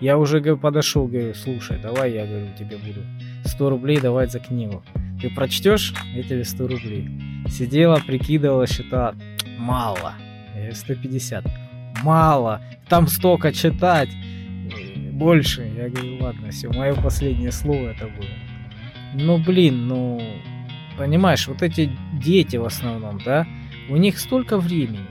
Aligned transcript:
Я 0.00 0.16
уже 0.16 0.40
говорю, 0.40 0.58
подошел, 0.58 1.06
говорю, 1.06 1.34
слушай, 1.34 1.78
давай 1.80 2.12
я 2.12 2.24
говорю, 2.26 2.48
тебе 2.56 2.76
буду 2.76 3.00
100 3.44 3.70
рублей 3.70 4.00
давать 4.00 4.30
за 4.30 4.38
книгу. 4.38 4.82
Ты 5.20 5.30
прочтешь, 5.30 5.92
я 6.14 6.22
тебе 6.22 6.44
100 6.44 6.68
рублей. 6.68 7.08
Сидела, 7.48 8.00
прикидывала, 8.06 8.66
считала, 8.66 9.16
мало. 9.58 10.14
Я 10.54 10.60
говорю, 10.60 10.74
150. 10.74 11.44
Мало. 12.04 12.60
Там 12.88 13.08
столько 13.08 13.52
читать. 13.52 14.10
Больше. 15.12 15.68
Я 15.76 15.88
говорю, 15.88 16.18
ладно, 16.22 16.50
все, 16.50 16.68
мое 16.68 16.94
последнее 16.94 17.50
слово 17.50 17.88
это 17.88 18.04
было. 18.04 18.28
Ну, 19.14 19.38
блин, 19.38 19.88
ну, 19.88 20.22
понимаешь, 20.96 21.48
вот 21.48 21.62
эти 21.62 21.90
дети 22.12 22.56
в 22.56 22.64
основном, 22.64 23.20
да, 23.24 23.46
у 23.88 23.96
них 23.96 24.18
столько 24.18 24.58
времени. 24.58 25.06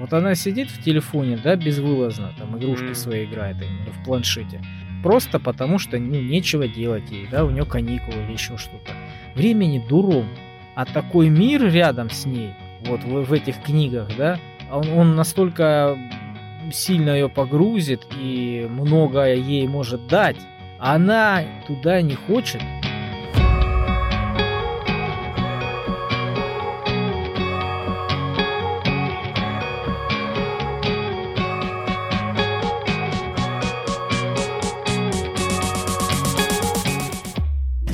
Вот 0.00 0.14
она 0.14 0.34
сидит 0.34 0.70
в 0.70 0.82
телефоне, 0.82 1.38
да, 1.42 1.56
безвылазно, 1.56 2.32
там 2.38 2.56
игрушки 2.56 2.84
mm. 2.84 2.94
свои 2.94 3.26
играет 3.26 3.56
именно 3.56 3.92
в 3.92 4.02
планшете. 4.02 4.62
Просто 5.02 5.38
потому 5.38 5.78
что 5.78 5.98
ну, 5.98 6.20
нечего 6.20 6.66
делать 6.66 7.10
ей, 7.10 7.28
да, 7.30 7.44
у 7.44 7.50
нее 7.50 7.66
каникулы 7.66 8.24
или 8.24 8.32
еще 8.32 8.56
что-то. 8.56 8.92
Времени 9.34 9.84
дуром. 9.86 10.26
А 10.74 10.86
такой 10.86 11.28
мир 11.28 11.62
рядом 11.70 12.08
с 12.08 12.24
ней, 12.24 12.54
вот 12.86 13.02
в, 13.04 13.24
в 13.24 13.32
этих 13.32 13.60
книгах, 13.62 14.08
да, 14.16 14.38
он, 14.72 14.88
он 14.90 15.16
настолько 15.16 15.98
сильно 16.72 17.10
ее 17.10 17.28
погрузит 17.28 18.06
и 18.18 18.66
многое 18.70 19.34
ей 19.34 19.66
может 19.66 20.06
дать, 20.06 20.36
а 20.78 20.94
она 20.94 21.42
туда 21.66 22.00
не 22.00 22.14
хочет, 22.14 22.62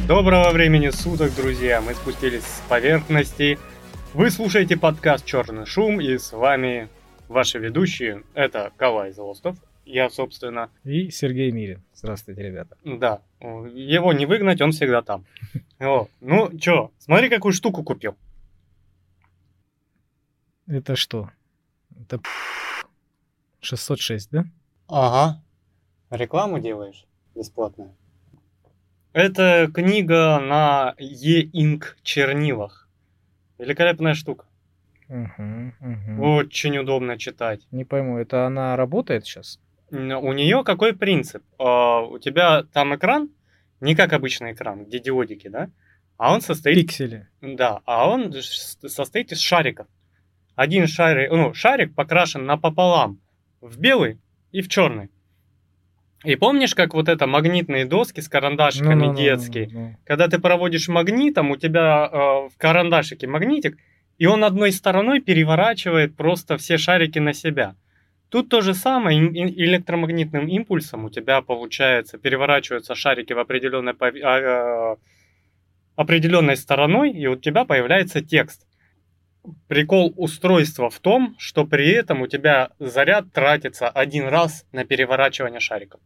Доброго 0.06 0.50
времени 0.50 0.90
суток, 0.90 1.34
друзья! 1.34 1.80
Мы 1.80 1.92
спустились 1.92 2.44
с 2.44 2.62
поверхности. 2.68 3.58
Вы 4.14 4.30
слушаете 4.30 4.76
подкаст 4.76 5.24
«Черный 5.24 5.66
шум» 5.66 6.00
и 6.00 6.16
с 6.16 6.30
вами 6.30 6.88
ваши 7.26 7.58
ведущие. 7.58 8.22
Это 8.32 8.72
Калай 8.76 9.10
Золостов, 9.10 9.56
я, 9.84 10.08
собственно... 10.08 10.70
И 10.84 11.10
Сергей 11.10 11.50
Мирин. 11.50 11.82
Здравствуйте, 11.92 12.44
ребята. 12.44 12.76
Да, 12.84 13.20
его 13.40 14.12
не 14.12 14.26
выгнать, 14.26 14.60
он 14.60 14.70
всегда 14.70 15.02
там. 15.02 15.24
О, 15.80 16.06
ну, 16.20 16.56
чё, 16.56 16.92
смотри, 17.00 17.28
какую 17.28 17.52
штуку 17.52 17.82
купил. 17.82 18.14
Это 20.68 20.94
что? 20.94 21.30
Это 22.00 22.20
606, 23.58 24.30
да? 24.30 24.44
Ага. 24.86 25.42
Рекламу 26.10 26.60
делаешь 26.60 27.04
бесплатную? 27.34 27.92
Это 29.16 29.70
книга 29.72 30.38
на 30.40 30.94
e-ink 30.98 31.84
чернилах. 32.02 32.86
Великолепная 33.58 34.12
штука. 34.12 34.44
Угу, 35.08 35.72
угу. 35.80 36.22
Очень 36.34 36.76
удобно 36.76 37.16
читать. 37.16 37.66
Не 37.70 37.86
пойму, 37.86 38.18
это 38.18 38.44
она 38.44 38.76
работает 38.76 39.24
сейчас? 39.24 39.58
У 39.90 40.32
нее 40.34 40.64
какой 40.64 40.94
принцип? 40.94 41.42
А, 41.58 42.02
у 42.02 42.18
тебя 42.18 42.64
там 42.74 42.94
экран, 42.94 43.30
не 43.80 43.94
как 43.94 44.12
обычный 44.12 44.52
экран, 44.52 44.84
где 44.84 44.98
диодики, 44.98 45.48
да? 45.48 45.70
А 46.18 46.34
он 46.34 46.42
состоит... 46.42 46.76
Пиксели. 46.76 47.26
Да, 47.40 47.80
а 47.86 48.10
он 48.10 48.34
состоит 48.34 49.32
из 49.32 49.40
шариков. 49.40 49.86
Один 50.56 50.86
шарик, 50.86 51.30
ну, 51.30 51.54
шарик 51.54 51.94
покрашен 51.94 52.44
напополам 52.44 53.22
в 53.62 53.78
белый 53.80 54.20
и 54.52 54.60
в 54.60 54.68
черный. 54.68 55.08
И 56.24 56.34
помнишь, 56.36 56.74
как 56.74 56.94
вот 56.94 57.08
это 57.08 57.26
магнитные 57.26 57.84
доски 57.84 58.20
с 58.20 58.28
карандашиками 58.28 58.94
ну, 58.94 59.04
ну, 59.06 59.12
ну 59.12 59.16
детские? 59.16 59.68
Ну, 59.70 59.80
ну, 59.80 59.86
ну. 59.86 59.96
Когда 60.04 60.28
ты 60.28 60.38
проводишь 60.38 60.88
магнитом, 60.88 61.50
у 61.50 61.56
тебя 61.56 62.08
э, 62.10 62.16
в 62.48 62.52
карандашике 62.56 63.26
магнитик, 63.26 63.76
и 64.18 64.26
он 64.26 64.44
одной 64.44 64.72
стороной 64.72 65.20
переворачивает 65.20 66.16
просто 66.16 66.56
все 66.56 66.78
шарики 66.78 67.18
на 67.18 67.32
себя. 67.32 67.74
Тут 68.28 68.48
то 68.48 68.60
же 68.60 68.74
самое, 68.74 69.20
электромагнитным 69.20 70.48
импульсом 70.48 71.04
у 71.04 71.10
тебя 71.10 71.42
получается, 71.42 72.18
переворачиваются 72.18 72.94
шарики 72.94 73.32
в 73.32 73.38
определенной, 73.38 73.92
э, 73.92 74.96
определенной 75.94 76.56
стороной, 76.56 77.12
и 77.12 77.26
у 77.26 77.36
тебя 77.36 77.64
появляется 77.64 78.20
текст. 78.20 78.66
Прикол 79.68 80.12
устройства 80.16 80.90
в 80.90 80.98
том, 81.00 81.34
что 81.38 81.66
при 81.66 81.88
этом 81.90 82.22
у 82.22 82.26
тебя 82.26 82.70
заряд 82.78 83.32
тратится 83.32 83.88
один 83.88 84.28
раз 84.28 84.66
на 84.72 84.84
переворачивание 84.84 85.60
шариков 85.60 86.00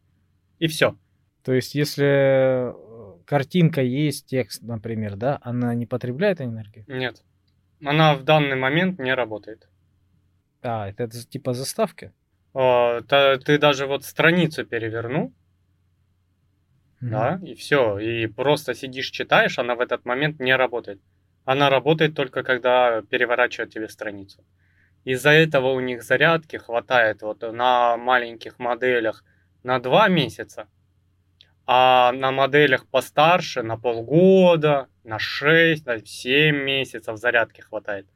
и 0.60 0.68
все. 0.68 0.96
То 1.42 1.52
есть, 1.52 1.74
если 1.74 2.04
э, 2.04 3.18
картинка 3.24 3.82
есть, 3.82 4.26
текст, 4.26 4.62
например, 4.62 5.16
да, 5.16 5.40
она 5.42 5.74
не 5.74 5.86
потребляет 5.86 6.40
энергию? 6.40 6.84
Нет. 6.86 7.24
Она 7.84 8.14
в 8.14 8.22
данный 8.24 8.56
момент 8.56 8.98
не 9.00 9.14
работает. 9.14 9.68
А, 10.62 10.88
это, 10.88 11.04
это 11.04 11.26
типа 11.26 11.54
заставки? 11.54 12.12
О, 12.52 13.00
то, 13.00 13.38
ты 13.38 13.58
даже 13.58 13.86
вот 13.86 14.04
страницу 14.04 14.66
перевернул, 14.66 15.32
mm-hmm. 17.00 17.08
да, 17.08 17.40
и 17.42 17.54
все, 17.54 17.98
и 17.98 18.26
просто 18.26 18.74
сидишь, 18.74 19.10
читаешь, 19.10 19.58
она 19.58 19.76
в 19.76 19.80
этот 19.80 20.04
момент 20.04 20.40
не 20.40 20.54
работает. 20.54 21.00
Она 21.44 21.70
работает 21.70 22.14
только 22.14 22.42
когда 22.42 23.02
переворачивает 23.02 23.72
тебе 23.72 23.88
страницу. 23.88 24.44
Из-за 25.04 25.30
этого 25.30 25.72
у 25.72 25.80
них 25.80 26.02
зарядки 26.02 26.56
хватает 26.56 27.22
вот 27.22 27.40
на 27.40 27.96
маленьких 27.96 28.58
моделях 28.58 29.24
на 29.62 29.78
2 29.78 30.08
месяца, 30.08 30.68
а 31.66 32.12
на 32.12 32.32
моделях 32.32 32.86
постарше 32.86 33.62
на 33.62 33.78
полгода, 33.78 34.88
на 35.04 35.18
6, 35.18 35.86
на 35.86 36.04
7 36.04 36.56
месяцев 36.56 37.16
зарядки 37.16 37.60
хватает. 37.60 38.06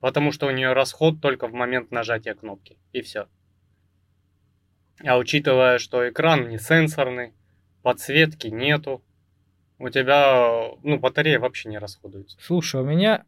Потому 0.00 0.32
что 0.32 0.46
у 0.46 0.50
нее 0.50 0.72
расход 0.72 1.20
только 1.20 1.48
в 1.48 1.52
момент 1.52 1.90
нажатия 1.90 2.34
кнопки. 2.34 2.78
И 2.92 3.02
все. 3.02 3.28
А 5.04 5.16
учитывая, 5.16 5.78
что 5.78 6.08
экран 6.08 6.48
не 6.48 6.58
сенсорный, 6.58 7.32
подсветки 7.82 8.48
нету, 8.48 9.02
у 9.82 9.90
тебя, 9.90 10.70
ну, 10.82 10.98
батарея 10.98 11.38
вообще 11.38 11.68
не 11.68 11.78
расходуется. 11.78 12.38
Слушай, 12.40 12.80
у 12.80 12.84
меня 12.84 13.24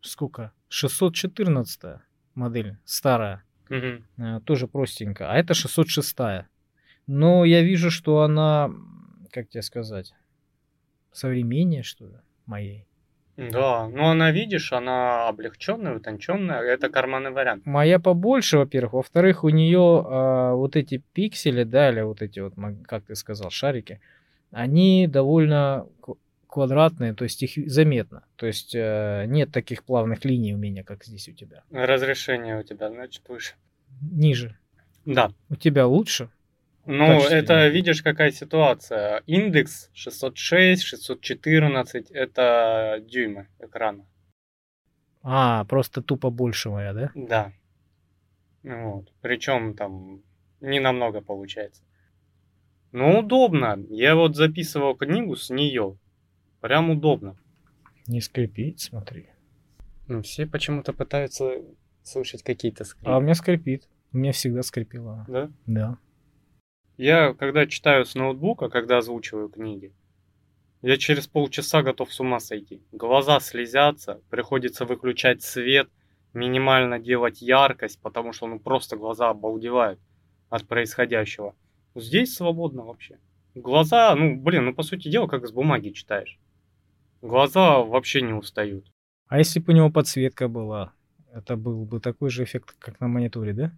сколько? 0.00 0.52
614 0.68 2.00
модель, 2.34 2.76
старая. 2.84 3.44
Угу. 3.70 4.40
Тоже 4.44 4.66
простенькая. 4.66 5.30
А 5.30 5.36
это 5.36 5.54
606. 5.54 6.46
Но 7.06 7.44
я 7.44 7.62
вижу, 7.62 7.90
что 7.90 8.22
она, 8.22 8.70
как 9.30 9.48
тебе 9.48 9.62
сказать, 9.62 10.12
современнее, 11.12 11.82
что 11.82 12.06
ли, 12.06 12.16
моей. 12.46 12.84
Да, 13.36 13.86
ну 13.88 14.06
она, 14.08 14.30
видишь, 14.30 14.72
она 14.72 15.28
облегченная, 15.28 15.96
утонченная, 15.96 16.60
это 16.62 16.88
карманный 16.88 17.30
вариант. 17.30 17.66
Моя 17.66 17.98
побольше, 17.98 18.56
во-первых. 18.56 18.94
Во-вторых, 18.94 19.44
у 19.44 19.50
нее 19.50 20.04
а, 20.06 20.54
вот 20.54 20.74
эти 20.74 21.02
пиксели, 21.12 21.64
да, 21.64 21.90
или 21.90 22.00
вот 22.00 22.22
эти 22.22 22.40
вот, 22.40 22.54
как 22.86 23.04
ты 23.04 23.14
сказал, 23.14 23.50
шарики, 23.50 24.00
они 24.50 25.06
довольно 25.06 25.86
квадратные, 26.48 27.12
то 27.14 27.24
есть 27.24 27.42
их 27.42 27.70
заметно. 27.70 28.24
То 28.36 28.46
есть 28.46 28.74
э, 28.74 29.24
нет 29.26 29.52
таких 29.52 29.84
плавных 29.84 30.24
линий 30.24 30.54
у 30.54 30.58
меня, 30.58 30.84
как 30.84 31.04
здесь 31.04 31.28
у 31.28 31.32
тебя. 31.32 31.62
Разрешение 31.70 32.58
у 32.58 32.62
тебя, 32.62 32.88
значит, 32.88 33.28
выше. 33.28 33.54
Ниже. 34.00 34.56
Да. 35.04 35.32
У 35.50 35.56
тебя 35.56 35.86
лучше? 35.86 36.30
Ну, 36.86 37.20
это 37.20 37.66
видишь, 37.68 38.02
какая 38.02 38.30
ситуация. 38.30 39.22
Индекс 39.26 39.90
606, 39.92 40.82
614 40.82 42.10
это 42.10 43.02
дюймы 43.06 43.48
экрана. 43.58 44.06
А, 45.22 45.64
просто 45.64 46.00
тупо 46.00 46.30
больше 46.30 46.70
моя, 46.70 46.92
да? 46.92 47.10
Да. 47.14 47.52
Вот. 48.62 49.12
Причем 49.20 49.74
там 49.74 50.22
не 50.60 50.78
намного 50.78 51.20
получается. 51.20 51.82
Ну, 52.96 53.18
удобно. 53.18 53.78
Я 53.90 54.16
вот 54.16 54.36
записывал 54.36 54.94
книгу 54.94 55.36
с 55.36 55.50
нее. 55.50 55.98
Прям 56.62 56.88
удобно. 56.88 57.36
Не 58.06 58.22
скрипит, 58.22 58.80
смотри. 58.80 59.28
Ну, 60.08 60.22
все 60.22 60.46
почему-то 60.46 60.94
пытаются 60.94 61.62
слышать 62.02 62.42
какие-то 62.42 62.84
скрипы. 62.84 63.10
А 63.10 63.18
у 63.18 63.20
меня 63.20 63.34
скрипит. 63.34 63.86
У 64.14 64.16
меня 64.16 64.32
всегда 64.32 64.62
скрипело. 64.62 65.26
Да? 65.28 65.50
Да. 65.66 65.98
Я, 66.96 67.34
когда 67.34 67.66
читаю 67.66 68.06
с 68.06 68.14
ноутбука, 68.14 68.70
когда 68.70 68.96
озвучиваю 68.96 69.50
книги, 69.50 69.92
я 70.80 70.96
через 70.96 71.26
полчаса 71.26 71.82
готов 71.82 72.10
с 72.10 72.18
ума 72.20 72.40
сойти. 72.40 72.80
Глаза 72.92 73.40
слезятся, 73.40 74.22
приходится 74.30 74.86
выключать 74.86 75.42
свет, 75.42 75.90
минимально 76.32 76.98
делать 76.98 77.42
яркость, 77.42 78.00
потому 78.00 78.32
что 78.32 78.46
ну 78.46 78.58
просто 78.58 78.96
глаза 78.96 79.28
обалдевают 79.28 80.00
от 80.48 80.66
происходящего. 80.66 81.54
Здесь 81.96 82.34
свободно 82.34 82.84
вообще. 82.84 83.18
Глаза, 83.54 84.14
ну 84.14 84.36
блин, 84.36 84.66
ну 84.66 84.74
по 84.74 84.82
сути 84.82 85.08
дела, 85.08 85.26
как 85.26 85.46
с 85.46 85.50
бумаги 85.50 85.90
читаешь. 85.90 86.38
Глаза 87.22 87.78
вообще 87.78 88.20
не 88.20 88.34
устают. 88.34 88.92
А 89.28 89.38
если 89.38 89.60
бы 89.60 89.72
у 89.72 89.76
него 89.76 89.90
подсветка 89.90 90.46
была, 90.46 90.92
это 91.32 91.56
был 91.56 91.86
бы 91.86 91.98
такой 92.00 92.28
же 92.28 92.44
эффект, 92.44 92.76
как 92.78 93.00
на 93.00 93.08
мониторе, 93.08 93.54
да? 93.54 93.72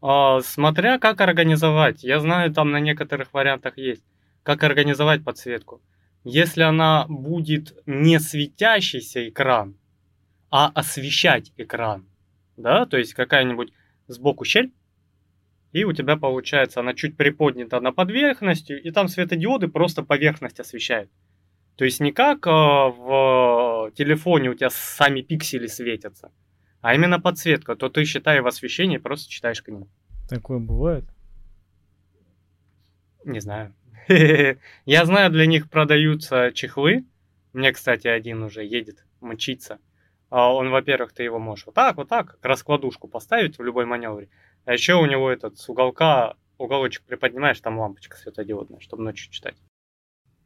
А, 0.00 0.40
смотря 0.40 0.98
как 0.98 1.20
организовать. 1.20 2.02
Я 2.02 2.20
знаю, 2.20 2.54
там 2.54 2.70
на 2.70 2.80
некоторых 2.80 3.34
вариантах 3.34 3.76
есть. 3.76 4.04
Как 4.42 4.62
организовать 4.64 5.22
подсветку. 5.22 5.82
Если 6.24 6.62
она 6.62 7.04
будет 7.08 7.76
не 7.84 8.18
светящийся 8.18 9.28
экран, 9.28 9.76
а 10.50 10.68
освещать 10.68 11.52
экран, 11.58 12.06
да, 12.56 12.86
то 12.86 12.96
есть 12.96 13.12
какая-нибудь 13.12 13.72
сбоку 14.06 14.46
щель, 14.46 14.72
и 15.72 15.84
у 15.84 15.92
тебя 15.92 16.16
получается 16.16 16.80
она 16.80 16.94
чуть 16.94 17.16
приподнята 17.16 17.80
на 17.80 17.92
поверхности, 17.92 18.72
и 18.72 18.90
там 18.90 19.08
светодиоды 19.08 19.68
просто 19.68 20.02
поверхность 20.02 20.60
освещают. 20.60 21.10
То 21.76 21.84
есть 21.84 22.00
не 22.00 22.12
как 22.12 22.46
э, 22.46 22.50
в 22.50 23.92
телефоне 23.94 24.50
у 24.50 24.54
тебя 24.54 24.70
сами 24.70 25.20
пиксели 25.20 25.66
светятся, 25.66 26.32
а 26.80 26.94
именно 26.94 27.20
подсветка, 27.20 27.76
то 27.76 27.88
ты, 27.88 28.04
считай, 28.04 28.40
в 28.40 28.46
освещении 28.46 28.98
просто 28.98 29.30
читаешь 29.30 29.62
книгу. 29.62 29.88
Такое 30.28 30.58
бывает? 30.58 31.04
Не 33.24 33.40
знаю. 33.40 33.74
Я 34.86 35.04
знаю, 35.04 35.30
для 35.30 35.46
них 35.46 35.70
продаются 35.70 36.50
чехлы. 36.52 37.04
Мне, 37.52 37.72
кстати, 37.72 38.08
один 38.08 38.42
уже 38.42 38.64
едет 38.64 39.04
мочиться. 39.20 39.78
А 40.30 40.52
он, 40.52 40.70
во-первых, 40.70 41.12
ты 41.12 41.22
его 41.22 41.38
можешь 41.38 41.66
вот 41.66 41.74
так, 41.74 41.96
вот 41.96 42.08
так, 42.08 42.38
раскладушку 42.42 43.08
поставить 43.08 43.58
в 43.58 43.62
любой 43.62 43.86
маневре. 43.86 44.28
А 44.68 44.74
еще 44.74 44.96
у 44.96 45.06
него 45.06 45.30
этот 45.30 45.56
с 45.56 45.66
уголка, 45.70 46.34
уголочек 46.58 47.02
приподнимаешь, 47.04 47.58
там 47.58 47.78
лампочка 47.78 48.18
светодиодная, 48.18 48.80
чтобы 48.80 49.02
ночью 49.02 49.32
читать. 49.32 49.56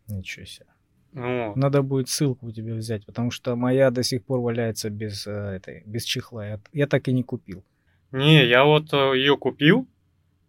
Ничего 0.06 0.46
себе. 0.46 0.68
Ну, 1.10 1.52
Надо 1.56 1.82
будет 1.82 2.08
ссылку 2.08 2.46
у 2.46 2.52
тебя 2.52 2.74
взять, 2.74 3.04
потому 3.04 3.32
что 3.32 3.56
моя 3.56 3.90
до 3.90 4.04
сих 4.04 4.22
пор 4.24 4.38
валяется 4.38 4.90
без, 4.90 5.26
э, 5.26 5.32
этой, 5.32 5.82
без 5.86 6.04
чехла. 6.04 6.46
Я, 6.46 6.60
я 6.72 6.86
так 6.86 7.08
и 7.08 7.12
не 7.12 7.24
купил. 7.24 7.64
не, 8.12 8.46
я 8.46 8.62
вот 8.62 8.92
ее 8.92 9.36
купил, 9.36 9.88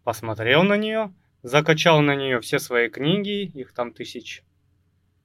посмотрел 0.04 0.62
на 0.62 0.76
нее, 0.76 1.12
закачал 1.42 2.00
на 2.00 2.14
нее 2.14 2.40
все 2.42 2.60
свои 2.60 2.88
книги, 2.88 3.42
их 3.42 3.72
там 3.72 3.92
тысяч, 3.92 4.44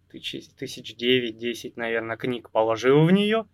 тысяч, 0.10 0.48
тысяч 0.58 0.96
девять, 0.96 1.38
десять, 1.38 1.78
наверное, 1.78 2.18
книг 2.18 2.50
положил 2.50 3.06
в 3.06 3.12
нее 3.12 3.46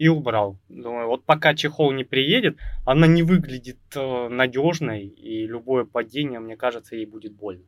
и 0.00 0.08
убрал. 0.08 0.58
Думаю, 0.70 1.08
вот 1.08 1.24
пока 1.24 1.54
чехол 1.54 1.92
не 1.92 2.04
приедет, 2.04 2.56
она 2.86 3.06
не 3.06 3.22
выглядит 3.22 3.78
э, 3.94 4.28
надежной, 4.30 5.06
и 5.06 5.46
любое 5.46 5.84
падение, 5.84 6.40
мне 6.40 6.56
кажется, 6.56 6.96
ей 6.96 7.04
будет 7.04 7.34
больно. 7.34 7.64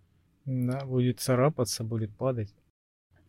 Да, 0.46 0.82
будет 0.86 1.20
царапаться, 1.20 1.84
будет 1.84 2.10
падать. 2.16 2.54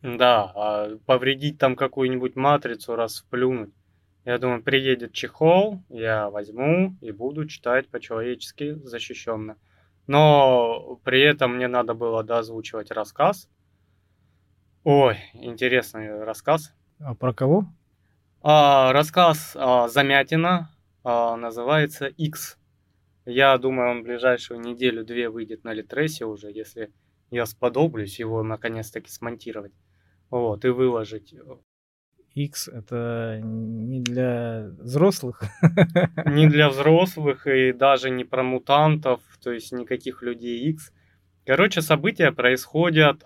Да, 0.00 0.50
а 0.54 0.96
повредить 1.04 1.58
там 1.58 1.76
какую-нибудь 1.76 2.34
матрицу, 2.34 2.96
расплюнуть. 2.96 3.74
Я 4.24 4.38
думаю, 4.38 4.62
приедет 4.62 5.12
чехол, 5.12 5.82
я 5.90 6.30
возьму 6.30 6.96
и 7.02 7.12
буду 7.12 7.46
читать 7.46 7.88
по-человечески 7.88 8.72
защищенно. 8.84 9.58
Но 10.06 10.98
при 11.04 11.20
этом 11.20 11.56
мне 11.56 11.68
надо 11.68 11.92
было 11.92 12.24
доозвучивать 12.24 12.90
рассказ. 12.90 13.50
Ой, 14.82 15.18
интересный 15.34 16.24
рассказ. 16.24 16.72
А 17.00 17.14
про 17.14 17.34
кого? 17.34 17.66
А, 18.46 18.92
рассказ 18.92 19.52
а, 19.54 19.88
Замятина 19.88 20.70
а, 21.02 21.34
называется 21.34 22.08
X. 22.08 22.58
Я 23.24 23.56
думаю, 23.56 23.92
он 23.92 24.00
в 24.02 24.04
ближайшую 24.04 24.60
неделю-две 24.60 25.30
выйдет 25.30 25.64
на 25.64 25.72
Литресе 25.72 26.26
уже, 26.26 26.50
если 26.50 26.92
я 27.30 27.46
сподоблюсь 27.46 28.18
его 28.18 28.42
наконец-таки 28.42 29.08
смонтировать. 29.08 29.72
Вот, 30.28 30.62
и 30.66 30.68
выложить. 30.68 31.34
X 32.34 32.68
это 32.68 33.40
не 33.42 34.02
для 34.02 34.68
взрослых. 34.78 35.42
Не 36.26 36.46
для 36.46 36.68
взрослых 36.68 37.46
и 37.46 37.72
даже 37.72 38.10
не 38.10 38.24
про 38.24 38.42
мутантов, 38.42 39.22
то 39.42 39.52
есть 39.52 39.72
никаких 39.72 40.20
людей 40.20 40.68
X. 40.68 40.92
Короче, 41.46 41.80
события 41.80 42.30
происходят... 42.30 43.24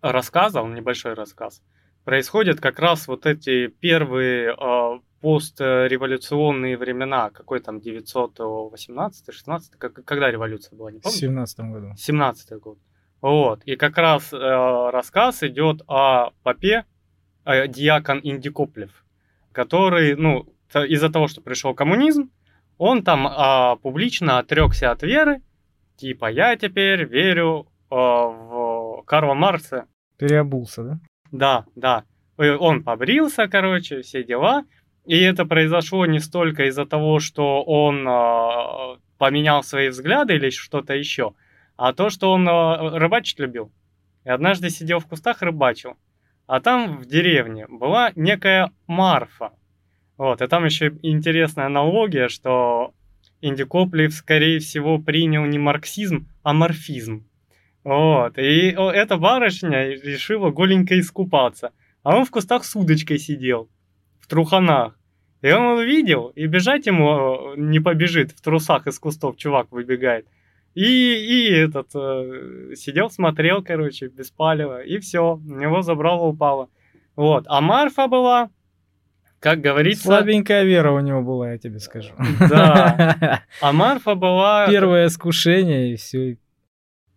Рассказа, 0.00 0.62
он 0.62 0.74
небольшой 0.74 1.12
рассказ. 1.12 1.60
Происходят 2.08 2.58
как 2.58 2.78
раз 2.78 3.06
вот 3.06 3.26
эти 3.26 3.66
первые 3.66 4.56
э, 4.58 5.00
постреволюционные 5.20 6.78
времена. 6.78 7.28
Какой 7.28 7.60
там 7.60 7.80
918 7.82 9.30
16 9.30 9.72
как, 9.76 9.92
Когда 10.06 10.30
революция 10.30 10.74
была, 10.74 10.90
не 10.90 11.00
В 11.00 11.02
помню? 11.02 11.18
семнадцатом 11.18 11.70
году. 11.70 11.92
17 11.98 12.58
год. 12.60 12.78
Вот. 13.20 13.62
И 13.64 13.76
как 13.76 13.98
раз 13.98 14.32
э, 14.32 14.36
рассказ 14.38 15.42
идет 15.42 15.82
о 15.86 16.30
попе 16.42 16.86
э, 17.44 17.68
диакон 17.68 18.20
Индикоплев, 18.22 19.04
который, 19.52 20.16
ну, 20.16 20.46
из-за 20.88 21.10
того, 21.10 21.28
что 21.28 21.42
пришел 21.42 21.74
коммунизм, 21.74 22.30
он 22.78 23.02
там 23.02 23.26
а, 23.26 23.76
публично 23.76 24.38
отрекся 24.38 24.92
от 24.92 25.02
веры, 25.02 25.42
типа 25.96 26.30
я 26.30 26.56
теперь 26.56 27.04
верю 27.04 27.66
э, 27.90 27.94
в 27.94 29.02
Карла 29.04 29.34
Маркса. 29.34 29.84
Переобулся, 30.16 30.84
да? 30.84 31.00
Да, 31.32 31.64
да. 31.76 32.04
Э, 32.38 32.56
Он 32.56 32.82
побрился, 32.82 33.48
короче, 33.48 34.02
все 34.02 34.24
дела. 34.24 34.64
И 35.04 35.18
это 35.18 35.46
произошло 35.46 36.04
не 36.06 36.20
столько 36.20 36.66
из-за 36.66 36.84
того, 36.84 37.18
что 37.18 37.62
он 37.62 38.06
э, 38.06 38.98
поменял 39.16 39.62
свои 39.62 39.88
взгляды 39.88 40.34
или 40.34 40.50
что-то 40.50 40.94
еще, 40.94 41.32
а 41.76 41.94
то, 41.94 42.10
что 42.10 42.30
он 42.30 42.46
э, 42.46 42.98
рыбачить 42.98 43.38
любил. 43.38 43.72
И 44.24 44.28
однажды 44.28 44.68
сидел 44.68 44.98
в 45.00 45.06
кустах, 45.06 45.40
рыбачил. 45.40 45.96
А 46.46 46.60
там 46.60 46.98
в 46.98 47.06
деревне 47.06 47.66
была 47.68 48.12
некая 48.16 48.70
Марфа. 48.86 49.52
Вот, 50.18 50.42
и 50.42 50.46
там 50.46 50.64
еще 50.64 50.92
интересная 51.02 51.66
аналогия, 51.66 52.28
что 52.28 52.92
Индикоплев, 53.40 54.12
скорее 54.12 54.58
всего, 54.58 54.98
принял 54.98 55.44
не 55.44 55.58
марксизм, 55.58 56.26
а 56.42 56.52
морфизм. 56.52 57.27
Вот, 57.88 58.36
и 58.36 58.68
эта 58.68 59.16
барышня 59.16 59.88
решила 59.88 60.50
голенько 60.50 61.00
искупаться. 61.00 61.72
А 62.02 62.18
он 62.18 62.26
в 62.26 62.30
кустах 62.30 62.64
с 62.64 62.76
удочкой 62.76 63.18
сидел, 63.18 63.70
в 64.20 64.26
труханах. 64.26 64.94
И 65.40 65.50
он 65.50 65.78
увидел, 65.78 66.26
и 66.36 66.44
бежать 66.44 66.86
ему 66.86 67.54
э, 67.54 67.54
не 67.56 67.80
побежит, 67.80 68.32
в 68.32 68.42
трусах 68.42 68.86
из 68.86 68.98
кустов 68.98 69.38
чувак 69.38 69.72
выбегает. 69.72 70.26
И, 70.74 70.84
и 70.84 71.50
этот, 71.50 71.88
э, 71.94 72.74
сидел, 72.76 73.08
смотрел, 73.08 73.62
короче, 73.62 74.08
без 74.08 74.30
палева, 74.30 74.82
и 74.82 74.98
все, 74.98 75.36
у 75.36 75.58
него 75.58 75.80
забрало, 75.80 76.26
упало. 76.26 76.68
Вот, 77.16 77.46
а 77.48 77.62
Марфа 77.62 78.06
была, 78.06 78.50
как 79.40 79.62
говорится... 79.62 80.02
Слабенькая 80.02 80.64
вера 80.64 80.90
у 80.90 81.00
него 81.00 81.22
была, 81.22 81.52
я 81.52 81.58
тебе 81.58 81.78
скажу. 81.78 82.12
Да. 82.50 83.44
А 83.62 83.72
Марфа 83.72 84.14
была... 84.14 84.66
Первое 84.68 85.06
искушение 85.06 85.94
и 85.94 85.96
все. 85.96 86.36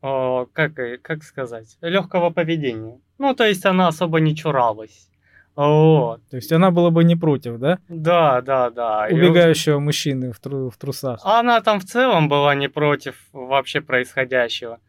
О, 0.02 0.46
как, 0.54 0.80
и- 0.80 0.98
как 0.98 1.24
сказать, 1.24 1.78
легкого 1.82 2.30
поведения. 2.32 3.00
Ну, 3.18 3.34
то 3.36 3.46
есть 3.46 3.66
она 3.66 3.88
особо 3.88 4.20
не 4.20 4.36
чуралась. 4.36 5.08
Вот. 5.56 6.22
То 6.30 6.38
есть 6.38 6.52
она 6.54 6.72
была 6.72 6.90
бы 6.92 7.04
не 7.04 7.16
против, 7.16 7.58
да? 7.60 7.78
Да, 7.90 8.42
да, 8.42 8.70
да. 8.70 9.08
И 9.10 9.14
Убегающего 9.14 9.80
мужчины 9.80 10.32
в, 10.32 10.40
тру- 10.40 10.70
в 10.70 10.78
трусах. 10.78 11.20
Она 11.24 11.60
там 11.62 11.80
в 11.80 11.84
целом 11.86 12.30
была 12.30 12.56
не 12.56 12.70
против 12.70 13.16
вообще 13.34 13.82
происходящего. 13.82 14.80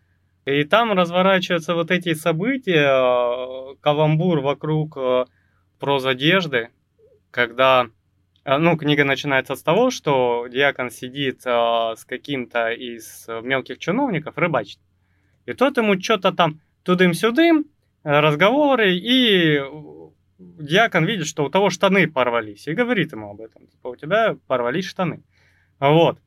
И 0.45 0.65
там 0.65 0.93
разворачиваются 0.93 1.75
вот 1.75 1.91
эти 1.91 2.15
события, 2.15 2.89
э, 2.89 3.75
каламбур 3.81 4.41
вокруг 4.41 4.97
прозодежды, 5.79 6.69
когда, 7.31 7.87
ну, 8.45 8.77
книга 8.77 9.05
начинается 9.05 9.57
с 9.57 9.63
того, 9.63 9.91
что 9.91 10.47
диакон 10.49 10.91
сидит 10.91 11.43
с 11.43 12.05
каким-то 12.07 12.71
из 12.71 13.27
мелких 13.43 13.79
чиновников, 13.79 14.39
рыбачит. 14.39 14.79
И 15.47 15.53
тот 15.53 15.77
ему 15.77 16.01
что-то 16.01 16.33
там 16.33 16.61
тудым-сюдым, 16.85 17.67
э, 18.05 18.21
разговоры, 18.21 18.95
и 18.95 19.61
диакон 20.39 21.05
видит, 21.05 21.27
что 21.27 21.45
у 21.45 21.51
того 21.51 21.71
штаны 21.71 22.11
порвались, 22.11 22.67
и 22.67 22.75
говорит 22.75 23.13
ему 23.13 23.31
об 23.31 23.41
этом. 23.41 23.67
Типа, 23.67 23.89
у 23.89 23.97
тебя 23.97 24.37
порвались 24.47 24.87
штаны. 24.87 25.23
Вот. 25.79 26.19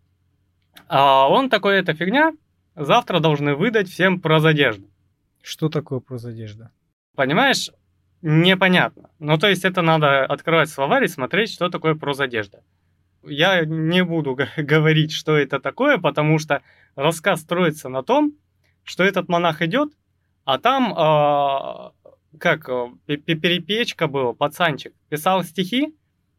А 0.88 1.30
он 1.30 1.50
такой, 1.50 1.78
эта 1.78 1.94
фигня, 1.94 2.34
завтра 2.76 3.20
должны 3.20 3.56
выдать 3.56 3.90
всем 3.90 4.20
прозодежду. 4.20 4.90
Что 5.42 5.70
такое 5.70 6.00
прозодежда? 6.00 6.72
Понимаешь? 7.16 7.70
Непонятно. 8.22 9.12
Ну, 9.20 9.38
то 9.38 9.48
есть 9.48 9.66
это 9.66 9.82
надо 9.82 10.26
открывать 10.26 10.70
словарь 10.70 11.06
и 11.06 11.08
смотреть, 11.08 11.54
что 11.54 11.70
такое 11.70 11.96
прозодежда. 11.96 12.64
Я 13.24 13.64
не 13.66 14.04
буду 14.04 14.38
говорить, 14.58 15.12
что 15.12 15.38
это 15.38 15.60
такое, 15.60 15.98
потому 15.98 16.40
что 16.40 16.62
рассказ 16.96 17.42
строится 17.42 17.90
на 17.90 18.04
том, 18.04 18.34
что 18.86 19.04
этот 19.04 19.28
монах 19.28 19.62
идет, 19.62 19.92
а 20.46 20.58
там, 20.60 20.94
а, 20.96 21.92
как, 22.40 22.70
э, 22.70 22.88
пе- 23.08 23.36
перепечка 23.36 24.08
был, 24.08 24.34
пацанчик, 24.34 24.94
писал 25.10 25.44
стихи, 25.44 25.94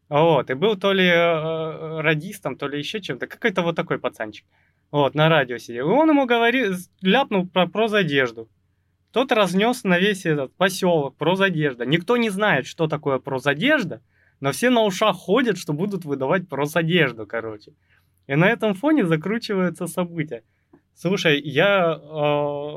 вот, 0.09 0.49
и 0.49 0.53
был 0.53 0.77
то 0.77 0.93
ли 0.93 1.05
э, 1.05 1.99
радистом, 2.01 2.57
то 2.57 2.67
ли 2.67 2.79
еще 2.79 3.01
чем-то, 3.01 3.27
какой-то 3.27 3.61
вот 3.61 3.75
такой 3.75 3.99
пацанчик. 3.99 4.45
Вот, 4.89 5.15
на 5.15 5.27
радио 5.27 5.57
сидел. 5.57 5.89
И 5.89 5.93
он 5.93 6.09
ему 6.09 6.25
говорил, 6.25 6.73
ляпнул 7.01 7.45
про 7.45 7.67
прозодежду. 7.67 8.49
Тот 9.11 9.33
разнес 9.33 9.83
на 9.83 9.99
весь 9.99 10.25
этот 10.25 10.55
поселок 10.55 11.17
прозодежда. 11.17 11.85
Никто 11.85 12.15
не 12.15 12.29
знает, 12.29 12.65
что 12.65 12.87
такое 12.87 13.19
прозодежда, 13.19 14.01
но 14.39 14.53
все 14.53 14.69
на 14.69 14.83
ушах 14.83 15.17
ходят, 15.17 15.57
что 15.57 15.73
будут 15.73 16.05
выдавать 16.05 16.47
прозодежду, 16.47 17.27
короче. 17.27 17.73
И 18.27 18.35
на 18.35 18.47
этом 18.47 18.73
фоне 18.73 19.05
закручиваются 19.05 19.87
события. 19.87 20.43
Слушай, 20.97 21.39
я, 21.41 21.93
э, 21.93 22.71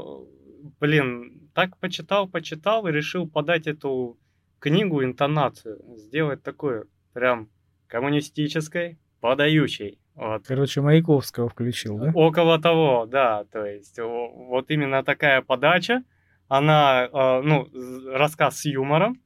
блин, 0.79 1.51
так 1.55 1.79
почитал, 1.79 2.29
почитал 2.29 2.87
и 2.87 2.93
решил 2.93 3.27
подать 3.27 3.67
эту 3.67 4.19
книгу 4.59 5.03
интонацию, 5.03 5.81
сделать 5.97 6.43
такую 6.43 6.91
прям 7.15 7.49
коммунистической, 7.87 8.99
подающей. 9.21 9.99
Вот. 10.15 10.47
Короче, 10.47 10.83
Маяковского 10.83 11.49
включил, 11.49 11.97
да? 11.97 12.13
Около 12.15 12.61
того, 12.61 13.07
да. 13.07 13.45
То 13.45 13.65
есть 13.65 13.99
вот 13.99 14.71
именно 14.71 15.03
такая 15.03 15.41
подача. 15.41 16.05
Она, 16.47 17.09
э, 17.11 17.41
ну, 17.43 17.69
рассказ 18.13 18.59
с 18.59 18.65
юмором. 18.67 19.23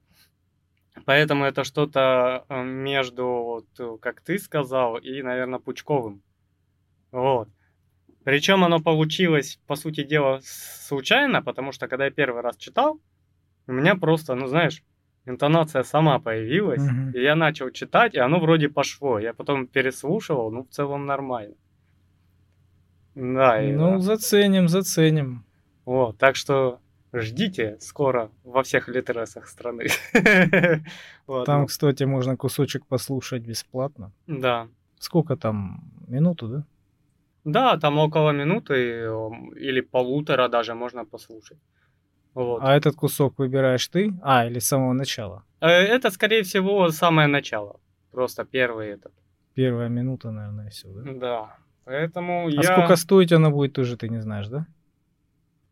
Поэтому 1.05 1.45
это 1.45 1.65
что-то 1.65 2.45
э, 2.49 2.63
между, 2.63 3.25
вот, 3.27 4.01
как 4.01 4.21
ты 4.21 4.39
сказал, 4.39 4.99
и, 4.99 5.21
наверное, 5.21 5.59
Пучковым. 5.59 6.23
Вот. 7.11 7.49
Причем 8.25 8.65
оно 8.65 8.81
получилось, 8.81 9.59
по 9.67 9.77
сути 9.77 10.03
дела, 10.03 10.41
случайно, 10.43 11.43
потому 11.43 11.73
что 11.73 11.89
когда 11.89 12.07
я 12.07 12.11
первый 12.11 12.43
раз 12.43 12.57
читал, 12.57 12.99
у 13.67 13.73
меня 13.73 13.95
просто, 13.97 14.35
ну 14.35 14.47
знаешь, 14.47 14.83
интонация 15.27 15.83
сама 15.85 16.19
появилась, 16.19 16.83
Мгм. 16.83 17.11
и 17.11 17.21
я 17.23 17.35
начал 17.37 17.71
читать, 17.71 18.15
и 18.15 18.19
оно 18.19 18.41
вроде 18.41 18.69
пошло. 18.69 19.19
Я 19.19 19.33
потом 19.35 19.67
переслушивал, 19.67 20.51
ну, 20.51 20.63
в 20.65 20.69
целом 20.71 21.07
нормально. 21.07 21.55
Да, 23.15 23.63
и, 23.63 23.73
Ну, 23.73 23.93
да. 23.93 23.99
заценим, 24.01 24.69
заценим. 24.69 25.45
Вот, 25.85 26.19
так 26.19 26.37
что 26.37 26.81
ждите 27.13 27.77
скоро 27.81 28.31
во 28.43 28.63
всех 28.63 28.89
литересах 28.89 29.47
страны. 29.49 29.87
Там, 31.47 31.61
ну, 31.61 31.67
кстати, 31.67 32.05
можно 32.05 32.37
кусочек 32.37 32.87
послушать 32.87 33.43
бесплатно. 33.43 34.11
Да. 34.27 34.67
Сколько 34.99 35.37
там? 35.37 35.85
Минуту, 36.09 36.49
да? 36.49 36.65
Да, 37.45 37.77
там 37.77 37.99
около 37.99 38.33
минуты 38.33 38.75
э, 38.75 39.31
или 39.57 39.81
полутора 39.83 40.49
даже 40.49 40.75
можно 40.75 41.05
послушать. 41.05 41.59
Вот. 42.35 42.63
А 42.63 42.75
этот 42.75 42.97
кусок 42.97 43.39
выбираешь 43.39 43.87
ты? 43.89 44.13
А, 44.23 44.47
или 44.47 44.59
с 44.59 44.67
самого 44.67 44.93
начала? 44.95 45.45
Э, 45.61 45.69
Это, 45.69 46.11
скорее 46.11 46.43
всего, 46.43 46.91
самое 46.91 47.29
начало. 47.29 47.81
Просто 48.11 48.45
первый 48.45 48.89
этот. 48.89 49.13
Первая 49.55 49.89
минута, 49.89 50.31
наверное, 50.31 50.71
все, 50.71 50.89
да? 50.89 51.13
Да. 51.13 51.57
Поэтому 51.85 52.47
А 52.47 52.51
я... 52.51 52.63
сколько 52.63 52.97
стоить 52.97 53.33
она 53.33 53.51
будет, 53.51 53.73
тоже 53.75 53.97
ты 53.97 54.09
не 54.09 54.21
знаешь, 54.23 54.49
да? 54.49 54.67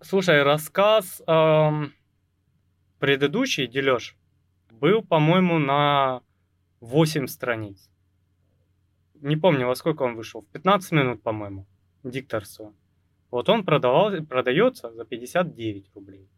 Слушай, 0.01 0.43
рассказ 0.43 1.23
эм, 1.27 1.93
предыдущий, 2.99 3.67
Дележ, 3.67 4.17
был, 4.71 5.03
по-моему, 5.03 5.59
на 5.59 6.21
8 6.81 7.27
страниц. 7.27 7.89
Не 9.23 9.37
помню, 9.37 9.69
во 9.69 9.77
сколько 9.77 10.03
он 10.03 10.17
вышел. 10.17 10.43
В 10.43 10.47
15 10.49 10.93
минут, 10.93 11.23
по-моему, 11.23 11.67
дикторство. 12.03 12.75
Вот 13.31 13.49
он 13.49 13.65
продавал, 13.65 14.11
продается 14.27 14.91
за 14.93 15.05
59 15.05 15.91
рублей. 15.95 16.29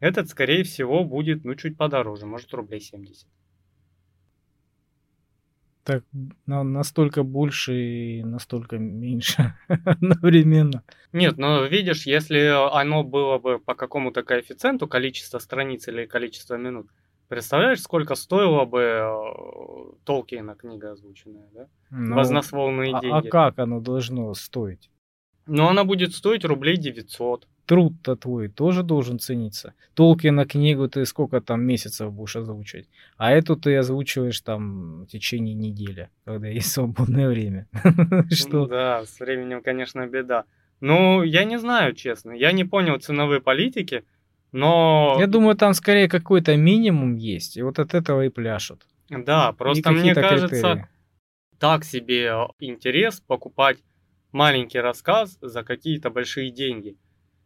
Этот, 0.00 0.28
скорее 0.28 0.64
всего, 0.64 1.04
будет, 1.04 1.44
ну, 1.44 1.54
чуть 1.54 1.76
подороже, 1.76 2.26
может, 2.26 2.52
рублей 2.52 2.80
70. 2.80 3.28
Так 5.84 6.04
на- 6.46 6.64
настолько 6.64 7.22
больше 7.22 7.74
и 7.74 8.24
настолько 8.24 8.78
меньше 8.78 9.54
одновременно. 9.68 10.82
Нет, 11.12 11.38
но 11.38 11.64
видишь, 11.64 12.04
если 12.04 12.40
оно 12.80 13.04
было 13.04 13.38
бы 13.38 13.60
по 13.60 13.74
какому-то 13.76 14.24
коэффициенту, 14.24 14.88
количество 14.88 15.38
страниц 15.38 15.86
или 15.86 16.04
количество 16.04 16.56
минут, 16.56 16.88
представляешь, 17.28 17.80
сколько 17.80 18.14
стоило 18.14 18.64
бы 18.64 18.80
э, 18.80 19.94
Толкиена 20.04 20.54
книга 20.54 20.92
озвученная, 20.92 21.48
да? 21.54 21.68
Ну, 21.90 22.16
Вознословные 22.16 22.94
а, 22.94 22.98
а 22.98 23.00
деньги. 23.00 23.28
как 23.28 23.58
оно 23.58 23.80
должно 23.80 24.34
стоить? 24.34 24.90
Но 25.46 25.68
она 25.68 25.84
будет 25.84 26.14
стоить 26.14 26.44
рублей 26.44 26.76
900. 26.76 27.46
Труд-то 27.66 28.16
твой 28.16 28.48
тоже 28.48 28.82
должен 28.82 29.18
цениться. 29.18 29.74
Толкина 29.94 30.46
книгу 30.46 30.88
ты 30.88 31.04
сколько 31.04 31.40
там 31.40 31.62
месяцев 31.62 32.12
будешь 32.12 32.36
озвучивать? 32.36 32.88
А 33.18 33.30
эту 33.32 33.56
ты 33.56 33.76
озвучиваешь 33.76 34.40
там 34.40 35.02
в 35.02 35.06
течение 35.06 35.54
недели, 35.54 36.08
когда 36.24 36.48
есть 36.48 36.72
свободное 36.72 37.28
время. 37.28 37.66
Что? 38.30 38.66
Да, 38.66 39.04
с 39.04 39.20
временем, 39.20 39.62
конечно, 39.62 40.06
беда. 40.06 40.44
Ну, 40.80 41.22
я 41.22 41.44
не 41.44 41.58
знаю, 41.58 41.94
честно. 41.94 42.32
Я 42.32 42.52
не 42.52 42.64
понял 42.64 42.98
ценовой 42.98 43.40
политики, 43.40 44.04
но... 44.52 45.16
Я 45.18 45.26
думаю, 45.26 45.56
там 45.56 45.74
скорее 45.74 46.08
какой-то 46.08 46.56
минимум 46.56 47.14
есть, 47.14 47.56
и 47.56 47.62
вот 47.62 47.78
от 47.78 47.94
этого 47.94 48.24
и 48.24 48.28
пляшут. 48.28 48.86
Да, 49.08 49.52
просто 49.52 49.90
мне 49.90 50.14
кажется, 50.14 50.48
критерии. 50.48 50.86
так 51.58 51.84
себе 51.84 52.32
интерес 52.58 53.20
покупать 53.20 53.78
маленький 54.32 54.80
рассказ 54.80 55.38
за 55.40 55.62
какие-то 55.62 56.10
большие 56.10 56.50
деньги. 56.50 56.96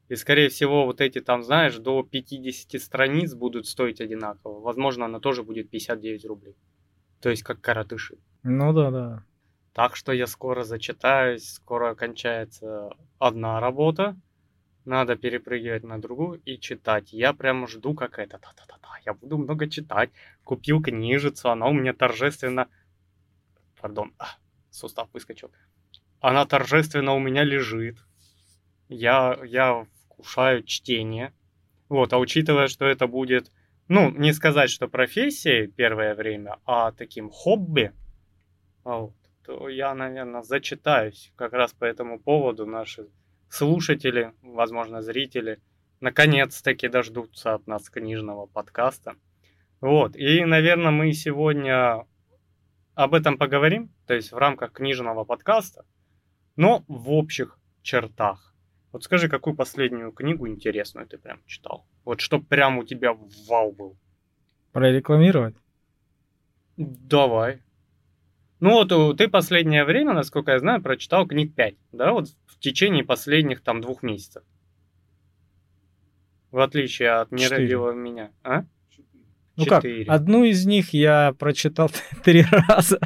И, 0.09 0.17
скорее 0.17 0.49
всего, 0.49 0.85
вот 0.85 1.01
эти 1.01 1.21
там, 1.21 1.43
знаешь, 1.43 1.77
до 1.77 2.03
50 2.03 2.81
страниц 2.81 3.35
будут 3.35 3.67
стоить 3.67 4.01
одинаково. 4.01 4.61
Возможно, 4.61 5.07
она 5.07 5.21
тоже 5.21 5.43
будет 5.43 5.71
59 5.71 6.25
рублей. 6.27 6.57
То 7.21 7.31
есть, 7.31 7.43
как 7.43 7.61
коротыши. 7.61 8.19
Ну 8.43 8.73
да, 8.73 8.91
да. 8.91 9.25
Так 9.73 9.97
что 9.97 10.13
я 10.13 10.27
скоро 10.27 10.65
зачитаюсь, 10.65 11.49
скоро 11.49 11.95
кончается 11.95 12.91
одна 13.19 13.61
работа. 13.61 14.17
Надо 14.85 15.17
перепрыгивать 15.17 15.85
на 15.85 16.01
другую 16.01 16.41
и 16.45 16.59
читать. 16.59 17.13
Я 17.13 17.33
прям 17.33 17.69
жду, 17.69 17.95
как 17.95 18.19
это. 18.19 18.39
Да-да-да, 18.39 18.89
я 19.07 19.15
буду 19.15 19.39
много 19.39 19.69
читать. 19.69 20.11
Купил 20.45 20.83
книжицу, 20.83 21.51
она 21.51 21.69
у 21.69 21.73
меня 21.73 21.93
торжественно... 21.93 22.69
Пардон, 23.81 24.13
а, 24.19 24.27
сустав 24.71 25.09
выскочил. 25.13 25.53
Она 26.21 26.47
торжественно 26.47 27.15
у 27.15 27.21
меня 27.21 27.45
лежит. 27.45 27.99
Я, 28.89 29.39
я 29.45 29.87
вкушаю 30.05 30.65
чтение. 30.65 31.33
Вот, 31.89 32.13
а 32.13 32.19
учитывая, 32.19 32.69
что 32.69 32.87
это 32.87 33.07
будет, 33.07 33.53
ну, 33.89 34.11
не 34.11 34.33
сказать, 34.33 34.71
что 34.71 34.89
профессией 34.89 35.67
первое 35.67 36.15
время, 36.15 36.59
а 36.65 36.91
таким 36.93 37.29
хобби, 37.29 37.93
а 38.85 38.99
вот, 38.99 39.15
то 39.45 39.69
я, 39.69 39.95
наверное, 39.95 40.43
зачитаюсь 40.43 41.33
как 41.37 41.53
раз 41.53 41.73
по 41.73 41.85
этому 41.85 42.19
поводу. 42.19 42.67
Наши 42.67 43.09
слушатели, 43.53 44.33
возможно, 44.41 45.03
зрители, 45.03 45.61
наконец-таки 46.01 46.89
дождутся 46.89 47.55
от 47.55 47.67
нас 47.67 47.91
книжного 47.91 48.47
подкаста. 48.47 49.15
Вот, 49.83 50.17
и, 50.17 50.45
наверное, 50.45 50.91
мы 50.91 51.13
сегодня 51.13 52.07
об 52.95 53.13
этом 53.13 53.37
поговорим, 53.37 53.93
то 54.07 54.15
есть 54.15 54.33
в 54.33 54.39
рамках 54.39 54.73
книжного 54.73 55.25
подкаста, 55.25 55.85
но 56.57 56.83
в 56.89 57.11
общих 57.13 57.59
чертах. 57.83 58.55
Вот 58.91 59.05
скажи, 59.05 59.29
какую 59.29 59.55
последнюю 59.55 60.13
книгу 60.13 60.49
интересную 60.49 61.07
ты 61.07 61.19
прям 61.19 61.43
читал? 61.45 61.87
Вот 62.05 62.21
чтоб 62.21 62.47
прям 62.47 62.79
у 62.79 62.85
тебя 62.85 63.13
вау 63.49 63.73
был. 63.73 63.99
Прорекламировать? 64.73 65.57
Давай. 66.79 67.61
Ну 68.63 68.85
вот 68.89 69.17
ты 69.19 69.27
последнее 69.29 69.85
время, 69.85 70.13
насколько 70.13 70.53
я 70.53 70.61
знаю, 70.61 70.81
прочитал 70.81 71.27
книг 71.27 71.53
5, 71.57 71.75
да, 71.91 72.13
вот 72.13 72.29
в 72.47 72.61
течение 72.61 73.03
последних 73.05 73.61
там 73.61 73.81
двух 73.81 74.05
месяцев. 74.05 74.45
В 76.53 76.61
отличие 76.61 77.11
от 77.11 77.33
«Не 77.33 77.43
Четыре. 77.43 77.63
родила 77.65 77.93
меня». 77.93 78.31
А? 78.45 78.63
Ну 79.57 79.67
как, 79.67 79.83
Четыре. 79.83 80.05
одну 80.05 80.45
из 80.45 80.65
них 80.65 80.93
я 80.95 81.35
прочитал 81.37 81.91
три 82.25 82.45
раза. 82.69 83.01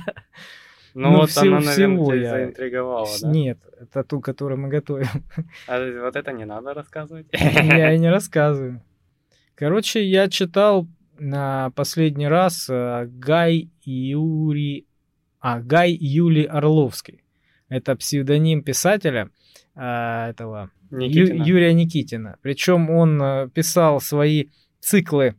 Ну, 0.92 1.10
ну, 1.12 1.16
вот 1.20 1.30
всего- 1.30 1.56
она, 1.56 1.64
наверное, 1.64 1.72
всего 1.72 2.06
тебя 2.12 2.20
я- 2.22 2.30
заинтриговала, 2.32 3.08
да? 3.22 3.28
Нет, 3.30 3.58
это 3.80 4.04
ту, 4.04 4.20
которую 4.20 4.60
мы 4.60 4.68
готовим. 4.68 5.06
А 5.68 6.02
вот 6.02 6.16
это 6.16 6.32
не 6.32 6.44
надо 6.44 6.74
рассказывать. 6.74 7.28
Я 7.32 7.94
и 7.94 7.98
не 7.98 8.10
рассказываю. 8.10 8.82
Короче, 9.54 10.04
я 10.04 10.28
читал 10.28 10.86
на 11.18 11.70
последний 11.70 12.28
раз 12.28 12.68
э, 12.68 13.06
Гай 13.08 13.70
Юрий... 13.84 14.86
А, 15.40 15.60
Гай 15.60 15.92
Юлий 15.92 16.44
Орловский. 16.44 17.22
Это 17.68 17.96
псевдоним 17.96 18.62
писателя 18.62 19.30
э, 19.74 20.30
этого 20.30 20.70
Ю- 20.90 20.98
Никитина. 20.98 21.44
Юрия 21.44 21.74
Никитина. 21.74 22.38
Причем 22.42 22.90
он 22.90 23.20
э, 23.22 23.48
писал 23.48 24.00
свои 24.00 24.46
циклы, 24.80 25.34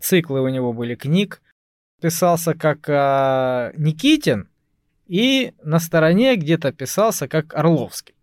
циклы 0.00 0.40
у 0.40 0.48
него 0.48 0.72
были 0.72 0.94
книг, 0.94 1.42
писался 2.00 2.54
как 2.54 2.88
э, 2.88 3.72
Никитин, 3.76 4.48
и 5.06 5.52
на 5.62 5.80
стороне 5.80 6.36
где-то 6.36 6.72
писался 6.72 7.28
как 7.28 7.54
Орловский. 7.54 8.14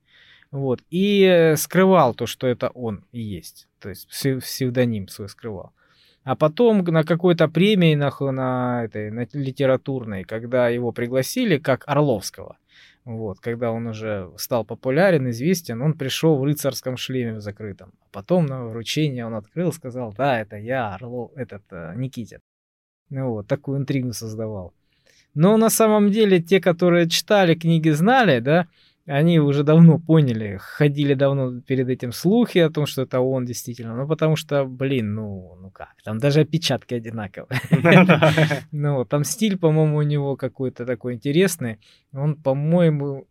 Вот. 0.52 0.82
И 0.90 1.24
э, 1.24 1.56
скрывал 1.58 2.14
то, 2.14 2.26
что 2.26 2.48
это 2.48 2.70
он 2.70 3.06
и 3.12 3.22
есть. 3.22 3.68
То 3.80 3.90
есть 3.90 4.08
псев- 4.10 4.40
псевдоним 4.42 5.08
свой 5.08 5.30
скрывал. 5.30 5.74
А 6.24 6.36
потом 6.36 6.84
на 6.84 7.04
какой-то 7.04 7.48
премии 7.48 7.96
на, 7.96 8.12
на, 8.32 8.84
этой, 8.86 9.10
на 9.10 9.26
литературной, 9.34 10.24
когда 10.24 10.70
его 10.70 10.92
пригласили 10.92 11.58
как 11.58 11.84
Орловского, 11.88 12.58
вот, 13.06 13.40
когда 13.40 13.72
он 13.72 13.88
уже 13.88 14.32
стал 14.38 14.64
популярен, 14.64 15.30
известен, 15.32 15.82
он 15.82 15.94
пришел 15.94 16.38
в 16.38 16.44
рыцарском 16.44 16.98
шлеме 16.98 17.34
в 17.34 17.42
закрытом. 17.42 17.94
А 18.02 18.06
потом 18.12 18.46
на 18.46 18.66
вручение 18.66 19.26
он 19.26 19.34
открыл, 19.34 19.74
сказал, 19.74 20.14
да, 20.16 20.40
это 20.40 20.58
я, 20.58 20.94
Орлов, 20.94 21.32
этот 21.36 21.64
э, 21.72 21.94
Никитин. 21.96 22.40
Ну 23.10 23.32
вот, 23.32 23.48
такую 23.48 23.80
интригу 23.80 24.14
создавал. 24.14 24.74
Но 25.34 25.58
на 25.58 25.70
самом 25.70 26.12
деле 26.12 26.42
те, 26.42 26.62
которые 26.62 27.10
читали 27.10 27.56
книги, 27.56 27.90
знали, 27.90 28.40
да, 28.40 28.68
они 29.06 29.40
уже 29.40 29.64
давно 29.64 30.00
поняли, 30.00 30.58
ходили 30.60 31.14
давно 31.14 31.62
перед 31.62 31.90
этим 31.90 32.12
слухи 32.12 32.60
о 32.60 32.70
том, 32.70 32.86
что 32.86 33.02
это 33.04 33.20
он 33.20 33.46
действительно. 33.46 33.96
Ну, 33.96 34.08
потому 34.08 34.36
что, 34.36 34.66
блин, 34.66 35.16
ну, 35.16 35.56
ну 35.60 35.72
как, 35.72 35.96
там 36.04 36.20
даже 36.20 36.42
опечатки 36.42 36.94
одинаковые. 36.94 37.60
Ну, 38.72 39.06
там 39.06 39.24
стиль, 39.24 39.58
по-моему, 39.58 39.98
у 39.98 40.02
него 40.02 40.36
какой-то 40.36 40.86
такой 40.86 41.14
интересный. 41.14 41.80
Он, 42.14 42.36
по-моему, 42.36 43.28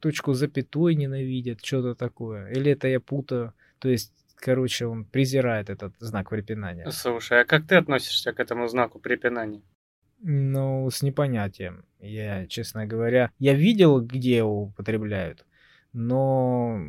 точку 0.00 0.32
запятой 0.32 0.94
ненавидит, 0.94 1.64
что-то 1.64 1.94
такое. 1.94 2.50
Или 2.50 2.72
это 2.72 2.88
я 2.88 3.00
путаю. 3.00 3.52
То 3.78 3.88
есть, 3.88 4.12
короче, 4.36 4.86
он 4.86 5.04
презирает 5.04 5.70
этот 5.70 5.94
знак 5.98 6.30
препинания. 6.30 6.90
Слушай, 6.90 7.42
а 7.42 7.44
как 7.44 7.66
ты 7.66 7.76
относишься 7.76 8.32
к 8.32 8.40
этому 8.40 8.68
знаку 8.68 8.98
препинания? 8.98 9.62
Ну, 10.22 10.90
с 10.90 11.02
непонятием. 11.02 11.84
Я, 12.00 12.46
честно 12.46 12.86
говоря, 12.86 13.30
я 13.38 13.54
видел, 13.54 14.00
где 14.00 14.38
его 14.38 14.64
употребляют, 14.64 15.44
но 15.92 16.80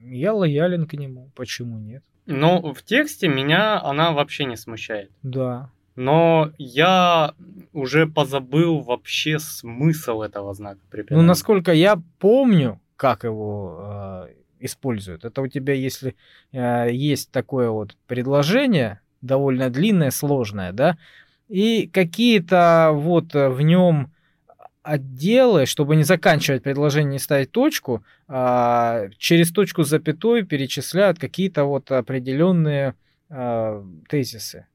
я 0.00 0.34
лоялен 0.34 0.86
к 0.86 0.94
нему. 0.94 1.30
Почему 1.34 1.78
нет? 1.78 2.02
Ну, 2.26 2.72
в 2.72 2.82
тексте 2.82 3.28
меня 3.28 3.80
она 3.82 4.12
вообще 4.12 4.44
не 4.44 4.56
смущает. 4.56 5.10
Да. 5.22 5.70
Но 5.96 6.52
я 6.58 7.34
уже 7.72 8.06
позабыл 8.06 8.80
вообще 8.80 9.38
смысл 9.38 10.22
этого 10.22 10.54
знака 10.54 10.80
препинания. 10.90 11.22
Ну, 11.22 11.28
насколько 11.28 11.72
я 11.72 12.00
помню, 12.18 12.80
как 12.96 13.24
его 13.24 14.28
э, 14.28 14.34
используют. 14.60 15.24
Это 15.24 15.42
у 15.42 15.48
тебя, 15.48 15.74
если 15.74 16.14
э, 16.52 16.88
есть 16.92 17.30
такое 17.30 17.68
вот 17.68 17.96
предложение, 18.06 19.01
довольно 19.22 19.70
длинное, 19.70 20.10
сложное, 20.10 20.72
да, 20.72 20.98
и 21.48 21.86
какие-то 21.86 22.90
вот 22.92 23.34
в 23.34 23.60
нем 23.60 24.12
отделы, 24.82 25.66
чтобы 25.66 25.96
не 25.96 26.02
заканчивать 26.02 26.62
предложение, 26.62 27.12
не 27.12 27.18
ставить 27.18 27.52
точку, 27.52 28.04
а, 28.28 29.08
через 29.16 29.52
точку 29.52 29.84
с 29.84 29.88
запятой 29.88 30.42
перечисляют 30.42 31.18
какие-то 31.18 31.64
вот 31.64 31.90
определенные 31.90 32.94
а, 33.30 33.84
тезисы. 34.08 34.66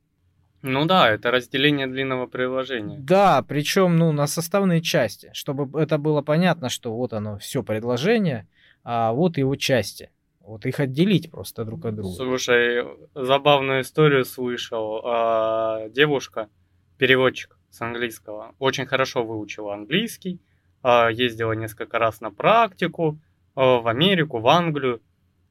Ну 0.63 0.85
да, 0.85 1.09
это 1.09 1.31
разделение 1.31 1.87
длинного 1.87 2.25
предложения. 2.25 2.97
Да, 2.99 3.43
причем 3.47 3.97
ну, 3.97 4.11
на 4.11 4.27
составные 4.27 4.81
части, 4.81 5.29
чтобы 5.33 5.79
это 5.79 5.97
было 5.97 6.21
понятно, 6.21 6.69
что 6.69 6.95
вот 6.95 7.13
оно 7.13 7.37
все 7.37 7.63
предложение, 7.63 8.47
а 8.83 9.11
вот 9.11 9.37
его 9.37 9.55
части. 9.55 10.09
Вот 10.47 10.65
их 10.65 10.79
отделить 10.79 11.29
просто 11.29 11.65
друг 11.65 11.83
от 11.83 11.95
друга. 11.95 12.15
Слушай, 12.15 12.85
забавную 13.13 13.81
историю 13.81 14.23
слышал. 14.23 15.01
А, 15.03 15.89
девушка, 15.89 16.49
переводчик 16.97 17.57
с 17.69 17.81
английского, 17.81 18.55
очень 18.57 18.85
хорошо 18.85 19.25
выучила 19.25 19.73
английский, 19.73 20.39
а, 20.81 21.09
ездила 21.09 21.51
несколько 21.51 21.99
раз 21.99 22.21
на 22.21 22.31
практику 22.31 23.19
а, 23.55 23.81
в 23.81 23.87
Америку, 23.89 24.39
в 24.39 24.47
Англию. 24.47 25.01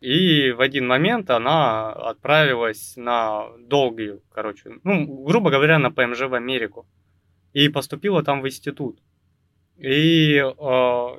И 0.00 0.50
в 0.52 0.62
один 0.62 0.86
момент 0.86 1.28
она 1.28 1.92
отправилась 1.92 2.94
на 2.96 3.48
долгий, 3.58 4.20
короче, 4.32 4.78
ну, 4.82 5.24
грубо 5.24 5.50
говоря, 5.50 5.78
на 5.78 5.90
ПМЖ 5.90 6.22
в 6.22 6.34
Америку. 6.34 6.86
И 7.52 7.68
поступила 7.68 8.22
там 8.22 8.40
в 8.40 8.46
институт. 8.46 8.98
И 9.78 10.36
э, 10.36 10.42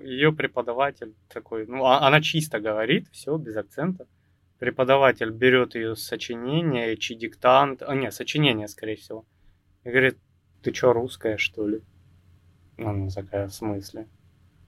ее 0.01 0.33
преподаватель 0.33 1.13
такой, 1.29 1.67
ну, 1.67 1.85
а, 1.85 2.07
она 2.07 2.21
чисто 2.21 2.59
говорит, 2.59 3.07
все, 3.11 3.37
без 3.37 3.55
акцента. 3.55 4.07
Преподаватель 4.57 5.29
берет 5.29 5.75
ее 5.75 5.95
сочинение, 5.95 6.97
чи 6.97 7.13
диктант, 7.13 7.83
а 7.83 7.95
нет, 7.95 8.13
сочинение, 8.13 8.67
скорее 8.67 8.95
всего. 8.95 9.25
И 9.83 9.89
говорит, 9.89 10.17
ты 10.63 10.73
что, 10.73 10.93
русская, 10.93 11.37
что 11.37 11.67
ли? 11.67 11.81
Она 12.79 13.09
такая, 13.09 13.47
в 13.47 13.53
смысле? 13.53 14.07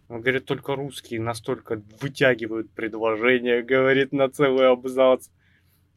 Он 0.08 0.22
говорит, 0.22 0.46
только 0.46 0.76
русские 0.76 1.20
настолько 1.20 1.82
вытягивают 2.00 2.72
предложение, 2.72 3.64
говорит, 3.64 4.12
на 4.12 4.30
целый 4.30 4.70
абзац. 4.70 5.30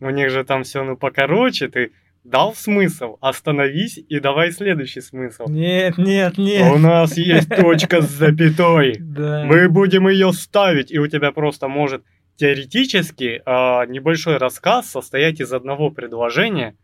У 0.00 0.08
них 0.10 0.30
же 0.30 0.44
там 0.44 0.64
все, 0.64 0.82
ну, 0.82 0.96
покороче, 0.96 1.68
ты 1.68 1.92
дал 2.24 2.54
смысл, 2.54 3.16
остановись 3.20 3.98
и 4.08 4.20
давай 4.20 4.52
следующий 4.52 5.00
смысл. 5.00 5.46
Нет, 5.48 5.98
нет, 5.98 6.38
нет. 6.38 6.72
У 6.72 6.78
нас 6.78 7.16
есть 7.16 7.48
точка 7.48 8.00
с 8.02 8.10
запятой. 8.10 8.98
Да. 9.12 9.44
Мы 9.44 9.68
будем 9.68 10.08
ее 10.08 10.32
ставить, 10.32 10.90
и 10.90 10.98
у 10.98 11.06
тебя 11.06 11.32
просто 11.32 11.68
может 11.68 12.02
теоретически 12.36 13.42
э, 13.44 13.86
небольшой 13.88 14.38
рассказ 14.38 14.90
состоять 14.90 15.40
из 15.40 15.52
одного 15.52 15.90
предложения, 15.90 16.76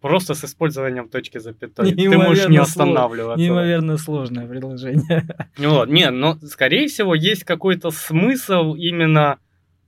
просто 0.00 0.34
с 0.34 0.44
использованием 0.44 1.08
точки 1.08 1.38
запятой. 1.38 1.94
Ты 1.94 2.10
можешь 2.10 2.48
не 2.48 2.56
останавливаться. 2.56 3.40
Неимоверно 3.40 3.98
сложное 3.98 4.46
предложение. 4.46 5.26
Вот, 5.58 5.88
не, 5.88 6.10
но 6.10 6.34
скорее 6.34 6.88
всего 6.88 7.14
есть 7.14 7.44
какой-то 7.44 7.90
смысл 7.92 8.74
именно 8.74 9.38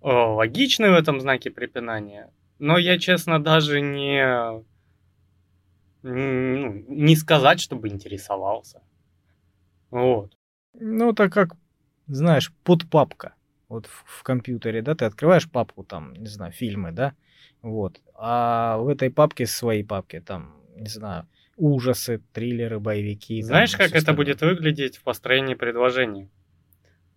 э, 0.03 0.09
логичный 0.09 0.91
в 0.91 0.95
этом 0.95 1.21
знаке 1.21 1.51
препинания. 1.51 2.31
Но 2.61 2.79
я, 2.79 2.99
честно, 2.99 3.43
даже 3.43 3.81
не 3.81 4.63
ну, 6.09 6.85
не 6.89 7.17
сказать, 7.17 7.61
чтобы 7.61 7.89
интересовался. 7.89 8.83
Вот. 9.91 10.37
Ну, 10.75 11.13
так 11.13 11.33
как, 11.33 11.57
знаешь, 12.07 12.53
подпапка. 12.65 13.35
Вот 13.69 13.87
в, 13.87 14.05
в 14.07 14.23
компьютере, 14.23 14.81
да, 14.83 14.95
ты 14.95 15.05
открываешь 15.05 15.51
папку, 15.51 15.85
там, 15.85 16.15
не 16.15 16.29
знаю, 16.29 16.53
фильмы, 16.53 16.93
да, 16.93 17.15
вот. 17.61 18.01
А 18.15 18.79
в 18.79 18.89
этой 18.89 19.11
папке 19.11 19.47
своей 19.47 19.85
папке, 19.85 20.21
там, 20.21 20.55
не 20.75 20.89
знаю, 20.89 21.29
ужасы, 21.57 22.23
триллеры, 22.33 22.81
боевики. 22.81 23.43
Знаешь, 23.43 23.73
там, 23.73 23.81
как 23.81 23.95
это 23.95 24.15
будет 24.15 24.41
выглядеть 24.41 24.97
в 24.97 25.03
построении 25.03 25.55
предложения? 25.55 26.31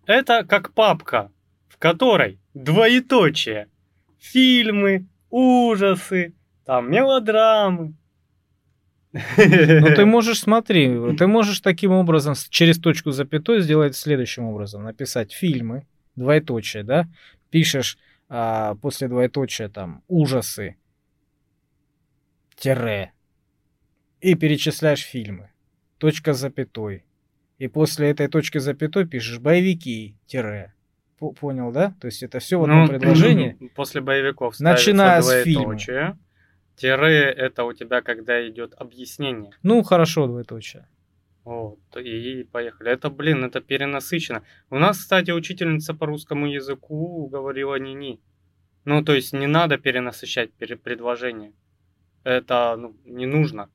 Это 0.04 0.44
как 0.44 0.74
папка, 0.74 1.32
в 1.68 1.78
которой 1.78 2.40
двоеточие. 2.54 3.68
Фильмы, 4.18 5.08
ужасы, 5.30 6.34
там 6.64 6.90
мелодрамы, 6.90 7.94
ну, 9.12 9.94
ты 9.94 10.04
можешь, 10.06 10.40
смотри, 10.40 11.16
ты 11.16 11.26
можешь 11.26 11.60
таким 11.60 11.92
образом 11.92 12.34
через 12.48 12.78
точку 12.78 13.10
запятой 13.10 13.60
сделать 13.60 13.96
следующим 13.96 14.44
образом. 14.44 14.84
Написать 14.84 15.32
фильмы, 15.32 15.86
двоеточие, 16.16 16.82
да? 16.82 17.08
Пишешь 17.50 17.98
а, 18.28 18.76
после 18.76 19.08
двоеточия 19.08 19.68
там 19.68 20.02
ужасы, 20.08 20.76
тире, 22.56 23.12
и 24.20 24.34
перечисляешь 24.34 25.02
фильмы. 25.02 25.50
Точка 25.98 26.32
запятой. 26.32 27.04
И 27.58 27.68
после 27.68 28.10
этой 28.10 28.28
точки 28.28 28.58
запятой 28.58 29.06
пишешь 29.06 29.38
боевики, 29.38 30.16
тире. 30.26 30.72
Понял, 31.18 31.70
да? 31.70 31.94
То 32.00 32.06
есть 32.06 32.22
это 32.22 32.40
все 32.40 32.58
в 32.58 32.62
одном 32.62 32.84
ну, 32.84 32.88
предложении. 32.88 33.56
После 33.76 34.00
боевиков 34.00 34.58
начиная 34.58 35.22
с 35.22 35.44
фильма. 35.44 35.78
Тире 36.76 37.30
это 37.30 37.64
у 37.64 37.72
тебя 37.72 38.02
когда 38.02 38.48
идет 38.48 38.74
объяснение. 38.76 39.52
Ну, 39.62 39.82
хорошо, 39.82 40.26
двоеточие. 40.26 40.86
Вот, 41.44 41.80
и 41.96 42.44
поехали. 42.44 42.92
Это, 42.92 43.10
блин, 43.10 43.44
это 43.44 43.60
перенасыщенно. 43.60 44.44
У 44.70 44.78
нас, 44.78 44.98
кстати, 44.98 45.32
учительница 45.32 45.92
по 45.92 46.06
русскому 46.06 46.46
языку 46.46 47.26
говорила 47.26 47.78
ни-ни. 47.78 48.20
Ну, 48.84 49.02
то 49.04 49.12
есть 49.12 49.32
не 49.32 49.46
надо 49.46 49.76
перенасыщать 49.76 50.52
предложение. 50.54 51.52
Это 52.24 52.76
ну, 52.76 52.96
не 53.04 53.26
нужно. 53.26 53.70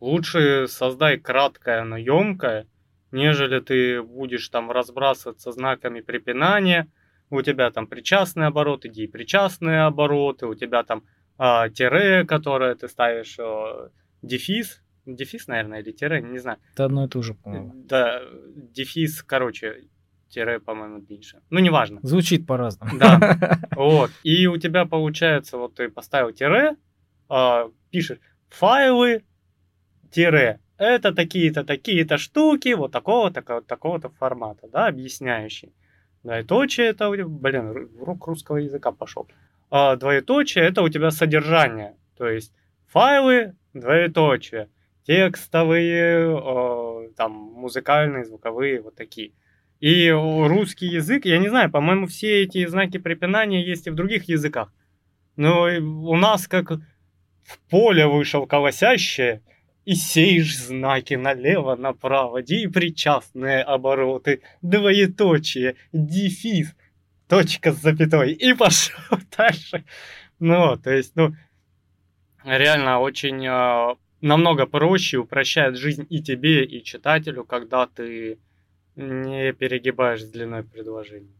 Лучше 0.00 0.66
создай 0.68 1.18
краткое, 1.18 1.84
но 1.84 1.96
емкое, 1.96 2.66
нежели 3.12 3.60
ты 3.60 4.02
будешь 4.02 4.48
там 4.48 4.70
разбрасываться 4.70 5.52
знаками 5.52 6.00
препинания. 6.00 6.90
У 7.30 7.42
тебя 7.42 7.70
там 7.70 7.86
причастные 7.86 8.48
обороты, 8.48 8.88
иди 8.88 9.06
причастные 9.06 9.84
обороты, 9.84 10.46
у 10.46 10.54
тебя 10.54 10.82
там 10.82 11.04
а, 11.38 11.68
тире, 11.68 12.24
которое 12.24 12.74
ты 12.74 12.88
ставишь, 12.88 13.36
а, 13.38 13.90
дефис, 14.22 14.82
дефис, 15.06 15.46
наверное, 15.48 15.80
или 15.80 15.92
тире, 15.92 16.20
не 16.22 16.38
знаю. 16.38 16.58
Это 16.72 16.84
одно 16.84 17.04
и 17.04 17.08
то 17.08 17.22
же, 17.22 17.34
по-моему. 17.34 17.72
Да, 17.74 18.22
дефис, 18.54 19.22
короче, 19.22 19.84
тире, 20.28 20.60
по-моему, 20.60 21.04
меньше. 21.08 21.40
Ну, 21.50 21.60
неважно. 21.60 22.00
Звучит 22.02 22.46
по-разному. 22.46 22.98
Да, 22.98 23.58
вот. 23.76 24.10
И 24.22 24.46
у 24.46 24.56
тебя 24.56 24.84
получается, 24.84 25.56
вот 25.58 25.74
ты 25.74 25.88
поставил 25.88 26.32
тире, 26.32 26.76
а, 27.28 27.70
пишешь 27.90 28.18
файлы, 28.48 29.24
тире, 30.10 30.60
это 30.76 31.14
такие-то, 31.14 31.64
такие-то 31.64 32.18
штуки, 32.18 32.74
вот 32.74 32.92
такого-то, 32.92 33.62
такого-то 33.62 34.10
формата, 34.10 34.68
да, 34.68 34.86
объясняющий. 34.86 35.72
Да, 36.22 36.40
и 36.40 36.42
точие 36.42 36.88
это, 36.88 37.10
блин, 37.10 37.90
урок 38.00 38.26
русского 38.26 38.56
языка 38.56 38.92
пошел 38.92 39.28
а, 39.76 39.96
двоеточие 39.96 40.66
это 40.66 40.82
у 40.82 40.88
тебя 40.88 41.10
содержание. 41.10 41.96
То 42.16 42.28
есть 42.28 42.52
файлы, 42.86 43.56
двоеточие, 43.72 44.68
текстовые, 45.02 46.30
э, 46.30 47.08
там, 47.16 47.32
музыкальные, 47.32 48.24
звуковые, 48.24 48.80
вот 48.80 48.94
такие. 48.94 49.32
И 49.80 50.10
русский 50.10 50.86
язык, 50.86 51.24
я 51.24 51.38
не 51.38 51.48
знаю, 51.48 51.72
по-моему, 51.72 52.06
все 52.06 52.44
эти 52.44 52.64
знаки 52.66 52.98
препинания 52.98 53.66
есть 53.66 53.88
и 53.88 53.90
в 53.90 53.96
других 53.96 54.28
языках. 54.28 54.72
Но 55.34 55.64
у 55.64 56.16
нас 56.16 56.46
как 56.46 56.70
в 57.42 57.58
поле 57.68 58.06
вышел 58.06 58.46
колосящее, 58.46 59.42
и 59.84 59.96
сеешь 59.96 60.56
знаки 60.56 61.14
налево-направо, 61.14 62.42
причастные 62.42 63.62
обороты, 63.62 64.40
двоеточие, 64.62 65.74
дефис, 65.92 66.74
точка 67.28 67.72
с 67.72 67.80
запятой, 67.80 68.32
и 68.32 68.54
пошел 68.54 69.18
дальше. 69.36 69.84
Ну, 70.38 70.76
то 70.76 70.90
есть, 70.90 71.16
ну, 71.16 71.34
реально 72.44 73.00
очень 73.00 73.46
э, 73.46 73.96
намного 74.20 74.66
проще 74.66 75.18
упрощает 75.18 75.76
жизнь 75.76 76.06
и 76.08 76.22
тебе, 76.22 76.64
и 76.64 76.82
читателю, 76.82 77.44
когда 77.44 77.86
ты 77.86 78.38
не 78.96 79.52
перегибаешь 79.52 80.22
с 80.22 80.30
длиной 80.30 80.64
предложений. 80.64 81.34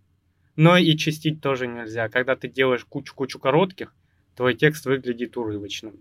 Но 0.57 0.77
и 0.77 0.97
чистить 0.97 1.41
тоже 1.41 1.67
нельзя. 1.67 2.09
Когда 2.09 2.37
ты 2.37 2.49
делаешь 2.49 2.85
кучу-кучу 2.85 3.39
коротких, 3.39 3.95
твой 4.37 4.55
текст 4.55 4.87
выглядит 4.87 5.37
урывочным. 5.37 6.01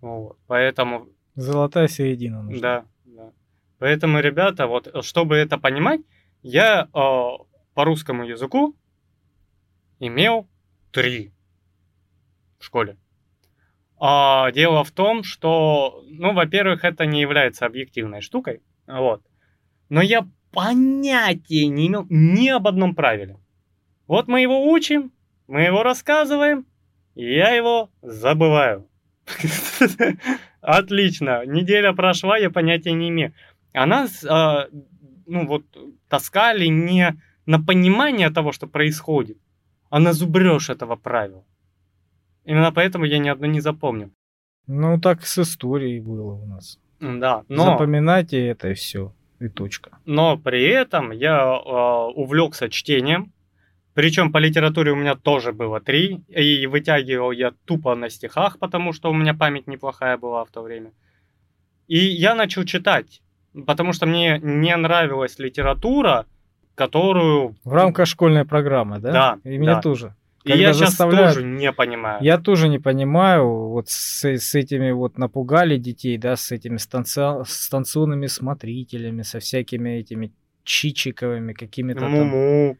Вот. 0.00 0.38
Поэтому... 0.46 1.08
Золотая 1.34 1.88
середина 1.88 2.42
нужна. 2.42 2.60
Да, 2.60 2.84
да. 3.04 3.32
Поэтому, 3.78 4.20
ребята, 4.20 4.66
вот 4.66 4.92
чтобы 5.04 5.36
это 5.36 5.58
понимать, 5.58 6.00
я 6.42 6.84
э, 6.84 6.88
по 6.92 7.84
русскому 7.84 8.24
языку 8.24 8.76
имел 10.00 10.48
три 10.90 11.32
в 12.58 12.64
школе. 12.64 12.96
А, 13.98 14.50
дело 14.50 14.82
в 14.82 14.90
том, 14.90 15.22
что, 15.22 16.02
ну, 16.08 16.32
во-первых, 16.32 16.84
это 16.84 17.06
не 17.06 17.20
является 17.20 17.66
объективной 17.66 18.22
штукой, 18.22 18.62
вот. 18.86 19.22
Но 19.88 20.00
я 20.00 20.26
понятия 20.52 21.66
не 21.66 21.86
имел 21.86 22.06
ни 22.08 22.48
об 22.48 22.66
одном 22.66 22.94
правиле. 22.94 23.38
Вот 24.06 24.26
мы 24.26 24.40
его 24.40 24.70
учим, 24.72 25.12
мы 25.46 25.62
его 25.62 25.82
рассказываем, 25.82 26.66
и 27.14 27.34
я 27.34 27.50
его 27.50 27.90
забываю. 28.02 28.88
Отлично, 30.60 31.44
неделя 31.46 31.92
прошла, 31.92 32.36
я 32.38 32.50
понятия 32.50 32.92
не 32.92 33.10
имею. 33.10 33.34
А 33.72 33.86
нас, 33.86 34.24
э, 34.24 34.68
ну 35.26 35.46
вот, 35.46 35.64
таскали 36.08 36.66
не 36.66 37.20
на 37.46 37.62
понимание 37.62 38.30
того, 38.30 38.52
что 38.52 38.66
происходит, 38.66 39.38
а 39.90 40.00
на 40.00 40.12
зубрёж 40.12 40.70
этого 40.70 40.96
правила. 40.96 41.44
Именно 42.44 42.72
поэтому 42.72 43.04
я 43.04 43.18
ни 43.18 43.28
одно 43.28 43.46
не 43.46 43.60
запомнил. 43.60 44.10
Ну, 44.66 45.00
так 45.00 45.26
с 45.26 45.38
историей 45.38 46.00
было 46.00 46.34
у 46.34 46.46
нас. 46.46 46.78
Да, 47.00 47.44
но... 47.48 47.64
Запоминайте 47.64 48.46
это 48.46 48.68
и 48.68 48.74
все, 48.74 49.12
и 49.40 49.48
точка. 49.48 49.98
Но 50.06 50.38
при 50.38 50.62
этом 50.62 51.12
я 51.12 51.38
э, 51.38 52.12
увлекся 52.14 52.68
чтением, 52.68 53.32
причем 53.94 54.32
по 54.32 54.38
литературе 54.38 54.92
у 54.92 54.96
меня 54.96 55.16
тоже 55.16 55.52
было 55.52 55.80
три, 55.80 56.20
и 56.28 56.66
вытягивал 56.66 57.32
я 57.32 57.52
тупо 57.64 57.94
на 57.94 58.10
стихах, 58.10 58.58
потому 58.58 58.92
что 58.92 59.10
у 59.10 59.14
меня 59.14 59.34
память 59.34 59.66
неплохая 59.66 60.16
была 60.16 60.44
в 60.44 60.50
то 60.50 60.62
время. 60.62 60.92
И 61.88 61.98
я 61.98 62.34
начал 62.34 62.64
читать, 62.64 63.22
потому 63.66 63.92
что 63.92 64.06
мне 64.06 64.38
не 64.42 64.76
нравилась 64.76 65.38
литература, 65.38 66.26
которую... 66.80 67.56
В 67.62 67.72
рамках 67.74 68.06
школьной 68.06 68.46
программы, 68.46 69.00
да? 69.00 69.12
Да. 69.12 69.38
И 69.44 69.58
меня 69.58 69.74
да. 69.74 69.80
тоже. 69.82 70.14
И 70.44 70.52
я 70.52 70.72
сейчас 70.72 70.96
тоже 70.96 71.42
не 71.42 71.70
понимаю. 71.72 72.22
Я 72.22 72.38
тоже 72.38 72.68
не 72.68 72.78
понимаю, 72.78 73.68
вот 73.68 73.90
с, 73.90 74.24
с 74.24 74.54
этими 74.54 74.90
вот 74.90 75.18
напугали 75.18 75.76
детей, 75.76 76.16
да, 76.16 76.36
с 76.36 76.50
этими 76.50 76.78
станци... 76.78 77.44
станционными 77.44 78.28
смотрителями, 78.28 79.20
со 79.20 79.40
всякими 79.40 79.90
этими 79.90 80.32
чичиковыми 80.64 81.52
какими-то 81.52 82.08
Муму. 82.08 82.74
там... 82.74 82.78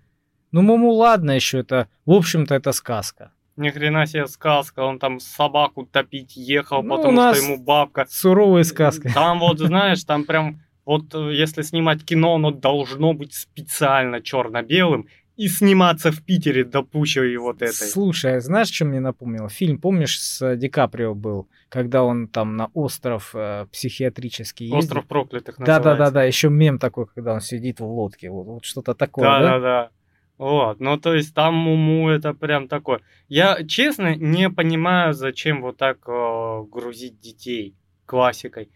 Ну, 0.52 0.62
Муму, 0.62 0.92
ладно 0.92 1.32
еще, 1.32 1.58
это, 1.58 1.86
в 2.06 2.12
общем-то, 2.12 2.54
это 2.54 2.72
сказка. 2.72 3.32
Ни 3.56 3.68
хрена 3.68 4.06
себе 4.06 4.26
сказка, 4.28 4.80
он 4.80 4.98
там 4.98 5.20
собаку 5.20 5.84
топить 5.84 6.36
ехал, 6.36 6.82
Ну, 6.82 6.96
потому 6.96 7.34
что 7.34 7.44
ему 7.44 7.62
бабка. 7.62 8.06
Суровые 8.08 8.64
сказки. 8.64 9.10
Там 9.12 9.40
вот, 9.40 9.58
знаешь, 9.70 10.02
там 10.04 10.24
прям, 10.24 10.62
вот 10.90 11.14
э, 11.14 11.32
если 11.32 11.62
снимать 11.62 12.04
кино, 12.04 12.34
оно 12.34 12.50
должно 12.50 13.12
быть 13.14 13.32
специально 13.32 14.20
черно-белым 14.20 15.06
и 15.36 15.46
сниматься 15.46 16.10
в 16.10 16.20
Питере 16.24 16.64
до 16.64 16.82
пущей 16.82 17.36
вот 17.36 17.62
этой. 17.62 17.86
Слушай, 17.86 18.38
а 18.38 18.40
знаешь, 18.40 18.70
что 18.72 18.86
мне 18.86 18.98
напомнило? 18.98 19.48
Фильм, 19.48 19.78
помнишь, 19.78 20.20
с 20.20 20.42
э, 20.42 20.56
Ди 20.56 20.68
Каприо 20.68 21.14
был, 21.14 21.48
когда 21.68 22.02
он 22.02 22.26
там 22.26 22.56
на 22.56 22.70
остров 22.74 23.30
э, 23.34 23.66
психиатрический 23.70 24.66
ездит? 24.66 24.82
Остров 24.82 25.06
проклятых 25.06 25.60
называется. 25.60 26.10
да. 26.10 26.24
Еще 26.24 26.50
мем 26.50 26.80
такой, 26.80 27.06
когда 27.06 27.34
он 27.34 27.40
сидит 27.40 27.78
в 27.78 27.84
лодке. 27.84 28.28
Вот, 28.28 28.46
вот 28.46 28.64
что-то 28.64 28.94
такое, 28.94 29.24
Да, 29.26 29.38
да? 29.38 29.46
да, 29.46 29.60
да. 29.60 29.90
Вот, 30.38 30.80
ну 30.80 30.98
то 30.98 31.14
есть 31.14 31.32
там 31.34 31.54
Муму 31.54 32.08
это 32.08 32.34
прям 32.34 32.66
такое. 32.66 33.00
Я, 33.28 33.62
честно, 33.64 34.16
не 34.16 34.50
понимаю, 34.50 35.14
зачем 35.14 35.62
вот 35.62 35.76
так 35.76 35.98
э, 36.08 36.64
грузить 36.68 37.20
детей 37.20 37.76
классикой. 38.06 38.70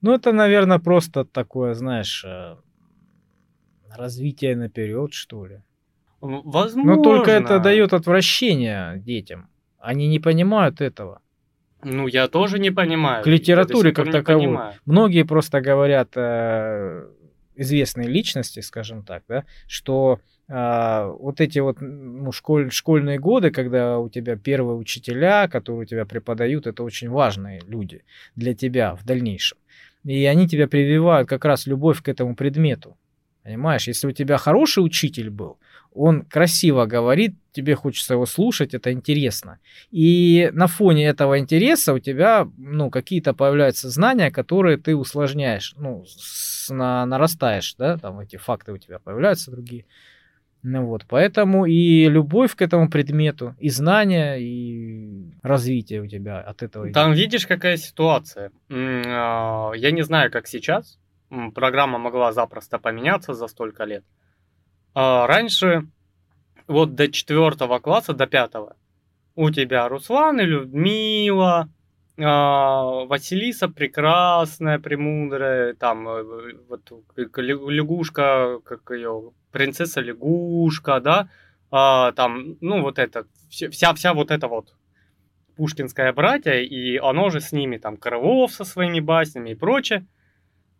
Ну, 0.00 0.14
это, 0.14 0.32
наверное, 0.32 0.78
просто 0.78 1.24
такое, 1.24 1.74
знаешь, 1.74 2.24
э, 2.24 2.56
развитие 3.96 4.56
наперед, 4.56 5.12
что 5.12 5.46
ли. 5.46 5.62
Возможно. 6.20 6.96
Но 6.96 7.02
только 7.02 7.30
это 7.30 7.58
дает 7.58 7.92
отвращение 7.92 8.98
детям. 8.98 9.48
Они 9.78 10.08
не 10.08 10.18
понимают 10.18 10.80
этого. 10.80 11.20
Ну, 11.82 12.08
я 12.08 12.26
тоже 12.28 12.58
не 12.58 12.70
понимаю. 12.70 13.22
К 13.22 13.26
литературе 13.26 13.92
как 13.92 14.10
таковой. 14.10 14.58
Многие 14.84 15.24
просто 15.24 15.60
говорят 15.60 16.10
э, 16.16 17.08
известные 17.54 18.08
личности, 18.08 18.60
скажем 18.60 19.04
так, 19.04 19.22
да, 19.28 19.44
что 19.68 20.20
а, 20.50 21.08
вот 21.08 21.40
эти 21.40 21.58
вот 21.58 21.80
ну, 21.80 22.32
школь, 22.32 22.70
школьные 22.70 23.18
годы, 23.18 23.50
когда 23.50 23.98
у 23.98 24.08
тебя 24.08 24.36
первые 24.36 24.76
учителя, 24.76 25.46
которые 25.46 25.82
у 25.82 25.84
тебя 25.84 26.06
преподают, 26.06 26.66
это 26.66 26.82
очень 26.82 27.10
важные 27.10 27.60
люди 27.66 28.02
для 28.34 28.54
тебя 28.54 28.94
в 28.94 29.04
дальнейшем. 29.04 29.58
И 30.04 30.24
они 30.24 30.48
тебя 30.48 30.68
прививают 30.68 31.28
как 31.28 31.44
раз 31.44 31.66
любовь 31.66 32.02
к 32.02 32.08
этому 32.08 32.34
предмету. 32.34 32.96
Понимаешь, 33.42 33.88
если 33.88 34.06
у 34.08 34.12
тебя 34.12 34.36
хороший 34.36 34.80
учитель 34.80 35.30
был, 35.30 35.58
он 35.92 36.22
красиво 36.22 36.84
говорит, 36.84 37.34
тебе 37.52 37.74
хочется 37.74 38.14
его 38.14 38.26
слушать, 38.26 38.74
это 38.74 38.92
интересно. 38.92 39.58
И 39.90 40.50
на 40.52 40.66
фоне 40.66 41.06
этого 41.06 41.38
интереса 41.38 41.94
у 41.94 41.98
тебя, 41.98 42.46
ну, 42.58 42.90
какие-то 42.90 43.32
появляются 43.32 43.88
знания, 43.88 44.30
которые 44.30 44.76
ты 44.76 44.94
усложняешь, 44.94 45.74
ну, 45.78 46.04
с- 46.06 46.68
на, 46.70 47.06
нарастаешь, 47.06 47.74
да, 47.78 47.96
там 47.96 48.20
эти 48.20 48.36
факты 48.36 48.72
у 48.72 48.78
тебя 48.78 48.98
появляются 48.98 49.50
другие. 49.50 49.86
Ну 50.62 50.86
вот, 50.86 51.04
поэтому 51.08 51.66
и 51.66 52.08
любовь 52.08 52.54
к 52.56 52.62
этому 52.62 52.90
предмету, 52.90 53.54
и 53.60 53.68
знания, 53.70 54.36
и 54.36 55.32
развитие 55.42 56.02
у 56.02 56.06
тебя 56.06 56.40
от 56.40 56.62
этого. 56.62 56.92
Там 56.92 57.12
видишь, 57.12 57.46
какая 57.46 57.76
ситуация. 57.76 58.50
А, 58.70 59.72
Я 59.74 59.90
не 59.92 60.02
знаю, 60.02 60.30
как 60.32 60.46
сейчас. 60.48 60.98
Программа 61.54 61.98
могла 61.98 62.32
запросто 62.32 62.78
поменяться 62.78 63.34
за 63.34 63.46
столько 63.48 63.84
лет. 63.84 64.04
А, 64.94 65.26
Раньше, 65.26 65.86
вот 66.66 66.94
до 66.94 67.08
четвертого 67.08 67.78
класса, 67.78 68.12
до 68.12 68.26
пятого, 68.26 68.76
у 69.36 69.50
тебя 69.50 69.88
Руслан 69.88 70.40
и 70.40 70.44
Людмила, 70.44 71.68
а, 72.20 73.04
Василиса 73.04 73.68
прекрасная, 73.68 74.80
премудрая, 74.80 75.74
там 75.74 76.08
э, 76.08 76.54
вот 76.68 76.92
лягушка, 77.16 78.58
как 78.64 78.90
ее, 78.90 79.30
принцесса 79.52 80.00
лягушка, 80.00 81.00
да, 81.00 81.28
А, 81.70 82.12
там, 82.12 82.56
ну 82.60 82.80
вот 82.82 82.98
это, 82.98 83.26
вся, 83.50 83.92
вся, 83.94 84.14
вот 84.14 84.30
эта 84.30 84.48
вот 84.48 84.74
пушкинское 85.56 86.12
братья, 86.12 86.54
и 86.54 86.96
оно 86.96 87.28
же 87.30 87.40
с 87.40 87.52
ними, 87.52 87.76
там, 87.78 87.96
Крылов 87.96 88.52
со 88.52 88.64
своими 88.64 89.00
баснями 89.00 89.50
и 89.50 89.54
прочее. 89.54 90.06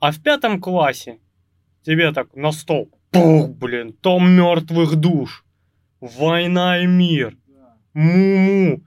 А 0.01 0.13
в 0.13 0.23
пятом 0.23 0.61
классе 0.61 1.19
тебе 1.83 2.13
так 2.13 2.35
на 2.35 2.53
стол, 2.53 2.89
пух, 3.11 3.51
блин, 3.51 3.93
том 3.93 4.31
мертвых 4.31 4.97
душ, 4.97 5.45
война 6.01 6.79
и 6.79 6.87
мир, 6.87 7.37
му-му. 7.95 8.81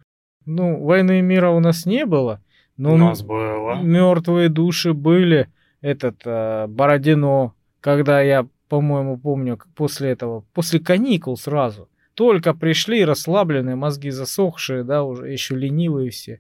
Ну, 0.46 0.84
войны 0.84 1.20
и 1.20 1.22
мира 1.22 1.50
у 1.50 1.60
нас 1.60 1.86
не 1.86 2.06
было, 2.06 2.42
но 2.78 2.94
У 2.94 2.98
нас 2.98 3.22
было. 3.22 3.82
мертвые 3.82 4.50
души 4.50 4.94
были. 4.94 5.50
Этот 5.82 6.22
э, 6.26 6.68
Бородино, 6.68 7.54
когда 7.80 8.22
я, 8.22 8.48
по-моему, 8.72 9.18
помню, 9.18 9.60
после 9.76 10.12
этого, 10.12 10.46
после 10.54 10.80
каникул 10.80 11.36
сразу, 11.36 11.90
только 12.14 12.54
пришли 12.54 13.04
расслабленные, 13.04 13.76
мозги 13.76 14.12
засохшие, 14.12 14.86
да, 14.86 15.04
уже 15.04 15.28
еще 15.30 15.58
ленивые 15.58 16.10
все. 16.10 16.40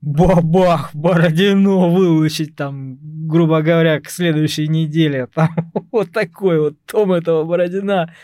Бабах, 0.00 0.94
Бородино 0.94 1.90
выучить 1.90 2.56
там, 2.56 2.98
грубо 3.28 3.60
говоря, 3.60 4.00
к 4.00 4.08
следующей 4.08 4.68
неделе. 4.68 5.26
Там 5.34 5.50
вот 5.92 6.12
такой 6.12 6.60
вот 6.60 6.76
том 6.86 7.12
этого 7.12 7.44
Бородина. 7.44 8.14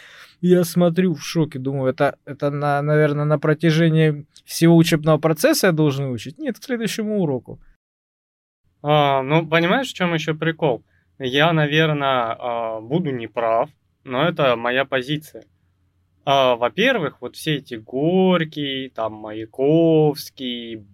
Я 0.41 0.65
смотрю 0.65 1.13
в 1.13 1.23
шоке, 1.23 1.59
думаю, 1.59 1.91
это, 1.91 2.17
это 2.25 2.51
на, 2.51 2.81
наверное, 2.81 3.27
на 3.27 3.39
протяжении 3.39 4.25
всего 4.47 4.79
учебного 4.79 5.19
процесса 5.19 5.67
я 5.67 5.73
должен 5.75 6.11
учить? 6.11 6.39
Нет, 6.39 6.59
к 6.59 6.65
следующему 6.65 7.21
уроку. 7.21 7.61
А, 8.83 9.23
ну, 9.23 9.47
понимаешь, 9.47 9.91
в 9.91 9.95
чем 9.95 10.15
еще 10.15 10.33
прикол? 10.33 10.83
Я, 11.23 11.53
наверное, 11.53 12.81
буду 12.81 13.11
неправ, 13.11 13.69
но 14.05 14.27
это 14.27 14.57
моя 14.57 14.87
позиция. 14.87 15.45
А, 16.25 16.57
Во-первых, 16.57 17.21
вот 17.21 17.37
все 17.37 17.57
эти 17.57 17.75
Горький, 17.75 18.89
там, 18.89 19.13
Маяковский, 19.15 20.87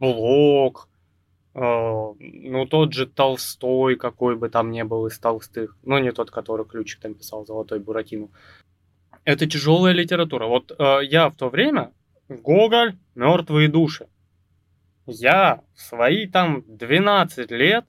Блок, 0.00 0.88
э, 1.54 1.60
ну, 1.60 2.66
тот 2.66 2.94
же 2.94 3.06
Толстой, 3.06 3.94
какой 3.94 4.36
бы 4.36 4.48
там 4.48 4.72
ни 4.72 4.82
был 4.82 5.06
из 5.06 5.18
толстых, 5.20 5.76
но 5.84 6.00
не 6.00 6.10
тот, 6.10 6.32
который 6.32 6.66
ключик 6.66 7.00
там 7.00 7.14
писал, 7.14 7.46
Золотой 7.46 7.78
Буратино. 7.78 8.28
Это 9.24 9.46
тяжелая 9.46 9.92
литература. 9.92 10.46
Вот 10.46 10.74
я 10.78 11.28
в 11.28 11.36
то 11.36 11.48
время, 11.48 11.92
Гоголь, 12.28 12.96
Мертвые 13.14 13.68
души. 13.68 14.08
Я 15.06 15.62
в 15.74 15.80
свои 15.80 16.26
там 16.26 16.64
12 16.66 17.50
лет 17.52 17.84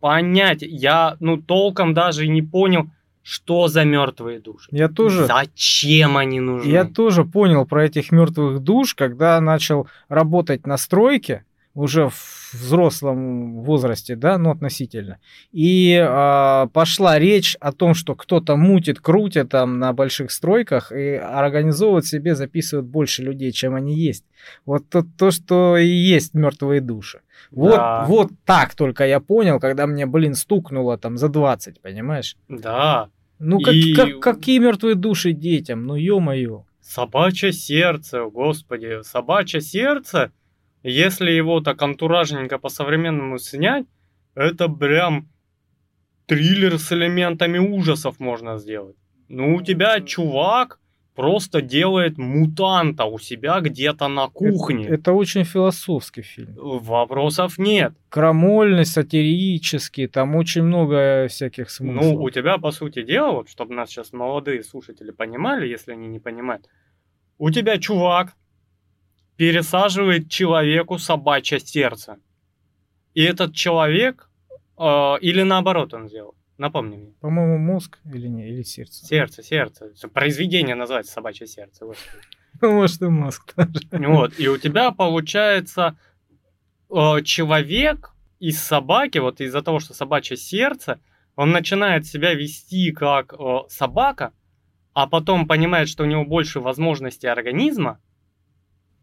понять, 0.00 0.62
я, 0.62 1.16
ну, 1.20 1.36
толком 1.36 1.94
даже 1.94 2.28
не 2.28 2.42
понял, 2.42 2.90
что 3.22 3.68
за 3.68 3.84
мертвые 3.84 4.40
души. 4.40 4.68
Я 4.70 4.88
тоже. 4.88 5.26
Зачем 5.26 6.16
они 6.16 6.40
нужны? 6.40 6.70
Я 6.70 6.84
тоже 6.84 7.24
понял 7.24 7.66
про 7.66 7.84
этих 7.84 8.10
мертвых 8.10 8.60
душ, 8.60 8.94
когда 8.94 9.38
начал 9.40 9.86
работать 10.08 10.66
на 10.66 10.78
стройке 10.78 11.44
уже 11.78 12.08
в 12.08 12.54
взрослом 12.54 13.62
возрасте, 13.62 14.16
да, 14.16 14.36
ну 14.36 14.50
относительно. 14.50 15.18
И 15.52 15.92
э, 15.92 16.66
пошла 16.72 17.18
речь 17.18 17.56
о 17.60 17.72
том, 17.72 17.94
что 17.94 18.14
кто-то 18.14 18.56
мутит, 18.56 19.00
крутит 19.00 19.50
там 19.50 19.78
на 19.78 19.92
больших 19.92 20.32
стройках 20.32 20.90
и 20.90 21.14
организовывает 21.14 22.04
себе, 22.06 22.34
записывает 22.34 22.86
больше 22.86 23.22
людей, 23.22 23.52
чем 23.52 23.74
они 23.76 23.94
есть. 23.94 24.24
Вот 24.66 24.88
то, 24.88 25.04
то 25.16 25.30
что 25.30 25.76
и 25.76 25.86
есть 25.86 26.34
мертвые 26.34 26.80
души. 26.80 27.20
Вот, 27.52 27.76
да. 27.76 28.04
вот 28.08 28.30
так 28.44 28.74
только 28.74 29.06
я 29.06 29.20
понял, 29.20 29.60
когда 29.60 29.86
мне, 29.86 30.06
блин, 30.06 30.34
стукнуло 30.34 30.98
там 30.98 31.16
за 31.16 31.28
20, 31.28 31.80
понимаешь? 31.80 32.36
Да. 32.48 33.08
Ну, 33.38 33.60
как, 33.60 33.74
и... 33.74 33.94
как, 33.94 34.20
какие 34.20 34.58
мертвые 34.58 34.96
души 34.96 35.32
детям? 35.32 35.86
Ну, 35.86 35.94
ё-моё. 35.94 36.64
Собачье 36.80 37.52
сердце, 37.52 38.24
господи, 38.24 39.02
собачье 39.02 39.60
сердце 39.60 40.32
если 40.88 41.30
его 41.30 41.60
так 41.60 41.82
антуражненько 41.82 42.58
по-современному 42.58 43.38
снять, 43.38 43.86
это 44.34 44.68
прям 44.68 45.28
триллер 46.26 46.78
с 46.78 46.92
элементами 46.92 47.58
ужасов 47.58 48.20
можно 48.20 48.58
сделать. 48.58 48.96
Ну, 49.28 49.56
у 49.56 49.62
тебя 49.62 50.00
чувак 50.00 50.78
просто 51.14 51.60
делает 51.62 52.16
мутанта 52.16 53.04
у 53.04 53.18
себя 53.18 53.60
где-то 53.60 54.06
на 54.06 54.28
кухне. 54.28 54.84
Это, 54.84 54.94
это 54.94 55.12
очень 55.12 55.44
философский 55.44 56.22
фильм. 56.22 56.54
Вопросов 56.54 57.58
нет. 57.58 57.92
Крамольный, 58.08 58.86
сатирический, 58.86 60.06
там 60.06 60.36
очень 60.36 60.62
много 60.62 61.26
всяких 61.28 61.70
смыслов. 61.70 62.04
Ну, 62.04 62.22
у 62.22 62.30
тебя, 62.30 62.58
по 62.58 62.70
сути 62.70 63.02
дела, 63.02 63.32
вот, 63.32 63.48
чтобы 63.48 63.74
нас 63.74 63.90
сейчас 63.90 64.12
молодые 64.12 64.62
слушатели 64.62 65.10
понимали, 65.10 65.66
если 65.66 65.90
они 65.90 66.06
не 66.06 66.20
понимают, 66.20 66.68
у 67.38 67.50
тебя 67.50 67.78
чувак 67.78 68.34
пересаживает 69.38 70.28
человеку 70.28 70.98
собачье 70.98 71.60
сердце. 71.60 72.18
И 73.14 73.22
этот 73.22 73.54
человек, 73.54 74.28
э, 74.76 75.14
или 75.20 75.42
наоборот 75.42 75.94
он 75.94 76.08
сделал, 76.08 76.34
напомни 76.58 76.96
мне. 76.96 77.12
По-моему, 77.20 77.56
мозг 77.56 78.00
или 78.04 78.26
не, 78.26 78.48
или 78.48 78.62
сердце. 78.62 79.06
Сердце, 79.06 79.44
сердце. 79.44 79.92
Произведение 80.12 80.74
называется 80.74 81.12
собачье 81.12 81.46
сердце. 81.46 81.86
Ну, 82.60 82.72
может, 82.72 83.00
и 83.02 83.06
мозг 83.06 83.54
тоже. 83.54 83.70
Вот, 83.92 84.40
и 84.40 84.48
у 84.48 84.58
тебя 84.58 84.90
получается 84.90 85.96
э, 86.90 87.22
человек 87.22 88.14
из 88.40 88.60
собаки, 88.60 89.18
вот 89.18 89.40
из-за 89.40 89.62
того, 89.62 89.78
что 89.78 89.94
собачье 89.94 90.36
сердце, 90.36 90.98
он 91.36 91.52
начинает 91.52 92.06
себя 92.06 92.34
вести 92.34 92.90
как 92.90 93.32
э, 93.32 93.58
собака, 93.68 94.32
а 94.92 95.06
потом 95.06 95.46
понимает, 95.46 95.88
что 95.88 96.02
у 96.02 96.06
него 96.06 96.24
больше 96.24 96.58
возможностей 96.58 97.28
организма, 97.28 98.00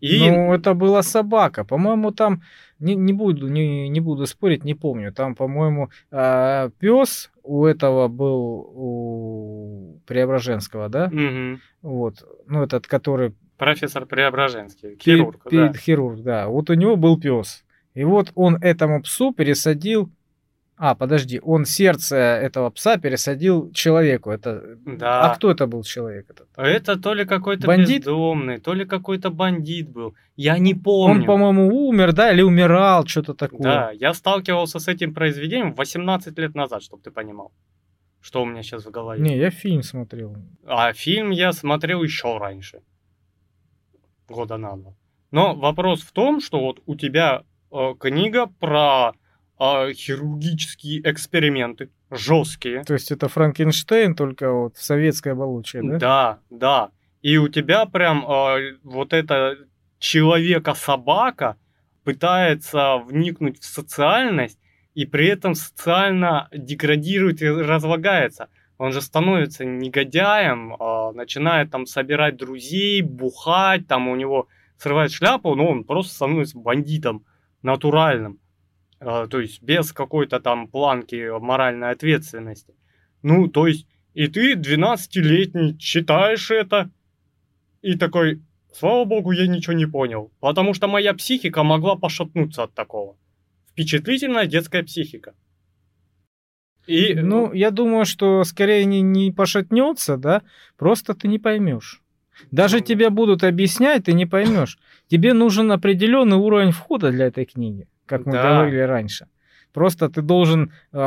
и... 0.06 0.32
Ну, 0.32 0.54
это 0.54 0.74
была 0.74 1.04
собака. 1.04 1.64
По-моему, 1.64 2.12
там, 2.12 2.42
не, 2.80 2.96
не, 2.96 3.14
буду, 3.14 3.48
не, 3.48 3.90
не 3.90 4.00
буду 4.00 4.26
спорить, 4.26 4.64
не 4.64 4.74
помню. 4.74 5.12
Там, 5.12 5.36
по-моему, 5.36 5.90
э, 6.12 6.70
пес 6.80 7.32
у 7.44 7.66
этого 7.66 8.08
был 8.08 8.72
у 8.76 10.00
Преображенского, 10.06 10.90
да? 10.90 11.06
Угу. 11.06 11.60
Вот. 11.82 12.24
Ну, 12.48 12.64
этот, 12.64 12.88
который... 12.88 13.34
Профессор 13.58 14.06
Преображенский, 14.06 14.98
хирург. 15.02 15.50
Пи- 15.50 15.58
да. 15.58 15.74
Хирург, 15.74 16.22
да. 16.22 16.48
Вот 16.48 16.70
у 16.70 16.74
него 16.74 16.96
был 16.98 17.20
пес. 17.20 17.64
И 17.94 18.04
вот 18.04 18.32
он 18.36 18.58
этому 18.58 19.02
псу 19.02 19.34
пересадил 19.34 20.10
а, 20.78 20.94
подожди, 20.94 21.40
он 21.42 21.64
сердце 21.66 22.18
этого 22.18 22.70
пса 22.70 22.98
пересадил 22.98 23.72
человеку. 23.72 24.30
Это... 24.32 24.78
Да. 24.86 25.22
А 25.32 25.36
кто 25.36 25.50
это 25.50 25.68
был 25.68 25.84
человек 25.84 26.30
этот? 26.30 26.50
Это 26.58 27.00
то 27.00 27.14
ли 27.14 27.26
какой-то 27.26 27.68
бандит? 27.68 28.00
бездомный, 28.02 28.60
то 28.60 28.74
ли 28.74 28.84
какой-то 28.84 29.30
бандит 29.30 29.90
был. 29.90 30.16
Я 30.36 30.58
не 30.58 30.74
помню. 30.74 31.22
Он, 31.22 31.26
по-моему, 31.26 31.88
умер, 31.88 32.12
да, 32.12 32.34
или 32.34 32.42
умирал, 32.42 33.08
что-то 33.08 33.34
такое. 33.34 33.62
Да, 33.62 33.92
я 33.92 34.14
сталкивался 34.14 34.80
с 34.80 34.90
этим 34.90 35.14
произведением 35.14 35.74
18 35.74 36.38
лет 36.38 36.56
назад, 36.56 36.84
чтобы 36.84 37.02
ты 37.02 37.10
понимал. 37.10 37.54
Что 38.20 38.42
у 38.42 38.46
меня 38.46 38.62
сейчас 38.62 38.86
в 38.86 38.92
голове. 38.92 39.22
Не, 39.22 39.38
я 39.38 39.52
фильм 39.52 39.82
смотрел. 39.82 40.36
А 40.66 40.92
фильм 40.92 41.30
я 41.30 41.54
смотрел 41.54 42.04
еще 42.04 42.38
раньше. 42.38 42.82
Года 44.28 44.58
на 44.58 44.76
два. 44.76 44.94
Но 45.32 45.56
вопрос 45.56 46.02
в 46.02 46.12
том, 46.12 46.42
что 46.42 46.60
вот 46.60 46.82
у 46.86 46.96
тебя 46.96 47.44
э, 47.72 47.94
книга 47.98 48.48
про 48.48 49.14
а, 49.58 49.92
хирургические 49.94 51.02
эксперименты, 51.10 51.90
жесткие. 52.12 52.84
То 52.84 52.94
есть 52.94 53.12
это 53.12 53.28
Франкенштейн, 53.28 54.16
только 54.16 54.52
вот 54.52 54.78
в 54.78 54.84
советской 54.84 55.30
оболочке, 55.30 55.82
да? 55.82 55.98
Да, 55.98 56.40
да. 56.50 56.90
И 57.22 57.38
у 57.38 57.48
тебя 57.48 57.86
прям 57.86 58.26
э, 58.30 58.78
вот 58.84 59.14
это 59.14 59.58
человека-собака 60.00 61.58
пытается 62.04 62.98
вникнуть 62.98 63.60
в 63.60 63.66
социальность 63.66 64.60
и 64.94 65.06
при 65.06 65.28
этом 65.28 65.56
социально 65.56 66.48
деградирует 66.54 67.42
и 67.42 67.48
разлагается. 67.48 68.50
Он 68.78 68.92
же 68.92 69.02
становится 69.02 69.64
негодяем, 69.66 70.76
э, 70.76 71.12
начинает 71.14 71.72
там 71.72 71.86
собирать 71.86 72.38
друзей, 72.38 73.02
бухать, 73.02 73.88
там 73.88 74.08
у 74.08 74.16
него 74.16 74.48
срывает 74.78 75.12
шляпу, 75.12 75.56
но 75.56 75.68
он 75.68 75.84
просто 75.84 76.14
становится 76.14 76.60
бандитом 76.60 77.26
натуральным. 77.62 78.40
А, 79.00 79.28
то 79.28 79.40
есть 79.40 79.62
без 79.62 79.92
какой-то 79.92 80.40
там 80.40 80.68
планки 80.68 81.38
моральной 81.40 81.92
ответственности. 81.92 82.74
Ну, 83.22 83.48
то 83.48 83.68
есть, 83.68 83.88
и 84.14 84.28
ты 84.28 84.54
12-летний 84.54 85.78
читаешь 85.78 86.52
это, 86.52 86.90
и 87.82 87.96
такой, 87.98 88.42
слава 88.74 89.06
богу, 89.06 89.32
я 89.32 89.48
ничего 89.48 89.74
не 89.74 89.86
понял. 89.86 90.32
Потому 90.40 90.74
что 90.74 90.88
моя 90.88 91.14
психика 91.14 91.64
могла 91.64 91.96
пошатнуться 91.96 92.64
от 92.64 92.74
такого. 92.74 93.18
Впечатлительная 93.72 94.46
детская 94.46 94.84
психика. 94.84 95.34
И... 96.88 97.16
Ну, 97.16 97.52
я 97.52 97.72
думаю, 97.72 98.06
что 98.06 98.44
скорее 98.44 98.86
не, 98.86 99.02
не 99.02 99.32
пошатнется, 99.32 100.18
да, 100.18 100.44
просто 100.78 101.16
ты 101.16 101.28
не 101.28 101.40
поймешь. 101.40 102.02
Даже 102.52 102.78
ну... 102.78 102.84
тебе 102.84 103.10
будут 103.10 103.44
объяснять, 103.44 104.06
ты 104.06 104.14
не 104.14 104.26
поймешь. 104.26 104.78
Тебе 105.08 105.34
нужен 105.34 105.72
определенный 105.72 106.38
уровень 106.38 106.72
входа 106.72 107.12
для 107.12 107.26
этой 107.26 107.46
книги 107.46 107.88
как 108.06 108.26
мы 108.26 108.34
да. 108.34 108.44
говорили 108.44 108.82
раньше. 108.82 109.28
Просто 109.74 110.10
ты 110.10 110.22
должен 110.22 110.72
э, 110.94 110.98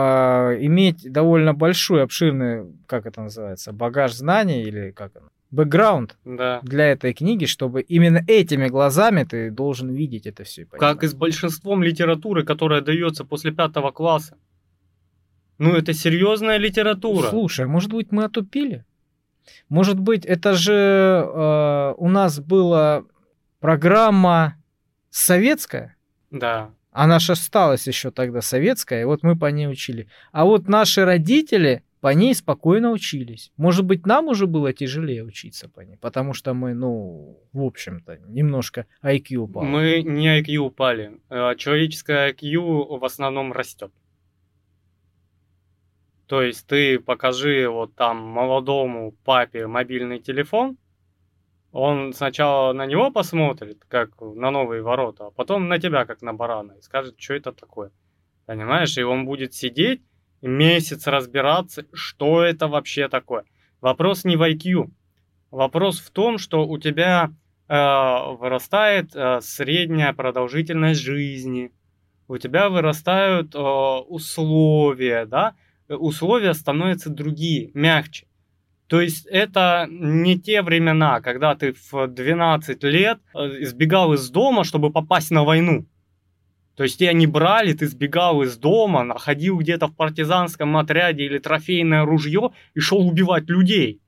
иметь 0.60 1.10
довольно 1.10 1.54
большой, 1.54 2.02
обширный, 2.02 2.66
как 2.86 3.06
это 3.06 3.22
называется, 3.22 3.72
багаж 3.72 4.12
знаний 4.12 4.62
или 4.62 4.90
как 4.90 5.16
оно, 5.16 5.28
бэкграунд 5.50 6.18
да. 6.24 6.60
для 6.62 6.86
этой 6.86 7.14
книги, 7.14 7.46
чтобы 7.46 7.80
именно 7.80 8.22
этими 8.26 8.68
глазами 8.68 9.24
ты 9.24 9.50
должен 9.50 9.88
видеть 9.88 10.26
это 10.26 10.44
все. 10.44 10.66
Как 10.66 11.02
и 11.02 11.06
с 11.06 11.14
большинством 11.14 11.82
литературы, 11.82 12.44
которая 12.44 12.82
дается 12.82 13.24
после 13.24 13.52
пятого 13.52 13.90
класса. 13.90 14.36
Ну, 15.56 15.74
это 15.74 15.92
серьезная 15.92 16.58
литература. 16.58 17.30
Слушай, 17.30 17.64
а 17.64 17.68
может 17.68 17.90
быть, 17.90 18.12
мы 18.12 18.24
отупили? 18.24 18.84
Может 19.68 19.98
быть, 19.98 20.26
это 20.26 20.52
же 20.52 20.72
э, 20.72 21.94
у 21.96 22.08
нас 22.08 22.38
была 22.38 23.04
программа 23.60 24.56
советская? 25.10 25.96
Да. 26.30 26.70
Она 26.90 27.18
же 27.18 27.32
осталась 27.32 27.86
еще 27.86 28.10
тогда 28.10 28.40
советская, 28.40 29.06
вот 29.06 29.22
мы 29.22 29.36
по 29.36 29.46
ней 29.46 29.68
учили. 29.68 30.08
А 30.32 30.44
вот 30.44 30.68
наши 30.68 31.04
родители 31.04 31.82
по 32.00 32.14
ней 32.14 32.34
спокойно 32.34 32.90
учились. 32.92 33.52
Может 33.56 33.84
быть, 33.84 34.06
нам 34.06 34.28
уже 34.28 34.46
было 34.46 34.72
тяжелее 34.72 35.24
учиться 35.24 35.68
по 35.68 35.80
ней, 35.80 35.96
потому 35.96 36.32
что 36.32 36.54
мы, 36.54 36.74
ну, 36.74 37.40
в 37.52 37.62
общем-то, 37.62 38.18
немножко 38.28 38.86
IQ 39.02 39.36
упал. 39.36 39.64
Мы 39.64 40.02
не 40.02 40.40
IQ 40.40 40.56
упали. 40.58 41.20
А 41.28 41.54
человеческое 41.56 42.32
IQ 42.32 42.98
в 42.98 43.04
основном 43.04 43.52
растет. 43.52 43.92
То 46.26 46.42
есть 46.42 46.66
ты 46.66 47.00
покажи 47.00 47.68
вот 47.68 47.94
там 47.94 48.18
молодому 48.18 49.14
папе 49.24 49.66
мобильный 49.66 50.20
телефон, 50.20 50.76
он 51.72 52.12
сначала 52.14 52.72
на 52.72 52.86
него 52.86 53.10
посмотрит, 53.10 53.84
как 53.88 54.20
на 54.20 54.50
новые 54.50 54.82
ворота, 54.82 55.26
а 55.26 55.30
потом 55.30 55.68
на 55.68 55.78
тебя, 55.78 56.04
как 56.06 56.22
на 56.22 56.32
барана, 56.32 56.72
и 56.72 56.82
скажет, 56.82 57.16
что 57.18 57.34
это 57.34 57.52
такое. 57.52 57.90
Понимаешь? 58.46 58.96
И 58.96 59.02
он 59.02 59.26
будет 59.26 59.52
сидеть 59.54 60.02
месяц 60.40 61.06
разбираться, 61.06 61.84
что 61.92 62.42
это 62.42 62.68
вообще 62.68 63.08
такое. 63.08 63.44
Вопрос 63.80 64.24
не 64.24 64.36
в 64.36 64.42
IQ. 64.42 64.90
Вопрос 65.50 65.98
в 65.98 66.10
том, 66.10 66.38
что 66.38 66.66
у 66.66 66.78
тебя 66.78 67.30
э, 67.68 67.74
вырастает 67.74 69.14
э, 69.14 69.40
средняя 69.42 70.12
продолжительность 70.12 71.00
жизни, 71.00 71.72
у 72.28 72.36
тебя 72.38 72.68
вырастают 72.68 73.54
э, 73.54 73.58
условия, 73.58 75.26
да, 75.26 75.54
условия 75.88 76.54
становятся 76.54 77.10
другие, 77.10 77.70
мягче. 77.74 78.27
То 78.88 79.02
есть 79.02 79.26
это 79.26 79.86
не 79.90 80.38
те 80.38 80.62
времена, 80.62 81.20
когда 81.20 81.54
ты 81.54 81.74
в 81.92 82.08
12 82.08 82.82
лет 82.84 83.18
э, 83.34 83.62
избегал 83.62 84.14
из 84.14 84.30
дома, 84.30 84.64
чтобы 84.64 84.90
попасть 84.90 85.30
на 85.30 85.44
войну. 85.44 85.86
То 86.74 86.84
есть 86.84 86.98
тебя 86.98 87.12
не 87.12 87.26
брали, 87.26 87.74
ты 87.74 87.86
сбегал 87.86 88.42
из 88.42 88.56
дома, 88.56 89.02
находил 89.04 89.58
где-то 89.58 89.88
в 89.88 89.94
партизанском 89.94 90.74
отряде 90.76 91.24
или 91.24 91.38
трофейное 91.38 92.04
ружье 92.04 92.52
и 92.74 92.80
шел 92.80 93.06
убивать 93.06 93.50
людей. 93.50 94.00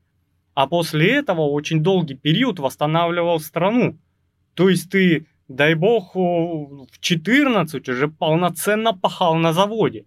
А 0.55 0.67
после 0.67 1.15
этого 1.15 1.43
очень 1.43 1.83
долгий 1.83 2.15
период 2.15 2.59
восстанавливал 2.59 3.39
страну. 3.41 3.99
То 4.55 4.71
есть 4.71 4.91
ты, 4.91 5.27
дай 5.49 5.75
бог, 5.75 6.15
в 6.15 6.87
14 7.01 7.89
уже 7.89 8.09
полноценно 8.09 8.95
пахал 8.95 9.35
на 9.35 9.53
заводе. 9.53 10.07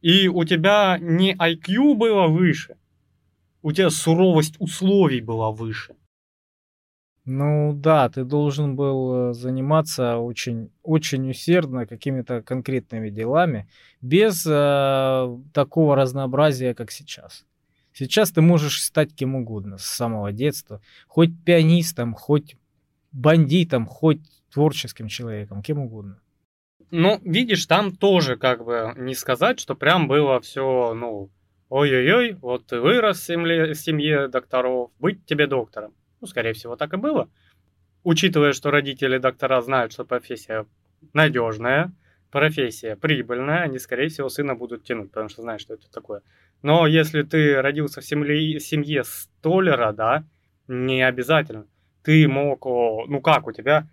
И 0.00 0.28
у 0.28 0.44
тебя 0.44 0.98
не 1.00 1.34
IQ 1.34 1.94
было 1.94 2.28
выше, 2.28 2.76
у 3.66 3.72
тебя 3.72 3.90
суровость 3.90 4.54
условий 4.60 5.20
была 5.20 5.50
выше. 5.50 5.96
Ну 7.24 7.72
да, 7.74 8.08
ты 8.08 8.22
должен 8.22 8.76
был 8.76 9.30
э, 9.30 9.34
заниматься 9.34 10.18
очень, 10.18 10.70
очень 10.84 11.28
усердно 11.28 11.84
какими-то 11.84 12.42
конкретными 12.42 13.10
делами, 13.10 13.68
без 14.00 14.46
э, 14.46 15.38
такого 15.52 15.96
разнообразия, 15.96 16.74
как 16.74 16.92
сейчас. 16.92 17.44
Сейчас 17.92 18.30
ты 18.30 18.40
можешь 18.40 18.84
стать 18.84 19.12
кем 19.12 19.34
угодно 19.34 19.78
с 19.78 19.86
самого 19.86 20.30
детства, 20.30 20.80
хоть 21.08 21.30
пианистом, 21.44 22.14
хоть 22.14 22.56
бандитом, 23.10 23.86
хоть 23.86 24.20
творческим 24.52 25.08
человеком, 25.08 25.60
кем 25.60 25.80
угодно. 25.80 26.20
Ну, 26.92 27.20
видишь, 27.24 27.66
там 27.66 27.96
тоже 27.96 28.36
как 28.36 28.64
бы 28.64 28.94
не 28.96 29.16
сказать, 29.16 29.58
что 29.58 29.74
прям 29.74 30.06
было 30.06 30.40
все, 30.40 30.94
ну, 30.94 31.30
ой-ой-ой, 31.68 32.34
вот 32.34 32.66
ты 32.66 32.80
вырос 32.80 33.20
в 33.20 33.24
семье, 33.24 33.74
семье 33.74 34.28
докторов, 34.28 34.90
быть 34.98 35.24
тебе 35.26 35.46
доктором. 35.46 35.94
Ну, 36.20 36.26
скорее 36.26 36.52
всего, 36.52 36.76
так 36.76 36.92
и 36.94 36.96
было. 36.96 37.28
Учитывая, 38.04 38.52
что 38.52 38.70
родители 38.70 39.18
доктора 39.18 39.60
знают, 39.62 39.92
что 39.92 40.04
профессия 40.04 40.66
надежная, 41.12 41.92
профессия 42.30 42.96
прибыльная, 42.96 43.62
они, 43.62 43.78
скорее 43.78 44.08
всего, 44.08 44.28
сына 44.28 44.54
будут 44.54 44.84
тянуть, 44.84 45.10
потому 45.10 45.28
что 45.28 45.42
знают, 45.42 45.60
что 45.60 45.74
это 45.74 45.90
такое. 45.90 46.22
Но 46.62 46.86
если 46.86 47.22
ты 47.22 47.60
родился 47.60 48.00
в 48.00 48.04
семье, 48.04 48.60
семье 48.60 49.04
столера, 49.04 49.92
да, 49.92 50.24
не 50.68 51.02
обязательно. 51.02 51.66
Ты 52.02 52.28
мог, 52.28 52.64
ну 52.64 53.20
как 53.20 53.46
у 53.46 53.52
тебя, 53.52 53.88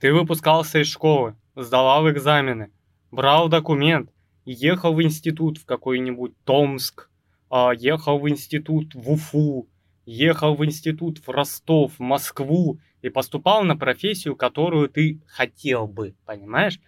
ты 0.00 0.12
выпускался 0.12 0.80
из 0.80 0.86
школы, 0.86 1.36
сдавал 1.54 2.08
экзамены, 2.10 2.72
брал 3.10 3.48
документ, 3.48 4.10
ехал 4.52 4.94
в 4.94 5.02
институт 5.02 5.58
в 5.58 5.66
какой-нибудь 5.66 6.32
Томск, 6.44 7.10
а, 7.50 7.72
ехал 7.72 8.18
в 8.18 8.28
институт 8.28 8.94
в 8.94 9.10
Уфу, 9.10 9.68
ехал 10.06 10.54
в 10.54 10.64
институт 10.64 11.18
в 11.18 11.28
Ростов, 11.28 11.92
в 11.98 12.00
Москву 12.00 12.78
и 13.02 13.10
поступал 13.10 13.62
на 13.64 13.76
профессию, 13.76 14.36
которую 14.36 14.88
ты 14.88 15.20
хотел 15.26 15.86
бы, 15.86 16.14
понимаешь? 16.24 16.80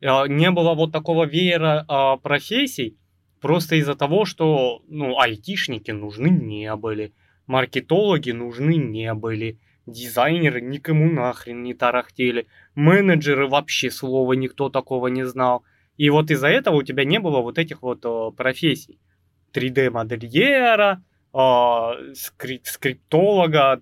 А, 0.00 0.28
не 0.28 0.50
было 0.52 0.74
вот 0.74 0.92
такого 0.92 1.24
веера 1.24 1.84
а, 1.88 2.16
профессий, 2.18 2.96
просто 3.40 3.76
из-за 3.76 3.96
того, 3.96 4.24
что, 4.24 4.82
ну, 4.86 5.18
айтишники 5.18 5.90
нужны 5.90 6.28
не 6.28 6.74
были, 6.76 7.12
маркетологи 7.48 8.30
нужны 8.30 8.76
не 8.76 9.12
были, 9.14 9.58
дизайнеры 9.86 10.60
никому 10.60 11.10
нахрен 11.10 11.64
не 11.64 11.74
тарахтели, 11.74 12.46
менеджеры 12.76 13.48
вообще 13.48 13.90
слова 13.90 14.34
никто 14.34 14.68
такого 14.68 15.08
не 15.08 15.26
знал– 15.26 15.64
и 15.98 16.10
вот 16.10 16.30
из-за 16.30 16.48
этого 16.48 16.76
у 16.76 16.82
тебя 16.82 17.04
не 17.04 17.18
было 17.18 17.40
вот 17.40 17.58
этих 17.58 17.82
вот 17.82 18.06
о, 18.06 18.30
профессий. 18.30 18.98
3D-модельера, 19.52 21.02
скрип 22.14 22.66
скриптолога, 22.66 23.80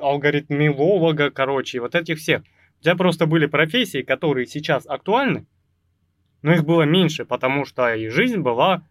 алгоритмилолога, 0.00 1.30
короче, 1.30 1.80
вот 1.80 1.94
этих 1.94 2.18
всех. 2.18 2.42
У 2.80 2.82
тебя 2.82 2.94
просто 2.94 3.26
были 3.26 3.46
профессии, 3.46 4.02
которые 4.02 4.46
сейчас 4.46 4.86
актуальны, 4.86 5.46
но 6.42 6.52
их 6.52 6.64
было 6.64 6.82
меньше, 6.82 7.24
потому 7.24 7.64
что 7.64 7.92
и 7.94 8.08
жизнь 8.08 8.40
была, 8.40 8.86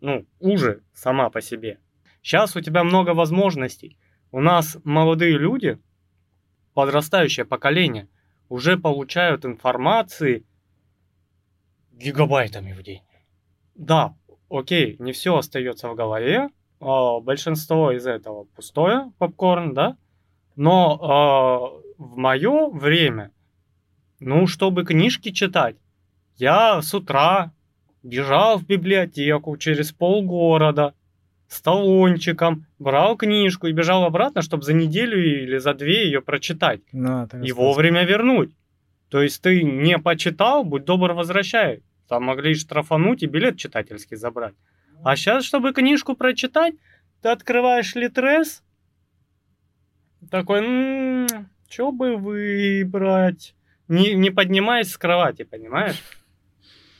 ну, 0.00 0.24
уже 0.38 0.82
сама 0.94 1.30
по 1.30 1.40
себе. 1.40 1.78
Сейчас 2.22 2.54
у 2.54 2.60
тебя 2.60 2.84
много 2.84 3.10
возможностей. 3.10 3.98
У 4.30 4.40
нас 4.40 4.78
молодые 4.84 5.36
люди, 5.36 5.78
подрастающее 6.74 7.44
поколение, 7.44 8.08
уже 8.48 8.78
получают 8.78 9.44
информации, 9.44 10.44
гигабайтами 11.96 12.72
в 12.72 12.82
день. 12.82 13.02
Да, 13.74 14.14
окей, 14.48 14.96
не 14.98 15.12
все 15.12 15.36
остается 15.36 15.88
в 15.88 15.94
голове, 15.94 16.50
а 16.80 17.20
большинство 17.20 17.92
из 17.92 18.06
этого 18.06 18.44
пустое, 18.44 19.12
попкорн, 19.18 19.74
да, 19.74 19.96
но 20.56 20.98
а, 21.02 22.02
в 22.02 22.16
мое 22.16 22.68
время, 22.70 23.32
ну, 24.20 24.46
чтобы 24.46 24.84
книжки 24.84 25.30
читать, 25.30 25.76
я 26.36 26.80
с 26.82 26.94
утра 26.94 27.52
бежал 28.02 28.58
в 28.58 28.66
библиотеку 28.66 29.56
через 29.56 29.92
полгорода 29.92 30.94
с 31.48 31.60
талончиком, 31.60 32.66
брал 32.78 33.16
книжку 33.16 33.66
и 33.66 33.72
бежал 33.72 34.04
обратно, 34.04 34.42
чтобы 34.42 34.64
за 34.64 34.72
неделю 34.72 35.18
или 35.18 35.58
за 35.58 35.74
две 35.74 36.06
ее 36.06 36.20
прочитать. 36.20 36.80
Ну, 36.92 37.26
и 37.42 37.52
вовремя 37.52 38.04
вернуть. 38.04 38.50
То 39.08 39.22
есть 39.22 39.42
ты 39.42 39.62
не 39.62 39.98
почитал, 39.98 40.64
будь 40.64 40.84
добр, 40.84 41.12
возвращай. 41.12 41.82
Там 42.08 42.24
могли 42.24 42.54
штрафануть 42.54 43.22
и 43.22 43.26
билет 43.26 43.56
читательский 43.56 44.16
забрать. 44.16 44.54
А 45.04 45.16
сейчас, 45.16 45.44
чтобы 45.44 45.72
книжку 45.72 46.14
прочитать, 46.14 46.74
ты 47.22 47.28
открываешь 47.28 47.94
Литрес, 47.94 48.62
такой, 50.30 50.60
м-м, 50.60 51.48
что 51.68 51.92
бы 51.92 52.16
выбрать? 52.16 53.54
Не, 53.88 54.14
не 54.14 54.30
поднимаясь 54.30 54.90
с 54.90 54.98
кровати, 54.98 55.44
понимаешь? 55.44 56.02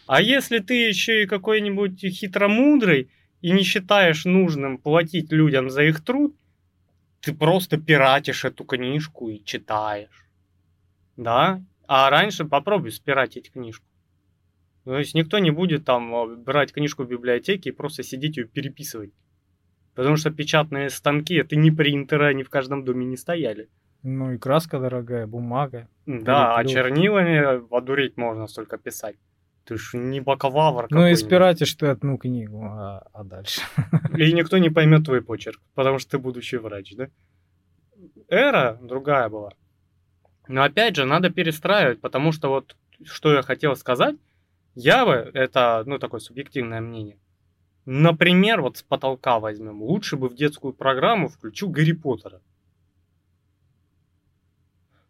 А 0.07 0.21
если 0.23 0.61
ты 0.61 0.75
еще 0.87 1.25
и 1.25 1.27
какой-нибудь 1.27 2.01
хитромудрый 2.01 3.11
и 3.41 3.51
не 3.51 3.65
считаешь 3.65 4.25
нужным 4.25 4.79
платить 4.79 5.33
людям 5.33 5.69
за 5.69 5.83
их 5.83 6.05
труд, 6.05 6.37
ты 7.21 7.35
просто 7.35 7.77
пиратишь 7.77 8.45
эту 8.45 8.65
книжку 8.65 9.29
и 9.29 9.43
читаешь. 9.45 10.27
Да? 11.17 11.61
А 11.89 12.11
раньше 12.11 12.45
попробуй 12.45 12.91
спиратить 12.91 13.51
книжку. 13.51 13.87
То 14.85 14.99
есть 14.99 15.15
никто 15.15 15.39
не 15.39 15.51
будет 15.51 15.85
там 15.85 16.15
а, 16.15 16.27
брать 16.27 16.73
книжку 16.73 17.03
в 17.03 17.09
библиотеке 17.09 17.71
и 17.71 17.73
просто 17.73 18.03
сидеть 18.03 18.37
ее 18.37 18.45
переписывать. 18.45 19.11
Потому 19.95 20.17
что 20.17 20.31
печатные 20.31 20.91
станки 20.91 21.35
это 21.35 21.57
не 21.57 21.71
принтеры, 21.71 22.27
они 22.27 22.43
в 22.43 22.51
каждом 22.51 22.85
доме 22.85 23.07
не 23.07 23.17
стояли. 23.17 23.69
Ну 24.03 24.33
и 24.33 24.39
краска 24.39 24.79
дорогая, 24.79 25.27
бумага. 25.27 25.89
Да, 26.07 26.57
а 26.57 26.65
чернилами 26.65 27.67
одуреть 27.77 28.17
можно 28.17 28.47
столько 28.47 28.79
писать. 28.79 29.17
Ты 29.65 29.77
ж 29.79 29.95
не 29.95 30.21
бакалавр 30.21 30.87
Ну 30.91 31.09
и 31.09 31.17
спиратишь 31.17 31.75
ты 31.75 31.87
одну 31.87 32.19
книгу, 32.19 32.63
а, 32.63 33.09
а 33.13 33.25
дальше. 33.25 33.63
И 34.17 34.33
никто 34.33 34.59
не 34.59 34.71
поймет 34.71 35.05
твой 35.05 35.23
почерк, 35.23 35.61
потому 35.75 35.99
что 35.99 36.13
ты 36.13 36.19
будущий 36.19 36.59
врач, 36.59 36.95
да? 36.95 37.09
Эра 38.29 38.79
другая 38.81 39.29
была. 39.29 39.51
Но 40.49 40.63
опять 40.63 40.97
же, 40.97 41.05
надо 41.05 41.31
перестраивать, 41.31 42.01
потому 42.01 42.33
что 42.33 42.49
вот 42.49 42.77
что 43.05 43.33
я 43.33 43.43
хотел 43.43 43.77
сказать, 43.77 44.17
я 44.75 45.05
бы, 45.05 45.31
это, 45.35 45.83
ну, 45.87 45.99
такое 45.99 46.21
субъективное 46.21 46.81
мнение, 46.81 47.19
например, 47.85 48.61
вот 48.63 48.79
с 48.79 48.83
потолка 48.83 49.39
возьмем, 49.39 49.83
лучше 49.83 50.17
бы 50.17 50.29
в 50.29 50.35
детскую 50.35 50.73
программу 50.73 51.29
включу 51.29 51.69
Гарри 51.69 51.93
Поттера. 51.93 52.41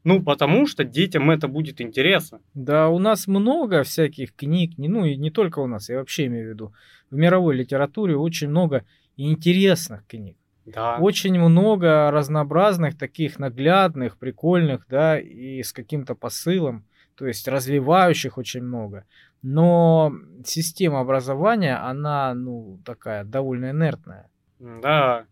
Ну, 0.05 0.23
потому 0.23 0.69
что 0.69 0.85
детям 0.85 1.33
это 1.33 1.49
будет 1.49 1.81
интересно. 1.81 2.41
Да, 2.55 2.89
у 2.89 3.01
нас 3.01 3.27
много 3.27 3.83
всяких 3.83 4.37
книг, 4.37 4.75
ну 4.77 5.05
и 5.05 5.17
не 5.17 5.33
только 5.33 5.59
у 5.59 5.67
нас, 5.67 5.89
я 5.89 5.99
вообще 5.99 6.27
имею 6.27 6.47
в 6.47 6.51
виду. 6.51 6.73
В 7.11 7.17
мировой 7.17 7.57
литературе 7.57 8.17
очень 8.17 8.49
много 8.49 8.85
интересных 9.17 10.07
книг. 10.07 10.37
Да. 10.67 10.97
Очень 10.99 11.39
много 11.39 12.11
разнообразных, 12.11 12.99
таких 12.99 13.39
наглядных, 13.39 14.19
прикольных, 14.19 14.87
да, 14.89 15.19
и 15.19 15.63
с 15.63 15.73
каким-то 15.73 16.15
посылом, 16.15 16.85
то 17.17 17.27
есть 17.27 17.47
развивающих 17.47 18.37
очень 18.37 18.63
много. 18.63 19.05
Но 19.43 20.13
система 20.45 21.01
образования, 21.01 21.77
она, 21.77 22.35
ну, 22.35 22.81
такая 22.85 23.25
довольно 23.25 23.71
инертная. 23.71 24.29
Да. 24.59 25.27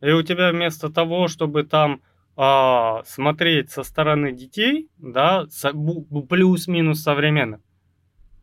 И 0.00 0.10
у 0.10 0.22
тебя 0.22 0.50
вместо 0.50 0.90
того, 0.90 1.28
чтобы 1.28 1.64
там 1.64 2.00
а, 2.36 3.02
смотреть 3.04 3.70
со 3.70 3.82
стороны 3.82 4.32
детей, 4.32 4.88
да, 4.96 5.46
плюс-минус 6.30 7.02
современных, 7.02 7.60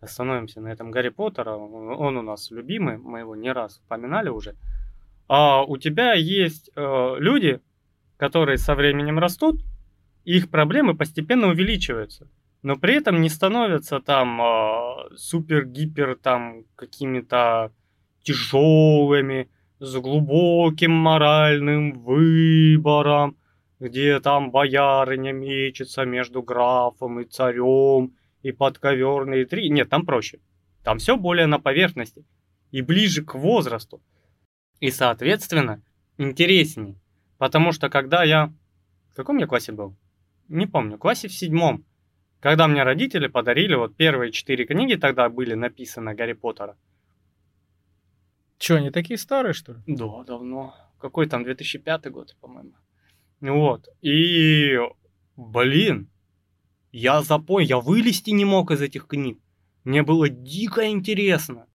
остановимся 0.01 0.61
на 0.61 0.67
этом 0.67 0.91
Гарри 0.91 1.09
Поттера, 1.09 1.55
он 1.55 2.17
у 2.17 2.21
нас 2.21 2.51
любимый, 2.51 2.99
мы 2.99 3.19
его 3.19 3.35
не 3.35 3.51
раз 3.51 3.81
упоминали 3.83 4.29
уже. 4.29 4.55
А 5.27 5.63
у 5.63 5.77
тебя 5.77 6.13
есть 6.13 6.71
э, 6.75 7.15
люди, 7.19 7.59
которые 8.17 8.57
со 8.57 8.75
временем 8.75 9.19
растут, 9.19 9.61
и 10.23 10.37
их 10.37 10.49
проблемы 10.49 10.95
постепенно 10.95 11.47
увеличиваются. 11.47 12.29
но 12.63 12.75
при 12.75 12.95
этом 12.95 13.21
не 13.21 13.29
становятся 13.29 13.99
там 13.99 14.41
э, 14.41 15.15
супер-гипер 15.15 16.15
там 16.15 16.63
какими-то 16.75 17.71
тяжелыми, 18.23 19.49
с 19.79 19.95
глубоким 19.95 20.91
моральным 20.91 21.99
выбором, 22.01 23.37
где 23.79 24.19
там 24.19 24.51
боярыня 24.51 25.33
мечется 25.33 26.03
между 26.03 26.41
графом 26.41 27.19
и 27.19 27.25
царем, 27.25 28.15
и 28.41 28.51
подковерные 28.51 29.45
три. 29.45 29.69
Нет, 29.69 29.89
там 29.89 30.05
проще. 30.05 30.39
Там 30.83 30.97
все 30.97 31.17
более 31.17 31.47
на 31.47 31.59
поверхности 31.59 32.25
и 32.71 32.81
ближе 32.81 33.23
к 33.23 33.35
возрасту. 33.35 34.01
И, 34.79 34.91
соответственно, 34.91 35.81
интереснее. 36.17 36.95
Потому 37.37 37.71
что 37.71 37.89
когда 37.89 38.23
я... 38.23 38.53
В 39.11 39.15
каком 39.15 39.37
я 39.37 39.47
классе 39.47 39.71
был? 39.71 39.95
Не 40.47 40.67
помню. 40.67 40.97
Классе 40.97 41.27
в 41.27 41.33
седьмом. 41.33 41.85
Когда 42.39 42.67
мне 42.67 42.83
родители 42.83 43.27
подарили 43.27 43.73
вот 43.75 43.95
первые 43.95 44.31
четыре 44.31 44.65
книги, 44.65 44.95
тогда 44.95 45.27
были 45.29 45.55
написаны 45.55 46.13
Гарри 46.13 46.33
Поттера. 46.33 46.77
Че, 48.59 48.75
они 48.75 48.91
такие 48.91 49.17
старые, 49.17 49.53
что 49.53 49.73
ли? 49.73 49.79
Да, 49.87 50.23
давно. 50.23 50.75
Какой 50.99 51.27
там, 51.27 51.43
2005 51.43 52.11
год, 52.11 52.35
по-моему. 52.39 52.73
Вот. 53.41 53.87
И, 54.01 54.77
блин, 55.35 56.09
я 56.91 57.21
запой, 57.21 57.65
я 57.65 57.79
вылезти 57.79 58.31
не 58.31 58.45
мог 58.45 58.71
из 58.71 58.81
этих 58.81 59.07
книг. 59.07 59.39
Мне 59.83 60.03
было 60.03 60.29
дико 60.29 60.87
интересно. 60.87 61.66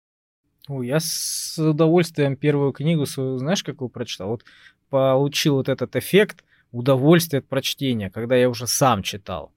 Ой, 0.67 0.87
я 0.87 0.99
с 0.99 1.57
удовольствием 1.57 2.35
первую 2.35 2.71
книгу 2.71 3.05
свою, 3.05 3.37
знаешь, 3.37 3.63
какую 3.63 3.89
прочитал? 3.89 4.29
Вот 4.29 4.45
получил 4.89 5.55
вот 5.55 5.69
этот 5.69 5.95
эффект 5.95 6.43
удовольствия 6.71 7.39
от 7.39 7.47
прочтения, 7.47 8.09
когда 8.09 8.35
я 8.35 8.49
уже 8.49 8.67
сам 8.67 9.03
читал. 9.03 9.51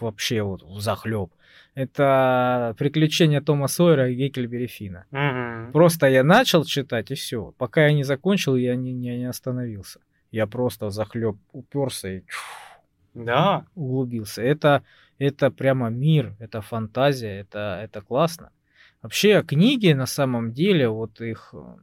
Вообще 0.00 0.42
вот 0.42 0.62
в 0.62 0.80
захлеб. 0.80 1.30
Это 1.74 2.74
приключения 2.78 3.40
Тома 3.40 3.66
Сойера 3.66 4.08
и 4.10 4.14
Геккельбери 4.14 4.66
Фина. 4.66 5.06
Угу. 5.10 5.72
Просто 5.72 6.06
я 6.06 6.22
начал 6.22 6.64
читать, 6.64 7.10
и 7.10 7.14
все. 7.14 7.52
Пока 7.58 7.86
я 7.86 7.92
не 7.92 8.04
закончил, 8.04 8.54
я 8.54 8.76
не, 8.76 8.92
не, 8.92 9.18
не 9.18 9.24
остановился. 9.24 10.00
Я 10.30 10.46
просто 10.46 10.90
захлеб 10.90 11.36
уперся 11.52 12.08
и 12.08 12.20
чух, 12.20 12.42
Да. 13.14 13.66
углубился. 13.74 14.42
Это, 14.42 14.82
это 15.18 15.50
прямо 15.50 15.90
мир, 15.90 16.34
это 16.38 16.60
фантазия, 16.60 17.40
это, 17.40 17.80
это 17.82 18.00
классно. 18.02 18.50
Вообще 19.04 19.42
книги 19.42 19.92
на 19.92 20.06
самом 20.06 20.54
деле, 20.54 20.88
вот 20.88 21.20
их 21.20 21.50
э, 21.52 21.76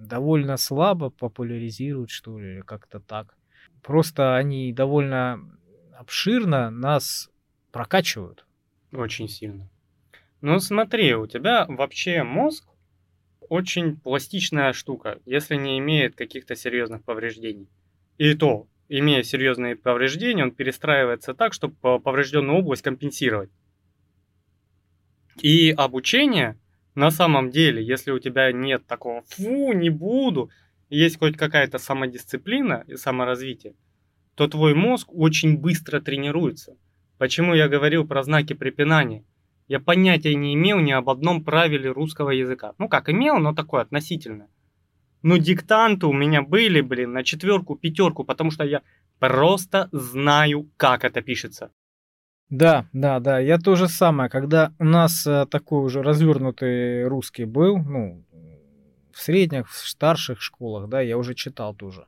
довольно 0.00 0.56
слабо 0.56 1.10
популяризируют, 1.10 2.08
что 2.08 2.38
ли, 2.38 2.54
или 2.54 2.60
как-то 2.62 3.00
так. 3.00 3.36
Просто 3.82 4.34
они 4.34 4.72
довольно 4.72 5.46
обширно 5.94 6.70
нас 6.70 7.28
прокачивают. 7.70 8.46
Очень 8.92 9.28
сильно. 9.28 9.68
Ну 10.40 10.58
смотри, 10.58 11.14
у 11.14 11.26
тебя 11.26 11.66
вообще 11.68 12.22
мозг 12.22 12.66
очень 13.50 13.98
пластичная 13.98 14.72
штука, 14.72 15.20
если 15.26 15.56
не 15.56 15.78
имеет 15.80 16.16
каких-то 16.16 16.56
серьезных 16.56 17.04
повреждений. 17.04 17.68
И 18.16 18.32
то, 18.32 18.66
имея 18.88 19.22
серьезные 19.22 19.76
повреждения, 19.76 20.44
он 20.44 20.52
перестраивается 20.52 21.34
так, 21.34 21.52
чтобы 21.52 22.00
поврежденную 22.00 22.56
область 22.56 22.80
компенсировать. 22.80 23.50
И 25.40 25.70
обучение 25.70 26.58
на 26.96 27.10
самом 27.10 27.50
деле, 27.50 27.84
если 27.84 28.10
у 28.10 28.18
тебя 28.18 28.52
нет 28.52 28.86
такого 28.86 29.22
«фу, 29.28 29.72
не 29.74 29.90
буду», 29.90 30.50
есть 30.88 31.18
хоть 31.18 31.36
какая-то 31.36 31.78
самодисциплина 31.78 32.84
и 32.86 32.96
саморазвитие, 32.96 33.74
то 34.34 34.48
твой 34.48 34.74
мозг 34.74 35.08
очень 35.12 35.58
быстро 35.58 36.00
тренируется. 36.00 36.76
Почему 37.18 37.54
я 37.54 37.68
говорил 37.68 38.06
про 38.06 38.22
знаки 38.22 38.54
препинания? 38.54 39.24
Я 39.68 39.80
понятия 39.80 40.34
не 40.34 40.54
имел 40.54 40.78
ни 40.78 40.92
об 40.92 41.10
одном 41.10 41.44
правиле 41.44 41.90
русского 41.90 42.30
языка. 42.30 42.74
Ну 42.78 42.88
как, 42.88 43.10
имел, 43.10 43.38
но 43.38 43.52
такое 43.52 43.82
относительно. 43.82 44.48
Но 45.22 45.38
диктанты 45.38 46.06
у 46.06 46.12
меня 46.12 46.40
были, 46.42 46.80
блин, 46.80 47.12
на 47.12 47.24
четверку, 47.24 47.74
пятерку, 47.76 48.24
потому 48.24 48.50
что 48.50 48.64
я 48.64 48.82
просто 49.18 49.88
знаю, 49.92 50.70
как 50.76 51.04
это 51.04 51.20
пишется. 51.20 51.72
Да, 52.48 52.86
да, 52.92 53.18
да, 53.18 53.38
я 53.40 53.58
то 53.58 53.74
же 53.74 53.88
самое. 53.88 54.30
Когда 54.30 54.72
у 54.78 54.84
нас 54.84 55.26
э, 55.26 55.46
такой 55.50 55.84
уже 55.84 56.02
развернутый 56.02 57.06
русский 57.08 57.44
был, 57.44 57.78
ну, 57.78 58.24
в 59.12 59.20
средних, 59.20 59.68
в 59.70 59.88
старших 59.88 60.40
школах, 60.40 60.88
да, 60.88 61.00
я 61.00 61.18
уже 61.18 61.34
читал 61.34 61.74
тоже. 61.74 62.06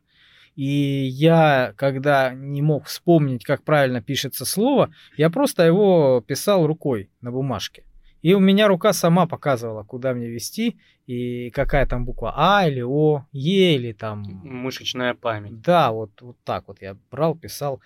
И 0.55 1.09
я, 1.11 1.73
когда 1.77 2.35
не 2.35 2.63
мог 2.63 2.87
вспомнить, 2.87 3.45
как 3.45 3.63
правильно 3.63 4.03
пишется 4.03 4.45
слово, 4.45 4.91
я 5.17 5.31
просто 5.31 5.65
его 5.65 6.21
писал 6.27 6.67
рукой 6.67 7.11
на 7.21 7.31
бумажке. 7.31 7.85
И 8.23 8.35
у 8.35 8.41
меня 8.41 8.67
рука 8.67 8.93
сама 8.93 9.27
показывала, 9.27 9.85
куда 9.85 10.13
мне 10.13 10.29
вести, 10.29 10.77
и 11.07 11.51
какая 11.51 11.87
там 11.87 12.05
буква 12.05 12.35
А 12.37 12.67
или 12.69 12.83
О, 12.83 13.25
Е 13.33 13.77
или 13.77 13.93
там... 13.93 14.23
Мышечная 14.43 15.15
память. 15.15 15.61
Да, 15.61 15.93
вот, 15.93 16.11
вот 16.21 16.37
так 16.45 16.67
вот 16.67 16.83
я 16.83 16.97
брал, 17.11 17.37
писал. 17.37 17.81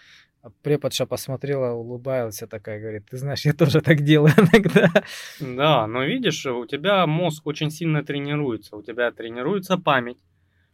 Преподша 0.62 1.06
посмотрела, 1.06 1.72
улыбалась 1.72 2.42
такая, 2.50 2.80
говорит, 2.80 3.06
ты 3.08 3.16
знаешь, 3.16 3.44
я 3.44 3.52
тоже 3.52 3.80
так 3.80 4.02
делаю 4.02 4.32
иногда. 4.36 4.90
Да, 5.38 5.86
но 5.86 6.02
видишь, 6.02 6.44
у 6.46 6.66
тебя 6.66 7.06
мозг 7.06 7.46
очень 7.46 7.70
сильно 7.70 8.02
тренируется, 8.04 8.76
у 8.76 8.82
тебя 8.82 9.12
тренируется 9.12 9.78
память, 9.78 10.18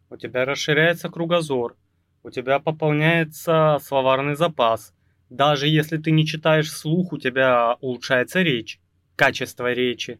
у 0.08 0.16
тебя 0.16 0.46
расширяется 0.46 1.10
кругозор, 1.10 1.76
у 2.22 2.30
тебя 2.30 2.60
пополняется 2.60 3.78
словарный 3.82 4.36
запас. 4.36 4.94
Даже 5.28 5.68
если 5.68 5.98
ты 5.98 6.12
не 6.12 6.24
читаешь 6.24 6.72
слух, 6.72 7.12
у 7.12 7.18
тебя 7.18 7.76
улучшается 7.82 8.40
речь, 8.40 8.80
качество 9.16 9.70
речи, 9.70 10.18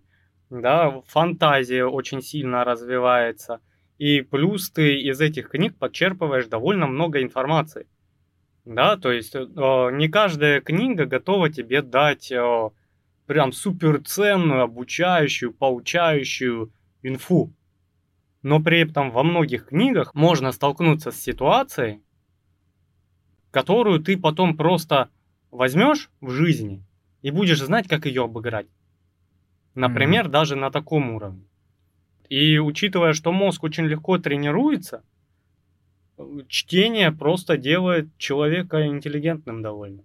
да, 0.51 1.01
фантазия 1.07 1.87
очень 1.87 2.21
сильно 2.21 2.65
развивается. 2.65 3.61
И 3.97 4.21
плюс 4.21 4.71
ты 4.71 5.01
из 5.01 5.21
этих 5.21 5.51
книг 5.51 5.77
подчерпываешь 5.79 6.47
довольно 6.47 6.87
много 6.87 7.23
информации. 7.23 7.87
Да, 8.69 8.99
то 8.99 9.11
есть 9.11 9.35
э, 9.35 9.41
не 9.93 10.09
каждая 10.09 10.61
книга 10.61 11.07
готова 11.07 11.49
тебе 11.49 11.81
дать 11.81 12.31
э, 12.31 12.71
прям 13.25 13.51
суперценную, 13.51 14.61
обучающую, 14.61 15.55
поучающую 15.55 16.71
инфу. 17.03 17.51
Но 18.43 18.61
при 18.61 18.81
этом 18.81 19.11
во 19.11 19.23
многих 19.23 19.69
книгах 19.69 20.15
можно 20.15 20.53
столкнуться 20.53 21.13
с 21.13 21.17
ситуацией, 21.19 22.03
которую 23.51 24.01
ты 24.01 24.19
потом 24.19 24.55
просто 24.55 25.09
возьмешь 25.51 26.11
в 26.21 26.29
жизни 26.29 26.85
и 27.23 27.31
будешь 27.31 27.63
знать, 27.63 27.89
как 27.89 28.05
ее 28.05 28.25
обыграть. 28.25 28.67
Например, 29.75 30.27
mm-hmm. 30.27 30.31
даже 30.31 30.57
на 30.57 30.71
таком 30.71 31.15
уровне. 31.15 31.47
И 32.29 32.59
учитывая, 32.59 33.15
что 33.15 33.33
мозг 33.33 33.65
очень 33.65 33.87
легко 33.87 34.19
тренируется, 34.19 35.05
чтение 36.49 37.13
просто 37.13 37.57
делает 37.57 38.09
человека 38.19 38.87
интеллигентным 38.87 39.63
довольно. 39.63 40.03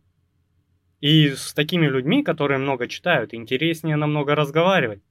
И 1.02 1.32
с 1.36 1.54
такими 1.54 1.86
людьми, 1.86 2.24
которые 2.24 2.60
много 2.60 2.88
читают, 2.88 3.34
интереснее 3.34 3.96
намного 3.96 4.36
разговаривать. 4.36 5.02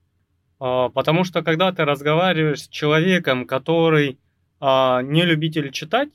А, 0.59 0.89
потому 0.89 1.25
что 1.25 1.43
когда 1.43 1.73
ты 1.73 1.85
разговариваешь 1.85 2.63
с 2.63 2.69
человеком, 2.69 3.47
который 3.47 4.19
а, 4.61 5.03
не 5.03 5.25
любитель 5.25 5.71
читать 5.71 6.09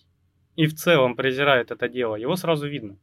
и 0.56 0.66
в 0.68 0.74
целом 0.74 1.16
презирает 1.16 1.72
это 1.72 1.90
дело, 1.90 2.16
его 2.16 2.36
сразу 2.36 2.68
видно. 2.68 2.98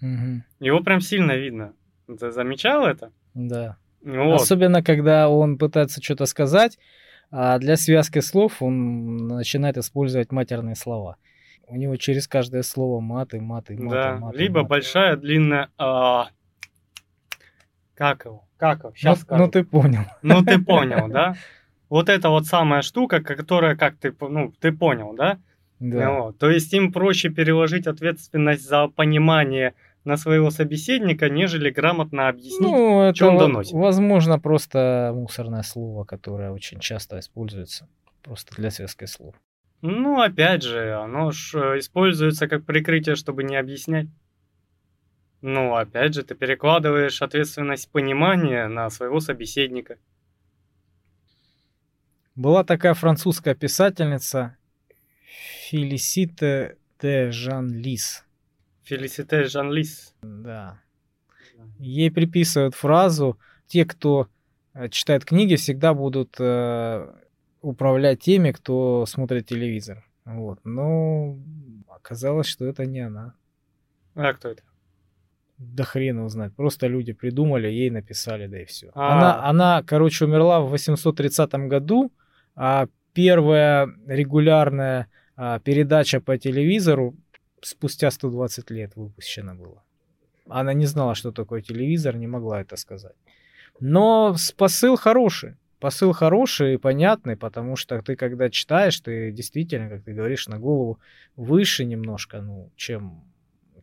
Угу. 0.00 0.42
Его 0.60 0.80
прям 0.80 1.00
сильно 1.00 1.32
видно. 1.32 1.72
Ты 2.06 2.30
замечал 2.30 2.86
это? 2.86 3.10
Да. 3.32 3.76
Вот. 4.04 4.42
Особенно, 4.42 4.82
когда 4.82 5.28
он 5.30 5.56
пытается 5.56 6.02
что-то 6.02 6.26
сказать, 6.26 6.78
а 7.30 7.58
для 7.58 7.76
связки 7.76 8.20
слов 8.20 8.62
он 8.62 9.26
начинает 9.26 9.76
использовать 9.76 10.32
матерные 10.32 10.76
слова. 10.76 11.16
У 11.66 11.76
него 11.76 11.96
через 11.96 12.28
каждое 12.28 12.62
слово 12.62 13.00
маты, 13.00 13.40
маты, 13.40 13.76
маты, 13.76 13.96
да. 13.96 14.16
маты. 14.16 14.38
Либо 14.38 14.60
маты. 14.60 14.68
большая, 14.68 15.16
длинная... 15.16 15.70
А... 15.78 16.28
Как 17.94 18.24
его? 18.24 18.44
Как 18.56 18.80
его? 18.80 18.92
Сейчас 18.94 19.26
ну, 19.28 19.36
ну 19.38 19.48
ты 19.48 19.64
понял. 19.64 20.04
Ну 20.22 20.44
ты 20.44 20.58
понял, 20.64 21.08
да? 21.08 21.36
Вот 21.88 22.08
это 22.08 22.28
вот 22.28 22.46
самая 22.46 22.82
штука, 22.82 23.22
которая, 23.22 23.76
как 23.76 23.96
ты, 23.96 24.14
ну, 24.20 24.52
ты 24.60 24.72
понял, 24.72 25.14
да? 25.14 25.38
Да. 25.80 26.10
Вот. 26.10 26.38
То 26.38 26.50
есть 26.50 26.72
им 26.72 26.92
проще 26.92 27.28
переложить 27.28 27.86
ответственность 27.86 28.66
за 28.66 28.88
понимание 28.88 29.74
на 30.04 30.16
своего 30.16 30.50
собеседника, 30.50 31.28
нежели 31.28 31.70
грамотно 31.70 32.28
объяснить, 32.28 32.60
ну, 32.60 33.02
это 33.02 33.16
что 33.16 33.30
он 33.30 33.38
доносит. 33.38 33.72
Возможно, 33.72 34.38
просто 34.38 35.12
мусорное 35.14 35.62
слово, 35.62 36.04
которое 36.04 36.50
очень 36.50 36.78
часто 36.78 37.18
используется 37.18 37.88
просто 38.22 38.54
для 38.56 38.70
связки 38.70 39.06
слов. 39.06 39.34
Ну, 39.80 40.20
опять 40.20 40.62
же, 40.62 40.94
оно 40.94 41.30
ж 41.30 41.54
э, 41.54 41.78
используется 41.78 42.48
как 42.48 42.64
прикрытие, 42.64 43.16
чтобы 43.16 43.44
не 43.44 43.56
объяснять. 43.56 44.06
Ну, 45.42 45.74
опять 45.74 46.14
же, 46.14 46.22
ты 46.22 46.34
перекладываешь 46.34 47.20
ответственность 47.20 47.90
понимания 47.90 48.66
на 48.68 48.88
своего 48.88 49.20
собеседника. 49.20 49.98
Была 52.34 52.64
такая 52.64 52.94
французская 52.94 53.54
писательница 53.54 54.56
Фелисите 55.68 56.78
де 57.00 57.30
Жан 57.30 57.70
Лис. 57.70 58.23
Фелисите 58.84 59.44
Жан 59.44 59.72
Лис. 59.72 60.14
Да. 60.22 60.80
ей 61.78 62.10
приписывают 62.10 62.74
фразу 62.74 63.38
«те, 63.66 63.84
кто 63.84 64.28
э, 64.74 64.88
читает 64.90 65.24
книги, 65.24 65.56
всегда 65.56 65.94
будут 65.94 66.36
э, 66.38 67.08
управлять 67.62 68.20
теми, 68.20 68.52
кто 68.52 69.06
смотрит 69.06 69.46
телевизор». 69.46 70.04
Вот. 70.26 70.60
Но 70.64 71.38
оказалось, 71.88 72.46
что 72.46 72.66
это 72.66 72.84
не 72.84 73.00
она. 73.00 73.34
А 74.14 74.32
кто 74.34 74.50
это? 74.50 74.62
Да 75.56 75.84
хрен 75.84 76.28
знает. 76.28 76.54
Просто 76.54 76.86
люди 76.86 77.12
придумали, 77.12 77.68
ей 77.68 77.88
написали, 77.90 78.46
да 78.46 78.60
и 78.60 78.64
все. 78.64 78.90
Она, 78.94 79.44
она, 79.44 79.82
короче, 79.82 80.24
умерла 80.26 80.60
в 80.60 80.68
830 80.70 81.52
году, 81.68 82.12
а 82.54 82.88
первая 83.12 83.88
регулярная 84.06 85.08
а, 85.36 85.58
передача 85.60 86.20
по 86.20 86.36
телевизору 86.36 87.14
спустя 87.66 88.10
120 88.10 88.70
лет 88.70 88.96
выпущена 88.96 89.54
была. 89.54 89.82
Она 90.48 90.74
не 90.74 90.86
знала, 90.86 91.14
что 91.14 91.32
такое 91.32 91.62
телевизор, 91.62 92.16
не 92.16 92.26
могла 92.26 92.60
это 92.60 92.76
сказать. 92.76 93.16
Но 93.80 94.36
посыл 94.56 94.96
хороший. 94.96 95.56
Посыл 95.80 96.12
хороший 96.12 96.74
и 96.74 96.78
понятный, 96.78 97.36
потому 97.36 97.76
что 97.76 98.00
ты, 98.00 98.16
когда 98.16 98.48
читаешь, 98.48 99.00
ты 99.00 99.30
действительно, 99.32 99.90
как 99.90 100.02
ты 100.02 100.14
говоришь, 100.14 100.48
на 100.48 100.58
голову 100.58 100.98
выше 101.36 101.84
немножко, 101.84 102.40
ну, 102.40 102.70
чем 102.76 103.22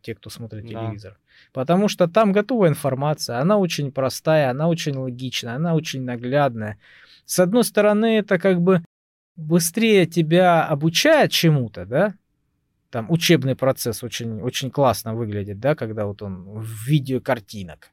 те, 0.01 0.15
кто 0.15 0.29
смотрит 0.29 0.63
да. 0.63 0.69
телевизор. 0.69 1.19
Потому 1.53 1.87
что 1.87 2.07
там 2.07 2.31
готовая 2.31 2.69
информация, 2.69 3.39
она 3.39 3.57
очень 3.57 3.91
простая, 3.91 4.49
она 4.49 4.67
очень 4.67 4.95
логичная, 4.95 5.55
она 5.55 5.75
очень 5.75 6.03
наглядная. 6.03 6.79
С 7.25 7.39
одной 7.39 7.63
стороны, 7.63 8.17
это 8.17 8.39
как 8.39 8.61
бы 8.61 8.83
быстрее 9.35 10.05
тебя 10.05 10.65
обучает 10.65 11.31
чему-то, 11.31 11.85
да, 11.85 12.15
там 12.91 13.09
учебный 13.09 13.55
процесс 13.55 14.03
очень, 14.03 14.41
очень 14.41 14.69
классно 14.69 15.15
выглядит, 15.15 15.59
да, 15.59 15.75
когда 15.75 16.05
вот 16.05 16.21
он 16.21 16.43
в 16.59 16.87
видео 16.87 17.21
картинок. 17.21 17.91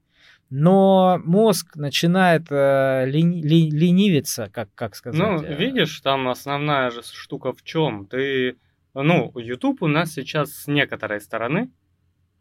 Но 0.51 1.21
мозг 1.25 1.77
начинает 1.77 2.47
э, 2.51 3.05
лени, 3.07 3.43
ли, 3.43 3.71
ленивиться, 3.71 4.51
как, 4.51 4.71
как 4.75 4.97
сказать. 4.97 5.21
Ну, 5.21 5.43
э... 5.43 5.55
видишь, 5.55 6.01
там 6.01 6.29
основная 6.29 6.91
же 6.91 7.03
штука 7.03 7.53
в 7.53 7.63
чем? 7.63 8.07
Ты, 8.07 8.57
ну, 8.95 9.31
YouTube 9.39 9.83
у 9.83 9.87
нас 9.87 10.13
сейчас 10.13 10.53
с 10.53 10.67
некоторой 10.67 11.21
стороны 11.21 11.71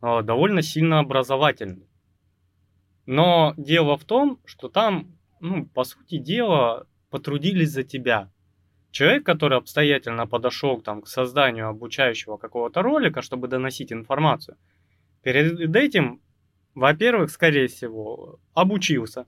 э, 0.01 0.21
довольно 0.23 0.61
сильно 0.61 0.99
образовательный. 0.99 1.87
Но 3.05 3.53
дело 3.57 3.97
в 3.97 4.05
том, 4.05 4.39
что 4.45 4.69
там, 4.69 5.17
ну, 5.41 5.65
по 5.65 5.83
сути 5.83 6.17
дела, 6.17 6.87
потрудились 7.09 7.71
за 7.71 7.83
тебя. 7.83 8.31
Человек, 8.97 9.27
который 9.27 9.59
обстоятельно 9.59 10.25
подошел 10.25 10.81
там, 10.81 11.03
к 11.03 11.07
созданию 11.07 11.67
обучающего 11.67 12.37
какого-то 12.37 12.81
ролика, 12.81 13.21
чтобы 13.21 13.47
доносить 13.47 13.93
информацию, 13.93 14.57
перед 15.21 15.75
этим, 15.75 16.19
во-первых, 16.73 17.29
скорее 17.29 17.67
всего, 17.67 18.39
обучился 18.55 19.27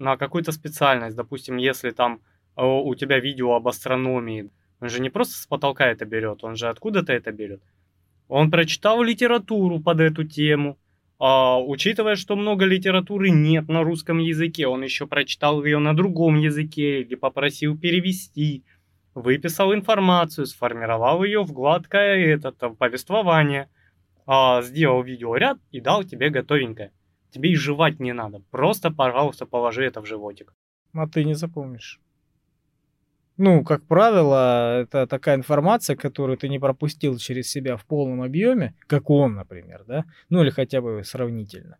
на 0.00 0.16
какую-то 0.16 0.50
специальность. 0.50 1.14
Допустим, 1.14 1.58
если 1.58 1.92
там 1.92 2.22
у 2.56 2.92
тебя 2.96 3.20
видео 3.20 3.52
об 3.52 3.68
астрономии, 3.68 4.50
он 4.80 4.88
же 4.88 5.00
не 5.00 5.10
просто 5.10 5.34
с 5.34 5.46
потолка 5.46 5.86
это 5.86 6.04
берет, 6.04 6.42
он 6.42 6.56
же 6.56 6.68
откуда-то 6.68 7.12
это 7.12 7.30
берет. 7.30 7.62
Он 8.26 8.50
прочитал 8.50 9.00
литературу 9.00 9.78
под 9.78 10.00
эту 10.00 10.24
тему, 10.24 10.76
а, 11.20 11.62
учитывая, 11.62 12.16
что 12.16 12.34
много 12.34 12.64
литературы 12.64 13.30
нет 13.30 13.68
на 13.68 13.84
русском 13.84 14.18
языке, 14.18 14.66
он 14.66 14.82
еще 14.82 15.06
прочитал 15.06 15.64
ее 15.64 15.78
на 15.78 15.94
другом 15.94 16.36
языке 16.36 17.02
или 17.02 17.14
попросил 17.14 17.78
перевести 17.78 18.64
выписал 19.14 19.74
информацию, 19.74 20.46
сформировал 20.46 21.24
ее 21.24 21.42
в 21.42 21.52
гладкое 21.52 22.34
это, 22.34 22.52
повествование, 22.52 23.68
а, 24.26 24.62
сделал 24.62 25.02
видеоряд 25.02 25.58
и 25.70 25.80
дал 25.80 26.04
тебе 26.04 26.30
готовенькое. 26.30 26.92
Тебе 27.30 27.50
и 27.50 27.56
жевать 27.56 27.98
не 28.00 28.12
надо. 28.12 28.42
Просто, 28.50 28.90
пожалуйста, 28.90 29.46
положи 29.46 29.84
это 29.84 30.00
в 30.00 30.06
животик. 30.06 30.54
А 30.94 31.08
ты 31.08 31.24
не 31.24 31.34
запомнишь. 31.34 32.00
Ну, 33.38 33.64
как 33.64 33.82
правило, 33.86 34.82
это 34.82 35.06
такая 35.06 35.36
информация, 35.36 35.96
которую 35.96 36.36
ты 36.36 36.48
не 36.48 36.58
пропустил 36.58 37.16
через 37.16 37.50
себя 37.50 37.76
в 37.76 37.86
полном 37.86 38.20
объеме, 38.22 38.74
как 38.86 39.08
он, 39.08 39.34
например, 39.34 39.84
да? 39.86 40.04
Ну, 40.28 40.42
или 40.42 40.50
хотя 40.50 40.82
бы 40.82 41.02
сравнительно. 41.02 41.78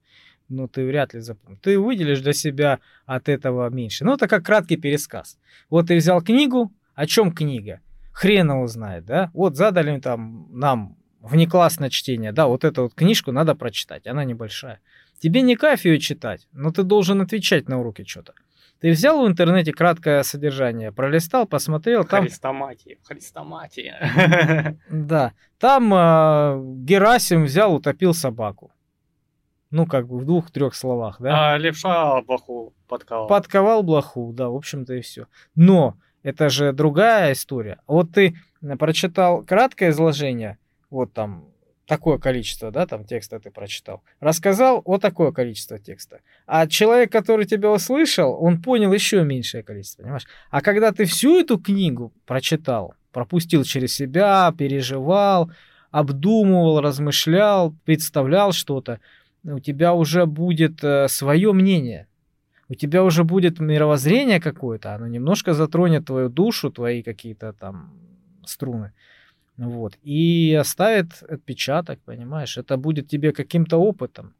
Ну, 0.48 0.66
ты 0.66 0.86
вряд 0.86 1.14
ли 1.14 1.20
запомнишь. 1.20 1.60
Ты 1.62 1.78
выделишь 1.78 2.20
для 2.20 2.32
себя 2.32 2.80
от 3.04 3.28
этого 3.28 3.68
меньше. 3.68 4.04
Ну, 4.04 4.14
это 4.14 4.28
как 4.28 4.44
краткий 4.44 4.76
пересказ. 4.76 5.38
Вот 5.68 5.88
ты 5.88 5.96
взял 5.96 6.22
книгу, 6.22 6.72
о 6.94 7.06
чем 7.06 7.32
книга? 7.32 7.80
Хрен 8.12 8.50
его 8.50 8.66
знает, 8.66 9.04
да? 9.04 9.30
Вот 9.32 9.56
задали 9.56 9.98
там 10.00 10.46
нам 10.50 10.96
внеклассное 11.20 11.88
чтение, 11.88 12.32
да, 12.32 12.46
вот 12.46 12.64
эту 12.64 12.82
вот 12.82 12.94
книжку 12.94 13.32
надо 13.32 13.54
прочитать, 13.54 14.06
она 14.06 14.24
небольшая. 14.24 14.80
Тебе 15.20 15.42
не 15.42 15.54
кайф 15.56 15.84
ее 15.84 16.00
читать, 16.00 16.48
но 16.52 16.72
ты 16.72 16.82
должен 16.82 17.20
отвечать 17.20 17.68
на 17.68 17.78
уроки 17.78 18.04
что-то. 18.04 18.34
Ты 18.80 18.90
взял 18.90 19.24
в 19.24 19.28
интернете 19.28 19.72
краткое 19.72 20.24
содержание, 20.24 20.90
пролистал, 20.90 21.46
посмотрел. 21.46 22.02
Там... 22.02 22.24
Христоматия, 22.24 22.98
христоматия. 23.04 24.76
Да, 24.90 25.34
там 25.60 25.94
э, 25.94 26.60
Герасим 26.82 27.44
взял, 27.44 27.72
утопил 27.72 28.12
собаку. 28.12 28.72
Ну, 29.70 29.86
как 29.86 30.08
бы 30.08 30.18
в 30.18 30.24
двух-трех 30.24 30.74
словах, 30.74 31.18
да? 31.20 31.52
А 31.52 31.58
левша 31.58 32.20
блоху 32.22 32.74
подковал. 32.88 33.28
Подковал 33.28 33.82
блоху, 33.84 34.32
да, 34.34 34.48
в 34.48 34.56
общем-то 34.56 34.94
и 34.94 35.00
все. 35.00 35.28
Но 35.54 35.96
это 36.22 36.48
же 36.48 36.72
другая 36.72 37.32
история. 37.32 37.78
Вот 37.86 38.12
ты 38.12 38.36
прочитал 38.78 39.42
краткое 39.42 39.90
изложение, 39.90 40.58
вот 40.90 41.12
там 41.12 41.52
такое 41.86 42.18
количество, 42.18 42.70
да, 42.70 42.86
там 42.86 43.04
текста 43.04 43.40
ты 43.40 43.50
прочитал. 43.50 44.02
Рассказал 44.20 44.82
вот 44.84 45.02
такое 45.02 45.32
количество 45.32 45.78
текста. 45.78 46.20
А 46.46 46.66
человек, 46.66 47.10
который 47.10 47.44
тебя 47.44 47.70
услышал, 47.70 48.36
он 48.40 48.62
понял 48.62 48.92
еще 48.92 49.24
меньшее 49.24 49.62
количество, 49.62 50.02
понимаешь? 50.02 50.26
А 50.50 50.60
когда 50.60 50.92
ты 50.92 51.04
всю 51.04 51.40
эту 51.40 51.58
книгу 51.58 52.12
прочитал, 52.24 52.94
пропустил 53.12 53.64
через 53.64 53.94
себя, 53.94 54.54
переживал, 54.56 55.50
обдумывал, 55.90 56.80
размышлял, 56.80 57.74
представлял 57.84 58.52
что-то, 58.52 59.00
у 59.44 59.58
тебя 59.58 59.92
уже 59.92 60.24
будет 60.24 60.82
э, 60.84 61.08
свое 61.08 61.52
мнение 61.52 62.06
у 62.72 62.74
тебя 62.74 63.02
уже 63.04 63.22
будет 63.22 63.60
мировоззрение 63.60 64.40
какое-то, 64.40 64.94
оно 64.94 65.06
немножко 65.06 65.52
затронет 65.52 66.06
твою 66.06 66.30
душу, 66.30 66.70
твои 66.70 67.02
какие-то 67.02 67.52
там 67.52 67.92
струны. 68.46 68.92
Вот. 69.58 69.98
И 70.02 70.56
оставит 70.60 71.22
отпечаток, 71.22 71.98
понимаешь? 72.04 72.56
Это 72.58 72.78
будет 72.78 73.08
тебе 73.08 73.32
каким-то 73.32 73.76
опытом. 73.76 74.34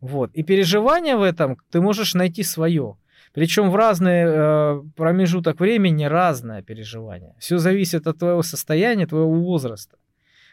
Вот. 0.00 0.30
И 0.34 0.42
переживание 0.42 1.16
в 1.16 1.22
этом 1.22 1.56
ты 1.70 1.80
можешь 1.80 2.14
найти 2.14 2.42
свое. 2.42 2.96
Причем 3.32 3.70
в 3.70 3.76
разный 3.76 4.24
э, 4.26 4.82
промежуток 4.96 5.60
времени 5.60 6.04
разное 6.04 6.62
переживание. 6.62 7.34
Все 7.38 7.58
зависит 7.58 8.06
от 8.06 8.18
твоего 8.18 8.42
состояния, 8.42 9.06
твоего 9.06 9.32
возраста. 9.32 9.96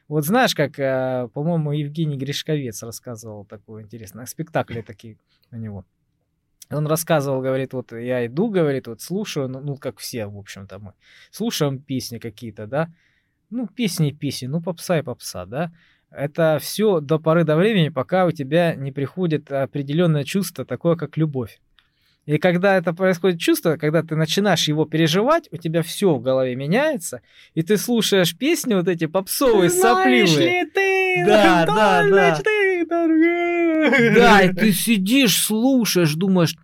Вот 0.07 0.25
знаешь, 0.25 0.55
как, 0.55 0.79
э, 0.79 1.27
по-моему, 1.33 1.73
Евгений 1.73 2.17
Гришковец 2.17 2.83
рассказывал 2.83 3.45
такое 3.45 3.83
интересное, 3.83 4.25
спектакли 4.25 4.81
такие 4.81 5.17
у 5.51 5.57
него. 5.57 5.83
Он 6.69 6.87
рассказывал, 6.87 7.41
говорит, 7.41 7.73
вот 7.73 7.91
я 7.91 8.25
иду, 8.25 8.49
говорит, 8.49 8.87
вот 8.87 9.01
слушаю, 9.01 9.47
ну, 9.47 9.59
ну 9.59 9.75
как 9.77 9.99
все, 9.99 10.25
в 10.25 10.37
общем-то, 10.37 10.79
мы 10.79 10.93
слушаем 11.31 11.79
песни 11.79 12.17
какие-то, 12.17 12.65
да, 12.65 12.89
ну, 13.49 13.67
песни 13.67 14.11
песни, 14.11 14.47
ну, 14.47 14.61
попса 14.61 14.99
и 14.99 15.03
попса, 15.03 15.45
да, 15.45 15.71
это 16.09 16.57
все 16.61 16.99
до 17.01 17.19
поры 17.19 17.43
до 17.43 17.55
времени, 17.55 17.89
пока 17.89 18.25
у 18.25 18.31
тебя 18.31 18.73
не 18.75 18.91
приходит 18.91 19.51
определенное 19.51 20.23
чувство, 20.23 20.65
такое 20.65 20.95
как 20.95 21.17
любовь. 21.17 21.59
И 22.25 22.39
когда 22.39 22.75
это 22.75 22.91
происходит 22.93 23.39
чувство, 23.39 23.77
когда 23.77 24.01
ты 24.01 24.15
начинаешь 24.15 24.67
его 24.67 24.85
переживать, 24.85 25.47
у 25.51 25.57
тебя 25.57 25.83
все 25.83 26.15
в 26.15 26.21
голове 26.21 26.55
меняется, 26.55 27.21
и 27.53 27.61
ты 27.61 27.77
слушаешь 27.77 28.35
песни 28.35 28.73
вот 28.73 28.87
эти 28.87 29.05
попсовые, 29.05 29.69
Знаешь 29.69 30.27
сопливые. 30.27 30.63
ли 30.63 30.71
ты, 30.71 31.23
да, 31.25 31.65
да, 31.67 32.09
да. 32.09 32.35
Ты, 32.37 32.85
да, 33.89 34.41
и 34.41 34.53
ты 34.53 34.71
сидишь, 34.71 35.43
слушаешь, 35.43 36.13
думаешь, 36.13 36.55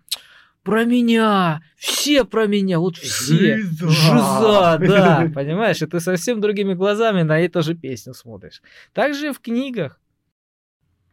про 0.62 0.84
меня, 0.84 1.62
все 1.76 2.24
про 2.24 2.46
меня, 2.46 2.78
вот 2.78 2.96
все. 2.96 3.56
Жиза. 3.56 3.88
Жиза, 3.88 4.78
да, 4.78 5.30
понимаешь, 5.34 5.82
и 5.82 5.86
ты 5.86 6.00
совсем 6.00 6.40
другими 6.40 6.74
глазами 6.74 7.22
на 7.22 7.40
эту 7.40 7.62
же 7.62 7.74
песню 7.74 8.14
смотришь. 8.14 8.62
Так 8.92 9.14
же 9.14 9.28
и 9.28 9.32
в 9.32 9.40
книгах. 9.40 10.00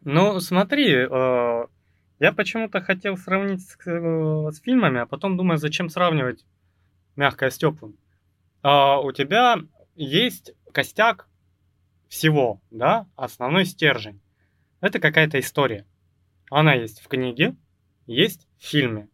Ну, 0.04 0.40
смотри, 0.40 0.94
э, 0.94 1.66
я 2.20 2.32
почему-то 2.32 2.82
хотел 2.82 3.18
сравнить 3.18 3.62
с, 3.62 3.78
э, 3.86 4.52
с 4.52 4.60
фильмами, 4.62 5.02
а 5.02 5.06
потом 5.06 5.36
думаю, 5.36 5.58
зачем 5.58 5.90
сравнивать 5.90 6.46
мягкое 7.16 7.50
с 7.50 7.58
теплым. 7.58 7.98
А, 8.62 9.00
у 9.00 9.12
тебя 9.12 9.58
есть 9.96 10.54
костяк 10.72 11.28
всего, 12.08 12.62
да, 12.72 13.08
основной 13.16 13.66
стержень. 13.66 14.22
Это 14.82 15.00
какая-то 15.00 15.40
история. 15.40 15.86
Она 16.50 16.74
есть 16.74 17.02
в 17.02 17.08
книге, 17.08 17.56
есть 18.08 18.48
в 18.58 18.66
фильме. 18.66 19.10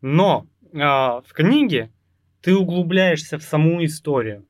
Но 0.00 0.46
а, 0.74 1.20
в 1.22 1.32
книге 1.32 1.90
ты 2.40 2.54
углубляешься 2.54 3.38
в 3.38 3.42
саму 3.42 3.84
историю, 3.84 4.46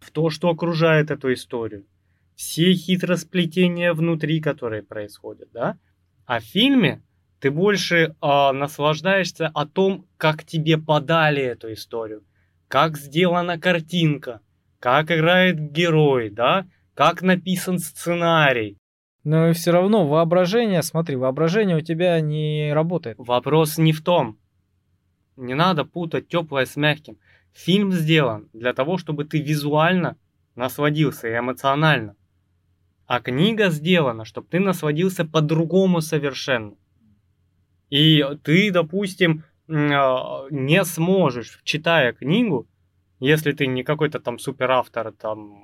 в 0.00 0.10
то, 0.10 0.30
что 0.30 0.50
окружает 0.50 1.10
эту 1.10 1.32
историю, 1.32 1.86
все 2.34 2.72
хитросплетения 2.72 3.92
внутри, 3.92 4.40
которые 4.40 4.82
происходят, 4.82 5.48
да? 5.52 5.78
А 6.26 6.40
в 6.40 6.44
фильме 6.44 7.02
ты 7.40 7.50
больше 7.50 7.96
э, 7.96 8.52
наслаждаешься 8.52 9.48
о 9.48 9.66
том, 9.66 10.06
как 10.16 10.44
тебе 10.44 10.78
подали 10.78 11.42
эту 11.42 11.72
историю, 11.72 12.24
как 12.68 12.96
сделана 12.96 13.58
картинка, 13.58 14.40
как 14.78 15.10
играет 15.10 15.72
герой, 15.72 16.30
да, 16.30 16.66
как 16.94 17.22
написан 17.22 17.78
сценарий. 17.78 18.78
Но 19.24 19.54
все 19.54 19.70
равно 19.70 20.06
воображение, 20.06 20.82
смотри, 20.82 21.16
воображение 21.16 21.78
у 21.78 21.80
тебя 21.80 22.20
не 22.20 22.70
работает. 22.74 23.16
Вопрос 23.18 23.78
не 23.78 23.92
в 23.92 24.02
том. 24.02 24.38
Не 25.36 25.54
надо 25.54 25.84
путать 25.84 26.28
теплое 26.28 26.66
с 26.66 26.76
мягким. 26.76 27.16
Фильм 27.54 27.90
сделан 27.90 28.50
для 28.52 28.74
того, 28.74 28.98
чтобы 28.98 29.24
ты 29.24 29.40
визуально 29.40 30.18
насладился 30.56 31.28
и 31.28 31.38
эмоционально. 31.38 32.16
А 33.06 33.20
книга 33.20 33.70
сделана, 33.70 34.24
чтобы 34.26 34.46
ты 34.48 34.60
насладился 34.60 35.24
по-другому 35.24 36.02
совершенно. 36.02 36.74
И 37.88 38.22
ты, 38.42 38.70
допустим, 38.70 39.44
а, 39.68 40.46
не 40.50 40.84
сможешь, 40.84 41.60
читая 41.64 42.12
книгу, 42.12 42.66
если 43.20 43.52
ты 43.52 43.66
не 43.66 43.84
какой-то 43.84 44.20
там 44.20 44.38
суперавтор, 44.38 45.12
там, 45.12 45.62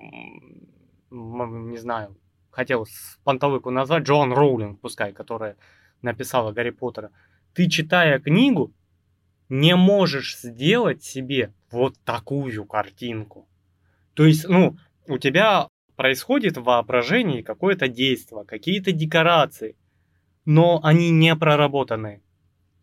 не 1.11 1.77
знаю, 1.77 2.17
хотел 2.51 2.87
панталыку 3.25 3.71
назвать, 3.71 4.05
Джоан 4.05 4.33
Роулинг, 4.33 4.81
пускай, 4.81 5.13
которая 5.13 5.57
написала 6.03 6.53
Гарри 6.53 6.71
Поттера, 6.71 7.11
ты, 7.55 7.69
читая 7.69 8.19
книгу, 8.19 8.73
не 9.49 9.75
можешь 9.77 10.37
сделать 10.39 11.03
себе 11.03 11.53
вот 11.71 11.95
такую 12.05 12.65
картинку. 12.65 13.49
То 14.15 14.25
есть, 14.25 14.49
ну, 14.49 14.77
у 15.07 15.19
тебя 15.19 15.69
происходит 15.97 16.57
в 16.57 16.63
воображении 16.63 17.43
какое-то 17.43 17.89
действие, 17.89 18.45
какие-то 18.45 18.93
декорации, 18.93 19.77
но 20.45 20.81
они 20.83 21.11
не 21.11 21.35
проработаны, 21.37 22.23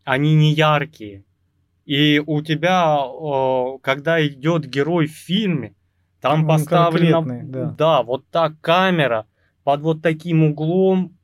они 0.04 0.34
не 0.34 0.52
яркие. 0.52 1.24
И 1.84 2.22
у 2.24 2.42
тебя, 2.42 2.98
когда 3.82 4.24
идет 4.26 4.66
герой 4.66 5.06
в 5.06 5.12
фильме, 5.12 5.74
там 6.20 6.40
Он 6.42 6.48
поставлена, 6.48 7.44
да. 7.44 7.70
да, 7.70 8.02
вот 8.02 8.28
так 8.28 8.60
камера 8.60 9.26
под 9.68 9.82
вот 9.82 10.00
таким 10.00 10.44
углом 10.44 11.18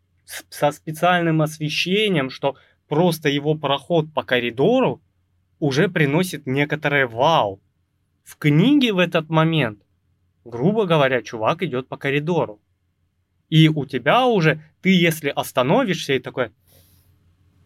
со 0.50 0.70
специальным 0.70 1.40
освещением, 1.40 2.28
что 2.28 2.56
просто 2.88 3.30
его 3.30 3.54
проход 3.54 4.12
по 4.12 4.22
коридору 4.22 5.00
уже 5.60 5.88
приносит 5.88 6.46
некоторое 6.46 7.06
вау. 7.06 7.62
В 8.22 8.36
книге 8.36 8.92
в 8.92 8.98
этот 8.98 9.30
момент, 9.30 9.80
грубо 10.44 10.84
говоря, 10.84 11.22
чувак 11.22 11.62
идет 11.62 11.88
по 11.88 11.96
коридору. 11.96 12.60
И 13.48 13.70
у 13.70 13.86
тебя 13.86 14.26
уже, 14.26 14.62
ты 14.82 14.90
если 14.90 15.30
остановишься 15.30 16.12
и 16.12 16.18
такой, 16.18 16.50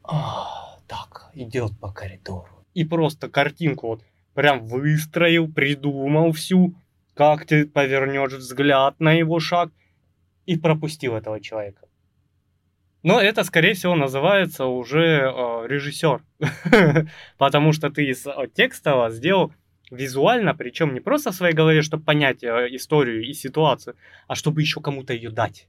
а, 0.04 0.78
так, 0.86 1.32
идет 1.34 1.76
по 1.80 1.90
коридору. 1.90 2.64
И 2.74 2.84
просто 2.84 3.28
картинку 3.28 3.88
вот 3.88 4.04
прям 4.32 4.64
выстроил, 4.64 5.52
придумал 5.52 6.30
всю, 6.30 6.76
как 7.14 7.46
ты 7.46 7.66
повернешь 7.66 8.34
взгляд 8.34 9.00
на 9.00 9.12
его 9.14 9.40
шаг 9.40 9.72
и 10.48 10.56
пропустил 10.56 11.14
этого 11.14 11.40
человека. 11.40 11.86
Но 13.02 13.20
это, 13.20 13.44
скорее 13.44 13.74
всего, 13.74 13.94
называется 13.94 14.64
уже 14.64 15.20
э, 15.20 15.66
режиссер. 15.68 16.22
Потому 17.38 17.72
что 17.72 17.90
ты 17.90 18.06
из 18.06 18.26
э, 18.26 18.32
текстового 18.54 19.10
сделал 19.10 19.52
визуально, 19.90 20.54
причем 20.54 20.94
не 20.94 21.00
просто 21.00 21.30
в 21.30 21.34
своей 21.34 21.54
голове, 21.54 21.82
чтобы 21.82 22.04
понять 22.04 22.42
э, 22.42 22.68
историю 22.70 23.22
и 23.24 23.32
ситуацию, 23.34 23.94
а 24.26 24.34
чтобы 24.34 24.62
еще 24.62 24.80
кому-то 24.80 25.12
ее 25.12 25.30
дать. 25.30 25.68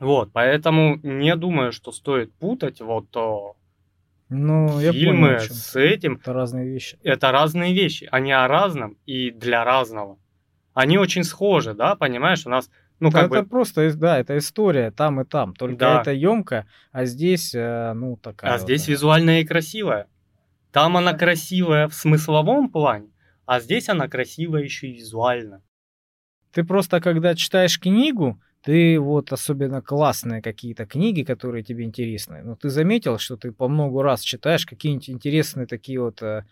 Вот, 0.00 0.32
поэтому 0.32 0.98
не 1.02 1.36
думаю, 1.36 1.72
что 1.72 1.92
стоит 1.92 2.34
путать 2.34 2.80
вот 2.80 3.16
о, 3.16 3.56
ну, 4.28 4.68
фильмы 4.80 5.28
я 5.28 5.36
понял, 5.36 5.54
с 5.54 5.76
этим. 5.76 6.14
Это 6.14 6.32
разные 6.32 6.66
вещи. 6.66 6.98
Это 7.04 7.30
разные 7.30 7.72
вещи. 7.72 8.08
Они 8.10 8.32
о 8.32 8.48
разном 8.48 8.98
и 9.06 9.30
для 9.30 9.64
разного. 9.64 10.18
Они 10.74 10.98
очень 10.98 11.22
схожи, 11.22 11.72
да, 11.72 11.94
понимаешь? 11.94 12.44
У 12.46 12.50
нас 12.50 12.68
ну, 13.00 13.10
как 13.10 13.26
это 13.26 13.42
бы... 13.42 13.48
просто, 13.48 13.92
да, 13.96 14.18
это 14.18 14.38
история 14.38 14.90
там 14.90 15.20
и 15.20 15.24
там. 15.24 15.54
Только 15.54 15.78
да. 15.78 16.00
это 16.00 16.12
емко, 16.12 16.66
а 16.92 17.04
здесь, 17.04 17.54
э, 17.54 17.92
ну, 17.94 18.16
такая. 18.16 18.52
А 18.52 18.54
вот, 18.54 18.62
здесь 18.62 18.88
визуальная 18.88 19.40
и 19.40 19.44
красивая. 19.44 20.06
Там 20.72 20.96
она 20.96 21.12
красивая 21.12 21.88
в 21.88 21.94
смысловом 21.94 22.68
плане, 22.68 23.10
а 23.46 23.60
здесь 23.60 23.88
она 23.88 24.08
красивая 24.08 24.62
еще 24.62 24.88
и 24.88 24.94
визуально. 24.94 25.62
Ты 26.52 26.64
просто, 26.64 27.00
когда 27.00 27.34
читаешь 27.34 27.78
книгу, 27.78 28.40
ты 28.62 28.98
вот 28.98 29.32
особенно 29.32 29.82
классные 29.82 30.40
какие-то 30.40 30.86
книги, 30.86 31.22
которые 31.22 31.62
тебе 31.62 31.84
интересны, 31.84 32.42
но 32.42 32.56
ты 32.56 32.70
заметил, 32.70 33.18
что 33.18 33.36
ты 33.36 33.52
по 33.52 33.68
много 33.68 34.02
раз 34.02 34.22
читаешь 34.22 34.64
какие-нибудь 34.64 35.10
интересные 35.10 35.66
такие 35.66 36.00
вот 36.00 36.22
э, 36.22 36.44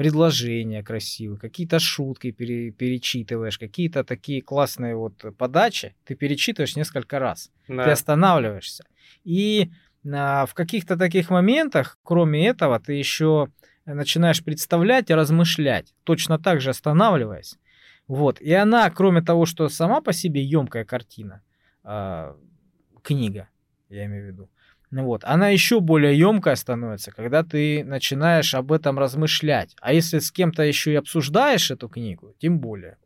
предложения 0.00 0.82
красивые, 0.82 1.38
какие-то 1.38 1.78
шутки 1.78 2.30
пере, 2.30 2.70
перечитываешь, 2.70 3.58
какие-то 3.58 4.02
такие 4.02 4.40
классные 4.40 4.96
вот 4.96 5.22
подачи, 5.36 5.94
ты 6.06 6.14
перечитываешь 6.14 6.74
несколько 6.74 7.18
раз, 7.18 7.50
да. 7.68 7.84
ты 7.84 7.90
останавливаешься. 7.90 8.86
И 9.24 9.70
а, 10.10 10.46
в 10.46 10.54
каких-то 10.54 10.96
таких 10.96 11.28
моментах, 11.28 11.98
кроме 12.02 12.48
этого, 12.48 12.80
ты 12.80 12.94
еще 12.94 13.48
начинаешь 13.84 14.42
представлять 14.42 15.10
и 15.10 15.14
размышлять, 15.14 15.92
точно 16.04 16.38
так 16.38 16.62
же 16.62 16.70
останавливаясь. 16.70 17.58
Вот. 18.08 18.40
И 18.40 18.54
она, 18.54 18.88
кроме 18.88 19.20
того, 19.20 19.44
что 19.44 19.68
сама 19.68 20.00
по 20.00 20.14
себе 20.14 20.42
емкая 20.42 20.86
картина, 20.86 21.42
э, 21.84 22.34
книга, 23.02 23.50
я 23.90 24.06
имею 24.06 24.24
в 24.24 24.26
виду, 24.28 24.48
ну 24.90 25.04
вот. 25.04 25.22
Она 25.24 25.48
еще 25.48 25.80
более 25.80 26.18
емкая 26.18 26.56
становится, 26.56 27.12
когда 27.12 27.44
ты 27.44 27.84
начинаешь 27.84 28.54
об 28.54 28.72
этом 28.72 28.98
размышлять. 28.98 29.76
А 29.80 29.92
если 29.92 30.18
с 30.18 30.32
кем-то 30.32 30.64
еще 30.64 30.92
и 30.92 30.96
обсуждаешь 30.96 31.70
эту 31.70 31.88
книгу, 31.88 32.34
тем 32.38 32.58
более. 32.58 32.96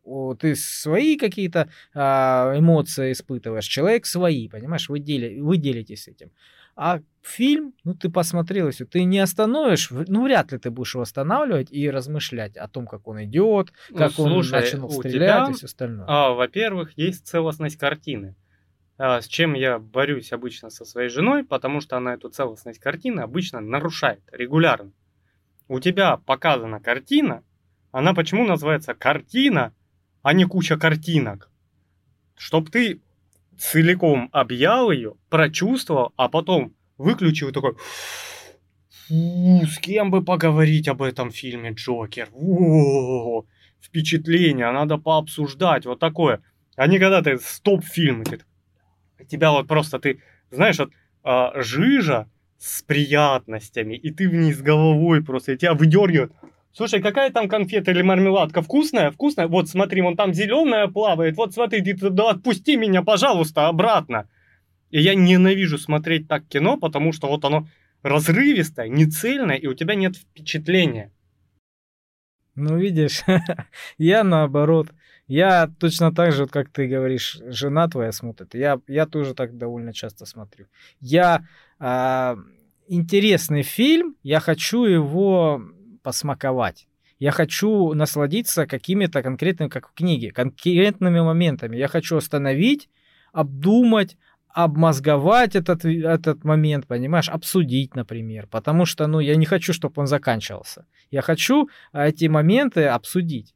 Ты 0.40 0.54
свои 0.56 1.16
какие-то 1.16 1.68
а, 1.94 2.54
эмоции 2.56 3.12
испытываешь, 3.12 3.66
человек 3.66 4.06
свои, 4.06 4.48
понимаешь, 4.48 4.88
вы, 4.88 4.98
дели, 4.98 5.40
вы 5.40 5.58
делитесь 5.58 6.08
этим. 6.08 6.30
А 6.76 7.00
фильм, 7.22 7.72
ну 7.84 7.94
ты 7.94 8.08
посмотрел, 8.10 8.66
если 8.66 8.84
ты 8.84 9.04
не 9.04 9.20
остановишь, 9.20 9.90
ну 9.90 10.24
вряд 10.24 10.52
ли 10.52 10.58
ты 10.58 10.70
будешь 10.70 10.94
его 10.94 11.02
останавливать 11.02 11.70
и 11.70 11.88
размышлять 11.88 12.56
о 12.56 12.66
том, 12.66 12.86
как 12.86 13.06
он 13.06 13.22
идет, 13.24 13.72
ну, 13.90 13.96
как 13.96 14.18
ну, 14.18 14.26
слушай, 14.26 14.54
он 14.54 14.60
начал 14.60 14.90
стрелять 14.90 15.44
тебя, 15.44 15.50
и 15.50 15.52
все 15.52 15.66
остальное. 15.66 16.06
А, 16.08 16.30
во-первых, 16.32 16.96
есть 16.96 17.26
целостность 17.26 17.76
картины. 17.76 18.34
А, 18.96 19.20
с 19.20 19.26
чем 19.26 19.54
я 19.54 19.78
борюсь 19.78 20.32
обычно 20.32 20.70
со 20.70 20.84
своей 20.84 21.08
женой, 21.08 21.44
потому 21.44 21.80
что 21.80 21.96
она 21.96 22.14
эту 22.14 22.28
целостность 22.28 22.78
картины 22.78 23.20
обычно 23.20 23.60
нарушает 23.60 24.22
регулярно. 24.30 24.92
У 25.66 25.80
тебя 25.80 26.16
показана 26.18 26.80
картина, 26.80 27.42
она 27.90 28.14
почему 28.14 28.44
называется 28.44 28.94
картина, 28.94 29.74
а 30.22 30.32
не 30.32 30.44
куча 30.44 30.76
картинок? 30.76 31.50
Чтоб 32.36 32.70
ты 32.70 33.00
целиком 33.58 34.28
объял 34.32 34.90
ее, 34.90 35.14
прочувствовал, 35.28 36.12
а 36.16 36.28
потом 36.28 36.74
выключил 36.98 37.52
такой... 37.52 37.76
Фу, 39.06 39.66
с 39.66 39.78
кем 39.78 40.10
бы 40.10 40.24
поговорить 40.24 40.88
об 40.88 41.02
этом 41.02 41.30
фильме 41.30 41.72
Джокер? 41.72 42.30
О, 42.32 43.44
впечатление, 43.80 44.70
надо 44.70 44.98
пообсуждать, 44.98 45.84
вот 45.84 45.98
такое. 45.98 46.42
А 46.76 46.86
не 46.86 46.98
когда 46.98 47.22
ты 47.22 47.38
стоп-фильм, 47.38 48.24
ты 48.24 48.40
тебя 49.28 49.52
вот 49.52 49.66
просто, 49.68 49.98
ты, 49.98 50.20
знаешь, 50.50 50.78
вот 50.78 50.90
а, 51.22 51.52
жижа 51.62 52.28
с 52.58 52.82
приятностями, 52.82 53.94
и 53.94 54.10
ты 54.10 54.28
вниз 54.28 54.60
головой 54.60 55.22
просто, 55.22 55.52
и 55.52 55.56
тебя 55.56 55.74
выдергивают. 55.74 56.32
Слушай, 56.72 57.00
какая 57.00 57.30
там 57.30 57.48
конфета 57.48 57.92
или 57.92 58.02
мармеладка? 58.02 58.60
Вкусная? 58.60 59.12
Вкусная? 59.12 59.46
Вот 59.46 59.68
смотри, 59.68 60.02
вон 60.02 60.16
там 60.16 60.34
зеленая 60.34 60.88
плавает. 60.88 61.36
Вот 61.36 61.54
смотри, 61.54 61.82
ты, 61.82 62.10
да 62.10 62.30
отпусти 62.30 62.76
меня, 62.76 63.02
пожалуйста, 63.02 63.68
обратно. 63.68 64.28
И 64.90 65.00
я 65.00 65.14
ненавижу 65.14 65.78
смотреть 65.78 66.26
так 66.26 66.46
кино, 66.48 66.76
потому 66.76 67.12
что 67.12 67.28
вот 67.28 67.44
оно 67.44 67.68
разрывистое, 68.02 68.88
нецельное, 68.88 69.56
и 69.56 69.66
у 69.66 69.74
тебя 69.74 69.94
нет 69.94 70.16
впечатления. 70.16 71.10
Ну, 72.54 72.78
видишь, 72.78 73.22
я 73.98 74.24
наоборот. 74.24 74.88
Я 75.26 75.70
точно 75.78 76.14
так 76.14 76.32
же, 76.32 76.46
как 76.46 76.68
ты 76.68 76.86
говоришь, 76.86 77.40
жена 77.46 77.88
твоя 77.88 78.12
смотрит. 78.12 78.54
Я, 78.54 78.80
я 78.86 79.06
тоже 79.06 79.34
так 79.34 79.56
довольно 79.56 79.92
часто 79.92 80.26
смотрю. 80.26 80.66
Я 81.00 81.46
э, 81.80 82.36
интересный 82.88 83.62
фильм, 83.62 84.16
я 84.22 84.40
хочу 84.40 84.84
его 84.84 85.62
посмаковать. 86.02 86.86
Я 87.18 87.30
хочу 87.30 87.94
насладиться 87.94 88.66
какими-то 88.66 89.22
конкретными, 89.22 89.70
как 89.70 89.88
в 89.88 89.94
книге, 89.94 90.30
конкретными 90.30 91.20
моментами. 91.20 91.76
Я 91.76 91.88
хочу 91.88 92.16
остановить, 92.16 92.90
обдумать, 93.32 94.18
обмозговать 94.54 95.56
этот, 95.56 95.84
этот 95.84 96.44
момент, 96.44 96.86
понимаешь, 96.86 97.28
обсудить, 97.28 97.96
например. 97.96 98.46
Потому 98.46 98.86
что, 98.86 99.06
ну, 99.08 99.20
я 99.20 99.34
не 99.34 99.46
хочу, 99.46 99.72
чтобы 99.72 100.00
он 100.00 100.06
заканчивался. 100.06 100.86
Я 101.10 101.22
хочу 101.22 101.68
эти 101.92 102.26
моменты 102.26 102.84
обсудить. 102.86 103.54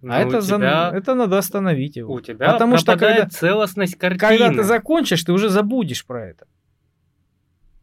Но 0.00 0.14
а 0.14 0.20
это, 0.20 0.40
тебя... 0.40 0.90
за... 0.90 0.96
это 0.96 1.14
надо 1.14 1.38
остановить 1.38 1.96
его. 1.96 2.14
У 2.14 2.20
тебя 2.20 2.52
Потому 2.52 2.78
что 2.78 2.96
когда... 2.96 3.28
целостность 3.28 3.96
картины. 3.96 4.38
Когда 4.38 4.48
ты 4.50 4.62
закончишь, 4.62 5.24
ты 5.24 5.32
уже 5.32 5.50
забудешь 5.50 6.06
про 6.06 6.26
это. 6.26 6.46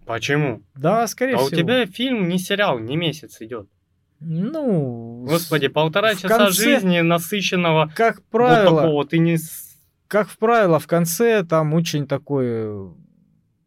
Почему? 0.06 0.64
Да, 0.76 1.06
скорее 1.08 1.36
а 1.36 1.38
всего. 1.38 1.48
у 1.48 1.52
тебя 1.52 1.86
фильм 1.86 2.28
не 2.28 2.40
сериал, 2.40 2.80
не 2.80 2.96
месяц 2.98 3.42
идет. 3.42 3.68
Ну, 4.20 5.26
Господи, 5.28 5.68
полтора 5.68 6.16
часа 6.16 6.38
конце- 6.38 6.64
жизни 6.64 7.02
насыщенного 7.02 7.92
как 7.96 8.18
вот 8.18 8.26
правило, 8.30 8.82
такого. 8.82 9.06
Ты 9.06 9.20
не... 9.20 9.38
как 10.08 10.30
правило, 10.38 10.80
в 10.80 10.88
конце 10.88 11.44
там 11.44 11.74
очень 11.74 12.08
такой 12.08 12.46
э, 12.48 12.90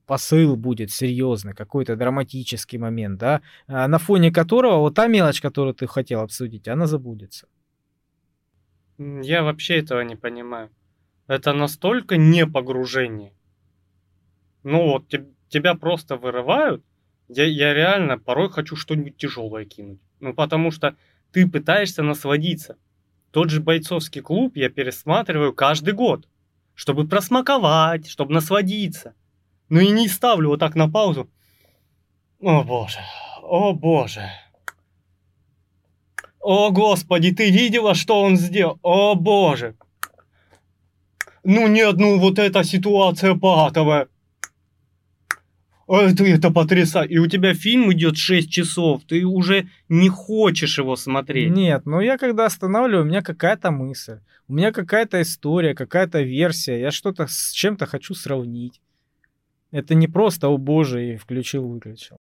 посыл 0.07 0.57
будет 0.57 0.91
серьезный, 0.91 1.55
какой-то 1.55 1.97
драматический 1.97 2.79
момент, 2.79 3.19
да, 3.19 3.43
а 3.67 3.89
на 3.89 3.99
фоне 3.99 4.33
которого 4.33 4.79
вот 4.79 4.95
та 4.95 5.07
мелочь, 5.07 5.41
которую 5.41 5.75
ты 5.75 5.87
хотел 5.87 6.21
обсудить, 6.21 6.69
она 6.69 6.87
забудется. 6.87 7.47
Я 8.99 9.43
вообще 9.43 9.79
этого 9.79 10.01
не 10.01 10.17
понимаю. 10.17 10.71
Это 11.29 11.53
настолько 11.53 12.17
не 12.17 12.47
погружение. 12.47 13.33
Ну 14.63 14.93
вот, 14.93 15.09
теб- 15.09 15.33
тебя 15.49 15.75
просто 15.75 16.17
вырывают. 16.17 16.83
Я, 17.29 17.45
я 17.45 17.75
реально 17.75 18.19
порой 18.19 18.51
хочу 18.51 18.77
что-нибудь 18.77 19.17
тяжелое 19.17 19.67
кинуть. 19.67 20.01
Ну 20.21 20.35
потому 20.35 20.71
что 20.71 20.97
ты 21.33 21.47
пытаешься 21.47 22.03
насладиться. 22.03 22.77
Тот 23.31 23.51
же 23.51 23.61
бойцовский 23.61 24.23
клуб 24.23 24.57
я 24.57 24.69
пересматриваю 24.71 25.53
каждый 25.53 25.95
год. 25.95 26.29
Чтобы 26.75 27.07
просмаковать, 27.07 28.09
чтобы 28.09 28.33
насладиться. 28.33 29.15
Ну 29.69 29.81
и 29.81 29.89
не 29.91 30.09
ставлю 30.09 30.51
вот 30.51 30.61
так 30.61 30.75
на 30.75 30.89
паузу. 30.89 31.29
О 32.41 32.63
боже, 32.63 33.01
о 33.43 33.73
боже. 33.73 34.31
О, 36.41 36.71
Господи, 36.71 37.33
ты 37.33 37.51
видела, 37.51 37.95
что 37.95 38.23
он 38.23 38.37
сделал? 38.37 38.79
О, 38.83 39.15
Боже. 39.15 39.75
Ну 41.45 41.67
нет, 41.67 41.97
ну 41.97 42.19
вот 42.19 42.39
эта 42.39 42.65
ситуация 42.65 43.35
патовая. 43.35 44.09
Это, 45.89 46.25
это 46.25 46.51
потрясающе. 46.51 47.15
И 47.15 47.19
у 47.19 47.27
тебя 47.27 47.55
фильм 47.55 47.91
идет 47.93 48.17
6 48.17 48.51
часов, 48.51 49.03
ты 49.09 49.25
уже 49.25 49.69
не 49.89 50.09
хочешь 50.09 50.79
его 50.79 50.97
смотреть. 50.97 51.51
Нет, 51.51 51.87
но 51.87 52.01
я 52.01 52.19
когда 52.19 52.47
останавливаю, 52.47 53.05
у 53.05 53.09
меня 53.09 53.23
какая-то 53.23 53.71
мысль, 53.71 54.21
у 54.49 54.55
меня 54.55 54.71
какая-то 54.71 55.21
история, 55.23 55.75
какая-то 55.75 56.21
версия, 56.23 56.81
я 56.81 56.91
что-то 56.91 57.27
с 57.27 57.53
чем-то 57.53 57.87
хочу 57.87 58.15
сравнить. 58.15 58.81
Это 59.71 59.95
не 59.95 60.09
просто, 60.09 60.49
о 60.49 60.57
боже, 60.59 61.15
и 61.15 61.17
включил-выключил. 61.17 62.17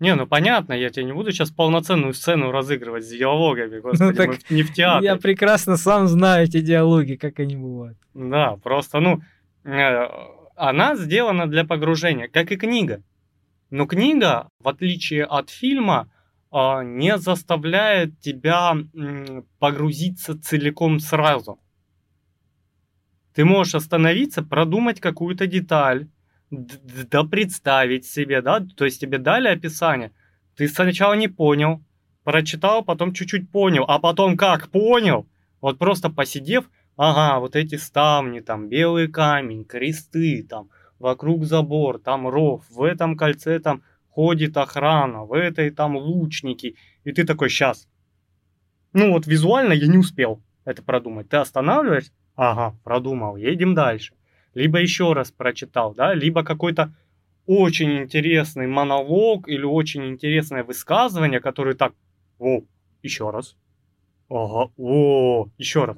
Не, 0.00 0.16
ну 0.16 0.26
понятно, 0.26 0.72
я 0.72 0.90
тебе 0.90 1.04
не 1.04 1.12
буду 1.12 1.30
сейчас 1.30 1.50
полноценную 1.50 2.12
сцену 2.12 2.50
разыгрывать 2.50 3.04
с 3.04 3.08
диалогами, 3.08 3.78
господи, 3.78 4.02
Ну 4.02 4.12
так 4.16 4.50
не 4.50 4.64
в 4.64 4.72
театре. 4.72 5.06
Я 5.06 5.16
прекрасно 5.16 5.76
сам 5.76 6.08
знаю 6.08 6.46
эти 6.46 6.60
диалоги, 6.60 7.14
как 7.14 7.38
они 7.38 7.56
бывают. 7.56 7.96
Да, 8.12 8.56
просто, 8.56 8.98
ну, 8.98 9.22
э, 9.62 10.08
она 10.68 10.94
сделана 10.94 11.48
для 11.48 11.64
погружения, 11.64 12.28
как 12.28 12.52
и 12.52 12.56
книга. 12.56 13.02
Но 13.70 13.86
книга, 13.86 14.48
в 14.60 14.68
отличие 14.68 15.24
от 15.24 15.50
фильма, 15.50 16.08
а, 16.52 16.84
не 16.84 17.18
заставляет 17.18 18.20
тебя 18.20 18.76
погрузиться 19.58 20.40
целиком 20.40 21.00
сразу. 21.00 21.58
Ты 23.34 23.44
можешь 23.44 23.74
остановиться, 23.74 24.44
продумать 24.44 25.00
какую-то 25.00 25.48
деталь, 25.48 26.06
да 26.50 27.24
представить 27.24 28.06
себе, 28.06 28.40
да, 28.40 28.60
то 28.60 28.84
есть 28.84 29.00
тебе 29.00 29.18
дали 29.18 29.48
описание, 29.48 30.12
ты 30.54 30.68
сначала 30.68 31.14
не 31.14 31.26
понял, 31.26 31.82
прочитал, 32.22 32.84
потом 32.84 33.14
чуть-чуть 33.14 33.50
понял, 33.50 33.84
а 33.88 33.98
потом 33.98 34.36
как 34.36 34.68
понял, 34.68 35.26
вот 35.60 35.78
просто 35.78 36.08
посидев, 36.08 36.70
ага, 37.02 37.40
вот 37.40 37.56
эти 37.56 37.74
ставни, 37.74 38.38
там 38.38 38.68
белый 38.68 39.08
камень, 39.08 39.64
кресты, 39.64 40.46
там 40.48 40.70
вокруг 41.00 41.44
забор, 41.44 41.98
там 41.98 42.28
ров, 42.28 42.62
в 42.70 42.84
этом 42.84 43.16
кольце 43.16 43.58
там 43.58 43.82
ходит 44.08 44.56
охрана, 44.56 45.24
в 45.24 45.32
этой 45.32 45.70
там 45.70 45.96
лучники, 45.96 46.76
и 47.02 47.12
ты 47.12 47.24
такой, 47.24 47.48
сейчас. 47.50 47.88
Ну 48.92 49.10
вот 49.10 49.26
визуально 49.26 49.72
я 49.72 49.88
не 49.88 49.98
успел 49.98 50.40
это 50.64 50.80
продумать. 50.82 51.28
Ты 51.28 51.38
останавливаешься, 51.38 52.12
ага, 52.36 52.78
продумал, 52.84 53.34
едем 53.34 53.74
дальше. 53.74 54.14
Либо 54.54 54.78
еще 54.78 55.12
раз 55.12 55.32
прочитал, 55.32 55.94
да, 55.94 56.14
либо 56.14 56.44
какой-то 56.44 56.94
очень 57.46 58.02
интересный 58.02 58.68
монолог 58.68 59.48
или 59.48 59.64
очень 59.64 60.06
интересное 60.06 60.62
высказывание, 60.62 61.40
которое 61.40 61.74
так, 61.74 61.94
о, 62.38 62.60
еще 63.02 63.30
раз, 63.30 63.56
ага, 64.28 64.70
о, 64.76 65.48
еще 65.58 65.86
раз. 65.86 65.96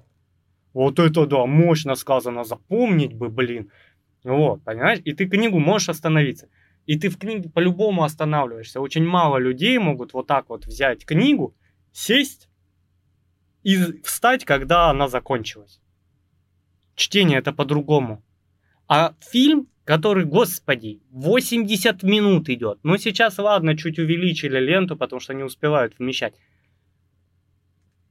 Вот 0.74 0.98
это 0.98 1.24
да, 1.26 1.46
мощно 1.46 1.94
сказано, 1.94 2.44
запомнить 2.44 3.14
бы, 3.14 3.28
блин. 3.30 3.70
Вот, 4.24 4.62
понимаешь? 4.64 5.00
И 5.04 5.14
ты 5.14 5.26
книгу 5.26 5.60
можешь 5.60 5.88
остановиться. 5.88 6.48
И 6.84 6.98
ты 6.98 7.08
в 7.08 7.16
книге 7.16 7.48
по-любому 7.48 8.02
останавливаешься. 8.02 8.80
Очень 8.80 9.04
мало 9.04 9.38
людей 9.38 9.78
могут 9.78 10.12
вот 10.12 10.26
так 10.26 10.48
вот 10.48 10.66
взять 10.66 11.06
книгу, 11.06 11.54
сесть 11.92 12.48
и 13.62 13.76
встать, 14.02 14.44
когда 14.44 14.90
она 14.90 15.08
закончилась. 15.08 15.80
Чтение 16.96 17.38
это 17.38 17.52
по-другому. 17.52 18.22
А 18.88 19.14
фильм, 19.20 19.68
который, 19.84 20.24
господи, 20.24 21.00
80 21.10 22.02
минут 22.02 22.48
идет. 22.48 22.78
Ну, 22.82 22.98
сейчас, 22.98 23.38
ладно, 23.38 23.76
чуть 23.76 23.98
увеличили 23.98 24.58
ленту, 24.58 24.96
потому 24.96 25.20
что 25.20 25.34
не 25.34 25.44
успевают 25.44 25.98
вмещать. 25.98 26.34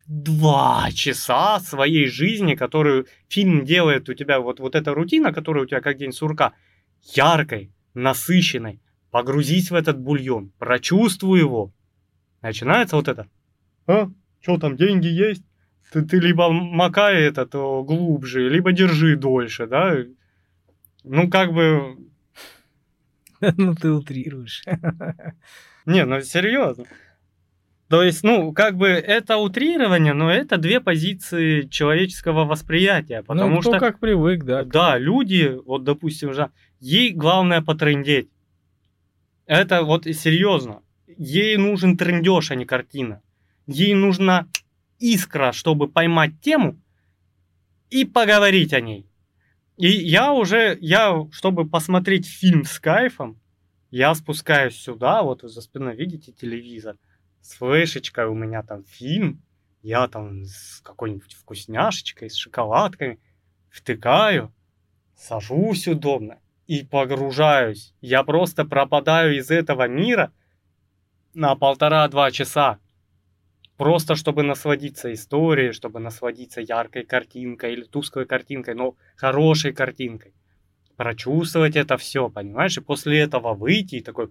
Два 0.08 0.90
часа 0.92 1.60
своей 1.60 2.08
жизни, 2.08 2.56
которую 2.56 3.08
фильм 3.30 3.64
делает 3.64 4.10
у 4.10 4.14
тебя, 4.14 4.40
вот, 4.40 4.60
вот 4.60 4.76
эта 4.76 4.94
рутина, 4.94 5.34
которая 5.34 5.64
у 5.64 5.68
тебя 5.68 5.82
как 5.82 5.98
день 5.98 6.12
сурка, 6.12 6.54
яркой, 7.16 7.72
насыщенной. 7.94 8.82
Погрузись 9.12 9.72
в 9.72 9.76
этот 9.76 10.00
бульон, 10.00 10.52
прочувствуй 10.58 11.40
его. 11.40 11.72
Начинается 12.42 12.96
вот 12.96 13.08
это. 13.08 13.28
А, 13.88 14.10
что 14.42 14.58
там, 14.58 14.76
деньги 14.76 15.08
есть? 15.08 15.44
Ты, 15.92 16.02
ты 16.02 16.20
либо 16.20 16.50
макай 16.50 17.22
это 17.22 17.46
то 17.46 17.84
глубже, 17.84 18.50
либо 18.50 18.72
держи 18.72 19.16
дольше, 19.16 19.68
да? 19.68 19.96
Ну, 21.04 21.30
как 21.30 21.54
бы, 21.54 21.98
Ну 23.58 23.76
ты 23.76 23.92
утрируешь. 23.92 24.64
Не, 25.86 26.06
ну 26.06 26.22
серьезно. 26.22 26.86
То 27.90 28.02
есть, 28.02 28.24
ну, 28.24 28.54
как 28.54 28.78
бы 28.78 28.88
это 28.88 29.38
утрирование, 29.38 30.14
но 30.14 30.32
это 30.32 30.58
две 30.58 30.80
позиции 30.80 31.68
человеческого 31.68 32.46
восприятия. 32.46 33.24
Потому 33.24 33.56
ну, 33.56 33.62
кто 33.62 33.72
что, 33.72 33.80
как 33.80 34.00
привык, 34.00 34.44
да. 34.44 34.64
да, 34.64 34.98
люди, 34.98 35.58
вот, 35.66 35.84
допустим, 35.84 36.34
же, 36.34 36.50
ей 36.80 37.12
главное 37.12 37.62
потрындеть. 37.62 38.30
Это 39.46 39.84
вот 39.84 40.06
серьезно. 40.06 40.82
Ей 41.08 41.58
нужен 41.58 41.98
трендеж, 41.98 42.52
а 42.52 42.56
не 42.56 42.66
картина. 42.66 43.22
Ей 43.68 43.94
нужна 43.94 44.48
искра, 45.00 45.52
чтобы 45.52 45.88
поймать 45.88 46.40
тему 46.42 46.80
и 47.90 48.06
поговорить 48.06 48.74
о 48.74 48.82
ней. 48.82 49.06
И 49.78 49.88
я 49.88 50.34
уже, 50.34 50.78
я, 50.82 51.28
чтобы 51.32 51.68
посмотреть 51.68 52.26
фильм 52.26 52.64
с 52.64 52.80
кайфом, 52.80 53.40
я 53.92 54.16
спускаюсь 54.16 54.76
сюда, 54.76 55.22
вот 55.22 55.42
за 55.44 55.62
спиной 55.62 55.96
видите 55.96 56.32
телевизор, 56.32 56.98
с 57.44 57.56
флешечкой 57.58 58.26
у 58.26 58.34
меня 58.34 58.64
там 58.64 58.86
фильм, 58.86 59.44
я 59.82 60.08
там 60.08 60.46
с 60.46 60.80
какой-нибудь 60.82 61.34
вкусняшечкой, 61.34 62.30
с 62.30 62.36
шоколадками, 62.36 63.20
втыкаю, 63.70 64.54
сажусь 65.16 65.88
удобно 65.88 66.40
и 66.68 66.86
погружаюсь. 66.86 67.94
Я 68.00 68.24
просто 68.24 68.64
пропадаю 68.64 69.38
из 69.38 69.52
этого 69.52 69.88
мира 69.90 70.32
на 71.34 71.56
полтора-два 71.56 72.32
часа. 72.32 72.80
Просто 73.76 74.16
чтобы 74.16 74.44
насладиться 74.44 75.12
историей, 75.12 75.74
чтобы 75.74 76.00
насладиться 76.00 76.62
яркой 76.62 77.04
картинкой 77.04 77.74
или 77.74 77.84
тусклой 77.84 78.26
картинкой, 78.26 78.76
но 78.76 78.96
хорошей 79.18 79.74
картинкой. 79.74 80.34
Прочувствовать 80.96 81.76
это 81.76 81.98
все, 81.98 82.30
понимаешь? 82.30 82.78
И 82.78 82.82
после 82.82 83.20
этого 83.20 83.54
выйти 83.54 83.96
и 83.96 84.02
такой, 84.02 84.30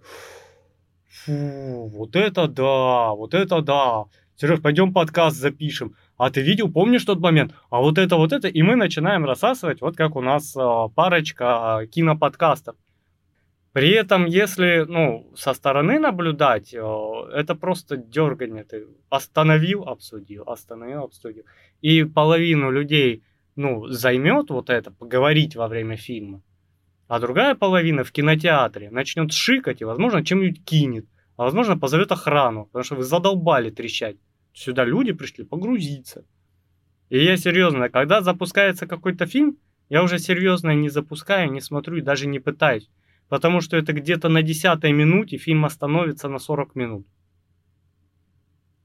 фу, 1.13 1.89
вот 1.93 2.15
это 2.15 2.47
да, 2.47 3.11
вот 3.11 3.33
это 3.33 3.61
да. 3.61 4.05
Сереж, 4.35 4.61
пойдем 4.61 4.93
подкаст 4.93 5.37
запишем. 5.37 5.95
А 6.17 6.31
ты 6.31 6.41
видел, 6.41 6.71
помнишь 6.71 7.05
тот 7.05 7.19
момент? 7.19 7.53
А 7.69 7.79
вот 7.79 7.97
это, 7.97 8.15
вот 8.15 8.33
это. 8.33 8.47
И 8.47 8.61
мы 8.63 8.75
начинаем 8.75 9.25
рассасывать, 9.25 9.81
вот 9.81 9.95
как 9.95 10.15
у 10.15 10.21
нас 10.21 10.55
а, 10.57 10.87
парочка 10.89 11.77
а, 11.77 11.85
киноподкастов. 11.85 12.75
При 13.73 13.89
этом, 13.91 14.25
если, 14.25 14.85
ну, 14.87 15.31
со 15.35 15.53
стороны 15.53 15.99
наблюдать, 15.99 16.73
а, 16.75 17.29
это 17.31 17.53
просто 17.53 17.97
дергание. 17.97 18.63
Ты 18.63 18.87
остановил, 19.09 19.83
обсудил, 19.83 20.43
остановил, 20.47 21.03
обсудил. 21.03 21.43
И 21.81 22.03
половину 22.03 22.71
людей, 22.71 23.23
ну, 23.55 23.87
займет 23.87 24.49
вот 24.49 24.71
это, 24.71 24.89
поговорить 24.89 25.55
во 25.55 25.67
время 25.67 25.95
фильма. 25.95 26.41
А 27.13 27.19
другая 27.19 27.53
половина 27.53 28.03
в 28.03 28.11
кинотеатре 28.11 28.89
начнет 28.89 29.31
шикать 29.31 29.81
и, 29.81 29.85
возможно, 29.85 30.25
чем-нибудь 30.25 30.65
кинет. 30.65 31.05
А 31.37 31.43
возможно, 31.43 31.77
позовет 31.77 32.11
охрану, 32.11 32.65
потому 32.65 32.83
что 32.83 32.95
вы 32.95 33.03
задолбали 33.03 33.69
трещать. 33.69 34.17
Сюда 34.51 34.83
люди 34.83 35.13
пришли 35.13 35.43
погрузиться. 35.43 36.25
И 37.09 37.23
я 37.23 37.37
серьезно, 37.37 37.89
когда 37.89 38.21
запускается 38.23 38.87
какой-то 38.87 39.27
фильм, 39.27 39.59
я 39.89 40.01
уже 40.01 40.17
серьезно 40.17 40.73
не 40.73 40.89
запускаю, 40.89 41.51
не 41.51 41.61
смотрю 41.61 41.97
и 41.97 42.01
даже 42.01 42.25
не 42.25 42.39
пытаюсь. 42.39 42.89
Потому 43.29 43.61
что 43.61 43.77
это 43.77 43.93
где-то 43.93 44.27
на 44.27 44.41
десятой 44.41 44.91
минуте 44.91 45.37
фильм 45.37 45.65
остановится 45.65 46.29
на 46.29 46.39
40 46.39 46.75
минут. 46.75 47.07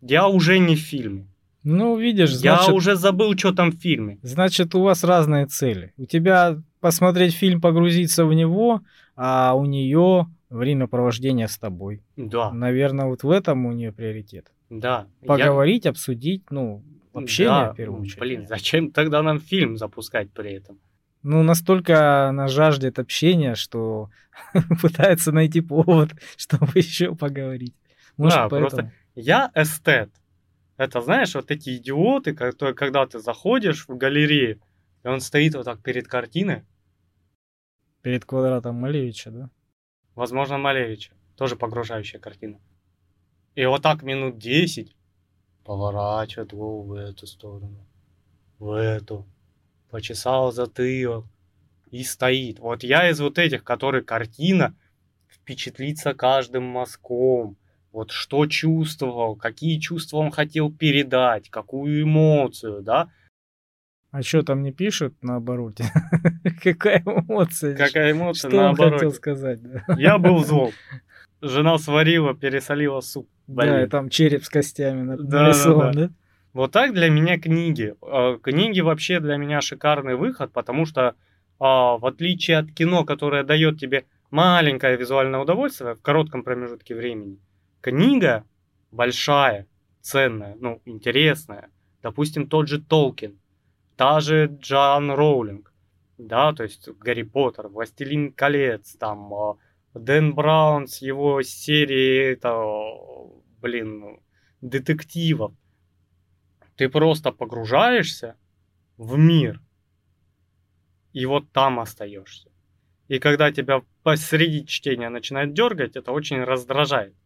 Я 0.02 0.28
уже 0.28 0.58
не 0.58 0.76
в 0.76 0.80
фильме. 0.80 1.28
Ну, 1.62 1.96
видишь, 1.96 2.34
значит... 2.34 2.68
Я 2.68 2.74
уже 2.74 2.94
забыл, 2.94 3.38
что 3.38 3.54
там 3.54 3.70
в 3.70 3.80
фильме. 3.80 4.18
Значит, 4.20 4.74
у 4.74 4.82
вас 4.82 5.02
разные 5.02 5.46
цели. 5.46 5.94
У 5.96 6.04
тебя 6.04 6.62
посмотреть 6.80 7.34
фильм, 7.34 7.60
погрузиться 7.60 8.24
в 8.24 8.32
него, 8.34 8.82
а 9.16 9.54
у 9.54 9.64
нее 9.64 10.26
время 10.50 10.86
провождения 10.86 11.48
с 11.48 11.58
тобой. 11.58 12.02
Да. 12.16 12.50
Наверное, 12.52 13.06
вот 13.06 13.22
в 13.22 13.30
этом 13.30 13.66
у 13.66 13.72
нее 13.72 13.92
приоритет. 13.92 14.52
Да. 14.70 15.06
Поговорить, 15.26 15.84
я... 15.84 15.90
обсудить, 15.90 16.50
ну, 16.50 16.82
общение 17.12 17.66
да, 17.66 17.72
в 17.72 17.76
первую 17.76 18.02
очередь. 18.02 18.20
Блин, 18.20 18.46
зачем 18.46 18.90
тогда 18.90 19.22
нам 19.22 19.40
фильм 19.40 19.76
запускать 19.76 20.30
при 20.30 20.52
этом? 20.52 20.78
Ну, 21.22 21.42
настолько 21.42 22.28
она 22.28 22.48
жаждет 22.48 22.98
общения, 22.98 23.54
что 23.54 24.10
пытается 24.82 25.32
найти 25.32 25.60
повод, 25.60 26.10
чтобы 26.36 26.68
еще 26.74 27.14
поговорить. 27.14 27.74
Может, 28.16 28.38
да, 28.38 28.48
поэтому... 28.48 28.70
просто 28.70 28.92
я 29.14 29.50
эстет. 29.54 30.10
Это, 30.76 31.00
знаешь, 31.00 31.34
вот 31.34 31.50
эти 31.50 31.76
идиоты, 31.76 32.34
которые, 32.34 32.74
когда 32.74 33.04
ты 33.04 33.18
заходишь 33.18 33.88
в 33.88 33.96
галерею, 33.96 34.60
и 35.02 35.08
он 35.08 35.20
стоит 35.20 35.54
вот 35.54 35.64
так 35.64 35.82
перед 35.82 36.08
картиной. 36.08 36.64
Перед 38.02 38.24
квадратом 38.24 38.76
Малевича, 38.76 39.30
да? 39.30 39.50
Возможно, 40.14 40.58
Малевича. 40.58 41.12
Тоже 41.36 41.56
погружающая 41.56 42.18
картина. 42.18 42.58
И 43.54 43.64
вот 43.64 43.82
так 43.82 44.02
минут 44.02 44.38
10 44.38 44.94
поворачивает 45.64 46.54
голову 46.54 46.82
в 46.84 46.92
эту 46.94 47.26
сторону, 47.26 47.86
в 48.58 48.72
эту, 48.72 49.26
почесал 49.90 50.52
затылок 50.52 51.26
и 51.90 52.04
стоит. 52.04 52.58
Вот 52.58 52.82
я 52.82 53.10
из 53.10 53.20
вот 53.20 53.38
этих, 53.38 53.64
которые 53.64 54.02
картина 54.02 54.74
впечатлится 55.28 56.14
каждым 56.14 56.64
мазком, 56.64 57.56
вот 57.92 58.10
что 58.10 58.46
чувствовал, 58.46 59.36
какие 59.36 59.78
чувства 59.78 60.18
он 60.18 60.30
хотел 60.30 60.72
передать, 60.72 61.48
какую 61.48 62.02
эмоцию, 62.02 62.82
да. 62.82 63.10
А 64.10 64.22
что 64.22 64.42
там 64.42 64.62
не 64.62 64.72
пишут 64.72 65.14
наоборот? 65.22 65.78
Какая 66.62 67.02
эмоция? 67.04 67.76
Какая 67.76 68.12
эмоция 68.12 68.48
Что 68.48 68.58
он 68.58 68.64
наоборот? 68.64 68.94
хотел 68.94 69.12
сказать? 69.12 69.60
да? 69.62 69.84
Я 69.98 70.18
был 70.18 70.44
зол. 70.44 70.72
Жена 71.42 71.78
сварила, 71.78 72.34
пересолила 72.34 73.00
суп. 73.00 73.28
Да, 73.46 73.62
Блин. 73.62 73.80
и 73.84 73.86
там 73.86 74.08
череп 74.08 74.44
с 74.44 74.48
костями 74.48 75.02
на- 75.02 75.16
Да, 75.16 75.42
нарисован, 75.44 75.92
да, 75.92 76.06
да? 76.08 76.10
Вот 76.54 76.72
так 76.72 76.94
для 76.94 77.10
меня 77.10 77.38
книги. 77.38 77.94
Э, 78.02 78.38
Книги 78.42 78.80
вообще 78.80 79.20
для 79.20 79.36
меня 79.36 79.60
шикарный 79.60 80.16
выход, 80.16 80.52
потому 80.52 80.86
что 80.86 81.14
а, 81.60 81.98
в 81.98 82.06
отличие 82.06 82.56
от 82.58 82.72
кино, 82.72 83.04
которое 83.04 83.44
дает 83.44 83.78
тебе 83.78 84.04
маленькое 84.30 84.96
визуальное 84.96 85.40
удовольствие 85.40 85.94
в 85.94 86.02
коротком 86.02 86.42
промежутке 86.42 86.94
времени, 86.94 87.38
книга 87.80 88.44
большая, 88.90 89.66
ценная, 90.00 90.56
ну, 90.60 90.80
интересная. 90.86 91.68
Допустим, 92.02 92.46
тот 92.48 92.68
же 92.68 92.80
Толкин, 92.80 93.38
та 93.98 94.20
же 94.20 94.46
Джоан 94.46 95.10
Роулинг, 95.10 95.72
да, 96.18 96.52
то 96.52 96.62
есть 96.62 96.88
Гарри 97.00 97.24
Поттер, 97.24 97.66
Властелин 97.66 98.32
колец, 98.32 98.94
там 98.94 99.34
а, 99.34 99.56
Дэн 99.92 100.34
Браун 100.34 100.86
с 100.86 101.02
его 101.02 101.42
серией, 101.42 102.34
это, 102.34 102.54
блин, 103.60 103.98
ну, 103.98 104.22
детективов. 104.60 105.52
Ты 106.76 106.88
просто 106.88 107.32
погружаешься 107.32 108.36
в 108.96 109.18
мир, 109.18 109.60
и 111.12 111.26
вот 111.26 111.50
там 111.50 111.80
остаешься. 111.80 112.50
И 113.08 113.18
когда 113.18 113.50
тебя 113.50 113.82
посреди 114.04 114.64
чтения 114.64 115.08
начинает 115.08 115.54
дергать, 115.54 115.96
это 115.96 116.12
очень 116.12 116.44
раздражает. 116.44 117.16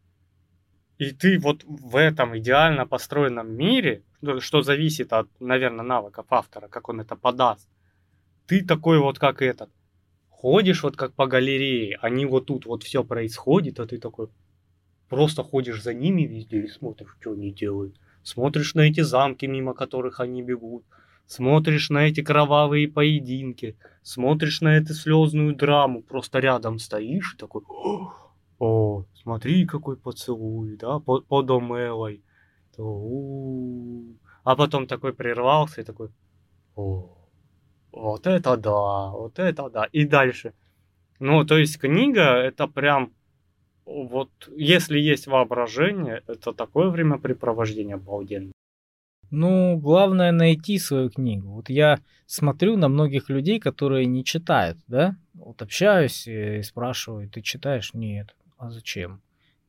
И 1.02 1.10
ты 1.10 1.36
вот 1.40 1.64
в 1.64 1.96
этом 1.96 2.38
идеально 2.38 2.86
построенном 2.86 3.52
мире, 3.52 4.04
что 4.38 4.62
зависит 4.62 5.12
от, 5.12 5.28
наверное, 5.40 5.84
навыков 5.84 6.26
автора, 6.30 6.68
как 6.68 6.88
он 6.88 7.00
это 7.00 7.16
подаст, 7.16 7.68
ты 8.46 8.64
такой 8.64 9.00
вот 9.00 9.18
как 9.18 9.42
этот, 9.42 9.68
ходишь 10.28 10.84
вот 10.84 10.94
как 10.96 11.12
по 11.14 11.26
галерее, 11.26 11.98
они 12.00 12.24
вот 12.24 12.46
тут 12.46 12.66
вот 12.66 12.84
все 12.84 13.02
происходит, 13.02 13.80
а 13.80 13.86
ты 13.86 13.98
такой 13.98 14.28
просто 15.08 15.42
ходишь 15.42 15.82
за 15.82 15.92
ними 15.92 16.22
везде 16.22 16.60
и 16.60 16.68
смотришь, 16.68 17.16
что 17.20 17.32
они 17.32 17.50
делают. 17.50 17.96
Смотришь 18.22 18.74
на 18.74 18.82
эти 18.82 19.00
замки, 19.00 19.46
мимо 19.46 19.74
которых 19.74 20.20
они 20.20 20.40
бегут. 20.40 20.84
Смотришь 21.26 21.90
на 21.90 22.06
эти 22.06 22.22
кровавые 22.22 22.86
поединки. 22.86 23.76
Смотришь 24.04 24.60
на 24.60 24.76
эту 24.76 24.94
слезную 24.94 25.56
драму. 25.56 26.02
Просто 26.02 26.38
рядом 26.38 26.78
стоишь 26.78 27.34
и 27.34 27.38
такой... 27.38 27.62
О, 28.60 29.04
смотри, 29.22 29.66
какой 29.66 29.96
поцелуй, 29.96 30.76
да, 30.76 30.98
под, 30.98 31.50
Омелой. 31.50 32.22
А 34.44 34.56
потом 34.56 34.86
такой 34.86 35.12
прервался 35.12 35.80
и 35.80 35.84
такой... 35.84 36.08
О, 36.74 37.16
вот 37.92 38.26
это 38.26 38.56
да, 38.56 39.10
вот 39.10 39.38
это 39.38 39.68
да. 39.70 39.84
И 39.92 40.04
дальше. 40.04 40.54
Ну, 41.20 41.44
то 41.44 41.58
есть 41.58 41.78
книга 41.78 42.34
это 42.34 42.66
прям 42.66 43.12
вот 43.84 44.30
если 44.56 44.98
есть 44.98 45.26
воображение, 45.26 46.22
это 46.26 46.52
такое 46.52 46.88
времяпрепровождение 46.88 47.96
обалденное. 47.96 48.52
Ну, 49.30 49.78
главное 49.78 50.30
найти 50.30 50.78
свою 50.78 51.10
книгу. 51.10 51.48
Вот 51.48 51.70
я 51.70 52.00
смотрю 52.26 52.76
на 52.76 52.88
многих 52.88 53.30
людей, 53.30 53.58
которые 53.60 54.06
не 54.06 54.24
читают, 54.24 54.78
да? 54.88 55.16
Вот 55.34 55.62
общаюсь 55.62 56.26
и 56.26 56.62
спрашиваю, 56.62 57.30
ты 57.30 57.40
читаешь? 57.40 57.94
Нет. 57.94 58.34
А 58.62 58.70
зачем? 58.70 59.20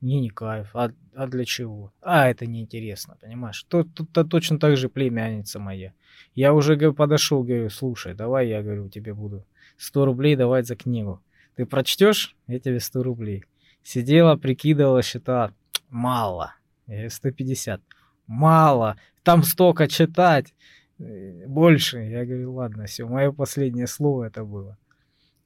Мне 0.01 0.19
не 0.21 0.29
кайф. 0.29 0.69
А, 0.75 0.91
а 1.15 1.25
для 1.25 1.45
чего? 1.45 1.91
А, 1.99 2.29
это 2.29 2.45
неинтересно, 2.45 3.17
понимаешь? 3.19 3.63
Тут, 3.67 3.91
тут, 3.95 4.11
тут 4.13 4.29
точно 4.29 4.59
так 4.59 4.77
же 4.77 4.87
племянница 4.87 5.59
моя. 5.59 5.93
Я 6.35 6.53
уже 6.53 6.75
говорю, 6.75 6.93
подошел, 6.93 7.41
говорю, 7.41 7.71
слушай, 7.71 8.13
давай 8.13 8.49
я, 8.49 8.61
говорю, 8.61 8.89
тебе 8.89 9.15
буду 9.15 9.47
100 9.77 10.05
рублей 10.05 10.35
давать 10.35 10.67
за 10.67 10.75
книгу. 10.75 11.23
Ты 11.55 11.65
прочтешь, 11.65 12.35
я 12.45 12.59
тебе 12.59 12.79
100 12.79 13.01
рублей. 13.01 13.45
Сидела, 13.81 14.35
прикидывала, 14.35 15.01
считала, 15.01 15.55
мало. 15.89 16.53
Я 16.85 16.93
говорю, 16.93 17.09
150. 17.09 17.81
Мало. 18.27 18.97
Там 19.23 19.41
столько 19.41 19.87
читать. 19.87 20.53
Больше. 20.99 21.97
Я 21.97 22.25
говорю, 22.27 22.53
ладно, 22.53 22.85
все, 22.85 23.07
мое 23.07 23.31
последнее 23.31 23.87
слово 23.87 24.25
это 24.25 24.43
было. 24.43 24.77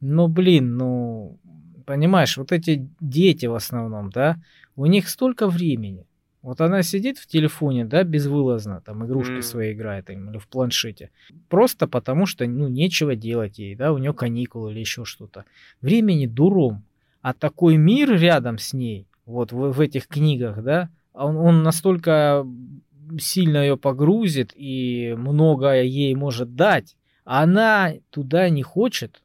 Ну, 0.01 0.27
блин, 0.27 0.75
ну, 0.75 1.39
понимаешь, 1.87 2.37
вот 2.37 2.51
эти 2.51 2.87
дети 2.99 3.47
в 3.47 3.55
основном, 3.55 4.11
да, 4.11 4.35
у 4.75 4.85
них 4.85 5.09
столько 5.09 5.47
времени. 5.47 6.05
Вот 6.43 6.61
она 6.61 6.83
сидит 6.83 7.17
в 7.17 7.27
телефоне, 7.27 7.85
да, 7.85 8.03
безвылазно, 8.03 8.81
там 8.85 9.05
игрушки 9.05 9.37
М. 9.37 9.41
свои 9.41 9.73
играет 9.73 10.09
им, 10.09 10.29
или 10.29 10.37
в 10.37 10.47
планшете. 10.47 11.09
Просто 11.49 11.87
потому 11.87 12.25
что, 12.25 12.45
ну, 12.45 12.67
нечего 12.67 13.15
делать 13.15 13.57
ей, 13.57 13.75
да, 13.75 13.91
у 13.91 13.97
нее 13.97 14.13
каникулы 14.13 14.71
или 14.71 14.79
еще 14.81 15.05
что-то. 15.05 15.45
Времени 15.81 16.27
дуром. 16.27 16.83
А 17.21 17.33
такой 17.33 17.77
мир 17.77 18.11
рядом 18.11 18.57
с 18.57 18.73
ней, 18.73 19.07
вот 19.25 19.51
в, 19.51 19.71
в 19.71 19.81
этих 19.81 20.07
книгах, 20.07 20.61
да, 20.63 20.89
он, 21.13 21.37
он 21.37 21.63
настолько 21.63 22.45
сильно 23.19 23.57
ее 23.57 23.77
погрузит 23.77 24.51
и 24.55 25.15
многое 25.17 25.83
ей 25.83 26.13
может 26.15 26.55
дать, 26.55 26.97
а 27.25 27.43
она 27.43 27.93
туда 28.09 28.49
не 28.49 28.63
хочет, 28.63 29.21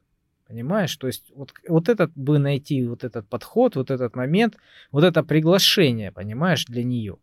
понимаешь? 0.53 0.95
То 0.97 1.07
есть 1.07 1.31
вот, 1.35 1.51
вот 1.67 1.89
этот 1.89 2.11
бы 2.15 2.37
найти, 2.37 2.87
вот 2.87 3.03
этот 3.03 3.27
подход, 3.27 3.75
вот 3.75 3.89
этот 3.89 4.15
момент, 4.15 4.55
вот 4.91 5.03
это 5.03 5.23
приглашение, 5.23 6.11
понимаешь, 6.11 6.65
для 6.65 6.83
нее. 6.83 7.17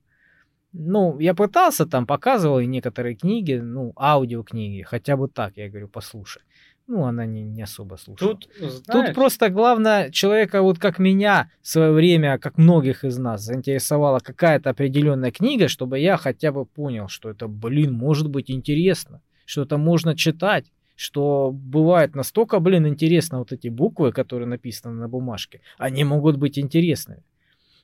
Ну, 0.72 1.20
я 1.20 1.34
пытался 1.34 1.86
там, 1.86 2.06
показывал 2.06 2.58
ей 2.58 2.66
некоторые 2.66 3.14
книги, 3.14 3.54
ну, 3.54 3.92
аудиокниги, 3.96 4.82
хотя 4.82 5.16
бы 5.16 5.28
так, 5.28 5.56
я 5.56 5.68
говорю, 5.68 5.86
послушай. 5.88 6.42
Ну, 6.88 7.04
она 7.04 7.24
не, 7.24 7.44
не 7.44 7.62
особо 7.62 7.96
слушала. 7.96 8.32
Тут, 8.32 8.48
Тут 8.58 8.84
знаешь, 8.84 9.14
просто 9.14 9.48
главное 9.48 10.10
человека, 10.10 10.60
вот 10.60 10.80
как 10.80 10.98
меня 10.98 11.52
в 11.62 11.68
свое 11.68 11.92
время, 11.92 12.36
как 12.38 12.58
многих 12.58 13.04
из 13.04 13.16
нас, 13.16 13.42
заинтересовала 13.42 14.18
какая-то 14.18 14.70
определенная 14.70 15.30
книга, 15.30 15.68
чтобы 15.68 16.00
я 16.00 16.16
хотя 16.16 16.50
бы 16.50 16.64
понял, 16.64 17.06
что 17.06 17.30
это, 17.30 17.46
блин, 17.46 17.92
может 17.92 18.28
быть 18.28 18.50
интересно, 18.50 19.22
что 19.44 19.62
это 19.62 19.78
можно 19.78 20.16
читать, 20.16 20.66
что 21.00 21.50
бывает 21.50 22.14
настолько, 22.14 22.60
блин, 22.60 22.86
интересно 22.86 23.38
вот 23.38 23.52
эти 23.52 23.68
буквы, 23.68 24.12
которые 24.12 24.46
написаны 24.46 24.94
на 25.00 25.08
бумажке, 25.08 25.62
они 25.78 26.04
могут 26.04 26.36
быть 26.36 26.58
интересными. 26.58 27.22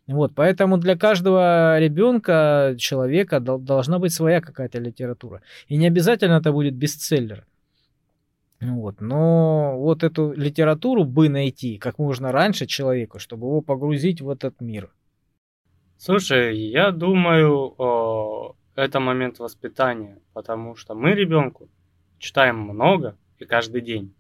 Вот, 0.07 0.33
поэтому 0.35 0.77
для 0.77 0.97
каждого 0.97 1.79
ребенка, 1.81 2.77
человека 2.79 3.41
дол- 3.41 3.59
должна 3.59 3.99
быть 3.99 4.13
своя 4.13 4.41
какая-то 4.41 4.79
литература. 4.79 5.41
И 5.67 5.77
не 5.79 5.87
обязательно 5.87 6.35
это 6.35 6.53
будет 6.53 6.75
бестселлер. 6.75 7.47
Вот. 8.61 9.01
Но 9.01 9.79
вот 9.79 10.05
эту 10.05 10.33
литературу 10.33 11.05
бы 11.05 11.29
найти 11.29 11.79
как 11.79 11.99
можно 11.99 12.33
раньше 12.33 12.67
человеку, 12.67 13.19
чтобы 13.19 13.47
его 13.47 13.63
погрузить 13.63 14.21
в 14.21 14.29
этот 14.29 14.61
мир. 14.61 14.91
Слушай, 15.97 16.59
я 16.59 16.91
думаю, 16.91 17.75
э, 18.77 18.83
это 18.83 19.01
момент 19.01 19.39
воспитания, 19.39 20.19
потому 20.35 20.77
что 20.77 20.95
мы 20.95 21.13
ребенку 21.13 21.69
читаем 22.19 22.59
много 22.59 23.17
и 23.39 23.45
каждый 23.45 23.81
день, 23.81 24.15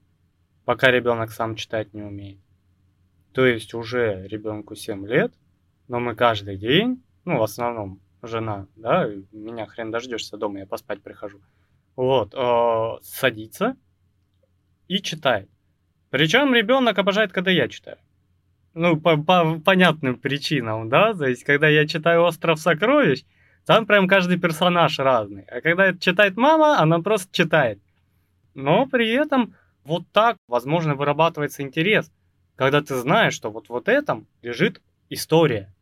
пока 0.64 0.90
ребенок 0.90 1.30
сам 1.30 1.56
читать 1.56 1.94
не 1.94 2.02
умеет. 2.02 2.38
То 3.32 3.44
есть 3.44 3.74
уже 3.74 4.26
ребенку 4.28 4.74
7 4.74 5.06
лет, 5.06 5.32
но 5.88 6.00
мы 6.00 6.14
каждый 6.14 6.56
день, 6.56 7.02
ну, 7.24 7.38
в 7.38 7.42
основном 7.42 8.00
жена, 8.22 8.66
да, 8.76 9.08
меня 9.32 9.66
хрен 9.66 9.90
дождешься 9.90 10.36
дома, 10.36 10.60
я 10.60 10.66
поспать 10.66 11.02
прихожу. 11.02 11.40
Вот, 11.96 12.34
э, 12.34 13.02
садится 13.02 13.76
и 14.88 15.00
читает. 15.00 15.48
Причем 16.10 16.54
ребенок 16.54 16.98
обожает, 16.98 17.32
когда 17.32 17.50
я 17.50 17.68
читаю. 17.68 17.98
Ну, 18.74 19.00
по, 19.00 19.16
по 19.16 19.58
понятным 19.58 20.16
причинам, 20.16 20.88
да, 20.88 21.14
то 21.14 21.26
есть, 21.26 21.44
когда 21.44 21.68
я 21.68 21.86
читаю 21.86 22.22
«Остров 22.22 22.60
сокровищ», 22.60 23.24
там 23.64 23.86
прям 23.86 24.06
каждый 24.06 24.38
персонаж 24.38 24.98
разный. 24.98 25.42
А 25.42 25.60
когда 25.60 25.86
это 25.86 25.98
читает 25.98 26.36
мама, 26.36 26.78
она 26.78 27.00
просто 27.00 27.34
читает. 27.34 27.80
Но 28.56 28.86
при 28.86 29.12
этом 29.12 29.54
вот 29.84 30.04
так, 30.12 30.38
возможно, 30.48 30.94
вырабатывается 30.94 31.62
интерес, 31.62 32.10
когда 32.56 32.80
ты 32.80 32.96
знаешь, 32.96 33.34
что 33.34 33.50
вот 33.50 33.68
вот 33.68 33.86
этом 33.86 34.26
лежит 34.40 34.80
история. 35.10 35.74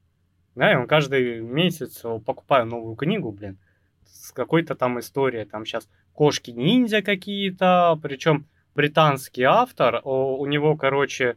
Да, 0.56 0.72
и 0.72 0.74
он 0.74 0.88
каждый 0.88 1.40
месяц 1.40 2.02
покупаю 2.26 2.66
новую 2.66 2.96
книгу, 2.96 3.30
блин, 3.30 3.58
с 4.04 4.32
какой-то 4.32 4.74
там 4.74 4.98
историей. 4.98 5.44
Там 5.44 5.64
сейчас 5.64 5.88
кошки-ниндзя 6.14 7.02
какие-то, 7.02 7.96
причем 8.02 8.46
британский 8.74 9.44
автор, 9.44 10.00
у 10.04 10.44
него, 10.46 10.76
короче, 10.76 11.36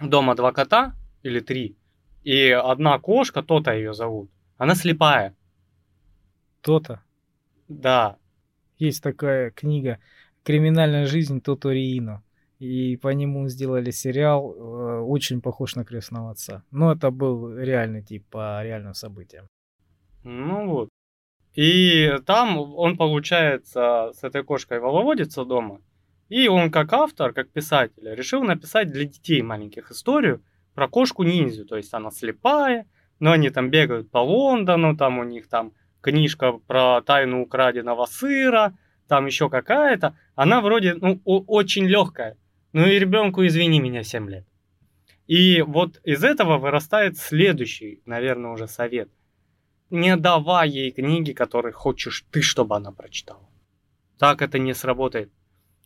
дома 0.00 0.34
два 0.34 0.50
кота 0.50 0.94
или 1.22 1.38
три, 1.38 1.76
и 2.24 2.50
одна 2.50 2.98
кошка, 2.98 3.44
то-то 3.44 3.72
ее 3.72 3.94
зовут, 3.94 4.28
она 4.56 4.74
слепая. 4.74 5.36
То-то? 6.62 7.00
Да. 7.68 8.16
Есть 8.78 9.04
такая 9.04 9.52
книга 9.52 10.00
«Криминальная 10.44 11.06
жизнь 11.06 11.40
Тоториино». 11.40 12.22
И 12.58 12.96
по 12.96 13.08
нему 13.08 13.48
сделали 13.48 13.90
сериал, 13.90 14.54
э, 14.54 15.00
очень 15.00 15.40
похож 15.40 15.74
на 15.74 15.84
крестного 15.84 16.30
отца. 16.30 16.62
Но 16.70 16.92
это 16.92 17.10
был 17.10 17.58
реальный 17.58 18.02
тип 18.02 18.24
по 18.30 18.62
реальным 18.62 18.94
событиям. 18.94 19.46
Ну 20.22 20.68
вот. 20.68 20.88
И 21.54 22.12
там 22.24 22.58
он, 22.58 22.96
получается, 22.96 24.12
с 24.14 24.22
этой 24.22 24.44
кошкой 24.44 24.78
воловодится 24.78 25.44
дома. 25.44 25.80
И 26.28 26.48
он 26.48 26.70
как 26.70 26.92
автор, 26.92 27.32
как 27.32 27.50
писатель, 27.50 28.14
решил 28.14 28.42
написать 28.42 28.90
для 28.90 29.04
детей 29.04 29.42
маленьких 29.42 29.90
историю 29.90 30.42
про 30.74 30.88
кошку-ниндзю. 30.88 31.66
То 31.66 31.76
есть 31.76 31.92
она 31.92 32.10
слепая, 32.10 32.86
но 33.18 33.32
они 33.32 33.50
там 33.50 33.70
бегают 33.70 34.10
по 34.10 34.18
Лондону, 34.18 34.96
там 34.96 35.18
у 35.18 35.24
них 35.24 35.48
там 35.48 35.72
книжка 36.00 36.52
про 36.52 37.02
тайну 37.02 37.42
украденного 37.42 38.06
сыра, 38.06 38.78
там 39.12 39.26
еще 39.26 39.50
какая-то. 39.50 40.16
Она 40.34 40.60
вроде 40.60 40.94
ну, 40.94 41.20
очень 41.24 41.86
легкая. 41.86 42.36
Ну 42.72 42.86
и 42.86 42.98
ребенку, 42.98 43.46
извини 43.46 43.78
меня, 43.78 44.02
7 44.02 44.30
лет. 44.30 44.46
И 45.26 45.62
вот 45.62 46.00
из 46.04 46.24
этого 46.24 46.56
вырастает 46.58 47.18
следующий, 47.18 48.00
наверное, 48.06 48.52
уже 48.52 48.66
совет– 48.68 49.08
не 49.92 50.16
давай 50.16 50.70
ей 50.70 50.90
книги, 50.90 51.32
которые 51.32 51.74
хочешь 51.74 52.24
ты, 52.30 52.40
чтобы 52.40 52.76
она 52.76 52.92
прочитала. 52.92 53.46
Так 54.18 54.40
это 54.40 54.58
не 54.58 54.72
сработает. 54.72 55.30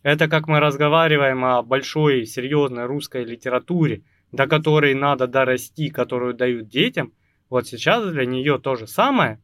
Это 0.01 0.29
как 0.29 0.47
мы 0.47 0.61
разговариваем 0.61 1.43
о 1.43 1.61
большой, 1.61 2.25
серьезной 2.25 2.85
русской 2.85 3.25
литературе, 3.25 4.03
до 4.31 4.47
которой 4.47 4.93
надо 4.93 5.27
дорасти, 5.27 5.89
которую 5.89 6.35
дают 6.35 6.69
детям. 6.69 7.11
Вот 7.49 7.67
сейчас 7.67 8.09
для 8.09 8.25
нее 8.25 8.59
то 8.59 8.75
же 8.75 8.87
самое 8.87 9.43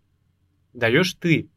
даешь 0.72 1.14
ты. 1.16 1.50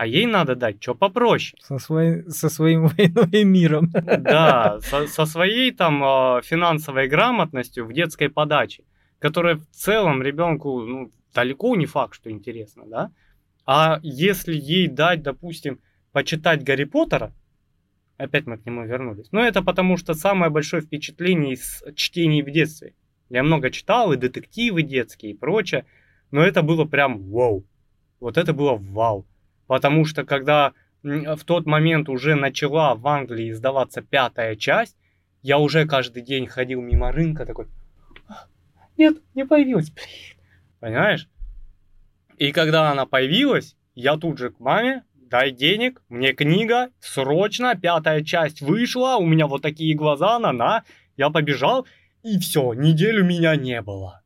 А 0.00 0.06
ей 0.06 0.24
надо 0.24 0.54
дать 0.56 0.82
что 0.82 0.94
попроще. 0.94 1.60
Со, 1.62 1.78
свой, 1.78 2.24
со 2.30 2.48
своим 2.48 2.86
войной 2.86 3.44
миром. 3.44 3.90
Да, 3.92 4.78
со, 4.80 5.06
со 5.06 5.26
своей 5.26 5.72
там 5.72 6.02
а, 6.02 6.40
финансовой 6.42 7.06
грамотностью 7.06 7.84
в 7.84 7.92
детской 7.92 8.30
подаче, 8.30 8.84
которая 9.18 9.56
в 9.56 9.66
целом 9.66 10.22
ребенку 10.22 10.80
ну, 10.80 11.12
далеко 11.34 11.76
не 11.76 11.84
факт, 11.84 12.14
что 12.14 12.30
интересно, 12.30 12.84
да? 12.86 13.12
А 13.66 14.00
если 14.02 14.54
ей 14.54 14.88
дать, 14.88 15.22
допустим, 15.22 15.80
почитать 16.12 16.64
Гарри 16.64 16.84
Поттера, 16.84 17.34
опять 18.16 18.46
мы 18.46 18.56
к 18.56 18.64
нему 18.64 18.86
вернулись, 18.86 19.30
но 19.32 19.44
это 19.44 19.60
потому 19.60 19.98
что 19.98 20.14
самое 20.14 20.50
большое 20.50 20.80
впечатление 20.80 21.52
из 21.52 21.84
чтений 21.94 22.40
в 22.40 22.50
детстве. 22.50 22.94
Я 23.28 23.42
много 23.42 23.70
читал, 23.70 24.14
и 24.14 24.16
детективы 24.16 24.80
детские, 24.80 25.32
и 25.32 25.36
прочее, 25.36 25.84
но 26.30 26.40
это 26.40 26.62
было 26.62 26.86
прям 26.86 27.30
вау. 27.30 27.66
Вот 28.18 28.38
это 28.38 28.54
было 28.54 28.76
вау. 28.76 29.26
Потому 29.70 30.04
что 30.04 30.24
когда 30.24 30.72
в 31.04 31.44
тот 31.44 31.64
момент 31.64 32.08
уже 32.08 32.34
начала 32.34 32.96
в 32.96 33.06
Англии 33.06 33.52
издаваться 33.52 34.02
пятая 34.02 34.56
часть, 34.56 34.96
я 35.42 35.58
уже 35.58 35.86
каждый 35.86 36.24
день 36.24 36.48
ходил 36.48 36.82
мимо 36.82 37.12
рынка 37.12 37.46
такой, 37.46 37.68
«А, 38.26 38.46
нет, 38.96 39.18
не 39.36 39.46
появилась, 39.46 39.92
Понимаешь? 40.80 41.28
И 42.36 42.50
когда 42.50 42.90
она 42.90 43.06
появилась, 43.06 43.76
я 43.94 44.16
тут 44.16 44.38
же 44.38 44.50
к 44.50 44.58
маме, 44.58 45.04
дай 45.14 45.52
денег, 45.52 46.02
мне 46.08 46.32
книга, 46.32 46.90
срочно, 46.98 47.76
пятая 47.76 48.24
часть 48.24 48.62
вышла, 48.62 49.18
у 49.20 49.24
меня 49.24 49.46
вот 49.46 49.62
такие 49.62 49.94
глаза, 49.94 50.40
на, 50.40 50.50
на, 50.50 50.82
я 51.16 51.30
побежал, 51.30 51.86
и 52.24 52.40
все, 52.40 52.72
неделю 52.72 53.22
меня 53.24 53.54
не 53.54 53.80
было. 53.82 54.20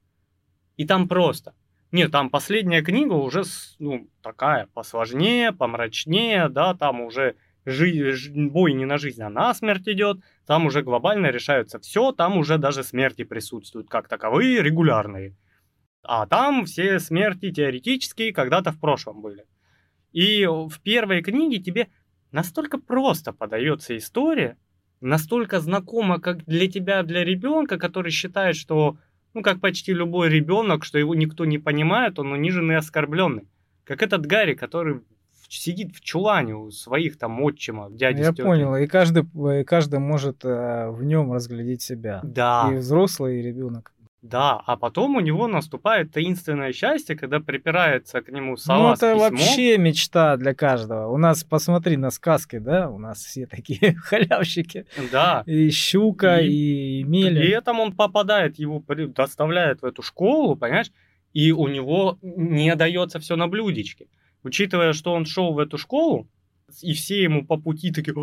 И 0.79 0.87
там 0.87 1.07
просто. 1.07 1.53
Нет, 1.95 2.11
там 2.11 2.29
последняя 2.29 2.83
книга 2.83 3.13
уже, 3.13 3.45
ну, 3.79 4.09
такая, 4.21 4.67
посложнее, 4.75 5.53
помрачнее, 5.53 6.49
да, 6.49 6.75
там 6.75 7.03
уже 7.03 7.37
жи- 7.65 8.33
бой 8.35 8.73
не 8.73 8.85
на 8.85 8.99
жизнь, 8.99 9.23
а 9.23 9.31
на 9.31 9.55
смерть 9.55 9.87
идет, 9.87 10.19
там 10.45 10.67
уже 10.67 10.83
глобально 10.83 11.29
решаются 11.29 11.79
все, 11.79 12.11
там 12.11 12.37
уже 12.37 12.59
даже 12.59 12.83
смерти 12.83 13.23
присутствуют 13.23 13.89
как 13.89 14.09
таковые, 14.09 14.61
регулярные. 14.61 15.37
А 16.03 16.27
там 16.27 16.65
все 16.65 16.99
смерти 16.99 17.53
теоретические 17.53 18.33
когда-то 18.33 18.73
в 18.73 18.81
прошлом 18.81 19.23
были. 19.23 19.45
И 20.11 20.45
в 20.47 20.81
первой 20.83 21.23
книге 21.23 21.63
тебе 21.63 21.91
настолько 22.33 22.79
просто 22.79 23.33
подается 23.33 23.97
история, 23.97 24.59
настолько 25.01 25.61
знакома 25.61 26.19
как 26.19 26.45
для 26.45 26.69
тебя, 26.69 27.05
для 27.05 27.23
ребенка, 27.23 27.79
который 27.79 28.11
считает, 28.11 28.57
что, 28.57 28.99
ну, 29.35 29.43
как 29.43 29.61
почти 29.61 29.93
любой 29.93 30.29
ребенок, 30.29 30.85
что 30.85 30.99
его 30.99 31.15
никто 31.15 31.45
не 31.45 31.59
понимает, 31.59 32.19
он 32.19 32.33
унижен 32.33 32.71
и 32.71 32.75
оскорбленный. 32.75 33.49
Как 33.85 34.03
этот 34.03 34.25
Гарри, 34.27 34.55
который 34.55 35.01
сидит 35.49 35.95
в 35.95 36.01
чулане 36.01 36.55
у 36.55 36.71
своих 36.71 37.19
там 37.19 37.41
отчимов, 37.43 37.95
дяди 37.95 38.23
Я 38.23 38.33
понял, 38.33 38.75
и 38.77 38.87
каждый, 38.87 39.25
и 39.61 39.65
каждый 39.65 39.99
может 39.99 40.45
э, 40.45 40.89
в 40.91 41.05
нем 41.05 41.33
разглядеть 41.33 41.83
себя. 41.83 42.21
Да. 42.23 42.71
И 42.73 42.77
взрослый, 42.77 43.41
и 43.41 43.43
ребенок. 43.43 43.93
Да, 44.25 44.63
а 44.65 44.77
потом 44.79 45.17
у 45.17 45.21
него 45.21 45.49
наступает 45.49 46.11
таинственное 46.11 46.73
счастье, 46.73 47.15
когда 47.15 47.41
припирается 47.41 48.23
к 48.23 48.33
нему 48.33 48.57
сова 48.57 48.79
Ну, 48.79 48.93
это 48.95 49.17
вообще 49.17 49.77
мечта 49.77 50.39
для 50.39 50.55
каждого. 50.55 51.09
У 51.09 51.19
нас, 51.19 51.45
посмотри 51.45 51.99
на 51.99 52.11
сказки, 52.11 52.57
да, 52.57 52.89
у 52.89 52.99
нас 52.99 53.23
все 53.23 53.45
такие 53.45 53.95
халявщики. 54.03 54.87
Да. 55.13 55.43
И 55.45 55.69
щука, 55.69 56.41
и, 56.41 57.01
и 57.01 57.05
меля. 57.05 57.39
При 57.39 57.51
этом 57.51 57.81
он 57.81 57.93
попадает, 57.93 58.59
его 58.59 58.83
доставляет 59.09 59.83
в 59.83 59.85
эту 59.85 60.01
школу, 60.01 60.57
понимаешь, 60.57 60.91
и 61.35 61.53
у 61.53 61.69
него 61.69 62.19
не 62.23 62.75
дается 62.77 63.19
все 63.19 63.37
на 63.37 63.47
блюдечке. 63.47 64.07
Учитывая, 64.43 64.95
что 64.95 65.13
он 65.13 65.27
шел 65.27 65.53
в 65.53 65.59
эту 65.59 65.77
школу, 65.77 66.27
и 66.81 66.95
все 66.95 67.23
ему 67.23 67.45
по 67.45 67.59
пути 67.59 67.93
такие, 67.93 68.15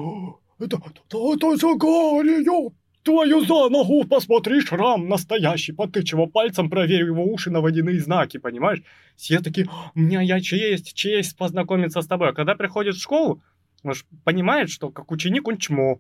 это, 0.58 0.78
это, 0.78 1.34
это 1.36 1.58
Загарий, 1.58 2.44
ёп, 2.44 2.74
Твою 3.04 3.42
за 3.42 3.70
ногу, 3.70 4.04
посмотри, 4.06 4.62
шрам 4.62 5.08
настоящий, 5.10 5.72
потычего 5.74 6.28
пальцем, 6.28 6.70
проверю 6.70 7.08
его 7.08 7.26
уши 7.26 7.50
на 7.50 7.60
водяные 7.60 8.00
знаки, 8.00 8.38
понимаешь? 8.38 8.84
Все 9.16 9.40
такие, 9.40 9.68
у 9.96 10.00
меня 10.00 10.22
я 10.22 10.40
честь, 10.40 10.94
честь 10.94 11.36
познакомиться 11.36 12.02
с 12.02 12.08
тобой. 12.08 12.30
А 12.30 12.34
когда 12.34 12.54
приходит 12.54 12.96
в 12.96 13.02
школу, 13.02 13.42
он 13.84 13.96
же 13.96 14.04
понимает, 14.24 14.70
что 14.70 14.92
как 14.92 15.12
ученик 15.12 15.48
он 15.48 15.58
чмо. 15.58 16.00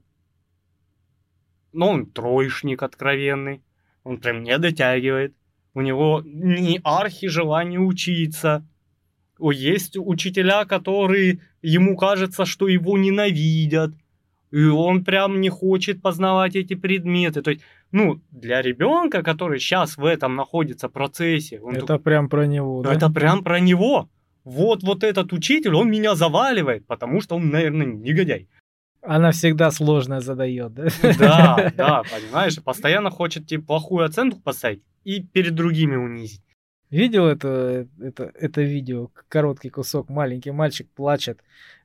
Но 1.74 1.89
он 1.89 2.06
троечник 2.06 2.84
откровенный, 2.84 3.62
он 4.04 4.20
прям 4.20 4.43
не 4.43 4.56
дотягивает. 4.60 5.34
У 5.74 5.82
него 5.82 6.22
не 6.24 6.82
архи 6.84 7.28
желание 7.28 7.80
учиться. 7.80 8.64
Есть 9.39 9.97
учителя, 9.97 10.66
которые 10.66 11.39
ему 11.64 11.97
кажется, 11.97 12.45
что 12.45 12.68
его 12.68 12.97
ненавидят 12.97 13.91
и 14.52 14.66
он 14.66 15.04
прям 15.04 15.39
не 15.41 15.49
хочет 15.49 16.02
познавать 16.02 16.56
эти 16.56 16.76
предметы. 16.76 17.41
То 17.41 17.52
есть, 17.52 17.64
ну, 17.91 18.22
для 18.32 18.62
ребенка, 18.62 19.24
который 19.24 19.60
сейчас 19.60 19.97
в 19.97 20.06
этом 20.06 20.36
находится 20.36 20.89
процессе... 20.89 21.60
Он 21.62 21.76
это 21.76 21.86
так... 21.86 22.04
прям 22.04 22.30
про 22.30 22.45
него, 22.45 22.84
да? 22.84 22.93
Это 22.93 23.10
прям 23.10 23.43
про 23.43 23.60
него. 23.60 24.10
Вот, 24.43 24.84
вот 24.84 25.04
этот 25.04 25.34
учитель, 25.34 25.76
он 25.76 25.89
меня 25.89 26.16
заваливает, 26.16 26.86
потому 26.86 27.22
что 27.22 27.36
он, 27.36 27.49
наверное, 27.49 27.86
негодяй. 27.86 28.47
Она 29.02 29.32
всегда 29.32 29.72
сложно 29.72 30.20
задает, 30.20 30.74
да? 30.74 30.88
Да, 31.18 31.74
да, 31.78 32.04
понимаешь, 32.04 32.62
постоянно 32.62 33.10
хочет 33.10 33.47
тебе 33.47 33.62
плохую 33.62 34.06
оценку 34.06 34.39
поставить 34.39 34.84
и 35.04 35.22
перед 35.22 35.56
другими 35.56 35.95
унизить. 35.95 36.43
Видел 36.89 37.26
это, 37.26 37.88
это, 38.02 38.32
это 38.34 38.62
видео, 38.62 39.10
короткий 39.30 39.70
кусок, 39.70 40.10
маленький 40.10 40.52
мальчик 40.52 40.89
плачет, 40.93 41.39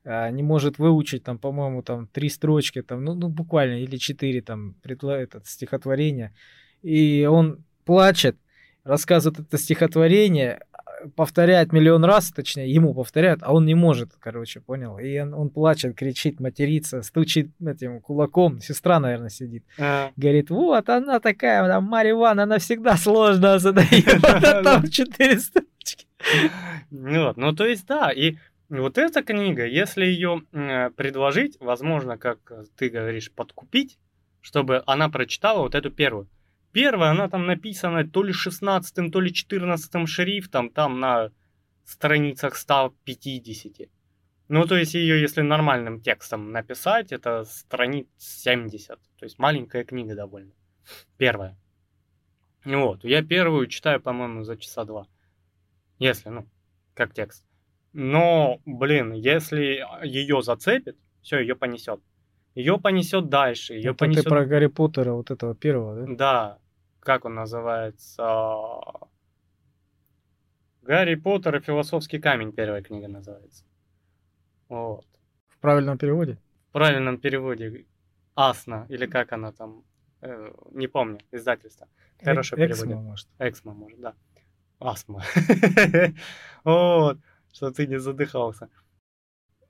не 0.07 0.43
может 0.43 0.79
выучить 0.79 1.23
там, 1.23 1.37
по-моему, 1.37 1.81
там 1.83 2.07
три 2.07 2.29
строчки, 2.29 2.81
там, 2.81 3.03
ну, 3.03 3.13
ну 3.13 3.27
буквально, 3.27 3.81
или 3.81 3.97
четыре 3.97 4.41
там, 4.41 4.75
предла, 4.81 5.17
этот, 5.17 5.47
стихотворения. 5.47 6.33
И 6.81 7.27
он 7.29 7.65
плачет, 7.83 8.37
рассказывает 8.83 9.39
это 9.39 9.57
стихотворение, 9.57 10.61
повторяет 11.15 11.73
миллион 11.73 12.05
раз, 12.05 12.31
точнее, 12.31 12.71
ему 12.71 12.93
повторяют, 12.93 13.41
а 13.43 13.53
он 13.53 13.65
не 13.65 13.75
может, 13.75 14.11
короче, 14.19 14.61
понял? 14.61 14.97
И 14.97 15.19
он, 15.19 15.33
он 15.33 15.49
плачет, 15.49 15.95
кричит, 15.95 16.39
матерится, 16.39 17.01
стучит 17.01 17.51
этим 17.59 18.01
кулаком. 18.01 18.61
Сестра, 18.61 18.99
наверное, 18.99 19.29
сидит. 19.29 19.63
А, 19.77 20.11
Говорит, 20.15 20.49
вот 20.49 20.89
она 20.89 21.19
такая, 21.19 21.67
там, 21.67 21.83
Марья 21.83 22.11
Ивановна, 22.11 22.43
она 22.43 22.59
всегда 22.59 22.95
сложно 22.97 23.59
задает. 23.59 24.23
А 24.23 24.63
Там 24.63 24.87
четыре 24.89 25.39
строчки. 25.39 26.07
Ну 26.89 27.25
вот, 27.25 27.37
ну 27.37 27.53
то 27.53 27.65
есть 27.65 27.85
да, 27.85 28.11
и 28.11 28.37
вот 28.69 28.97
эта 28.97 29.23
книга, 29.23 29.65
если 29.65 30.05
ее 30.05 30.41
предложить, 30.95 31.57
возможно, 31.59 32.17
как 32.17 32.39
ты 32.75 32.89
говоришь, 32.89 33.31
подкупить, 33.31 33.97
чтобы 34.41 34.83
она 34.85 35.09
прочитала 35.09 35.59
вот 35.59 35.75
эту 35.75 35.91
первую. 35.91 36.29
Первая, 36.73 37.11
она 37.11 37.29
там 37.29 37.45
написана 37.47 38.07
то 38.07 38.23
ли 38.23 38.33
16 38.33 39.11
то 39.11 39.19
ли 39.19 39.33
14 39.33 40.07
шрифтом, 40.07 40.69
там 40.69 40.99
на 40.99 41.31
страницах 41.85 42.55
150. 42.55 43.89
Ну, 44.49 44.65
то 44.65 44.75
есть 44.75 44.93
ее, 44.93 45.19
если 45.19 45.41
нормальным 45.41 46.01
текстом 46.01 46.51
написать, 46.51 47.11
это 47.11 47.45
страниц 47.45 48.07
70. 48.17 48.99
То 49.17 49.25
есть 49.25 49.39
маленькая 49.39 49.83
книга 49.85 50.13
довольно. 50.15 50.51
Первая. 51.17 51.57
Вот, 52.63 53.03
я 53.03 53.23
первую 53.23 53.67
читаю, 53.67 54.01
по-моему, 54.01 54.43
за 54.43 54.57
часа 54.57 54.83
два. 54.83 55.07
Если, 55.99 56.29
ну, 56.29 56.47
как 56.93 57.13
текст. 57.13 57.46
Но, 57.99 58.61
блин, 58.63 59.13
если 59.13 59.83
ее 60.03 60.43
зацепит, 60.43 60.95
все, 61.23 61.39
ее 61.39 61.55
понесет. 61.55 61.99
Ее 62.53 62.79
понесет 62.79 63.27
дальше, 63.27 63.73
ее 63.73 63.89
Это 63.89 63.93
ты 63.93 63.97
понесет... 63.97 64.25
про 64.25 64.45
Гарри 64.45 64.67
Поттера, 64.67 65.13
вот 65.13 65.31
этого 65.31 65.55
первого, 65.55 66.05
да? 66.05 66.13
Да, 66.15 66.59
как 66.99 67.25
он 67.25 67.33
называется? 67.33 68.23
Гарри 70.83 71.15
Поттер 71.15 71.55
и 71.55 71.59
философский 71.59 72.19
камень, 72.19 72.51
первая 72.51 72.83
книга 72.83 73.07
называется. 73.07 73.65
Вот. 74.69 75.05
В 75.47 75.57
правильном 75.57 75.97
переводе? 75.97 76.37
В 76.69 76.73
правильном 76.73 77.17
переводе 77.17 77.87
Асна, 78.35 78.85
или 78.89 79.07
как 79.07 79.33
она 79.33 79.51
там, 79.51 79.83
э, 80.21 80.51
не 80.71 80.85
помню, 80.87 81.17
издательство. 81.31 81.87
Хорошо 82.23 82.55
Э- 82.57 82.67
Эксмо, 82.67 82.83
переводит. 82.83 83.03
может. 83.09 83.27
Эксмо, 83.39 83.73
может, 83.73 83.99
да. 83.99 84.13
Астма. 84.79 85.23
Вот, 86.63 87.17
что 87.57 87.71
ты 87.71 87.87
не 87.87 87.99
задыхался. 87.99 88.69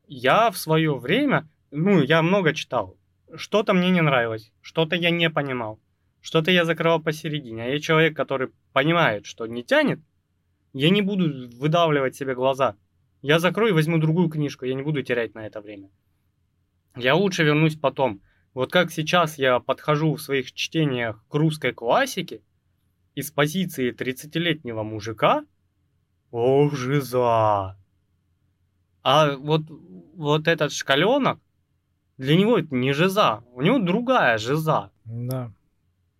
Я 0.07 0.51
в 0.51 0.57
свое 0.57 0.93
время, 0.97 1.47
ну, 1.71 2.01
я 2.01 2.21
много 2.21 2.53
читал. 2.53 2.97
Что-то 3.33 3.73
мне 3.73 3.89
не 3.91 4.01
нравилось, 4.01 4.51
что-то 4.61 4.97
я 4.97 5.09
не 5.09 5.29
понимал, 5.29 5.79
что-то 6.19 6.51
я 6.51 6.65
закрывал 6.65 7.01
посередине. 7.01 7.63
А 7.63 7.67
я 7.67 7.79
человек, 7.79 8.15
который 8.15 8.49
понимает, 8.73 9.25
что 9.25 9.47
не 9.47 9.63
тянет, 9.63 10.01
я 10.73 10.89
не 10.89 11.01
буду 11.01 11.49
выдавливать 11.57 12.15
себе 12.15 12.35
глаза. 12.35 12.75
Я 13.21 13.39
закрою 13.39 13.71
и 13.71 13.75
возьму 13.75 13.99
другую 13.99 14.29
книжку, 14.29 14.65
я 14.65 14.73
не 14.73 14.83
буду 14.83 15.01
терять 15.01 15.33
на 15.33 15.47
это 15.47 15.61
время. 15.61 15.89
Я 16.97 17.15
лучше 17.15 17.43
вернусь 17.43 17.77
потом. 17.77 18.21
Вот 18.53 18.71
как 18.71 18.91
сейчас 18.91 19.37
я 19.37 19.59
подхожу 19.59 20.15
в 20.15 20.21
своих 20.21 20.51
чтениях 20.51 21.25
к 21.29 21.35
русской 21.35 21.71
классике, 21.71 22.41
из 23.15 23.31
позиции 23.31 23.93
30-летнего 23.93 24.83
мужика, 24.83 25.45
о, 26.31 26.69
жиза. 26.69 27.77
А 29.03 29.35
вот, 29.37 29.61
вот 29.69 30.47
этот 30.47 30.71
шкаленок, 30.73 31.39
для 32.17 32.35
него 32.35 32.57
это 32.57 32.75
не 32.75 32.93
жиза, 32.93 33.43
у 33.53 33.61
него 33.61 33.79
другая 33.79 34.37
жиза, 34.37 34.91
Да. 35.05 35.53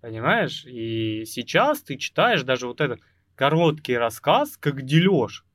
понимаешь? 0.01 0.63
И 0.65 1.25
сейчас 1.25 1.81
ты 1.81 1.97
читаешь 1.97 2.43
даже 2.43 2.67
вот 2.67 2.81
этот 2.81 3.01
короткий 3.35 3.97
рассказ, 3.97 4.57
как 4.57 4.83
дележ, 4.83 5.45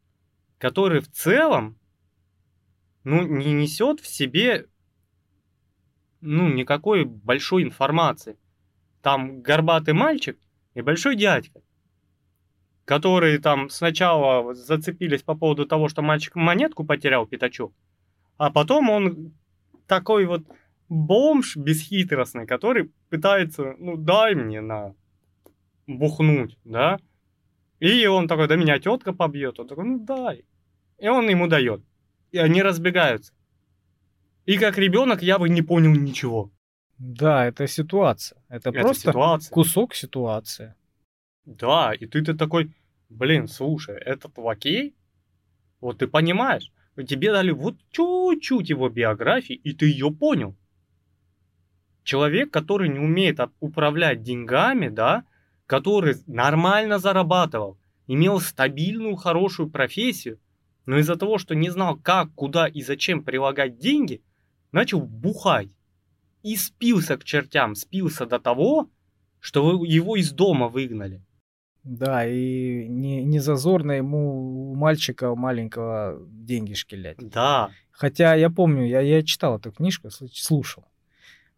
который 0.58 1.00
в 1.00 1.10
целом, 1.10 1.78
ну, 3.04 3.22
не 3.26 3.52
несет 3.52 4.00
в 4.00 4.06
себе, 4.06 4.68
ну, 6.20 6.48
никакой 6.48 7.04
большой 7.04 7.62
информации. 7.62 8.36
Там 9.00 9.42
горбатый 9.42 9.94
мальчик 9.94 10.38
и 10.74 10.80
большой 10.80 11.16
дядька, 11.16 11.60
которые 12.92 13.38
там 13.38 13.70
сначала 13.70 14.52
зацепились 14.54 15.22
по 15.22 15.34
поводу 15.34 15.64
того, 15.64 15.88
что 15.88 16.02
мальчик 16.02 16.36
монетку 16.36 16.84
потерял, 16.84 17.26
пятачок, 17.26 17.72
а 18.36 18.50
потом 18.50 18.90
он 18.90 19.32
такой 19.86 20.26
вот 20.26 20.42
бомж 20.90 21.56
бесхитростный, 21.56 22.46
который 22.46 22.92
пытается, 23.08 23.74
ну, 23.78 23.96
дай 23.96 24.34
мне 24.34 24.60
на 24.60 24.94
бухнуть, 25.86 26.58
да, 26.64 26.98
и 27.80 28.06
он 28.06 28.28
такой, 28.28 28.46
да 28.46 28.56
меня 28.56 28.78
тетка 28.78 29.14
побьет, 29.14 29.58
он 29.58 29.68
такой, 29.68 29.84
ну, 29.84 29.98
дай, 30.04 30.44
и 30.98 31.08
он 31.08 31.30
ему 31.30 31.46
дает, 31.46 31.80
и 32.30 32.36
они 32.36 32.62
разбегаются. 32.62 33.32
И 34.44 34.58
как 34.58 34.76
ребенок 34.76 35.22
я 35.22 35.38
бы 35.38 35.48
не 35.48 35.62
понял 35.62 35.92
ничего. 35.92 36.50
Да, 36.98 37.46
это 37.46 37.66
ситуация. 37.66 38.42
Это, 38.50 38.68
Это 38.68 38.80
просто 38.80 39.10
ситуация. 39.10 39.54
кусок 39.54 39.94
ситуации. 39.94 40.74
Да, 41.46 41.94
и 41.94 42.06
ты, 42.06 42.22
ты 42.22 42.34
такой, 42.34 42.70
блин, 43.12 43.48
слушай, 43.48 43.96
этот 43.96 44.36
лакей, 44.38 44.94
вот 45.80 45.98
ты 45.98 46.06
понимаешь, 46.06 46.72
тебе 47.06 47.32
дали 47.32 47.50
вот 47.50 47.76
чуть-чуть 47.90 48.70
его 48.70 48.88
биографии, 48.88 49.54
и 49.54 49.72
ты 49.72 49.86
ее 49.86 50.10
понял. 50.10 50.56
Человек, 52.04 52.50
который 52.50 52.88
не 52.88 52.98
умеет 52.98 53.38
управлять 53.60 54.22
деньгами, 54.22 54.88
да, 54.88 55.24
который 55.66 56.16
нормально 56.26 56.98
зарабатывал, 56.98 57.78
имел 58.06 58.40
стабильную, 58.40 59.16
хорошую 59.16 59.70
профессию, 59.70 60.40
но 60.86 60.98
из-за 60.98 61.16
того, 61.16 61.38
что 61.38 61.54
не 61.54 61.70
знал, 61.70 61.96
как, 61.96 62.34
куда 62.34 62.66
и 62.66 62.82
зачем 62.82 63.22
прилагать 63.22 63.78
деньги, 63.78 64.22
начал 64.72 65.00
бухать. 65.00 65.68
И 66.42 66.56
спился 66.56 67.16
к 67.16 67.24
чертям, 67.24 67.76
спился 67.76 68.26
до 68.26 68.40
того, 68.40 68.90
что 69.38 69.84
его 69.84 70.16
из 70.16 70.32
дома 70.32 70.68
выгнали. 70.68 71.22
Да, 71.84 72.26
и 72.26 72.86
не, 72.88 73.24
не 73.24 73.40
зазорно 73.40 73.92
ему 73.92 74.70
у 74.70 74.74
мальчика 74.74 75.34
маленького 75.34 76.18
деньги 76.28 76.74
шкелять. 76.74 77.16
Да, 77.18 77.70
Хотя 77.90 78.34
я 78.34 78.50
помню, 78.50 78.86
я, 78.86 79.00
я 79.00 79.22
читал 79.22 79.58
эту 79.58 79.70
книжку, 79.70 80.08
сл- 80.08 80.28
слушал. 80.32 80.84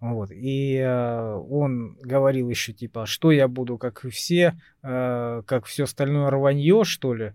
Вот. 0.01 0.31
И 0.31 0.77
э, 0.77 1.35
он 1.49 1.97
говорил 2.03 2.51
еще 2.51 2.73
типа, 2.73 3.07
что 3.07 3.33
я 3.33 3.49
буду, 3.49 3.79
как 3.79 4.05
и 4.05 4.11
все, 4.11 4.55
э, 4.83 5.43
как 5.47 5.65
все 5.65 5.85
остальное 5.85 6.29
рванье, 6.31 6.85
что 6.85 7.15
ли, 7.15 7.33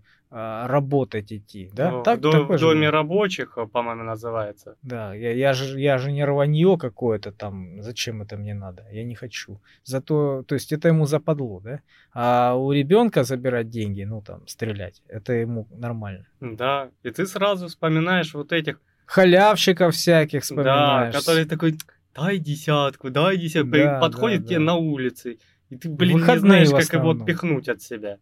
работать 0.68 1.32
идти. 1.32 1.70
Да, 1.72 1.90
Ну, 1.90 2.02
так, 2.02 2.18
в, 2.18 2.22
до- 2.22 2.44
в 2.44 2.52
же 2.58 2.66
доме 2.66 2.86
был. 2.86 2.92
рабочих, 2.92 3.58
э, 3.58 3.66
по-моему, 3.66 4.04
называется. 4.04 4.76
Да, 4.82 5.12
я, 5.14 5.32
я, 5.32 5.52
же, 5.52 5.80
я 5.80 5.98
же 5.98 6.12
не 6.12 6.24
рванье 6.24 6.76
какое-то 6.78 7.32
там, 7.32 7.82
зачем 7.82 8.22
это 8.22 8.36
мне 8.36 8.54
надо, 8.54 8.84
я 8.92 9.04
не 9.04 9.14
хочу. 9.16 9.60
Зато, 9.84 10.44
то 10.46 10.54
есть 10.54 10.72
это 10.72 10.88
ему 10.88 11.06
западло, 11.06 11.60
да? 11.60 11.80
А 12.14 12.54
у 12.54 12.72
ребенка 12.72 13.24
забирать 13.24 13.70
деньги, 13.70 14.04
ну 14.04 14.22
там, 14.22 14.46
стрелять, 14.46 15.02
это 15.08 15.32
ему 15.32 15.66
нормально. 15.70 16.26
Да, 16.40 16.90
и 17.02 17.10
ты 17.10 17.26
сразу 17.26 17.66
вспоминаешь 17.66 18.34
вот 18.34 18.52
этих, 18.52 18.80
Халявщиков 19.06 19.92
всяких 19.94 20.40
да, 20.40 20.44
вспоминаешь. 20.44 21.14
который 21.14 21.44
такой, 21.44 21.74
дай 22.14 22.38
десятку, 22.38 23.10
дай 23.10 23.36
десятку, 23.36 23.70
Да, 23.72 23.98
подходит 24.00 24.42
да, 24.42 24.46
тебе 24.46 24.58
да. 24.58 24.64
на 24.64 24.74
улице, 24.76 25.38
и 25.70 25.76
ты, 25.76 25.88
блин, 25.88 26.16
не 26.16 26.20
Выходные 26.20 26.64
знаешь, 26.66 26.68
в 26.86 26.88
как 26.88 27.00
его 27.00 27.10
отпихнуть 27.10 27.68
от 27.68 27.82
себя. 27.82 28.18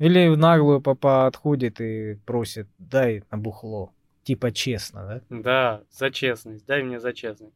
Или 0.00 0.28
в 0.28 0.38
наглую 0.38 0.80
папа 0.80 1.26
отходит 1.26 1.78
и 1.78 2.14
просит, 2.24 2.66
дай 2.78 3.22
на 3.30 3.36
бухло. 3.36 3.92
Типа 4.22 4.50
честно, 4.50 5.22
да? 5.28 5.36
Да, 5.42 5.82
за 5.90 6.10
честность, 6.10 6.64
дай 6.64 6.82
мне 6.82 6.98
за 6.98 7.12
честность. 7.12 7.54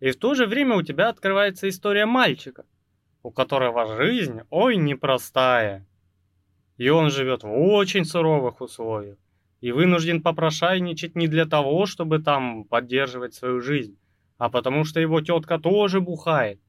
И 0.00 0.10
в 0.10 0.16
то 0.16 0.34
же 0.34 0.46
время 0.46 0.74
у 0.74 0.82
тебя 0.82 1.08
открывается 1.08 1.68
история 1.68 2.04
мальчика, 2.04 2.64
у 3.22 3.30
которого 3.30 3.96
жизнь, 3.96 4.40
ой, 4.50 4.76
непростая. 4.76 5.86
И 6.76 6.88
он 6.88 7.10
живет 7.10 7.44
в 7.44 7.52
очень 7.52 8.04
суровых 8.04 8.60
условиях. 8.60 9.16
И 9.60 9.70
вынужден 9.70 10.22
попрошайничать 10.22 11.14
не 11.14 11.28
для 11.28 11.46
того, 11.46 11.86
чтобы 11.86 12.18
там 12.18 12.64
поддерживать 12.64 13.34
свою 13.34 13.60
жизнь, 13.60 13.96
а 14.38 14.50
потому 14.50 14.84
что 14.84 14.98
его 14.98 15.20
тетка 15.20 15.60
тоже 15.60 16.00
бухает. 16.00 16.60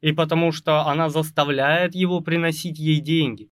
И 0.00 0.12
потому 0.12 0.50
что 0.50 0.86
она 0.86 1.10
заставляет 1.10 1.94
его 1.94 2.20
приносить 2.20 2.78
ей 2.78 3.00
деньги. 3.00 3.50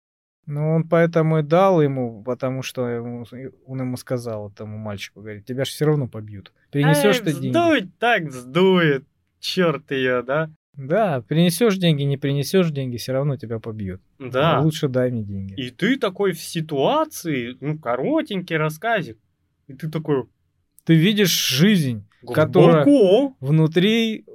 Ну, 0.45 0.75
он 0.75 0.87
поэтому 0.87 1.39
и 1.39 1.43
дал 1.43 1.81
ему, 1.81 2.21
потому 2.23 2.61
что 2.61 2.87
ему- 2.87 3.25
он 3.65 3.79
ему 3.81 3.97
сказал 3.97 4.49
этому 4.49 4.77
мальчику, 4.77 5.21
говорит, 5.21 5.45
тебя 5.45 5.65
же 5.65 5.71
все 5.71 5.85
равно 5.85 6.07
побьют. 6.07 6.53
Принесешь 6.71 7.19
ты 7.19 7.31
деньги. 7.33 7.47
вздует, 7.47 7.97
так 7.97 8.23
вздует. 8.23 9.05
Черт 9.39 9.91
ее, 9.91 10.21
да? 10.21 10.51
Да, 10.77 11.21
принесешь 11.21 11.77
деньги, 11.77 12.03
не 12.03 12.17
принесешь 12.17 12.69
деньги, 12.69 12.97
все 12.97 13.13
равно 13.13 13.37
тебя 13.37 13.59
побьют. 13.59 14.01
Да. 14.19 14.59
Лучше 14.59 14.87
дай 14.87 15.09
мне 15.09 15.23
деньги. 15.23 15.53
И 15.59 15.69
ты 15.71 15.97
такой 15.97 16.33
в 16.33 16.41
ситуации, 16.41 17.55
ну, 17.61 17.79
коротенький 17.79 18.57
рассказик. 18.57 19.17
И 19.67 19.73
ты 19.73 19.89
такой, 19.89 20.25
Ты 20.83 20.93
видишь 20.95 21.31
жизнь, 21.49 22.05
которая 22.33 22.83
глубоко. 22.83 23.35
внутри 23.39 24.25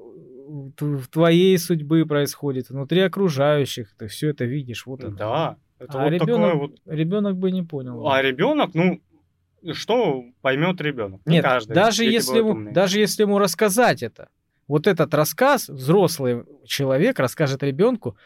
в 0.80 1.06
твоей 1.08 1.56
судьбы 1.58 2.04
происходит, 2.06 2.70
внутри 2.70 3.00
окружающих, 3.02 3.94
ты 3.96 4.08
все 4.08 4.30
это 4.30 4.44
видишь, 4.44 4.86
вот 4.86 5.00
это. 5.04 5.12
Да. 5.12 5.56
Это 5.80 5.98
а 5.98 6.04
вот 6.04 6.10
ребенок, 6.10 6.28
такое 6.28 6.54
вот. 6.54 6.72
ребенок 6.86 7.36
бы 7.36 7.50
не 7.50 7.62
понял. 7.62 8.06
А 8.06 8.20
ребенок, 8.20 8.74
ну, 8.74 9.00
что 9.72 10.24
поймет 10.42 10.80
ребенок? 10.80 11.22
Не 11.24 11.36
Нет, 11.36 11.44
каждый. 11.44 11.72
даже 11.72 12.04
если, 12.04 12.38
ему, 12.38 12.70
даже 12.70 13.00
если 13.00 13.22
ему 13.22 13.38
рассказать 13.38 14.02
это, 14.02 14.28
вот 14.68 14.86
этот 14.86 15.12
рассказ, 15.14 15.68
взрослый 15.68 16.44
человек 16.66 17.18
расскажет 17.18 17.62
ребенку, 17.62 18.16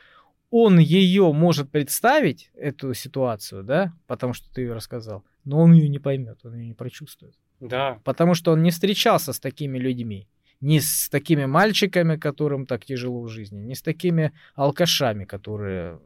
он 0.51 0.79
ее 0.79 1.33
может 1.33 1.71
представить, 1.71 2.51
эту 2.55 2.93
ситуацию, 2.93 3.63
да, 3.63 3.93
потому 4.07 4.35
что 4.35 4.53
ты 4.53 4.63
ее 4.63 4.75
рассказал, 4.75 5.25
но 5.45 5.61
он 5.61 5.73
ее 5.73 5.89
не 5.89 5.99
поймет, 5.99 6.41
он 6.45 6.55
ее 6.55 6.67
не 6.67 6.75
прочувствует. 6.75 7.35
Да. 7.61 8.01
Потому 8.05 8.35
что 8.35 8.53
он 8.53 8.63
не 8.63 8.71
встречался 8.71 9.33
с 9.33 9.41
такими 9.41 9.79
людьми, 9.79 10.29
не 10.61 10.81
с 10.81 11.09
такими 11.09 11.47
мальчиками, 11.47 12.17
которым 12.17 12.67
так 12.67 12.85
тяжело 12.85 13.23
в 13.23 13.29
жизни, 13.29 13.59
не 13.61 13.75
с 13.75 13.83
такими 13.83 14.33
алкашами, 14.55 15.25
которые 15.25 16.01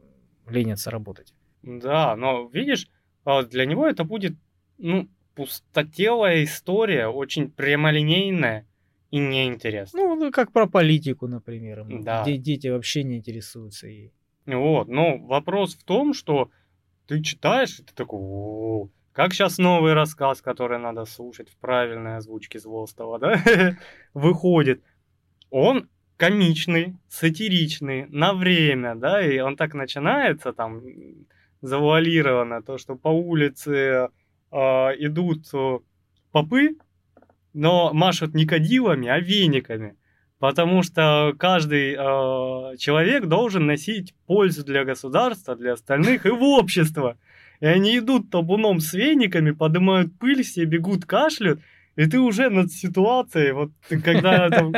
ленятся 0.47 0.91
работать. 0.91 1.33
Да, 1.61 2.15
но 2.15 2.47
видишь, 2.47 2.87
а, 3.25 3.43
для 3.43 3.65
него 3.65 3.87
это 3.87 4.03
будет, 4.03 4.33
ну, 4.77 5.07
пустотелая 5.35 6.43
история, 6.43 7.07
очень 7.07 7.49
прямолинейная 7.49 8.65
и 9.11 9.17
неинтересная. 9.19 10.03
Ну, 10.03 10.15
ну, 10.15 10.31
как 10.31 10.51
про 10.51 10.67
политику, 10.67 11.27
например, 11.27 11.85
Да. 11.87 12.23
где 12.23 12.37
дети 12.37 12.67
вообще 12.67 13.03
не 13.03 13.17
интересуются 13.17 13.87
ей. 13.87 14.13
Вот, 14.45 14.87
но 14.87 15.17
вопрос 15.17 15.75
в 15.75 15.83
том, 15.83 16.13
что 16.13 16.49
ты 17.07 17.21
читаешь, 17.21 17.79
и 17.79 17.83
ты 17.83 17.93
такой, 17.93 18.19
«О, 18.21 18.89
как 19.13 19.33
сейчас 19.33 19.57
новый 19.57 19.93
рассказ, 19.93 20.41
который 20.41 20.79
надо 20.79 21.05
слушать 21.05 21.49
в 21.49 21.57
правильной 21.57 22.17
озвучке 22.17 22.59
Злостова, 22.59 23.19
да, 23.19 23.33
выходит. 24.13 24.83
Он 25.49 25.89
комичный, 26.17 26.95
сатиричный, 27.07 28.05
на 28.07 28.33
время, 28.33 28.95
да, 28.95 29.25
и 29.25 29.39
он 29.39 29.55
так 29.55 29.73
начинается 29.73 30.53
там 30.53 30.81
завуалировано, 31.61 32.61
то, 32.61 32.77
что 32.77 32.95
по 32.95 33.09
улице 33.09 34.09
а, 34.51 34.91
идут 34.97 35.47
э, 35.53 35.79
попы, 36.31 36.77
но 37.53 37.93
машут 37.93 38.33
не 38.33 38.45
кадилами, 38.45 39.07
а 39.07 39.19
вениками. 39.19 39.95
Потому 40.39 40.83
что 40.83 41.33
каждый 41.37 41.93
э, 41.93 42.77
человек 42.77 43.25
должен 43.25 43.65
носить 43.65 44.15
пользу 44.25 44.63
для 44.63 44.85
государства, 44.85 45.55
для 45.55 45.73
остальных 45.73 46.25
и 46.25 46.29
в 46.29 46.41
общество. 46.41 47.17
И 47.59 47.65
они 47.65 47.97
идут 47.97 48.31
табуном 48.31 48.79
с 48.79 48.93
вениками, 48.93 49.51
поднимают 49.51 50.17
пыль, 50.17 50.43
все 50.43 50.63
бегут, 50.63 51.05
кашляют, 51.05 51.59
и 51.99 52.05
ты 52.05 52.17
уже 52.17 52.49
над 52.49 52.71
ситуацией, 52.71 53.51
вот 53.51 53.71
когда 53.89 54.49
там, 54.49 54.71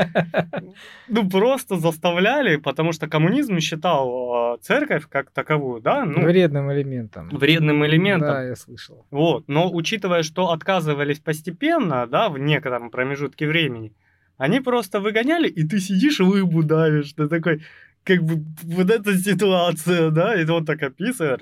ну 1.08 1.30
просто 1.30 1.78
заставляли, 1.78 2.56
потому 2.56 2.94
что 2.94 3.08
коммунизм 3.08 3.60
считал 3.60 4.56
э, 4.56 4.58
церковь 4.64 5.04
как 5.08 5.30
таковую, 5.30 5.82
да, 5.82 6.04
ну, 6.04 6.24
Вредным 6.24 6.72
элементом. 6.72 7.30
вредным 7.30 7.86
элементом. 7.86 8.30
Да, 8.30 8.44
я 8.44 8.56
слышал. 8.56 9.06
Вот, 9.12 9.48
но 9.48 9.72
учитывая, 9.72 10.24
что 10.24 10.50
отказывались 10.52 11.20
постепенно, 11.20 12.08
да, 12.08 12.30
в 12.30 12.40
некотором 12.40 12.90
промежутке 12.90 13.48
времени, 13.48 13.94
они 14.38 14.60
просто 14.60 15.00
выгоняли, 15.00 15.48
и 15.48 15.64
ты 15.68 15.80
сидишь 15.80 16.20
рыбу 16.20 16.64
давишь, 16.64 17.14
ты 17.14 17.28
такой, 17.28 17.62
как 18.04 18.24
бы, 18.24 18.44
вот 18.64 18.90
эта 18.90 19.16
ситуация, 19.16 20.10
да, 20.10 20.42
и 20.42 20.50
он 20.50 20.66
так 20.66 20.82
описывает, 20.82 21.40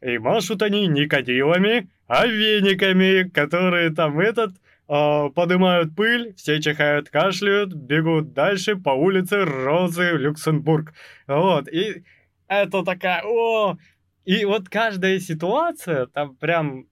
и 0.00 0.16
машут 0.16 0.62
они 0.62 0.86
не 0.86 1.06
кадилами, 1.06 1.90
а 2.06 2.26
вениками, 2.26 3.28
которые 3.28 3.90
там 3.90 4.18
этот, 4.18 4.52
а, 4.94 5.30
поднимают 5.30 5.96
пыль, 5.96 6.34
все 6.36 6.60
чихают, 6.60 7.08
кашляют, 7.08 7.72
бегут 7.72 8.34
дальше 8.34 8.76
по 8.76 8.90
улице 8.90 9.42
Розы 9.42 10.18
Люксембург. 10.18 10.92
Вот, 11.26 11.66
и 11.66 12.04
это 12.46 12.84
такая, 12.84 13.22
о, 13.24 13.78
и 14.26 14.44
вот 14.44 14.68
каждая 14.68 15.18
ситуация 15.18 16.04
там 16.08 16.36
прям, 16.36 16.88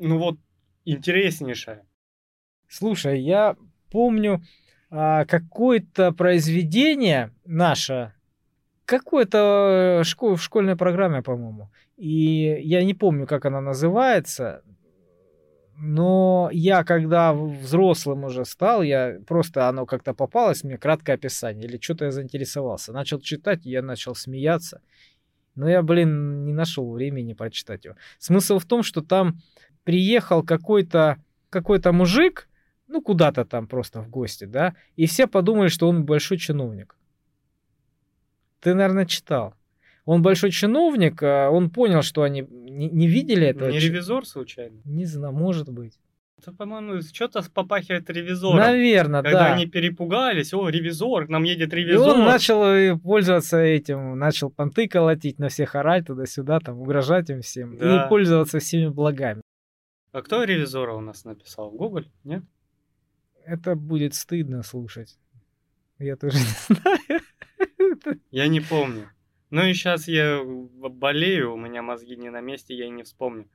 ну 0.00 0.18
вот, 0.18 0.38
интереснейшая. 0.84 1.86
Слушай, 2.68 3.20
я 3.20 3.54
помню 3.92 4.42
а, 4.90 5.24
какое-то 5.24 6.10
произведение 6.10 7.30
наше, 7.44 8.12
какое-то 8.86 10.02
школ, 10.02 10.34
в 10.34 10.42
школьной 10.42 10.74
программе, 10.74 11.22
по-моему. 11.22 11.70
И 11.96 12.58
я 12.64 12.82
не 12.82 12.94
помню, 12.94 13.28
как 13.28 13.44
она 13.44 13.60
называется, 13.60 14.64
но 15.78 16.48
я, 16.52 16.84
когда 16.84 17.32
взрослым 17.32 18.24
уже 18.24 18.44
стал, 18.44 18.82
я 18.82 19.18
просто 19.26 19.68
оно 19.68 19.86
как-то 19.86 20.14
попалось 20.14 20.64
мне, 20.64 20.78
краткое 20.78 21.14
описание, 21.14 21.66
или 21.66 21.78
что-то 21.80 22.06
я 22.06 22.10
заинтересовался. 22.10 22.92
Начал 22.92 23.20
читать, 23.20 23.64
я 23.64 23.82
начал 23.82 24.14
смеяться. 24.14 24.80
Но 25.54 25.68
я, 25.68 25.82
блин, 25.82 26.44
не 26.44 26.52
нашел 26.52 26.92
времени 26.92 27.32
прочитать 27.32 27.84
его. 27.84 27.96
Смысл 28.18 28.58
в 28.58 28.66
том, 28.66 28.82
что 28.82 29.00
там 29.02 29.40
приехал 29.84 30.42
какой-то 30.42 31.16
какой-то 31.50 31.92
мужик, 31.92 32.48
ну, 32.86 33.00
куда-то 33.00 33.44
там 33.44 33.66
просто 33.66 34.00
в 34.02 34.08
гости, 34.08 34.44
да, 34.44 34.74
и 34.96 35.06
все 35.06 35.26
подумали, 35.26 35.68
что 35.68 35.88
он 35.88 36.04
большой 36.04 36.38
чиновник. 36.38 36.96
Ты, 38.60 38.74
наверное, 38.74 39.06
читал. 39.06 39.54
Он 40.06 40.22
большой 40.22 40.52
чиновник, 40.52 41.20
а 41.22 41.50
он 41.50 41.68
понял, 41.68 42.02
что 42.02 42.22
они 42.22 42.46
не, 42.48 42.88
не 42.88 43.08
видели 43.08 43.48
этого. 43.48 43.68
Не 43.68 43.80
ревизор 43.80 44.24
случайно? 44.24 44.80
Не 44.84 45.04
знаю, 45.04 45.34
может 45.34 45.68
быть. 45.68 45.98
Это, 46.38 46.52
по-моему, 46.52 47.02
что-то 47.02 47.42
попахивает 47.52 48.08
ревизором. 48.10 48.58
Наверное, 48.58 49.22
Когда 49.22 49.48
да. 49.48 49.54
они 49.54 49.66
перепугались, 49.66 50.54
о, 50.54 50.68
ревизор, 50.68 51.26
к 51.26 51.28
нам 51.28 51.42
едет 51.42 51.72
И 51.72 51.76
ревизор. 51.76 52.14
он 52.14 52.24
начал 52.24 52.62
э, 52.62 52.96
пользоваться 52.96 53.58
этим, 53.58 54.16
начал 54.16 54.50
понты 54.50 54.86
колотить, 54.86 55.40
на 55.40 55.48
всех 55.48 55.74
орать 55.74 56.06
туда-сюда, 56.06 56.60
там, 56.60 56.78
угрожать 56.80 57.30
им 57.30 57.40
всем. 57.40 57.76
Да. 57.76 58.04
И 58.04 58.08
пользоваться 58.08 58.60
всеми 58.60 58.88
благами. 58.88 59.42
А 60.12 60.22
кто 60.22 60.44
ревизора 60.44 60.92
у 60.92 61.00
нас 61.00 61.24
написал? 61.24 61.70
Гоголь? 61.70 62.06
Нет? 62.22 62.44
Это 63.44 63.74
будет 63.74 64.14
стыдно 64.14 64.62
слушать. 64.62 65.18
Я 65.98 66.16
тоже 66.16 66.36
не 66.68 66.74
знаю. 66.74 68.20
Я 68.30 68.46
не 68.46 68.60
помню. 68.60 69.08
Ну 69.50 69.62
и 69.64 69.74
сейчас 69.74 70.08
я 70.08 70.42
болею, 70.44 71.54
у 71.54 71.56
меня 71.56 71.82
мозги 71.82 72.16
не 72.16 72.30
на 72.30 72.40
месте, 72.40 72.74
я 72.74 72.86
и 72.86 72.90
не 72.90 73.02
вспомню. 73.04 73.48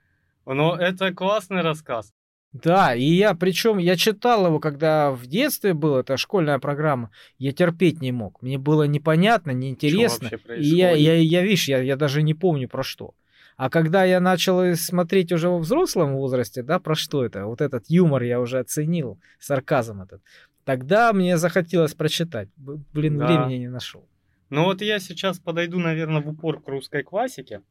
Но 0.46 0.76
это 0.76 1.14
классный 1.14 1.62
рассказ. 1.62 2.14
Да, 2.54 2.94
и 2.94 3.04
я, 3.04 3.34
причем 3.34 3.78
я 3.78 3.96
читал 3.96 4.46
его, 4.46 4.60
когда 4.60 5.12
в 5.12 5.26
детстве 5.26 5.74
был, 5.74 5.96
это 5.96 6.18
школьная 6.18 6.60
программа, 6.60 7.12
я 7.38 7.54
терпеть 7.54 8.02
не 8.02 8.12
мог. 8.12 8.42
Мне 8.42 8.58
было 8.58 8.84
непонятно, 8.84 9.52
неинтересно. 9.52 10.30
И 10.58 10.66
я, 10.66 10.92
я, 10.92 11.16
я, 11.16 11.44
видишь, 11.44 11.70
я, 11.70 11.82
я 11.82 11.96
даже 11.96 12.24
не 12.24 12.34
помню 12.34 12.68
про 12.68 12.84
что. 12.84 13.14
А 13.56 13.70
когда 13.70 14.04
я 14.04 14.20
начал 14.20 14.76
смотреть 14.76 15.32
уже 15.32 15.48
во 15.48 15.60
взрослом 15.60 16.14
возрасте, 16.14 16.62
да, 16.62 16.80
про 16.80 16.96
что 16.96 17.24
это, 17.24 17.46
вот 17.46 17.62
этот 17.62 17.86
юмор 17.88 18.24
я 18.24 18.42
уже 18.42 18.60
оценил, 18.60 19.20
сарказм 19.40 20.02
этот, 20.02 20.22
тогда 20.66 21.14
мне 21.14 21.38
захотелось 21.38 21.94
прочитать. 21.94 22.50
Блин, 22.58 23.18
Да. 23.18 23.28
времени 23.28 23.60
не 23.60 23.70
нашел. 23.70 24.06
Ну 24.52 24.66
вот 24.66 24.82
я 24.82 25.00
сейчас 25.00 25.40
подойду, 25.40 25.80
наверное, 25.80 26.22
в 26.22 26.28
упор 26.28 26.62
к 26.62 26.68
русской 26.68 27.04
классике. 27.04 27.62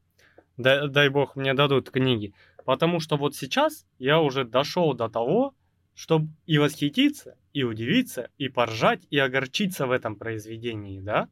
Дай, 0.57 0.89
дай 0.89 1.11
бог 1.11 1.37
мне 1.37 1.53
дадут 1.53 1.91
книги. 1.91 2.33
Потому 2.65 3.01
что 3.01 3.19
вот 3.19 3.37
сейчас 3.37 3.87
я 3.99 4.19
уже 4.19 4.47
дошел 4.47 4.95
до 4.95 5.11
того, 5.11 5.55
чтобы 5.95 6.31
и 6.47 6.57
восхититься, 6.57 7.37
и 7.53 7.65
удивиться, 7.65 8.31
и 8.39 8.49
поржать, 8.49 9.07
и 9.11 9.19
огорчиться 9.19 9.87
в 9.87 9.91
этом 9.91 10.17
произведении, 10.17 11.01
да? 11.01 11.29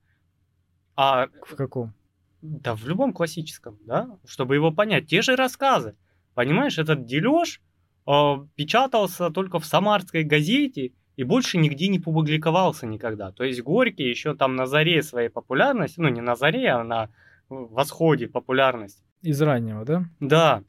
А 0.96 1.28
В 1.46 1.56
каком? 1.56 1.94
да 2.42 2.74
в 2.74 2.86
любом 2.86 3.14
классическом, 3.14 3.78
да? 3.86 4.18
Чтобы 4.26 4.54
его 4.54 4.70
понять. 4.70 5.08
Те 5.08 5.22
же 5.22 5.34
рассказы. 5.34 5.96
Понимаешь, 6.34 6.76
этот 6.76 7.06
дележ 7.06 7.62
э, 8.06 8.34
печатался 8.54 9.30
только 9.30 9.58
в 9.60 9.64
самарской 9.64 10.24
газете 10.24 10.92
и 11.18 11.24
больше 11.24 11.58
нигде 11.58 11.88
не 11.88 11.98
публиковался 11.98 12.86
никогда. 12.86 13.32
То 13.32 13.42
есть 13.42 13.60
Горький 13.60 14.08
еще 14.08 14.36
там 14.36 14.54
на 14.54 14.66
заре 14.66 15.02
своей 15.02 15.28
популярности, 15.28 15.98
ну 15.98 16.08
не 16.08 16.20
на 16.20 16.36
заре, 16.36 16.68
а 16.68 16.84
на 16.84 17.10
восходе 17.48 18.28
популярности. 18.28 19.02
Из 19.22 19.42
раннего, 19.42 19.84
да? 19.84 20.04
Да, 20.20 20.62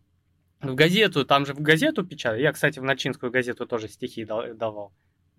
в 0.60 0.74
газету, 0.74 1.24
там 1.24 1.46
же 1.46 1.54
в 1.54 1.62
газету 1.62 2.04
печатали. 2.04 2.42
Я, 2.42 2.52
кстати, 2.52 2.80
в 2.80 2.84
Нальчинскую 2.84 3.32
газету 3.32 3.68
тоже 3.68 3.88
стихи 3.88 4.26
давал. 4.26 4.92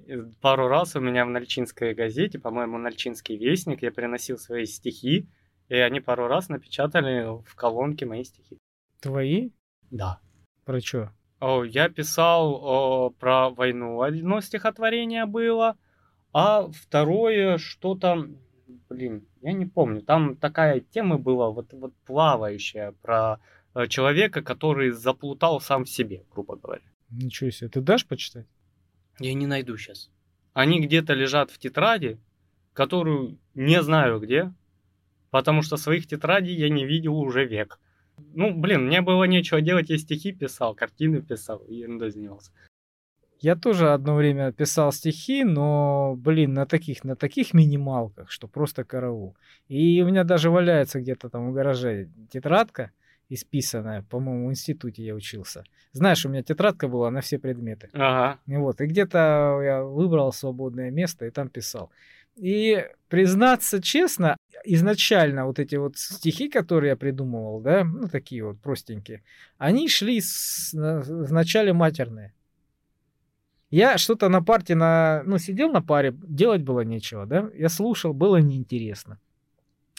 И 0.06 0.14
Пару 0.40 0.68
раз 0.68 0.94
у 0.94 1.00
меня 1.00 1.26
в 1.26 1.30
Нальчинской 1.30 1.92
газете, 1.92 2.38
по-моему, 2.38 2.78
Нальчинский 2.78 3.36
вестник, 3.36 3.82
я 3.82 3.90
приносил 3.90 4.38
свои 4.38 4.64
стихи, 4.64 5.28
и 5.68 5.74
они 5.74 5.98
пару 5.98 6.28
раз 6.28 6.48
напечатали 6.48 7.26
в 7.44 7.56
колонке 7.56 8.06
мои 8.06 8.22
стихи. 8.22 8.58
Твои? 9.00 9.50
Да. 9.90 10.20
Про 10.64 10.80
что? 10.80 11.12
Я 11.40 11.88
писал 11.88 13.10
про 13.18 13.50
войну. 13.50 14.02
Одно 14.02 14.40
стихотворение 14.40 15.24
было, 15.26 15.76
а 16.32 16.68
второе 16.70 17.58
что-то, 17.58 18.28
блин, 18.88 19.26
я 19.42 19.52
не 19.52 19.66
помню. 19.66 20.02
Там 20.02 20.36
такая 20.36 20.80
тема 20.80 21.18
была, 21.18 21.50
вот, 21.50 21.72
вот 21.72 21.92
плавающая, 22.06 22.92
про 23.02 23.40
э, 23.74 23.86
человека, 23.88 24.42
который 24.42 24.90
заплутал 24.90 25.60
сам 25.60 25.84
в 25.84 25.88
себе, 25.90 26.24
грубо 26.30 26.56
говоря. 26.56 26.84
Ничего 27.10 27.50
себе. 27.50 27.68
Ты 27.68 27.80
дашь 27.80 28.06
почитать? 28.06 28.46
Я 29.18 29.34
не 29.34 29.46
найду 29.46 29.76
сейчас. 29.76 30.10
Они 30.52 30.80
где-то 30.80 31.14
лежат 31.14 31.50
в 31.50 31.58
тетради, 31.58 32.18
которую 32.72 33.38
не 33.54 33.82
знаю 33.82 34.20
где, 34.20 34.52
потому 35.30 35.62
что 35.62 35.76
своих 35.76 36.06
тетрадей 36.06 36.54
я 36.54 36.68
не 36.68 36.84
видел 36.84 37.16
уже 37.16 37.44
век. 37.44 37.79
Ну, 38.34 38.54
блин, 38.54 38.86
мне 38.86 39.00
было 39.00 39.24
нечего 39.24 39.60
делать, 39.60 39.90
я 39.90 39.98
стихи 39.98 40.32
писал, 40.32 40.74
картины 40.74 41.22
писал, 41.22 41.58
и 41.68 41.74
ерундой 41.74 42.10
занимался. 42.10 42.52
Я 43.40 43.56
тоже 43.56 43.92
одно 43.92 44.16
время 44.16 44.52
писал 44.52 44.92
стихи, 44.92 45.44
но, 45.44 46.14
блин, 46.14 46.52
на 46.52 46.66
таких, 46.66 47.04
на 47.04 47.16
таких 47.16 47.54
минималках, 47.54 48.30
что 48.30 48.48
просто 48.48 48.84
караул. 48.84 49.34
И 49.66 50.02
у 50.02 50.06
меня 50.06 50.24
даже 50.24 50.50
валяется 50.50 51.00
где-то 51.00 51.30
там 51.30 51.50
в 51.50 51.54
гараже 51.54 52.10
тетрадка, 52.30 52.90
исписанная, 53.30 54.02
по-моему, 54.02 54.48
в 54.48 54.50
институте 54.50 55.02
я 55.02 55.14
учился. 55.14 55.64
Знаешь, 55.92 56.26
у 56.26 56.28
меня 56.28 56.42
тетрадка 56.42 56.86
была 56.86 57.10
на 57.10 57.22
все 57.22 57.38
предметы. 57.38 57.88
Ага. 57.94 58.40
И 58.46 58.56
вот, 58.56 58.80
и 58.82 58.86
где-то 58.86 59.60
я 59.62 59.82
выбрал 59.84 60.32
свободное 60.32 60.90
место 60.90 61.24
и 61.24 61.30
там 61.30 61.48
писал. 61.48 61.90
И 62.40 62.88
признаться 63.08 63.82
честно, 63.82 64.38
изначально 64.64 65.44
вот 65.44 65.58
эти 65.58 65.76
вот 65.76 65.98
стихи, 65.98 66.48
которые 66.48 66.90
я 66.90 66.96
придумывал, 66.96 67.60
да, 67.60 67.84
ну 67.84 68.08
такие 68.08 68.42
вот 68.42 68.58
простенькие, 68.60 69.22
они 69.58 69.90
шли 69.90 70.22
с, 70.22 70.72
на, 70.72 71.00
вначале 71.00 71.74
матерные. 71.74 72.32
Я 73.68 73.98
что-то 73.98 74.30
на 74.30 74.42
парте, 74.42 74.74
на, 74.74 75.22
ну, 75.26 75.36
сидел 75.36 75.70
на 75.70 75.82
паре, 75.82 76.14
делать 76.16 76.62
было 76.62 76.80
нечего, 76.80 77.26
да, 77.26 77.50
я 77.54 77.68
слушал, 77.68 78.14
было 78.14 78.38
неинтересно. 78.38 79.18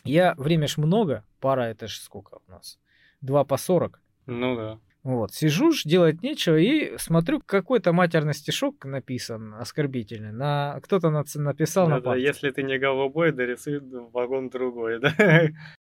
Я, 0.04 0.34
время 0.36 0.68
ж 0.68 0.78
много, 0.78 1.24
пара 1.40 1.62
это 1.62 1.88
ж 1.88 1.98
сколько 1.98 2.40
у 2.48 2.52
нас? 2.52 2.80
2 3.22 3.44
по 3.44 3.58
40. 3.58 4.02
Ну 4.26 4.56
да. 4.56 4.80
Вот, 5.04 5.34
сижу, 5.34 5.72
ж, 5.72 5.84
делать 5.84 6.22
нечего, 6.22 6.58
и 6.58 6.96
смотрю, 6.98 7.42
какой-то 7.44 7.92
матерный 7.92 8.36
стишок 8.36 8.86
написан, 8.86 9.56
оскорбительный. 9.56 10.32
На... 10.32 10.80
Кто-то 10.84 11.10
на... 11.10 11.24
написал 11.36 11.88
да, 11.88 11.96
на 11.96 12.02
да, 12.02 12.16
если 12.16 12.52
ты 12.52 12.62
не 12.62 12.78
голубой, 12.78 13.32
дорисуй 13.32 13.80
вагон 14.14 14.50
другой, 14.50 15.00
да? 15.00 15.50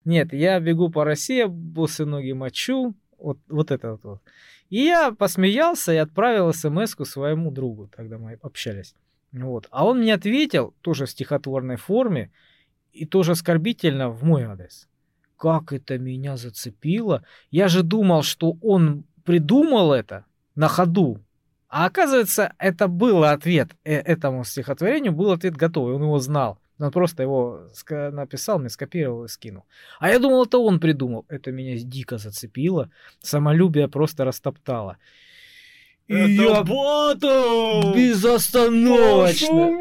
Нет, 0.05 0.33
я 0.33 0.59
бегу 0.59 0.91
по 0.91 1.05
России, 1.05 1.45
босы 1.45 2.05
ноги 2.05 2.33
мочу, 2.33 2.95
вот, 3.19 3.39
вот 3.49 3.71
это 3.71 3.93
вот, 3.93 4.05
вот. 4.05 4.23
И 4.71 4.79
я 4.79 5.13
посмеялся 5.13 5.93
и 5.93 5.97
отправил 5.97 6.53
смс 6.53 6.97
своему 7.09 7.53
другу, 7.53 7.89
тогда 7.95 8.19
мы 8.19 8.39
общались. 8.43 8.97
Вот. 9.31 9.69
А 9.71 9.87
он 9.87 10.01
мне 10.01 10.15
ответил, 10.15 10.75
тоже 10.81 11.07
в 11.07 11.11
стихотворной 11.11 11.77
форме, 11.77 12.33
и 12.93 13.07
тоже 13.07 13.33
оскорбительно 13.33 14.11
в 14.11 14.25
мой 14.25 14.45
адрес. 14.45 14.89
Как 15.37 15.73
это 15.73 15.99
меня 15.99 16.37
зацепило. 16.37 17.23
Я 17.51 17.69
же 17.69 17.83
думал, 17.83 18.23
что 18.23 18.57
он 18.63 19.05
придумал 19.25 19.93
это 19.93 20.25
на 20.55 20.69
ходу. 20.69 21.21
А 21.69 21.87
оказывается, 21.87 22.55
это 22.59 22.89
был 22.89 23.25
ответ 23.25 23.71
э- 23.85 23.95
этому 23.95 24.45
стихотворению, 24.45 25.13
был 25.13 25.33
ответ 25.33 25.57
готовый, 25.57 25.95
он 25.95 26.03
его 26.03 26.19
знал. 26.19 26.59
Он 26.79 26.91
просто 26.91 27.23
его 27.23 27.69
написал, 27.91 28.59
мне 28.59 28.69
скопировал 28.69 29.25
и 29.25 29.29
скинул. 29.29 29.65
А 29.99 30.11
я 30.11 30.19
думал, 30.19 30.45
это 30.45 30.59
он 30.59 30.79
придумал. 30.79 31.25
Это 31.29 31.51
меня 31.51 31.77
дико 31.79 32.19
зацепило. 32.19 32.91
Самолюбие 33.23 33.89
просто 33.89 34.25
растоптало. 34.25 34.99
И 36.09 36.15
я 36.15 36.63
боту! 36.63 37.93
безостановочно. 37.97 39.77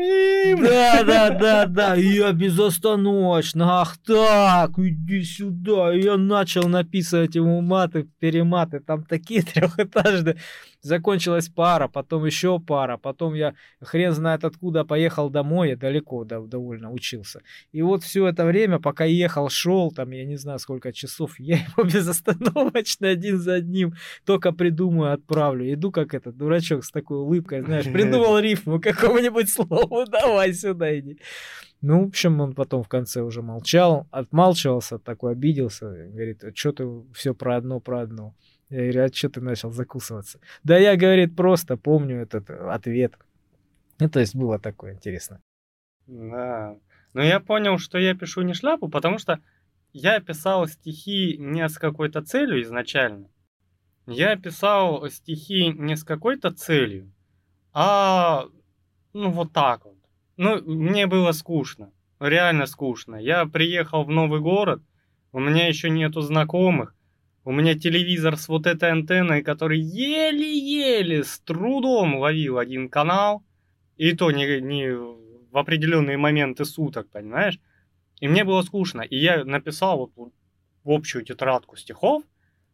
Да, 0.59 1.03
да, 1.03 1.29
да, 1.29 1.65
да. 1.67 1.95
Я 1.95 2.31
безостановочно. 2.31 3.81
Ах 3.81 3.97
так, 3.97 4.71
иди 4.79 5.23
сюда. 5.23 5.95
И 5.95 6.01
я 6.01 6.17
начал 6.17 6.67
написывать 6.67 7.35
ему 7.35 7.61
маты, 7.61 8.07
перематы. 8.19 8.79
Там 8.79 9.03
такие 9.03 9.41
трехэтажные. 9.53 10.37
Закончилась 10.85 11.49
пара, 11.49 11.87
потом 11.87 12.25
еще 12.25 12.59
пара, 12.59 12.97
потом 12.97 13.33
я 13.33 13.55
хрен 13.81 14.11
знает 14.11 14.43
откуда 14.43 14.85
поехал 14.85 15.31
домой, 15.31 15.69
я 15.69 15.75
далеко 15.75 16.23
да, 16.25 16.39
довольно 16.39 16.91
учился. 16.91 17.41
И 17.71 17.81
вот 17.81 18.03
все 18.03 18.27
это 18.27 18.45
время, 18.45 18.79
пока 18.79 19.03
ехал, 19.03 19.49
шел, 19.49 19.91
там, 19.91 20.11
я 20.11 20.25
не 20.25 20.35
знаю 20.37 20.59
сколько 20.59 20.93
часов, 20.93 21.31
я 21.39 21.55
его 21.55 21.83
безостановочно 21.91 23.07
один 23.07 23.39
за 23.39 23.55
одним 23.55 23.95
только 24.25 24.51
придумаю, 24.51 25.13
отправлю. 25.13 25.73
Иду 25.73 25.91
как 25.91 26.13
этот 26.15 26.37
дурачок 26.37 26.83
с 26.83 26.91
такой 26.91 27.17
улыбкой, 27.17 27.61
знаешь, 27.61 27.85
придумал 27.93 28.39
рифму 28.39 28.79
какому-нибудь 28.79 29.49
слову, 29.49 30.05
давай 30.05 30.53
сюда 30.53 30.97
иди. 30.97 31.19
Ну, 31.81 32.03
в 32.03 32.07
общем, 32.07 32.41
он 32.41 32.55
потом 32.55 32.83
в 32.83 32.87
конце 32.87 33.21
уже 33.21 33.41
молчал, 33.41 34.07
отмалчивался, 34.09 34.97
такой 34.97 35.33
обиделся, 35.33 35.87
говорит, 35.87 36.43
что 36.55 36.71
ты 36.71 36.87
все 37.13 37.35
про 37.35 37.57
одно, 37.57 37.79
про 37.79 38.01
одно. 38.01 38.33
Я 38.69 38.91
говорю, 38.91 39.03
а 39.03 39.13
что 39.13 39.29
ты 39.29 39.41
начал 39.41 39.71
закусываться? 39.71 40.39
Да 40.63 40.77
я, 40.77 40.95
говорит, 40.95 41.35
просто 41.35 41.77
помню 41.77 42.21
этот 42.21 42.49
ответ. 42.49 43.13
Ну, 43.99 44.09
то 44.09 44.19
есть 44.19 44.35
было 44.35 44.57
такое 44.57 44.93
интересно. 44.93 45.41
Да. 46.07 46.75
Но 47.13 47.23
я 47.23 47.39
понял, 47.39 47.77
что 47.77 47.97
я 47.97 48.15
пишу 48.15 48.41
не 48.41 48.53
шляпу, 48.53 48.89
потому 48.89 49.19
что 49.19 49.39
я 49.93 50.19
писал 50.19 50.67
стихи 50.67 51.37
не 51.37 51.67
с 51.69 51.77
какой-то 51.77 52.21
целью 52.21 52.61
изначально. 52.63 53.29
Я 54.07 54.35
писал 54.35 55.09
стихи 55.09 55.67
не 55.69 55.95
с 55.95 56.03
какой-то 56.03 56.51
целью, 56.51 57.11
а 57.73 58.45
ну 59.13 59.31
вот 59.31 59.51
так 59.51 59.85
вот. 59.85 59.97
Ну, 60.37 60.61
мне 60.61 61.07
было 61.07 61.31
скучно, 61.31 61.91
реально 62.19 62.67
скучно. 62.67 63.15
Я 63.15 63.45
приехал 63.45 64.03
в 64.03 64.09
новый 64.09 64.41
город, 64.41 64.83
у 65.31 65.39
меня 65.39 65.67
еще 65.67 65.89
нету 65.89 66.21
знакомых, 66.21 66.93
у 67.45 67.51
меня 67.51 67.77
телевизор 67.77 68.37
с 68.37 68.47
вот 68.47 68.67
этой 68.67 68.91
антенной, 68.91 69.41
который 69.41 69.79
еле-еле 69.79 71.23
с 71.23 71.39
трудом 71.39 72.15
ловил 72.15 72.57
один 72.57 72.89
канал, 72.89 73.43
и 73.97 74.13
то 74.13 74.31
не, 74.31 74.61
не 74.61 74.89
в 74.93 75.57
определенные 75.57 76.17
моменты 76.17 76.65
суток, 76.65 77.09
понимаешь? 77.09 77.59
И 78.19 78.27
мне 78.27 78.43
было 78.43 78.61
скучно, 78.61 79.01
и 79.01 79.17
я 79.17 79.45
написал 79.45 80.11
вот 80.15 80.33
в 80.83 80.91
общую 80.91 81.23
тетрадку 81.23 81.75
стихов, 81.75 82.23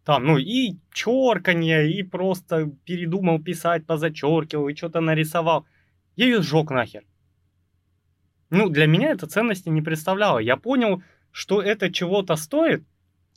там, 0.03 0.25
ну, 0.25 0.37
и 0.37 0.77
черканье, 0.91 1.91
и 1.91 2.03
просто 2.03 2.71
передумал 2.85 3.41
писать, 3.41 3.85
позачеркивал, 3.85 4.67
и 4.67 4.75
что-то 4.75 4.99
нарисовал. 5.01 5.65
Я 6.15 6.25
ее 6.25 6.41
сжег 6.41 6.71
нахер. 6.71 7.03
Ну, 8.49 8.69
для 8.69 8.87
меня 8.87 9.11
это 9.11 9.27
ценности 9.27 9.69
не 9.69 9.81
представляло. 9.81 10.39
Я 10.39 10.57
понял, 10.57 11.03
что 11.31 11.61
это 11.61 11.91
чего-то 11.91 12.35
стоит, 12.35 12.83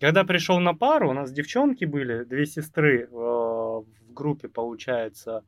когда 0.00 0.24
пришел 0.24 0.58
на 0.58 0.74
пару, 0.74 1.10
у 1.10 1.12
нас 1.12 1.32
девчонки 1.32 1.84
были, 1.84 2.24
две 2.24 2.46
сестры 2.46 3.04
э, 3.04 3.06
в 3.10 3.86
группе, 4.08 4.48
получается, 4.48 5.44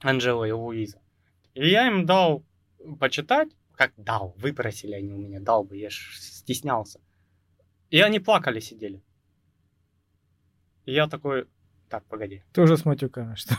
Анжела 0.00 0.44
и 0.44 0.52
Луиза. 0.52 1.00
И 1.54 1.68
я 1.68 1.86
им 1.86 2.06
дал 2.06 2.44
почитать, 2.98 3.50
как 3.74 3.92
дал, 3.96 4.34
выпросили 4.38 4.92
они 4.92 5.12
у 5.12 5.18
меня, 5.18 5.40
дал 5.40 5.64
бы, 5.64 5.76
я 5.76 5.90
ж 5.90 6.16
стеснялся. 6.18 7.00
И 7.90 8.00
они 8.00 8.20
плакали, 8.20 8.60
сидели. 8.60 9.02
И 10.86 10.92
я 10.92 11.08
такой, 11.08 11.46
так, 11.90 12.04
погоди. 12.06 12.42
Тоже 12.52 12.76
с 12.76 12.84
матюками, 12.84 13.34
что 13.34 13.54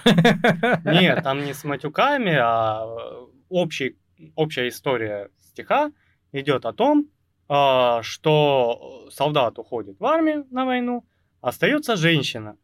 Нет, 0.85 1.23
там 1.23 1.43
не 1.45 1.53
с 1.53 1.63
матюками, 1.63 2.35
а 2.35 2.85
общий, 3.49 3.97
общая 4.35 4.67
история 4.69 5.29
стиха 5.37 5.91
идет 6.31 6.65
о 6.65 6.73
том, 6.73 7.09
а, 7.49 8.01
что 8.03 9.07
солдат 9.11 9.59
уходит 9.59 9.99
в 9.99 10.05
армию 10.05 10.45
на 10.51 10.65
войну, 10.65 11.05
остается 11.41 11.95
женщина. 11.95 12.57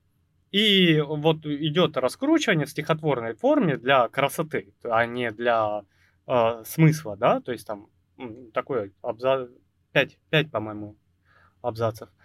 И 0.51 1.01
вот 1.01 1.45
идет 1.45 1.97
раскручивание 1.97 2.65
в 2.65 2.69
стихотворной 2.69 3.33
форме 3.33 3.77
для 3.77 4.07
красоты, 4.07 4.73
а 4.83 5.05
не 5.07 5.31
для 5.31 5.83
э, 6.27 6.63
смысла, 6.65 7.17
да, 7.17 7.41
то 7.41 7.51
есть 7.51 7.65
там 7.65 7.87
такой 8.53 8.93
абзац, 9.01 9.49
5, 9.93 10.19
5 10.29 10.51
по-моему, 10.51 10.95
абзацев, 11.63 12.09
э, 12.09 12.22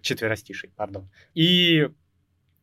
четверостишей, 0.00 0.70
пардон. 0.76 1.08
И 1.34 1.88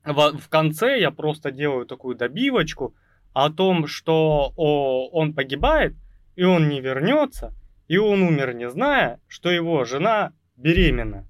в, 0.03 0.37
в 0.37 0.49
конце 0.49 0.99
я 0.99 1.11
просто 1.11 1.51
делаю 1.51 1.85
такую 1.85 2.15
добивочку 2.15 2.95
о 3.33 3.49
том, 3.51 3.87
что 3.87 4.53
о, 4.55 5.09
он 5.09 5.33
погибает, 5.33 5.95
и 6.35 6.43
он 6.43 6.69
не 6.69 6.81
вернется, 6.81 7.53
и 7.87 7.97
он 7.97 8.21
умер, 8.21 8.53
не 8.53 8.69
зная, 8.69 9.19
что 9.27 9.49
его 9.49 9.83
жена 9.85 10.33
беременна. 10.55 11.27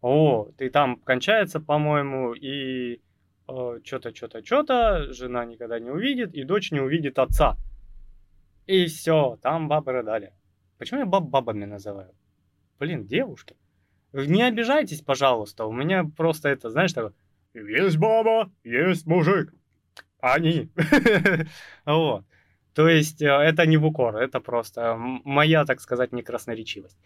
Вот, 0.00 0.60
и 0.60 0.68
там 0.68 0.96
кончается, 0.96 1.60
по-моему, 1.60 2.32
и 2.34 3.00
э, 3.48 3.78
что-то, 3.84 4.14
что-то, 4.14 4.44
что-то, 4.44 5.12
жена 5.12 5.44
никогда 5.44 5.78
не 5.78 5.90
увидит, 5.90 6.34
и 6.34 6.42
дочь 6.42 6.72
не 6.72 6.80
увидит 6.80 7.18
отца. 7.18 7.56
И 8.66 8.86
все, 8.86 9.38
там 9.42 9.68
бабы 9.68 9.92
рыдали. 9.92 10.32
Почему 10.78 11.00
я 11.00 11.06
баб 11.06 11.28
бабами 11.28 11.64
называю? 11.64 12.12
Блин, 12.80 13.06
девушки. 13.06 13.56
Не 14.12 14.42
обижайтесь, 14.42 15.00
пожалуйста, 15.00 15.64
у 15.64 15.72
меня 15.72 16.04
просто 16.04 16.48
это, 16.48 16.70
знаешь, 16.70 16.92
такое, 16.92 17.12
есть 17.54 17.96
баба, 17.96 18.50
есть 18.64 19.06
мужик, 19.06 19.54
они. 20.20 20.70
Вот. 21.86 22.24
То 22.74 22.88
есть 22.88 23.20
э, 23.20 23.26
это 23.26 23.66
не 23.66 23.76
в 23.76 23.84
укор, 23.84 24.16
это 24.16 24.40
просто 24.40 24.96
моя, 24.96 25.64
так 25.64 25.80
сказать, 25.80 26.12
некрасноречивость. 26.12 26.96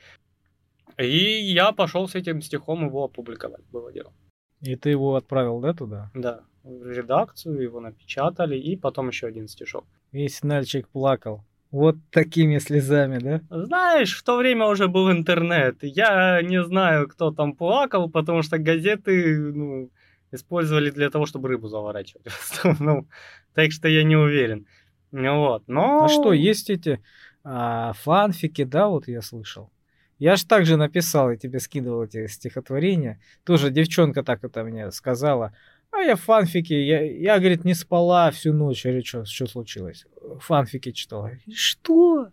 И 0.99 1.09
я 1.09 1.73
пошел 1.73 2.09
с 2.09 2.15
этим 2.15 2.41
стихом 2.41 2.87
его 2.87 3.05
опубликовать, 3.05 3.65
было 3.73 3.93
дело. 3.93 4.13
И 4.61 4.77
ты 4.77 4.91
его 4.91 5.17
отправил, 5.17 5.61
да, 5.61 5.75
туда? 5.75 6.11
Да, 6.15 6.45
в 6.63 6.91
редакцию 6.91 7.61
его 7.61 7.81
напечатали, 7.81 8.57
и 8.57 8.77
потом 8.77 9.09
еще 9.09 9.27
один 9.27 9.49
стишок. 9.49 9.85
Весь 10.13 10.43
Нальчик 10.43 10.89
плакал. 10.89 11.45
Вот 11.71 11.97
такими 12.11 12.59
слезами, 12.59 13.19
да? 13.19 13.41
Знаешь, 13.51 14.17
в 14.17 14.23
то 14.23 14.37
время 14.37 14.67
уже 14.67 14.89
был 14.89 15.11
интернет. 15.11 15.77
Я 15.83 16.41
не 16.43 16.63
знаю, 16.63 17.09
кто 17.09 17.33
там 17.33 17.55
плакал, 17.55 18.09
потому 18.09 18.43
что 18.43 18.59
газеты 18.59 19.37
ну, 19.53 19.91
использовали 20.33 20.91
для 20.91 21.11
того, 21.11 21.27
чтобы 21.27 21.49
рыбу 21.49 21.69
заворачивать. 21.69 22.27
ну, 22.81 23.07
так 23.55 23.73
что 23.73 23.89
я 23.89 24.05
не 24.05 24.17
уверен. 24.17 24.67
Вот, 25.13 25.65
но... 25.67 26.05
А 26.05 26.09
что, 26.09 26.33
есть 26.33 26.71
эти 26.71 27.01
а, 27.45 27.93
фанфики, 27.95 28.65
да, 28.65 28.89
вот 28.89 29.09
я 29.09 29.23
слышал. 29.23 29.71
Я 30.19 30.37
ж 30.37 30.45
также 30.45 30.77
написал 30.77 31.31
и 31.31 31.37
тебе 31.37 31.61
скидывал 31.61 32.05
эти 32.05 32.27
стихотворения. 32.27 33.21
Тоже 33.45 33.71
девчонка 33.71 34.23
так 34.23 34.45
это 34.45 34.65
мне 34.65 34.91
сказала. 34.91 35.55
А 35.97 36.03
я 36.03 36.17
фанфики, 36.17 36.75
я, 36.75 37.01
я, 37.01 37.39
говорит, 37.39 37.65
не 37.65 37.75
спала 37.75 38.31
всю 38.31 38.53
ночь. 38.53 38.85
Говорю, 38.85 39.05
что, 39.05 39.25
что 39.25 39.47
случилось? 39.47 40.07
Фанфики 40.41 40.93
читала. 40.93 41.31
Что? 41.55 42.29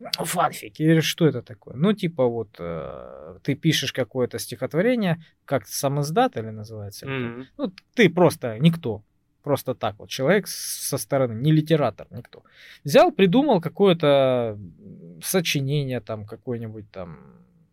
Фанфики. 0.00 0.82
Говорю, 0.82 1.02
что 1.02 1.26
это 1.26 1.42
такое? 1.42 1.76
Ну, 1.76 1.92
типа 1.92 2.26
вот 2.26 2.56
э, 2.58 3.38
ты 3.42 3.54
пишешь 3.54 3.92
какое-то 3.92 4.38
стихотворение, 4.38 5.22
как 5.44 5.66
сам 5.66 6.00
издатель 6.00 6.50
называется. 6.50 7.06
Мгм. 7.06 7.46
Ну, 7.58 7.72
ты 7.94 8.08
просто 8.08 8.58
никто. 8.58 9.02
Просто 9.42 9.74
так 9.74 9.98
вот. 9.98 10.08
Человек 10.08 10.48
со 10.48 10.98
стороны, 10.98 11.34
не 11.34 11.52
литератор, 11.52 12.06
никто. 12.10 12.42
Взял, 12.84 13.12
придумал 13.12 13.60
какое-то 13.60 14.58
сочинение 15.22 16.00
там, 16.00 16.26
какой-нибудь 16.26 16.90
там 16.90 17.18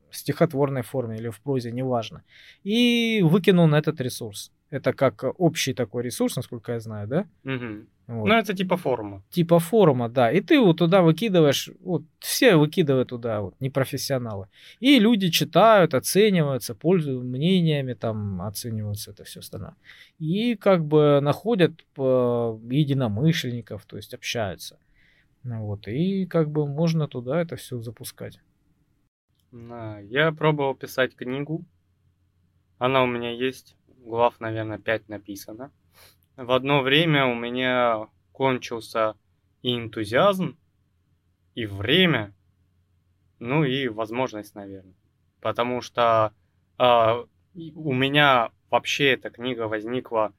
в 0.09 0.17
стихотворной 0.17 0.83
форме 0.83 1.17
или 1.17 1.29
в 1.29 1.39
прозе, 1.41 1.71
неважно. 1.71 2.23
И 2.63 3.21
выкинул 3.23 3.67
на 3.67 3.79
этот 3.79 3.99
ресурс. 4.01 4.51
Это 4.73 4.91
как 4.91 5.23
общий 5.37 5.75
такой 5.75 6.01
ресурс, 6.01 6.35
насколько 6.35 6.71
я 6.71 6.79
знаю, 6.79 7.07
да? 7.07 7.27
Мгм. 7.43 7.87
Вот. 8.07 8.27
Ну, 8.27 8.33
это 8.33 8.55
типа 8.55 8.75
форума. 8.75 9.21
Типа 9.29 9.59
форума, 9.59 10.09
да. 10.09 10.31
И 10.31 10.41
ты 10.41 10.59
вот 10.59 10.77
туда 10.77 11.03
выкидываешь, 11.03 11.69
вот 11.79 12.01
все 12.17 12.55
выкидывают 12.55 13.09
туда, 13.09 13.41
вот, 13.41 13.53
непрофессионалы. 13.59 14.47
И 14.79 14.97
люди 14.97 15.29
читают, 15.29 15.93
оцениваются, 15.93 16.73
пользуются 16.73 17.23
мнениями, 17.23 17.93
там 17.93 18.41
оцениваются 18.41 19.11
это 19.11 19.25
все 19.25 19.41
остальное. 19.41 19.75
И 20.17 20.55
как 20.55 20.83
бы 20.83 21.19
находят 21.21 21.73
э, 21.95 22.01
единомышленников, 22.01 23.85
то 23.85 23.97
есть 23.97 24.15
общаются. 24.15 24.79
Ну 25.43 25.67
Вот, 25.67 25.87
и 25.87 26.25
как 26.25 26.49
бы 26.49 26.65
можно 26.65 27.07
туда 27.07 27.39
это 27.39 27.57
все 27.57 27.79
запускать. 27.79 28.39
Я 29.51 30.31
пробовал 30.31 30.73
писать 30.73 31.15
книгу. 31.15 31.63
Она 32.79 33.03
у 33.03 33.07
меня 33.07 33.29
есть. 33.29 33.77
Глав, 34.05 34.39
наверное, 34.39 34.79
5 34.79 35.09
написано. 35.09 35.71
В 36.35 36.51
одно 36.51 36.81
время 36.81 37.25
у 37.25 37.35
меня 37.35 38.07
кончился 38.31 39.15
и 39.61 39.77
энтузиазм, 39.77 40.57
и 41.55 41.65
время, 41.65 42.33
ну 43.39 43.63
и 43.63 43.87
возможность, 43.87 44.55
наверное. 44.55 44.95
Потому 45.39 45.81
что 45.81 46.33
и 47.53 47.71
у 47.75 47.93
меня 47.93 48.51
вообще 48.69 49.13
эта 49.13 49.29
книга 49.29 49.67
возникла 49.67 50.33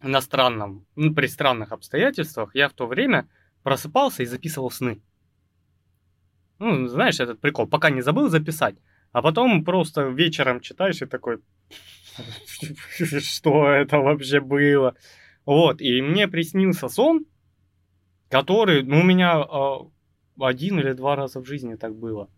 на 0.00 0.20
странном, 0.20 0.86
ну, 0.96 1.14
при 1.14 1.26
странных 1.26 1.72
обстоятельствах. 1.72 2.54
Я 2.54 2.68
в 2.68 2.72
то 2.72 2.86
время 2.86 3.28
просыпался 3.62 4.22
и 4.22 4.26
записывал 4.26 4.70
сны. 4.70 5.02
Ну, 6.58 6.88
знаешь, 6.88 7.20
этот 7.20 7.40
прикол, 7.40 7.68
пока 7.68 7.90
не 7.90 8.00
забыл 8.00 8.28
записать. 8.28 8.76
А 9.12 9.20
потом 9.20 9.62
просто 9.64 10.08
вечером 10.08 10.60
читаешь 10.60 11.02
и 11.02 11.06
такой, 11.06 11.40
что 13.20 13.68
это 13.68 13.98
вообще 13.98 14.40
было? 14.40 14.94
Вот, 15.44 15.80
и 15.80 16.00
мне 16.02 16.28
приснился 16.28 16.88
сон, 16.88 17.26
который, 18.28 18.82
ну, 18.82 19.00
у 19.00 19.02
меня 19.02 19.40
а, 19.40 19.90
один 20.40 20.78
или 20.78 20.92
два 20.92 21.16
раза 21.16 21.40
в 21.40 21.46
жизни 21.46 21.74
так 21.74 21.94
было. 21.94 22.30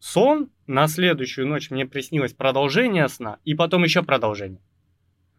Сон, 0.00 0.50
на 0.66 0.86
следующую 0.86 1.46
ночь 1.46 1.70
мне 1.70 1.86
приснилось 1.86 2.32
продолжение 2.32 3.08
сна, 3.08 3.38
и 3.44 3.54
потом 3.54 3.84
еще 3.84 4.02
продолжение. 4.02 4.60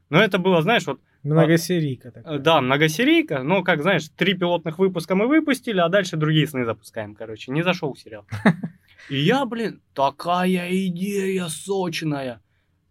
Но 0.10 0.22
это 0.22 0.38
было, 0.38 0.61
знаешь, 0.61 0.86
вот 0.86 0.99
Многосерийка 1.24 2.10
Э, 2.10 2.11
такая. 2.11 2.40
Да, 2.40 2.61
многосерийка, 2.61 3.44
но, 3.44 3.64
как 3.64 3.82
знаешь, 3.82 4.07
три 4.16 4.36
пилотных 4.36 4.80
выпуска 4.80 5.16
мы 5.16 5.28
выпустили, 5.28 5.80
а 5.80 5.90
дальше 5.90 6.16
другие 6.18 6.48
сны 6.48 6.66
запускаем, 6.66 7.14
короче. 7.14 7.52
Не 7.52 7.61
зашел 7.61 7.95
сериал. 7.95 8.26
И 9.10 9.18
я, 9.18 9.45
блин, 9.45 9.82
такая 9.94 10.70
идея 10.88 11.48
сочная, 11.48 12.41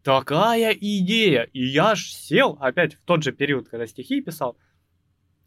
такая 0.09 0.73
идея. 0.73 1.43
И 1.53 1.63
я 1.63 1.95
ж 1.95 2.07
сел, 2.07 2.57
опять 2.61 2.95
в 2.95 3.01
тот 3.05 3.23
же 3.23 3.33
период, 3.33 3.69
когда 3.69 3.87
стихи 3.87 4.23
писал, 4.23 4.57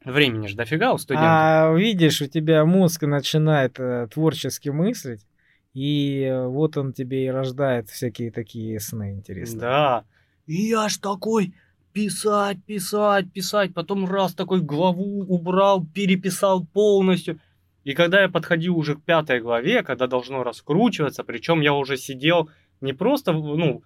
времени 0.05 0.45
ж 0.45 0.53
дофига 0.53 0.93
у 0.93 0.99
студентов. 0.99 1.29
А 1.31 1.73
видишь, 1.75 2.21
у 2.21 2.27
тебя 2.27 2.63
мозг 2.63 3.01
начинает 3.01 3.79
э, 3.79 4.07
творчески 4.13 4.69
мыслить, 4.69 5.25
и 5.73 6.27
э, 6.29 6.45
вот 6.45 6.77
он 6.77 6.93
тебе 6.93 7.25
и 7.25 7.29
рождает 7.29 7.89
всякие 7.89 8.31
такие 8.31 8.79
сны 8.79 9.13
интересные. 9.13 9.61
Да. 9.61 10.03
И 10.45 10.69
я 10.69 10.89
ж 10.89 10.97
такой 10.97 11.55
писать, 11.91 12.63
писать, 12.63 13.33
писать. 13.33 13.73
Потом 13.73 14.05
раз 14.05 14.35
такой 14.35 14.61
главу 14.61 15.21
убрал, 15.21 15.83
переписал 15.83 16.63
полностью. 16.67 17.39
И 17.83 17.93
когда 17.93 18.21
я 18.21 18.29
подходил 18.29 18.77
уже 18.77 18.93
к 18.93 19.01
пятой 19.01 19.39
главе, 19.39 19.81
когда 19.81 20.05
должно 20.05 20.43
раскручиваться, 20.43 21.23
причем 21.23 21.61
я 21.61 21.73
уже 21.73 21.97
сидел 21.97 22.51
не 22.79 22.93
просто, 22.93 23.33
ну, 23.33 23.81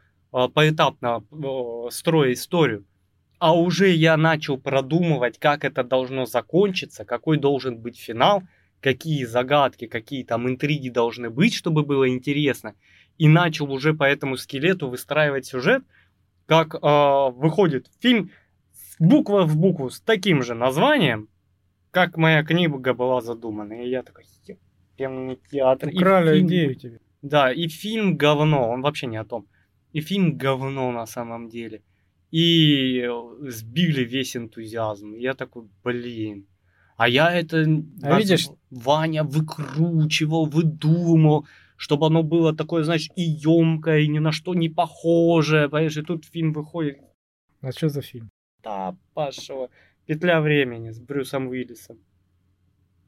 поэтапно 0.54 1.24
э, 1.32 1.90
строя 1.92 2.34
историю, 2.34 2.86
а 3.40 3.58
уже 3.58 3.90
я 3.90 4.18
начал 4.18 4.58
продумывать, 4.58 5.40
как 5.40 5.64
это 5.64 5.84
должно 5.84 6.26
закончиться, 6.26 7.06
какой 7.06 7.38
должен 7.38 7.78
быть 7.78 7.98
финал, 8.00 8.44
какие 8.82 9.26
загадки, 9.26 9.88
какие 9.88 10.24
там 10.24 10.48
интриги 10.48 10.90
должны 10.90 11.30
быть, 11.30 11.54
чтобы 11.54 11.84
было 11.84 12.10
интересно. 12.10 12.74
И 13.18 13.28
начал 13.28 13.72
уже 13.72 13.94
по 13.94 14.04
этому 14.04 14.38
скелету 14.38 14.90
выстраивать 14.90 15.46
сюжет, 15.46 15.84
как 16.46 16.76
э, 16.76 16.80
выходит 17.32 17.88
фильм 18.00 18.30
с- 18.74 18.96
буква 19.00 19.44
в 19.44 19.56
букву 19.58 19.90
с 19.90 20.00
таким 20.02 20.44
же 20.44 20.54
названием, 20.54 21.30
как 21.92 22.18
моя 22.18 22.44
книга 22.44 22.94
была 22.94 23.22
задумана. 23.22 23.74
И 23.82 23.90
я 23.90 24.04
такой, 24.04 24.26
ёперный 24.98 25.40
театр. 25.50 25.90
Украли 25.94 26.42
идею 26.42 26.76
тебе. 26.76 27.00
Да, 27.22 27.52
и 27.52 27.68
фильм 27.68 28.18
говно, 28.18 28.70
он 28.70 28.82
вообще 28.82 29.08
не 29.08 29.18
о 29.18 29.24
том. 29.24 29.48
И 29.96 30.02
фильм 30.02 30.38
говно 30.38 30.92
на 30.92 31.06
самом 31.06 31.48
деле. 31.50 31.82
И 32.32 33.00
э, 33.00 33.50
сбили 33.52 34.04
весь 34.04 34.36
энтузиазм. 34.36 35.14
Я 35.16 35.34
такой, 35.34 35.64
блин. 35.84 36.46
А 36.98 37.08
я 37.08 37.32
это 37.34 37.58
А 38.04 38.10
раз 38.10 38.20
видишь- 38.24 38.50
Ваня 38.72 39.24
выкручивал, 39.24 40.46
выдумал, 40.46 41.46
чтобы 41.78 42.08
оно 42.08 42.24
было 42.24 42.54
такое, 42.54 42.84
знаешь, 42.84 43.10
и 43.16 43.22
емкое, 43.22 44.00
и 44.00 44.08
ни 44.10 44.20
на 44.20 44.32
что 44.32 44.54
не 44.54 44.70
похожее. 44.70 45.70
Понимаешь, 45.70 45.98
и 45.98 46.02
тут 46.02 46.26
фильм 46.26 46.52
выходит. 46.54 46.98
А 47.62 47.72
что 47.72 47.90
за 47.90 48.02
фильм? 48.02 48.30
Да, 48.64 48.96
пошел. 49.14 49.70
Петля 50.06 50.42
времени 50.42 50.92
с 50.92 51.00
Брюсом 51.00 51.48
Уиллисом. 51.48 51.98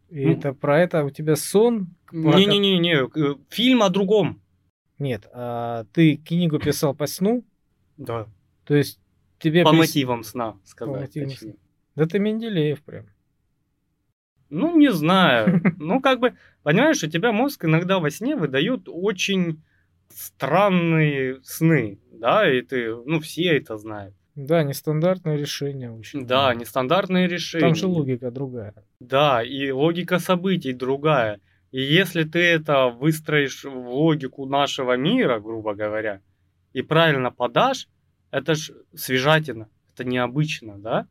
И 0.10 0.26
Ну. 0.26 0.32
это 0.32 0.54
про 0.54 0.80
это 0.82 1.04
у 1.04 1.10
тебя 1.10 1.36
сон? 1.36 1.88
Не-не-не, 2.14 3.08
э, 3.14 3.36
фильм 3.50 3.82
о 3.84 3.90
другом. 3.90 4.42
Нет, 5.00 5.28
а 5.34 5.86
ты 5.94 6.18
книгу 6.18 6.60
писал 6.60 6.96
по 6.96 7.06
сну, 7.08 7.44
Да. 7.98 8.28
то 8.66 8.76
есть 8.76 9.00
тебе... 9.40 9.64
По 9.64 9.70
прис- 9.70 9.78
мотивам 9.78 10.24
сна, 10.24 10.58
сказать 10.64 11.02
мотивам 11.02 11.30
точнее. 11.30 11.56
Да 11.96 12.06
ты 12.06 12.20
Менделеев 12.20 12.82
прям. 12.84 13.06
Ну, 14.50 14.76
не 14.78 14.92
знаю. 14.92 15.62
Ну, 15.78 16.02
как 16.02 16.20
бы, 16.20 16.36
понимаешь, 16.64 17.04
у 17.04 17.08
тебя 17.08 17.32
мозг 17.32 17.66
иногда 17.66 18.00
во 18.00 18.10
сне 18.10 18.36
выдает 18.36 18.84
очень 18.88 19.62
странные 20.10 21.42
сны, 21.44 22.00
да, 22.12 22.50
и 22.52 22.62
ты, 22.62 22.96
ну, 22.96 23.20
все 23.20 23.58
это 23.58 23.78
знают. 23.78 24.16
Да, 24.36 24.64
нестандартное 24.64 25.36
решение 25.36 25.92
очень. 25.92 26.26
Да, 26.26 26.54
нестандартные 26.54 27.28
решения. 27.28 27.66
Там 27.66 27.76
же 27.76 27.88
логика 27.88 28.30
другая. 28.32 28.74
Да, 29.00 29.44
и 29.44 29.72
логика 29.72 30.20
событий 30.20 30.74
другая. 30.74 31.40
И 31.72 31.82
если 31.82 32.24
ты 32.24 32.40
это 32.40 32.88
выстроишь 32.88 33.64
в 33.64 33.90
логику 33.90 34.46
нашего 34.46 34.96
мира, 34.96 35.40
грубо 35.40 35.74
говоря, 35.74 36.22
и 36.74 36.82
правильно 36.82 37.32
подашь, 37.32 37.88
это 38.32 38.56
ж 38.56 38.72
свежатина, 38.96 39.70
это 39.94 40.04
необычно, 40.04 40.78
да? 40.78 41.08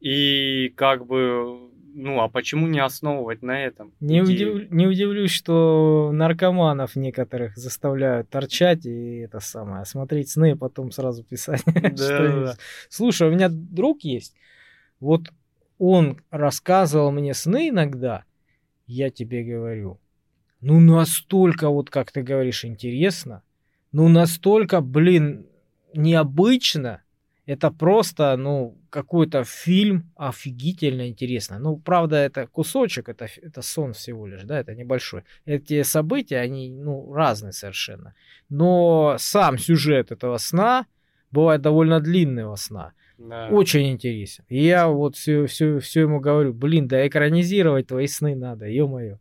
И 0.00 0.72
как 0.76 1.06
бы, 1.06 1.70
ну, 1.94 2.20
а 2.20 2.28
почему 2.28 2.66
не 2.66 2.80
основывать 2.80 3.42
на 3.42 3.64
этом? 3.64 3.92
Не, 4.00 4.22
удив- 4.22 4.68
не 4.70 4.86
удивлюсь, 4.86 5.32
что 5.32 6.10
наркоманов 6.12 6.96
некоторых 6.96 7.56
заставляют 7.56 8.30
торчать 8.30 8.86
и 8.86 9.18
это 9.18 9.40
самое, 9.40 9.84
смотреть 9.84 10.30
сны, 10.30 10.52
и 10.52 10.54
потом 10.54 10.90
сразу 10.92 11.24
писать. 11.24 11.62
есть. 12.46 12.58
Слушай, 12.88 13.28
у 13.28 13.32
меня 13.32 13.48
друг 13.50 14.02
есть, 14.02 14.34
вот 15.00 15.30
он 15.78 16.20
рассказывал 16.30 17.10
мне 17.10 17.34
сны 17.34 17.70
иногда, 17.70 18.24
я 18.90 19.10
тебе 19.10 19.44
говорю, 19.44 20.00
ну 20.60 20.80
настолько, 20.80 21.68
вот 21.68 21.90
как 21.90 22.12
ты 22.12 22.22
говоришь, 22.22 22.64
интересно, 22.64 23.42
ну 23.92 24.08
настолько, 24.08 24.80
блин, 24.80 25.46
необычно, 25.94 27.02
это 27.46 27.70
просто, 27.70 28.36
ну, 28.36 28.78
какой-то 28.90 29.42
фильм 29.44 30.12
офигительно 30.14 31.08
интересно. 31.08 31.58
Ну, 31.58 31.76
правда, 31.76 32.16
это 32.16 32.46
кусочек, 32.46 33.08
это, 33.08 33.26
это 33.42 33.62
сон 33.62 33.92
всего 33.92 34.26
лишь, 34.28 34.44
да, 34.44 34.60
это 34.60 34.74
небольшой. 34.74 35.24
Эти 35.46 35.82
события, 35.82 36.38
они, 36.38 36.70
ну, 36.70 37.12
разные 37.12 37.52
совершенно. 37.52 38.14
Но 38.48 39.16
сам 39.18 39.58
сюжет 39.58 40.12
этого 40.12 40.36
сна 40.38 40.86
бывает 41.32 41.60
довольно 41.60 41.98
длинного 41.98 42.56
сна. 42.56 42.92
Да. 43.20 43.48
Очень 43.50 43.90
интересен. 43.90 44.44
И 44.48 44.64
я 44.64 44.88
вот 44.88 45.14
все, 45.14 45.46
все, 45.46 45.78
все 45.78 46.00
ему 46.02 46.20
говорю, 46.20 46.54
блин, 46.54 46.88
да 46.88 47.06
экранизировать 47.06 47.88
твои 47.88 48.06
сны 48.06 48.34
надо, 48.34 48.66
ё-моё. 48.66 49.18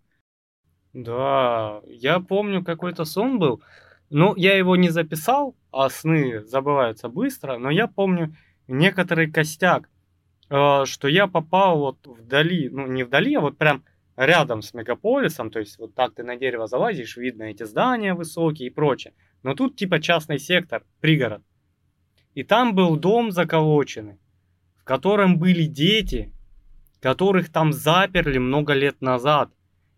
Да, 0.94 1.82
я 1.86 2.20
помню, 2.20 2.64
какой-то 2.64 3.04
сон 3.06 3.40
был. 3.40 3.62
Ну, 4.10 4.36
я 4.38 4.58
его 4.58 4.76
не 4.76 4.90
записал, 4.90 5.56
а 5.72 5.90
сны 5.90 6.42
забываются 6.46 7.10
быстро, 7.10 7.58
но 7.58 7.70
я 7.70 7.88
помню 7.88 8.34
некоторый 8.68 9.30
костяк, 9.30 9.90
э, 10.50 10.86
что 10.86 11.08
я 11.08 11.28
попал 11.28 11.80
вот 11.80 12.08
вдали, 12.08 12.70
ну 12.70 12.88
не 12.88 13.04
вдали, 13.04 13.36
а 13.36 13.42
вот 13.42 13.58
прям 13.58 13.84
рядом 14.16 14.62
с 14.62 14.74
мегаполисом, 14.74 15.52
то 15.52 15.60
есть 15.60 15.78
вот 15.78 15.94
так 15.94 16.16
ты 16.16 16.24
на 16.24 16.38
дерево 16.38 16.68
залазишь, 16.68 17.18
видно 17.18 17.44
эти 17.44 17.64
здания 17.64 18.14
высокие 18.16 18.70
и 18.70 18.74
прочее. 18.74 19.14
Но 19.44 19.54
тут 19.56 19.76
типа 19.76 20.02
частный 20.02 20.40
сектор, 20.40 20.84
пригород. 21.02 21.44
И 22.34 22.44
там 22.44 22.76
был 22.76 22.96
дом 22.96 23.32
заколоченный, 23.32 24.20
в 24.78 24.84
котором 24.84 25.40
были 25.40 25.66
дети, 25.66 26.34
которых 27.00 27.50
там 27.52 27.74
заперли 27.74 28.38
много 28.38 28.74
лет 28.74 29.02
назад. 29.02 29.52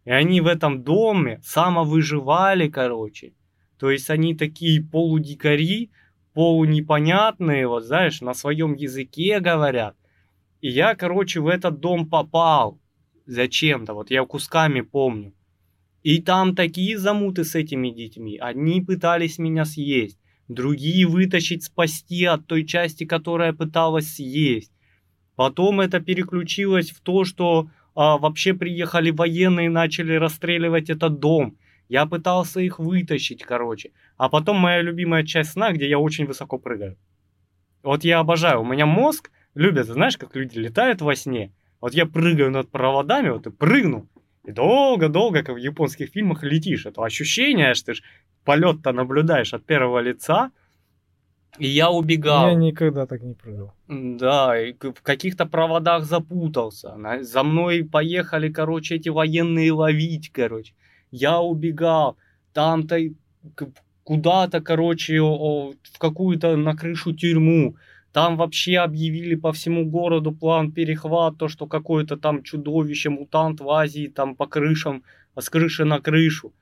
И 0.06 0.12
они 0.12 0.42
в 0.42 0.48
этом 0.48 0.84
доме 0.84 1.40
самовыживали, 1.44 2.70
короче. 2.70 3.34
То 3.78 3.90
есть 3.90 4.10
они 4.10 4.36
такие 4.36 4.84
полудикари, 4.84 5.92
полунепонятные, 6.34 7.68
вот 7.68 7.84
знаешь, 7.84 8.22
на 8.22 8.34
своем 8.34 8.74
языке 8.74 9.40
говорят. 9.40 9.96
И 10.62 10.70
я, 10.70 10.96
короче, 10.96 11.40
в 11.40 11.48
этот 11.48 11.80
дом 11.80 12.08
попал 12.10 12.80
зачем-то, 13.26 13.94
вот 13.94 14.12
я 14.12 14.24
кусками 14.26 14.82
помню. 14.82 15.34
И 16.04 16.22
там 16.22 16.56
такие 16.56 16.98
замуты 16.98 17.44
с 17.44 17.56
этими 17.56 17.90
детьми. 17.90 18.38
Одни 18.38 18.82
пытались 18.82 19.38
меня 19.38 19.66
съесть, 19.66 20.20
другие 20.54 21.08
вытащить, 21.08 21.64
спасти 21.64 22.26
от 22.26 22.46
той 22.48 22.66
части, 22.66 23.06
которая 23.06 23.54
пыталась 23.54 24.16
съесть. 24.16 24.72
Потом 25.36 25.82
это 25.82 26.00
переключилось 26.00 26.92
в 26.92 27.02
то, 27.02 27.26
что 27.26 27.70
а, 27.96 28.18
вообще 28.18 28.54
приехали 28.54 29.12
военные 29.12 29.68
и 29.68 29.70
начали 29.70 30.14
расстреливать 30.14 30.90
этот 30.90 31.20
дом. 31.20 31.58
Я 31.90 32.06
пытался 32.06 32.62
их 32.62 32.80
вытащить, 32.80 33.44
короче. 33.44 33.92
А 34.18 34.30
потом 34.30 34.58
моя 34.58 34.82
любимая 34.82 35.24
часть 35.24 35.52
сна, 35.52 35.72
где 35.72 35.90
я 35.90 36.00
очень 36.00 36.26
высоко 36.26 36.58
прыгаю. 36.58 36.98
Вот 37.84 38.04
я 38.04 38.20
обожаю. 38.20 38.62
У 38.62 38.66
меня 38.66 38.86
мозг 38.86 39.32
любит, 39.56 39.88
знаешь, 39.88 40.18
как 40.18 40.36
люди 40.36 40.58
летают 40.58 41.02
во 41.02 41.16
сне. 41.16 41.52
Вот 41.82 41.94
я 41.94 42.06
прыгаю 42.06 42.52
над 42.52 42.70
проводами, 42.70 43.30
вот 43.30 43.48
и 43.48 43.52
прыгну. 43.52 44.08
И 44.44 44.52
долго-долго, 44.52 45.44
как 45.44 45.56
в 45.56 45.58
японских 45.58 46.10
фильмах, 46.10 46.44
летишь. 46.44 46.86
Это 46.86 47.04
ощущение, 47.04 47.74
что 47.74 47.94
ты 47.94 48.00
полет-то 48.44 48.92
наблюдаешь 48.92 49.54
от 49.54 49.66
первого 49.66 50.00
лица. 50.00 50.52
И 51.60 51.68
я 51.68 51.90
убегал. 51.92 52.48
Я 52.48 52.56
никогда 52.56 53.06
так 53.06 53.22
не 53.22 53.34
прыгал. 53.34 53.74
Да, 53.88 54.60
и 54.60 54.74
в 54.74 55.02
каких-то 55.02 55.46
проводах 55.46 56.06
запутался. 56.06 56.96
За 57.22 57.44
мной 57.44 57.84
поехали, 57.84 58.50
короче, 58.52 58.96
эти 58.96 59.10
военные 59.10 59.72
ловить, 59.72 60.32
короче 60.32 60.74
я 61.12 61.40
убегал, 61.40 62.18
там-то 62.54 62.98
куда-то, 64.04 64.62
короче, 64.62 65.22
в 65.22 65.76
какую-то 66.00 66.56
на 66.56 66.76
крышу 66.76 67.14
тюрьму. 67.14 67.76
Там 68.14 68.36
вообще 68.36 68.78
объявили 68.80 69.36
по 69.36 69.54
всему 69.54 69.86
городу 69.86 70.34
план 70.34 70.72
перехват, 70.72 71.38
то, 71.38 71.48
что 71.48 71.66
какое-то 71.66 72.18
там 72.18 72.44
чудовище, 72.44 73.10
мутант 73.10 73.62
в 73.62 73.70
Азии, 73.70 74.08
там 74.14 74.36
по 74.36 74.48
крышам, 74.48 75.04
с 75.40 75.50
крыши 75.50 75.86
на 75.86 76.02
крышу. 76.02 76.54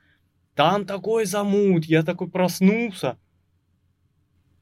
Там 0.53 0.85
такой 0.85 1.25
замут, 1.25 1.85
я 1.85 2.03
такой 2.03 2.29
проснулся. 2.29 3.17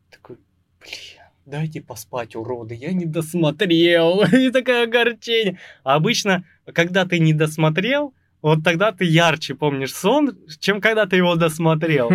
Такой, 0.10 0.38
блин, 0.80 1.26
дайте 1.46 1.82
поспать, 1.82 2.36
уроды, 2.36 2.76
я 2.76 2.94
не 2.94 3.06
досмотрел. 3.06 4.24
И 4.34 4.50
такое 4.52 4.84
огорчение. 4.84 5.60
А 5.84 5.96
обычно, 5.96 6.46
когда 6.74 7.06
ты 7.06 7.20
не 7.20 7.34
досмотрел, 7.34 8.14
вот 8.48 8.64
тогда 8.64 8.92
ты 8.92 9.04
ярче 9.04 9.56
помнишь 9.56 9.94
сон, 9.94 10.38
чем 10.60 10.80
когда 10.80 11.06
ты 11.06 11.18
его 11.18 11.36
досмотрел. 11.36 12.10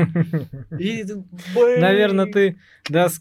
И, 0.79 1.05
Наверное, 1.55 2.27
ты, 2.27 2.57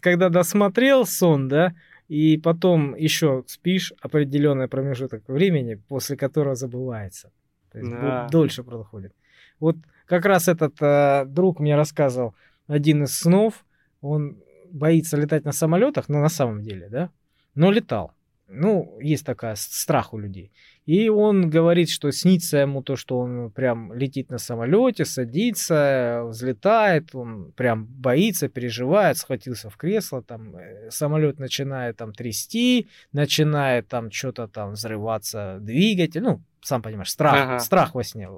когда 0.00 0.28
досмотрел 0.28 1.04
сон, 1.04 1.48
да, 1.48 1.74
и 2.08 2.38
потом 2.38 2.94
еще 2.96 3.44
спишь 3.46 3.92
определенный 4.00 4.66
промежуток 4.66 5.28
времени, 5.28 5.74
после 5.74 6.16
которого 6.16 6.54
забывается. 6.54 7.30
То 7.70 7.78
есть 7.78 7.90
да. 7.90 8.28
дольше 8.30 8.62
проходит. 8.62 9.12
Вот 9.60 9.76
как 10.06 10.24
раз 10.24 10.48
этот 10.48 10.80
э, 10.80 11.24
друг 11.26 11.60
мне 11.60 11.76
рассказывал 11.76 12.34
один 12.66 13.04
из 13.04 13.18
снов. 13.18 13.64
Он 14.00 14.38
боится 14.70 15.16
летать 15.16 15.44
на 15.44 15.52
самолетах, 15.52 16.08
но 16.08 16.20
на 16.20 16.28
самом 16.30 16.62
деле, 16.62 16.88
да, 16.88 17.10
но 17.54 17.70
летал. 17.70 18.12
Ну, 18.48 18.98
есть 19.00 19.26
такая 19.26 19.54
страх 19.56 20.12
у 20.14 20.18
людей. 20.18 20.50
И 20.84 21.08
он 21.08 21.48
говорит, 21.48 21.90
что 21.90 22.10
снится 22.10 22.58
ему 22.58 22.82
то, 22.82 22.96
что 22.96 23.18
он 23.20 23.52
прям 23.52 23.92
летит 23.94 24.30
на 24.30 24.38
самолете, 24.38 25.04
садится, 25.04 26.24
взлетает, 26.26 27.14
он 27.14 27.52
прям 27.52 27.86
боится, 27.86 28.48
переживает, 28.48 29.16
схватился 29.16 29.70
в 29.70 29.76
кресло, 29.76 30.22
там 30.22 30.56
э, 30.56 30.90
самолет 30.90 31.38
начинает 31.38 31.98
там 31.98 32.12
трясти, 32.12 32.88
начинает 33.12 33.86
там 33.86 34.10
что-то 34.10 34.48
там 34.48 34.72
взрываться 34.72 35.58
двигатель, 35.60 36.22
ну, 36.22 36.42
сам 36.62 36.82
понимаешь, 36.82 37.10
страх, 37.10 37.36
ага. 37.36 37.58
страх 37.60 37.94
во 37.94 38.02
сне 38.02 38.28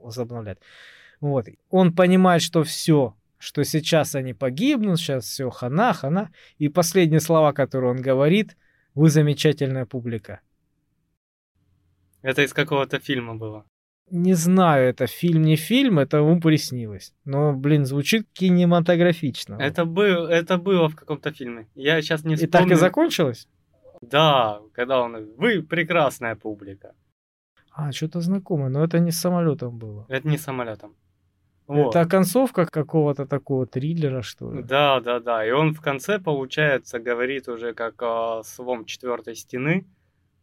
возобновляет. 0.00 0.60
Вот. 1.20 1.46
Он 1.68 1.94
понимает, 1.94 2.40
что 2.40 2.64
все, 2.64 3.14
что 3.36 3.64
сейчас 3.64 4.14
они 4.14 4.32
погибнут, 4.32 4.98
сейчас 4.98 5.24
все 5.24 5.50
хана, 5.50 5.92
хана. 5.92 6.30
И 6.58 6.68
последние 6.68 7.20
слова, 7.20 7.52
которые 7.52 7.90
он 7.90 8.00
говорит, 8.00 8.56
вы 8.94 9.10
замечательная 9.10 9.84
публика. 9.84 10.40
Это 12.22 12.42
из 12.42 12.52
какого-то 12.52 12.98
фильма 12.98 13.34
было. 13.34 13.64
Не 14.10 14.34
знаю, 14.34 14.88
это 14.88 15.06
фильм, 15.06 15.42
не 15.42 15.56
фильм, 15.56 15.98
это 15.98 16.18
ему 16.18 16.40
приснилось. 16.40 17.14
Но, 17.24 17.54
блин, 17.54 17.86
звучит 17.86 18.26
кинематографично. 18.32 19.56
Это, 19.60 19.84
был, 19.84 20.26
это 20.26 20.58
было 20.58 20.88
в 20.88 20.96
каком-то 20.96 21.32
фильме. 21.32 21.66
Я 21.74 22.02
сейчас 22.02 22.24
не 22.24 22.34
вспомню. 22.34 22.48
И 22.48 22.50
так 22.50 22.70
и 22.70 22.74
закончилось? 22.74 23.48
Да, 24.02 24.60
когда 24.74 25.00
он... 25.00 25.34
Вы 25.36 25.62
прекрасная 25.62 26.36
публика. 26.36 26.94
А, 27.70 27.90
что-то 27.92 28.20
знакомое, 28.20 28.68
но 28.68 28.84
это 28.84 28.98
не 28.98 29.12
с 29.12 29.20
самолетом 29.20 29.78
было. 29.78 30.04
Это 30.08 30.28
не 30.28 30.36
с 30.36 30.42
самолетом. 30.42 30.94
Вот. 31.66 31.96
Это 31.96 32.08
концовка 32.08 32.66
какого-то 32.66 33.24
такого 33.24 33.66
триллера, 33.66 34.20
что 34.20 34.52
ли? 34.52 34.62
Да, 34.62 35.00
да, 35.00 35.20
да. 35.20 35.46
И 35.46 35.52
он 35.52 35.72
в 35.72 35.80
конце, 35.80 36.18
получается, 36.18 36.98
говорит 36.98 37.48
уже 37.48 37.72
как 37.72 38.02
о 38.02 38.42
своем 38.44 38.84
четвертой 38.84 39.36
стены 39.36 39.86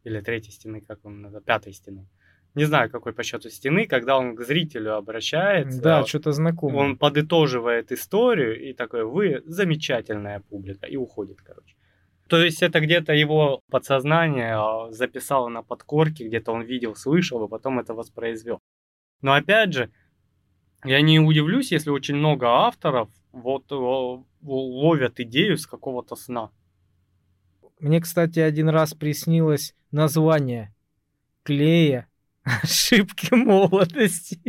или 0.09 0.21
третьей 0.21 0.51
стены, 0.51 0.81
как 0.81 1.05
он 1.05 1.21
называется, 1.21 1.45
пятой 1.45 1.73
стены. 1.73 2.07
Не 2.55 2.65
знаю, 2.65 2.89
какой 2.89 3.13
по 3.13 3.23
счету 3.23 3.49
стены, 3.49 3.85
когда 3.85 4.17
он 4.17 4.35
к 4.35 4.41
зрителю 4.41 4.95
обращается. 4.95 5.81
Да, 5.81 6.05
что-то 6.05 6.31
знакомое. 6.31 6.79
Он 6.79 6.97
подытоживает 6.97 7.91
историю 7.91 8.59
и 8.59 8.73
такой, 8.73 9.05
вы 9.05 9.43
замечательная 9.45 10.39
публика, 10.49 10.87
и 10.87 10.95
уходит, 10.95 11.41
короче. 11.41 11.75
То 12.27 12.43
есть 12.43 12.61
это 12.61 12.79
где-то 12.79 13.13
его 13.13 13.61
подсознание 13.71 14.55
а, 14.55 14.91
записало 14.91 15.49
на 15.49 15.63
подкорке, 15.63 16.27
где-то 16.27 16.51
он 16.51 16.63
видел, 16.63 16.95
слышал, 16.95 17.43
и 17.45 17.49
потом 17.49 17.79
это 17.79 17.93
воспроизвел. 17.93 18.59
Но 19.21 19.33
опять 19.33 19.73
же, 19.73 19.91
я 20.83 21.01
не 21.01 21.19
удивлюсь, 21.19 21.71
если 21.71 21.89
очень 21.89 22.15
много 22.15 22.47
авторов 22.47 23.09
вот 23.31 23.65
ловят 24.41 25.19
идею 25.19 25.57
с 25.57 25.67
какого-то 25.67 26.15
сна. 26.15 26.51
Мне, 27.79 28.01
кстати, 28.01 28.39
один 28.39 28.69
раз 28.69 28.93
приснилось 28.93 29.73
название 29.91 30.73
клея 31.43 32.07
ошибки 32.43 33.33
молодости. 33.33 34.39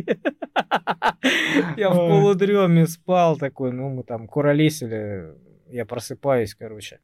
Я 1.76 1.90
в 1.90 1.96
полудреме 1.96 2.86
спал 2.86 3.36
такой, 3.36 3.72
ну 3.72 3.88
мы 3.88 4.02
там 4.02 4.26
куролесили, 4.26 5.34
я 5.68 5.86
просыпаюсь, 5.86 6.54
короче. 6.54 7.00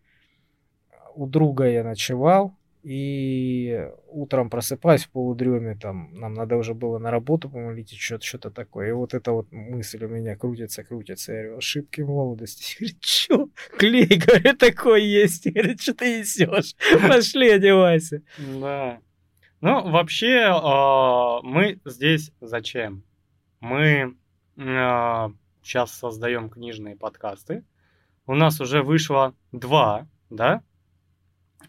У 1.15 1.27
друга 1.27 1.67
я 1.67 1.85
ночевал, 1.85 2.56
и 2.87 3.91
утром 4.07 4.49
просыпаюсь 4.49 5.07
в 5.07 5.11
полудреме, 5.11 5.75
там, 5.75 6.09
нам 6.13 6.35
надо 6.35 6.57
уже 6.57 6.73
было 6.73 6.99
на 6.99 7.11
работу, 7.11 7.51
по-моему, 7.51 7.85
что-то, 7.85 8.25
что-то 8.25 8.51
такое. 8.53 8.91
И 8.91 8.93
вот 8.93 9.13
эта 9.13 9.33
вот 9.33 9.51
мысль 9.51 10.05
у 10.05 10.09
меня 10.09 10.37
крутится, 10.37 10.85
крутится. 10.85 11.33
Я 11.33 11.43
говорю, 11.43 11.59
ошибки 11.59 12.03
молодости. 12.03 12.77
Говорит, 12.79 13.05
что? 13.05 13.49
Клей, 13.77 14.07
говорю, 14.27 14.57
такой 14.57 15.03
есть. 15.03 15.51
Говорит, 15.51 15.83
что 15.83 15.95
ты 15.95 16.21
несешь? 16.21 16.77
Пошли, 17.09 17.51
одевайся. 17.51 18.23
Да. 18.39 19.01
Ну, 19.61 19.91
вообще, 19.91 20.45
а, 20.49 21.41
мы 21.43 21.81
здесь 21.85 22.31
зачем? 22.41 23.03
Мы 23.59 24.15
сейчас 24.55 25.91
а, 25.91 25.97
создаем 25.99 26.49
книжные 26.51 26.95
подкасты. 26.95 27.65
У 28.29 28.35
нас 28.37 28.61
уже 28.61 28.85
вышло 28.85 29.35
два, 29.51 30.07
да, 30.31 30.63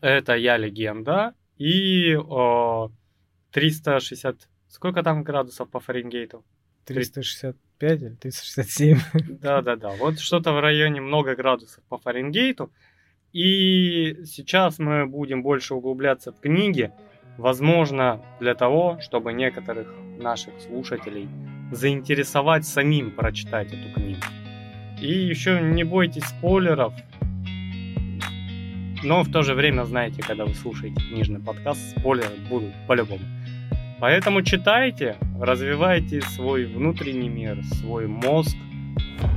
Это 0.01 0.35
«Я 0.35 0.57
легенда» 0.57 1.33
и 1.57 2.15
о, 2.15 2.91
360... 3.51 4.47
Сколько 4.67 5.01
там 5.01 5.23
градусов 5.23 5.69
по 5.69 5.79
Фаренгейту? 5.79 6.43
365 6.85 8.01
или 8.01 8.15
367. 8.15 8.99
Да-да-да, 9.41 9.89
вот 9.99 10.19
что-то 10.19 10.53
в 10.53 10.59
районе 10.59 11.01
много 11.01 11.35
градусов 11.35 11.83
по 11.89 11.97
Фаренгейту. 11.97 12.71
И 13.33 14.23
сейчас 14.25 14.79
мы 14.79 15.05
будем 15.05 15.43
больше 15.43 15.73
углубляться 15.73 16.31
в 16.31 16.39
книги, 16.39 16.91
возможно, 17.37 18.23
для 18.39 18.55
того, 18.55 18.99
чтобы 19.01 19.33
некоторых 19.33 19.93
наших 20.17 20.53
слушателей 20.61 21.27
заинтересовать 21.71 22.65
самим 22.65 23.11
прочитать 23.11 23.67
эту 23.67 23.93
книгу. 23.93 24.21
И 25.01 25.11
еще 25.11 25.61
не 25.61 25.83
бойтесь 25.83 26.23
спойлеров, 26.23 26.93
но 29.03 29.23
в 29.23 29.31
то 29.31 29.43
же 29.43 29.53
время 29.53 29.83
знаете, 29.83 30.21
когда 30.21 30.45
вы 30.45 30.53
слушаете 30.53 31.01
книжный 31.09 31.39
подкаст, 31.39 31.97
спойлеры 31.97 32.35
будут 32.49 32.73
по-любому. 32.87 33.23
Поэтому 33.99 34.43
читайте, 34.43 35.15
развивайте 35.39 36.21
свой 36.21 36.65
внутренний 36.65 37.29
мир, 37.29 37.63
свой 37.63 38.07
мозг. 38.07 38.55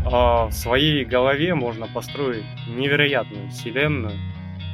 А 0.04 0.46
в 0.46 0.52
своей 0.52 1.04
голове 1.04 1.54
можно 1.54 1.86
построить 1.86 2.44
невероятную 2.68 3.50
вселенную, 3.50 4.14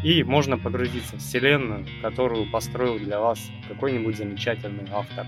и 0.03 0.23
можно 0.23 0.59
погрузиться 0.59 1.17
в 1.17 1.19
вселенную, 1.21 1.85
которую 2.03 2.51
построил 2.51 2.99
для 2.99 3.21
вас 3.21 3.51
какой-нибудь 3.69 4.17
замечательный 4.17 4.85
автор. 4.93 5.27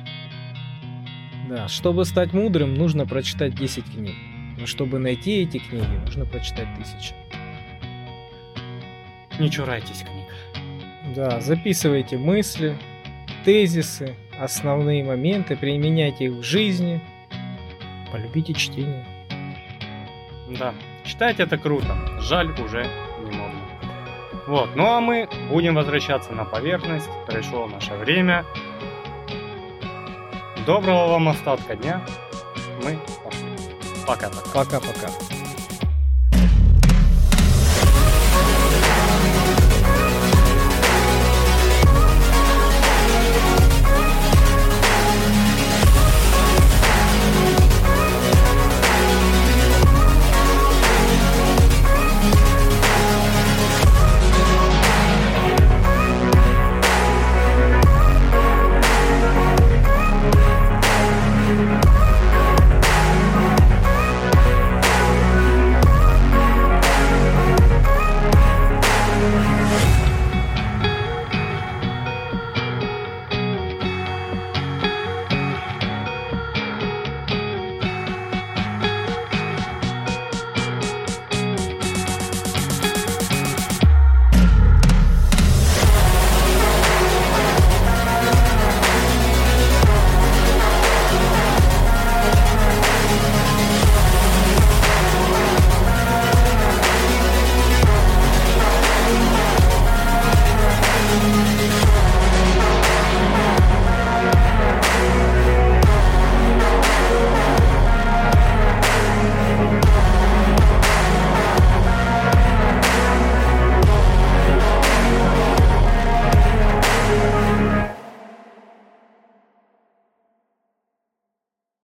Да, 1.49 1.69
чтобы 1.69 2.05
стать 2.05 2.33
мудрым, 2.33 2.75
нужно 2.75 3.07
прочитать 3.07 3.55
10 3.55 3.85
книг. 3.85 4.15
Но 4.59 4.67
чтобы 4.67 4.99
найти 4.99 5.43
эти 5.43 5.59
книги, 5.59 6.01
нужно 6.05 6.27
прочитать 6.27 6.69
тысячи. 6.77 7.15
Не 9.39 9.51
чурайтесь 9.51 10.03
книг. 10.03 10.27
Да, 11.15 11.41
записывайте 11.41 12.19
мысли, 12.19 12.77
тезисы, 13.45 14.17
основные 14.39 15.05
моменты, 15.05 15.57
применяйте 15.57 16.27
их 16.27 16.33
в 16.33 16.43
жизни. 16.43 17.01
Полюбите 18.13 18.55
чтение. 18.55 19.07
Да, 20.59 20.75
читать 21.05 21.41
это 21.41 21.59
круто. 21.59 21.97
Жаль, 22.21 22.51
уже 22.61 22.87
не 23.21 23.37
можно. 23.37 23.61
Вот, 24.47 24.75
ну 24.77 24.87
а 24.87 25.01
мы 25.01 25.29
будем 25.51 25.75
возвращаться 25.75 26.33
на 26.33 26.45
поверхность. 26.45 27.09
Пришло 27.27 27.67
наше 27.67 27.95
время. 27.95 28.45
Доброго 30.67 31.09
вам 31.09 31.29
остатка 31.29 31.77
дня. 31.77 32.05
Мы 32.83 32.99
пошли. 33.25 33.49
Пока-пока. 34.07 34.65
Пока-пока. 34.65 35.38